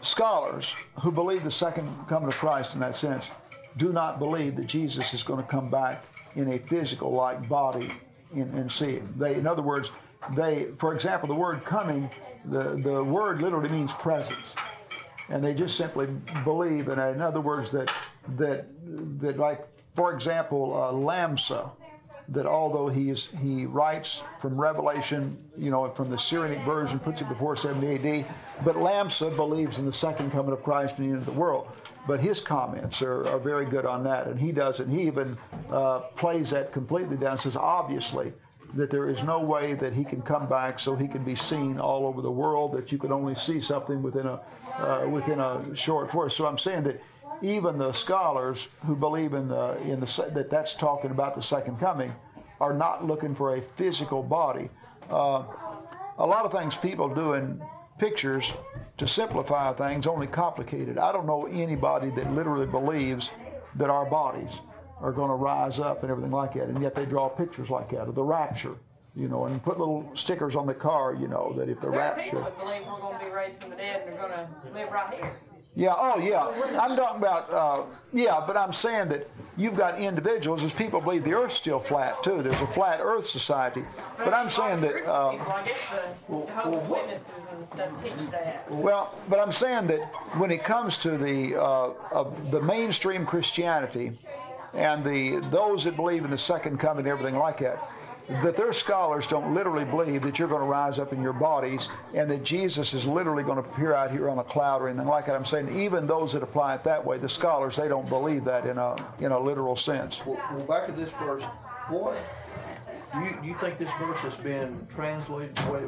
scholars 0.04 0.72
who 1.02 1.12
believe 1.12 1.44
the 1.44 1.52
second 1.52 1.90
coming 2.08 2.28
of 2.30 2.36
Christ 2.36 2.76
in 2.76 2.80
that 2.82 2.96
sense 2.96 3.30
do 3.78 3.92
not 3.92 4.20
believe 4.20 4.56
that 4.58 4.68
Jesus 4.68 5.14
is 5.14 5.24
going 5.24 5.44
to 5.44 5.50
come 5.50 5.70
back 5.72 6.06
in 6.36 6.54
a 6.54 6.60
physical 6.60 7.12
like 7.12 7.50
body 7.50 7.92
and, 8.34 8.54
and 8.54 8.72
see 8.72 8.94
him. 8.94 9.12
They, 9.18 9.36
in 9.36 9.48
other 9.48 9.64
words, 9.64 9.90
they, 10.36 10.68
for 10.78 10.94
example, 10.94 11.28
the 11.28 11.36
word 11.36 11.66
coming, 11.66 12.10
the, 12.46 12.80
the 12.84 13.04
word 13.04 13.42
literally 13.42 13.70
means 13.70 13.92
presence. 13.94 14.54
And 15.30 15.44
they 15.44 15.54
just 15.54 15.76
simply 15.76 16.08
believe, 16.44 16.88
in, 16.88 17.00
in 17.00 17.22
other 17.22 17.42
words, 17.42 17.70
that, 17.72 17.92
that, 18.36 18.66
that 19.20 19.38
like, 19.38 19.68
for 19.96 20.14
example, 20.14 20.74
uh, 20.76 20.92
Lamsa, 20.92 21.72
that 22.30 22.46
although 22.46 22.90
he 22.90 23.10
is 23.10 23.30
he 23.42 23.66
writes 23.66 24.22
from 24.42 24.60
Revelation, 24.60 25.38
you 25.58 25.72
know, 25.72 25.90
from 25.92 26.10
the 26.10 26.18
Syriac 26.18 26.66
version, 26.66 27.00
puts 27.00 27.22
it 27.22 27.30
before 27.30 27.56
70 27.56 27.96
AD, 27.96 28.26
but 28.66 28.76
Lamsa 28.76 29.34
believes 29.36 29.78
in 29.78 29.86
the 29.86 29.94
second 29.94 30.32
coming 30.32 30.52
of 30.52 30.62
Christ 30.62 30.98
and 30.98 31.08
the 31.08 31.12
end 31.12 31.20
of 31.20 31.26
the 31.26 31.40
world. 31.40 31.68
But 32.06 32.20
his 32.20 32.40
comments 32.40 33.02
are, 33.02 33.28
are 33.28 33.40
very 33.40 33.66
good 33.66 33.86
on 33.86 34.04
that, 34.06 34.28
and 34.28 34.40
he 34.40 34.52
does 34.52 34.80
it. 34.80 34.88
He 34.88 35.02
even 35.04 35.38
uh, 35.70 36.00
plays 36.16 36.52
that 36.52 36.72
completely 36.72 37.18
down. 37.18 37.38
Says 37.38 37.56
obviously 37.56 38.34
that 38.76 38.90
there 38.90 39.10
is 39.10 39.24
no 39.24 39.40
way 39.40 39.74
that 39.76 39.94
he 39.94 40.04
can 40.04 40.22
come 40.22 40.48
back 40.48 40.80
so 40.80 40.96
he 40.96 41.08
can 41.08 41.24
be 41.24 41.36
seen 41.36 41.80
all 41.80 42.06
over 42.06 42.22
the 42.22 42.32
world. 42.32 42.74
That 42.74 42.92
you 42.92 42.98
could 42.98 43.12
only 43.12 43.36
see 43.36 43.60
something 43.60 44.02
within 44.02 44.26
a 44.26 44.40
uh, 44.78 45.08
within 45.10 45.40
a 45.40 45.76
short 45.76 46.12
forest. 46.12 46.38
So 46.38 46.46
I'm 46.46 46.58
saying 46.58 46.84
that 46.84 47.02
even 47.42 47.78
the 47.78 47.92
scholars 47.94 48.68
who 48.86 48.96
believe 48.96 49.34
in 49.34 49.48
the 49.48 49.78
in 49.82 50.00
the 50.00 50.30
that 50.34 50.50
that's 50.50 50.74
talking 50.76 51.12
about 51.12 51.36
the 51.36 51.42
second 51.44 51.80
coming 51.80 52.14
are 52.60 52.74
not 52.74 53.06
looking 53.06 53.36
for 53.36 53.56
a 53.56 53.62
physical 53.62 54.24
body. 54.24 54.70
Uh, 55.10 55.44
a 56.18 56.26
lot 56.26 56.46
of 56.46 56.52
things 56.52 56.76
people 56.76 57.08
do 57.14 57.34
in 57.34 57.62
pictures 58.00 58.52
to 58.98 59.08
simplify 59.08 59.72
things, 59.74 60.08
only 60.08 60.26
complicated. 60.28 60.98
I 60.98 61.12
don't 61.12 61.28
know 61.28 61.46
anybody 61.46 62.10
that 62.12 62.34
literally 62.34 62.66
believes 62.66 63.30
that 63.76 63.90
our 63.90 64.06
bodies 64.10 64.50
are 65.00 65.12
going 65.12 65.30
to 65.30 65.36
rise 65.36 65.80
up 65.80 66.02
and 66.02 66.10
everything 66.12 66.32
like 66.32 66.54
that, 66.56 66.64
and 66.64 66.82
yet 66.82 66.96
they 66.96 67.06
draw 67.06 67.30
pictures 67.30 67.70
like 67.70 67.92
that 67.92 68.08
of 68.08 68.16
the 68.16 68.24
rapture, 68.24 68.76
you 69.16 69.28
know, 69.28 69.46
and 69.46 69.62
put 69.62 69.78
little 69.78 70.10
stickers 70.16 70.56
on 70.56 70.66
the 70.66 70.74
car, 70.74 71.14
you 71.14 71.28
know, 71.28 71.54
that 71.56 71.70
if 71.70 71.80
the 71.80 71.90
There 71.92 72.00
are 72.00 72.16
rapture. 72.16 72.24
people 72.24 72.42
that 72.42 72.58
believe 72.58 72.82
we're 72.88 73.00
going 73.00 73.20
to 73.20 73.26
be 73.26 73.32
raised 73.32 73.62
from 73.62 73.70
the 73.70 73.76
dead 73.76 74.02
and 74.08 74.18
they're 74.18 74.28
going 74.28 74.32
to 74.34 74.74
live 74.74 74.92
right 74.92 75.14
here. 75.14 75.34
Yeah, 75.78 75.94
oh 75.96 76.18
yeah. 76.18 76.80
I'm 76.80 76.96
talking 76.98 77.18
about, 77.18 77.54
uh, 77.54 77.84
yeah, 78.12 78.44
but 78.48 78.58
I'm 78.58 78.74
saying 78.74 79.10
that 79.10 79.30
you've 79.58 79.76
got 79.76 80.00
individuals, 80.00 80.64
as 80.64 80.74
people 80.74 81.00
believe 81.00 81.24
the 81.24 81.36
earth's 81.36 81.54
still 81.54 81.80
flat 81.80 82.24
too. 82.24 82.42
There's 82.42 82.60
a 82.60 82.66
flat 82.66 83.00
earth 83.00 83.28
society. 83.28 83.86
But 84.18 84.34
I'm 84.34 84.50
saying 84.50 84.82
that, 84.82 85.06
uh, 85.06 85.32
people, 85.34 85.52
I 85.52 85.66
guess 85.66 85.78
the 86.28 86.46
Jehovah's 86.48 86.90
Witnesses 86.90 87.22
and 87.52 87.68
stuff 87.76 88.04
teach 88.04 88.32
that. 88.32 88.72
well, 88.72 89.14
but 89.30 89.40
I'm 89.40 89.52
saying 89.52 89.86
that 89.88 90.00
when 90.40 90.50
it 90.50 90.64
comes 90.64 90.98
to 91.00 91.16
the, 91.16 91.62
uh, 91.62 92.24
the 92.50 92.62
mainstream 92.62 93.24
Christianity 93.24 94.18
and 94.74 95.06
the, 95.06 95.48
those 95.52 95.84
that 95.84 95.96
believe 95.96 96.26
in 96.26 96.32
the 96.32 96.40
second 96.40 96.80
coming 96.80 97.06
and 97.06 97.08
everything 97.08 97.38
like 97.38 97.60
that, 97.60 97.78
that 98.30 98.58
their 98.58 98.74
scholars 98.74 99.26
don't 99.26 99.54
literally 99.54 99.86
believe 99.86 100.22
that 100.24 100.38
you're 100.38 100.48
going 100.50 100.62
to 100.62 100.68
rise 100.68 101.00
up 101.00 101.14
in 101.14 101.22
your 101.22 101.32
bodies 101.34 101.88
and 102.14 102.30
that 102.30 102.44
Jesus 102.44 102.94
is 102.94 103.06
literally 103.06 103.44
going 103.44 103.62
to 103.62 103.70
appear 103.70 103.94
out 103.94 104.12
here 104.12 104.30
on 104.30 104.40
a 104.40 104.44
cloud 104.44 104.82
or 104.82 104.90
anything 104.90 105.08
like 105.08 105.26
that. 105.28 105.36
I'm 105.36 105.46
saying 105.46 105.80
even 105.80 106.06
those 106.08 106.34
that 106.34 106.44
apply 106.44 106.76
it 106.76 106.84
that 106.84 107.04
way, 107.06 107.18
the 107.18 107.30
scholars, 107.30 107.78
they 107.78 107.88
don't 107.88 108.08
believe 108.10 108.44
that 108.44 108.66
in 108.66 108.78
a, 108.78 108.96
in 109.20 109.32
a 109.32 109.40
literal 109.40 109.78
sense. 109.78 110.22
Well, 110.26 110.38
well, 110.54 110.66
back 110.66 110.88
to 110.88 110.92
this 110.94 111.10
verse, 111.12 111.44
what, 111.90 112.18
you, 113.16 113.38
you 113.44 113.56
think 113.62 113.78
this 113.80 113.90
verse 113.98 114.20
has 114.20 114.36
been 114.36 114.86
translated, 114.94 115.58
way- 115.70 115.88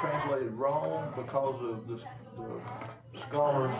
translated 0.00 0.52
wrong 0.52 1.12
because 1.16 1.60
of 1.62 1.88
the, 1.88 2.04
the 3.14 3.20
scholars' 3.20 3.74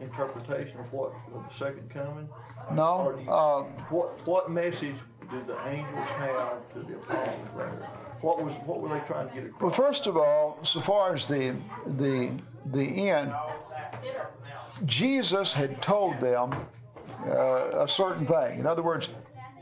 interpretation 0.00 0.78
of 0.78 0.92
what, 0.92 1.12
of 1.34 1.44
the 1.48 1.54
second 1.54 1.90
coming? 1.90 2.28
No? 2.72 3.18
you- 3.20 3.28
Uh, 3.30 3.62
What, 3.90 4.24
what 4.26 4.50
message 4.52 4.94
did 5.30 5.46
the 5.46 5.68
angels 5.68 6.08
have 6.08 6.72
to 6.74 6.80
the 6.80 6.94
apostles 6.94 7.48
there? 7.56 7.68
What 8.20 8.42
was, 8.42 8.52
what 8.66 8.80
were 8.80 8.88
they 8.88 9.04
trying 9.06 9.28
to 9.28 9.34
get 9.34 9.46
across? 9.46 9.62
Well, 9.62 9.70
first 9.70 10.06
of 10.06 10.16
all, 10.16 10.58
so 10.62 10.80
far 10.80 11.14
as 11.14 11.26
the 11.26 11.56
the 11.86 12.32
the 12.66 13.10
end, 13.10 13.32
Jesus 14.84 15.52
had 15.52 15.80
told 15.80 16.20
them 16.20 16.54
uh, 17.26 17.84
a 17.84 17.88
certain 17.88 18.26
thing. 18.26 18.60
In 18.60 18.66
other 18.66 18.82
words, 18.82 19.08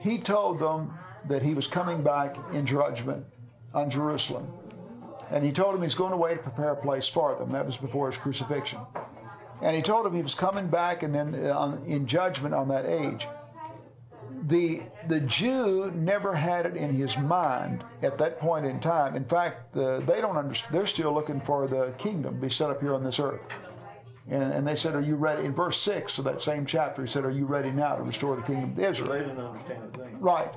he 0.01 0.19
told 0.19 0.59
them 0.59 0.95
that 1.28 1.43
he 1.43 1.55
was 1.55 1.66
coming 1.66 2.03
back 2.03 2.36
in 2.53 2.66
judgment 2.66 3.24
on 3.74 3.90
Jerusalem, 3.90 4.51
and 5.31 5.45
he 5.45 5.53
told 5.53 5.74
them 5.74 5.82
he's 5.82 5.95
going 5.95 6.12
away 6.12 6.35
to 6.35 6.40
prepare 6.40 6.73
a 6.73 6.77
place 6.77 7.07
for 7.07 7.35
them. 7.36 7.53
That 7.53 7.66
was 7.66 7.77
before 7.77 8.11
his 8.11 8.19
crucifixion, 8.19 8.81
and 9.62 9.77
he 9.77 9.82
told 9.82 10.07
them 10.07 10.15
he 10.15 10.23
was 10.23 10.35
coming 10.35 10.69
back, 10.69 11.03
and 11.03 11.15
then 11.15 11.35
uh, 11.35 11.57
on, 11.57 11.85
in 11.86 12.07
judgment 12.07 12.55
on 12.55 12.69
that 12.69 12.86
age 12.86 13.28
the 14.49 14.83
the 15.09 15.20
Jew 15.20 15.93
never 15.95 16.35
had 16.35 16.66
it 16.66 16.77
in 16.77 16.95
his 16.95 17.16
mind 17.16 17.85
at 18.03 18.19
that 18.19 18.39
point 18.39 18.66
in 18.66 18.81
time. 18.81 19.16
In 19.16 19.25
fact, 19.25 19.75
the, 19.75 20.03
they 20.07 20.20
don't 20.20 20.37
understand. 20.37 20.75
They're 20.75 20.87
still 20.87 21.12
looking 21.12 21.41
for 21.41 21.69
the 21.69 21.93
kingdom 21.99 22.35
to 22.37 22.41
be 22.41 22.51
set 22.51 22.70
up 22.70 22.81
here 22.81 22.95
on 22.95 23.05
this 23.05 23.19
earth. 23.20 23.41
And, 24.31 24.53
and 24.53 24.66
they 24.66 24.77
said, 24.77 24.95
"Are 24.95 25.01
you 25.01 25.16
ready?" 25.16 25.45
In 25.45 25.55
verse 25.55 25.81
six 25.81 26.19
of 26.19 26.25
that 26.25 26.43
same 26.43 26.66
chapter, 26.66 27.05
he 27.05 27.11
said, 27.11 27.25
"Are 27.25 27.31
you 27.31 27.47
ready 27.47 27.70
now 27.70 27.97
to 27.97 28.03
restore 28.03 28.37
the 28.37 28.43
kingdom 28.43 28.73
of 28.73 28.79
Israel?" 28.79 29.12
they 29.12 29.20
didn't 29.20 29.41
understand 29.41 29.95
a 29.95 29.99
thing. 29.99 30.20
Right. 30.20 30.51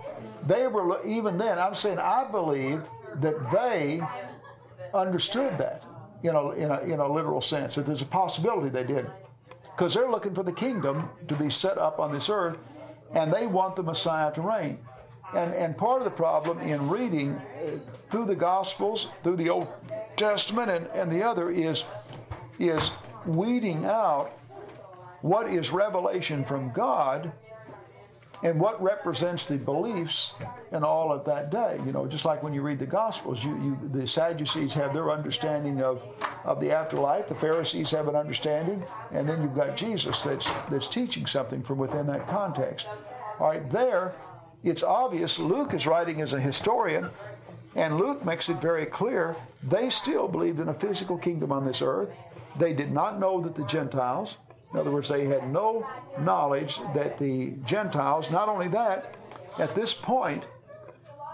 They 0.48 0.68
were 0.68 1.06
even 1.06 1.38
then. 1.38 1.58
I'm 1.60 1.76
saying 1.76 2.00
I 2.00 2.26
believe 2.30 2.82
that 3.16 3.52
they 3.52 4.02
understood 4.94 5.58
that, 5.58 5.84
you 6.22 6.32
know, 6.34 6.52
in 6.52 6.70
a 6.70 6.80
in 6.82 7.00
a 7.00 7.08
literal 7.08 7.42
sense. 7.42 7.76
That 7.76 7.86
there's 7.86 8.02
a 8.02 8.06
possibility 8.06 8.70
they 8.70 8.84
did, 8.84 9.10
because 9.72 9.94
they're 9.94 10.12
looking 10.12 10.36
for 10.36 10.44
the 10.44 10.54
kingdom 10.54 11.10
to 11.28 11.36
be 11.36 11.50
set 11.50 11.78
up 11.78 12.00
on 12.00 12.12
this 12.12 12.30
earth, 12.30 12.58
and 13.14 13.32
they 13.34 13.48
want 13.48 13.76
the 13.76 13.84
Messiah 13.84 14.32
to 14.34 14.42
reign. 14.42 14.78
And 15.36 15.54
and 15.54 15.78
part 15.78 16.02
of 16.02 16.06
the 16.06 16.12
problem 16.12 16.60
in 16.60 16.90
reading 16.90 17.34
uh, 17.34 17.78
through 18.10 18.26
the 18.26 18.36
Gospels, 18.36 19.08
through 19.24 19.38
the 19.38 19.50
Old 19.50 19.68
Testament, 20.18 20.70
and, 20.70 20.88
and 20.88 21.12
the 21.12 21.24
other 21.24 21.50
is 21.50 21.84
is 22.60 22.92
weeding 23.26 23.86
out 23.86 24.32
what 25.22 25.48
is 25.48 25.72
revelation 25.72 26.44
from 26.44 26.72
God 26.72 27.32
and 28.44 28.60
what 28.60 28.82
represents 28.82 29.46
the 29.46 29.58
beliefs 29.58 30.34
and 30.72 30.84
all 30.84 31.12
of 31.12 31.26
that 31.26 31.52
day. 31.52 31.80
You 31.86 31.92
know, 31.92 32.08
just 32.08 32.26
like 32.26 32.42
when 32.42 32.54
you 32.54 32.62
read 32.62 32.80
the 32.80 32.86
Gospels, 32.86 33.44
you, 33.44 33.52
you 33.62 33.90
the 33.94 34.08
Sadducees 34.08 34.74
have 34.74 34.94
their 34.94 35.12
understanding 35.12 35.82
of, 35.82 36.02
of 36.44 36.60
the 36.60 36.72
afterlife, 36.72 37.28
the 37.30 37.36
Pharisees 37.36 37.92
have 37.92 38.08
an 38.08 38.16
understanding, 38.16 38.84
and 39.12 39.30
then 39.30 39.42
you've 39.42 39.56
got 39.56 39.78
Jesus 39.78 40.20
that's 40.22 40.48
that's 40.70 40.88
teaching 40.88 41.28
something 41.28 41.62
from 41.62 41.78
within 41.78 42.08
that 42.08 42.28
context. 42.28 42.88
All 43.40 43.48
right, 43.48 43.72
there, 43.72 44.14
it's 44.64 44.84
obvious 44.84 45.40
Luke 45.40 45.74
is 45.74 45.86
writing 45.86 46.22
as 46.22 46.34
a 46.34 46.40
historian, 46.40 47.10
and 47.76 47.98
Luke 47.98 48.26
makes 48.26 48.50
it 48.50 48.58
very 48.58 48.86
clear 48.86 49.36
they 49.64 49.90
still 49.90 50.28
believed 50.28 50.60
in 50.60 50.70
a 50.70 50.74
physical 50.74 51.18
kingdom 51.18 51.52
on 51.52 51.66
this 51.66 51.82
earth. 51.82 52.10
They 52.60 52.74
did 52.74 52.92
not 52.92 53.20
know 53.20 53.40
that 53.42 53.56
the 53.56 53.66
Gentiles, 53.66 54.36
in 54.74 54.80
other 54.80 54.92
words, 54.92 55.10
they 55.10 55.26
had 55.26 55.52
no 55.52 55.88
knowledge 56.20 56.80
that 56.96 57.18
the 57.18 57.54
Gentiles, 57.66 58.30
not 58.30 58.48
only 58.48 58.68
that, 58.70 59.16
at 59.60 59.76
this 59.76 59.94
point, 59.94 60.44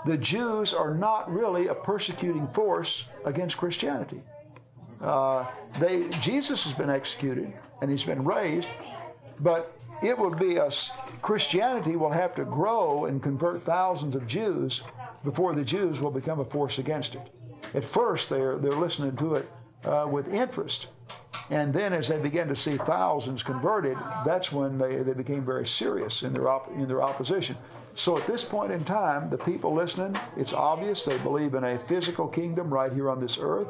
the 0.06 0.18
Jews 0.18 0.74
are 0.74 0.94
not 0.94 1.32
really 1.32 1.68
a 1.68 1.76
persecuting 1.76 2.48
force 2.48 3.06
against 3.26 3.58
Christianity. 3.58 4.22
Uh, 5.02 5.46
they, 5.80 6.10
Jesus 6.22 6.64
has 6.64 6.74
been 6.74 6.90
executed 6.90 7.54
and 7.82 7.92
he's 7.92 8.04
been 8.04 8.24
raised, 8.24 8.68
but 9.40 9.78
it 10.02 10.18
will 10.18 10.34
be 10.34 10.60
us. 10.60 10.92
Christianity 11.22 11.96
will 11.96 12.12
have 12.12 12.34
to 12.36 12.46
grow 12.46 13.06
and 13.06 13.22
convert 13.22 13.64
thousands 13.66 14.16
of 14.16 14.28
Jews 14.28 14.82
before 15.24 15.54
the 15.54 15.64
Jews 15.64 16.00
will 16.00 16.12
become 16.12 16.40
a 16.40 16.46
force 16.46 16.80
against 16.80 17.16
it. 17.16 17.30
At 17.74 17.84
first, 17.84 18.30
they're 18.30 18.58
they're 18.58 18.76
listening 18.76 19.16
to 19.18 19.36
it 19.36 19.50
uh, 19.84 20.08
with 20.10 20.34
interest, 20.34 20.88
and 21.50 21.74
then 21.74 21.94
as 21.94 22.10
they 22.10 22.18
began 22.18 22.48
to 22.50 22.56
see 22.56 22.78
thousands 22.78 23.42
converted, 23.42 23.98
that's 24.26 24.52
when 24.52 24.78
they, 24.78 24.98
they 24.98 25.14
became 25.14 25.46
very 25.46 25.66
serious 25.66 26.24
in 26.24 26.34
their 26.34 26.50
op- 26.50 26.70
in 26.72 26.88
their 26.88 27.02
opposition. 27.02 27.58
So 27.96 28.18
at 28.18 28.28
this 28.28 28.44
point 28.44 28.72
in 28.72 28.84
time, 28.84 29.30
the 29.30 29.38
people 29.38 29.74
listening, 29.74 30.20
it's 30.36 30.54
obvious 30.54 31.04
they 31.04 31.18
believe 31.18 31.56
in 31.56 31.64
a 31.64 31.80
physical 31.88 32.28
kingdom 32.28 32.72
right 32.72 32.92
here 32.92 33.10
on 33.10 33.20
this 33.20 33.38
earth. 33.40 33.70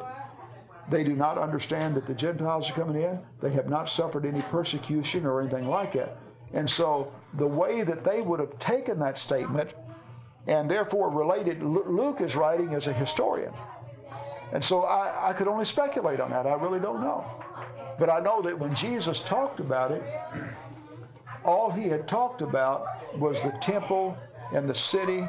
They 0.90 1.04
do 1.04 1.14
not 1.14 1.38
understand 1.38 1.94
that 1.96 2.06
the 2.06 2.14
Gentiles 2.14 2.68
are 2.68 2.74
coming 2.74 3.02
in. 3.02 3.20
They 3.40 3.50
have 3.52 3.68
not 3.68 3.88
suffered 3.88 4.26
any 4.26 4.42
persecution 4.42 5.24
or 5.24 5.40
anything 5.40 5.68
like 5.68 5.92
that. 5.92 6.18
And 6.52 6.68
so 6.68 7.12
the 7.34 7.46
way 7.46 7.82
that 7.82 8.04
they 8.04 8.22
would 8.22 8.40
have 8.40 8.58
taken 8.58 8.98
that 9.00 9.18
statement 9.18 9.70
and 10.46 10.70
therefore 10.70 11.10
related, 11.10 11.62
Luke 11.62 12.20
is 12.20 12.34
writing 12.34 12.74
as 12.74 12.86
a 12.86 12.92
historian. 12.92 13.52
And 14.52 14.64
so 14.64 14.82
I, 14.82 15.30
I 15.30 15.32
could 15.34 15.46
only 15.46 15.66
speculate 15.66 16.20
on 16.20 16.30
that. 16.30 16.46
I 16.46 16.54
really 16.54 16.80
don't 16.80 17.02
know. 17.02 17.24
But 17.98 18.10
I 18.10 18.20
know 18.20 18.40
that 18.42 18.58
when 18.58 18.74
Jesus 18.74 19.20
talked 19.20 19.60
about 19.60 19.90
it, 19.90 20.02
all 21.44 21.70
he 21.70 21.88
had 21.88 22.06
talked 22.06 22.42
about 22.42 22.86
was 23.18 23.40
the 23.42 23.50
temple 23.60 24.16
and 24.54 24.68
the 24.68 24.74
city 24.74 25.26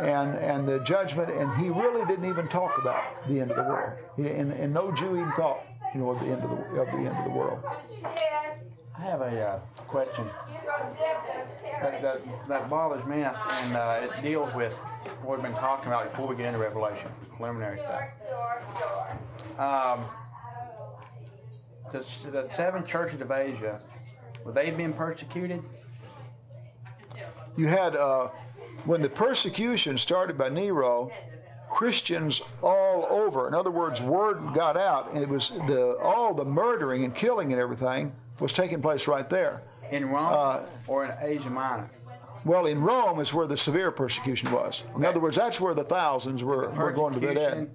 and, 0.00 0.36
and 0.36 0.66
the 0.66 0.80
judgment, 0.80 1.30
and 1.30 1.54
he 1.56 1.68
really 1.68 2.04
didn't 2.06 2.24
even 2.24 2.48
talk 2.48 2.78
about 2.78 3.26
the 3.28 3.40
end 3.40 3.50
of 3.50 3.56
the 3.56 3.62
world. 3.62 3.92
He, 4.16 4.28
and, 4.28 4.52
and 4.52 4.72
no 4.72 4.90
Jew 4.92 5.16
even 5.16 5.32
thought, 5.32 5.60
you 5.94 6.00
know, 6.00 6.10
of 6.10 6.20
the 6.20 6.26
end 6.26 6.42
of 6.42 6.50
the, 6.50 6.80
of 6.80 6.86
the 6.86 6.98
end 6.98 7.16
of 7.16 7.24
the 7.24 7.30
world. 7.30 7.62
I 8.98 9.02
have 9.02 9.20
a 9.20 9.40
uh, 9.40 9.58
question 9.86 10.26
that, 11.82 12.02
that, 12.02 12.48
that 12.48 12.70
bothers 12.70 13.04
me, 13.06 13.22
and 13.22 13.76
uh, 13.76 14.00
it 14.02 14.22
deals 14.22 14.54
with 14.54 14.72
what 15.22 15.38
we've 15.38 15.42
been 15.42 15.60
talking 15.60 15.88
about 15.88 16.10
before 16.10 16.26
we 16.26 16.36
get 16.36 16.46
into 16.46 16.58
Revelation, 16.58 17.08
preliminary 17.36 17.78
stuff. 17.78 18.02
Um, 19.58 20.04
the, 21.92 22.04
the 22.30 22.48
seven 22.56 22.86
churches 22.86 23.20
of 23.20 23.30
Asia, 23.30 23.80
were 24.44 24.52
they 24.52 24.70
being 24.70 24.92
persecuted? 24.92 25.62
You 27.56 27.66
had, 27.66 27.96
uh, 27.96 28.28
when 28.84 29.02
the 29.02 29.10
persecution 29.10 29.98
started 29.98 30.38
by 30.38 30.48
Nero, 30.48 31.10
Christians 31.70 32.42
all 32.62 33.06
over. 33.10 33.46
In 33.46 33.54
other 33.54 33.70
words, 33.70 34.02
word 34.02 34.54
got 34.54 34.76
out, 34.76 35.12
and 35.12 35.22
it 35.22 35.28
was 35.28 35.50
the 35.66 35.96
all 36.02 36.34
the 36.34 36.44
murdering 36.44 37.04
and 37.04 37.14
killing 37.14 37.52
and 37.52 37.60
everything 37.60 38.12
was 38.40 38.52
taking 38.52 38.82
place 38.82 39.06
right 39.06 39.30
there. 39.30 39.62
In 39.90 40.06
Rome 40.06 40.32
Uh, 40.32 40.60
or 40.88 41.04
in 41.04 41.12
Asia 41.20 41.50
Minor? 41.50 41.90
Well, 42.44 42.66
in 42.66 42.80
Rome 42.80 43.20
is 43.20 43.34
where 43.34 43.46
the 43.46 43.56
severe 43.56 43.90
persecution 43.90 44.50
was. 44.50 44.82
In 44.96 45.04
other 45.04 45.20
words, 45.20 45.36
that's 45.36 45.60
where 45.60 45.74
the 45.74 45.84
thousands 45.84 46.42
were, 46.42 46.70
were 46.70 46.90
going 46.92 47.14
to 47.14 47.20
that 47.20 47.36
end. 47.36 47.70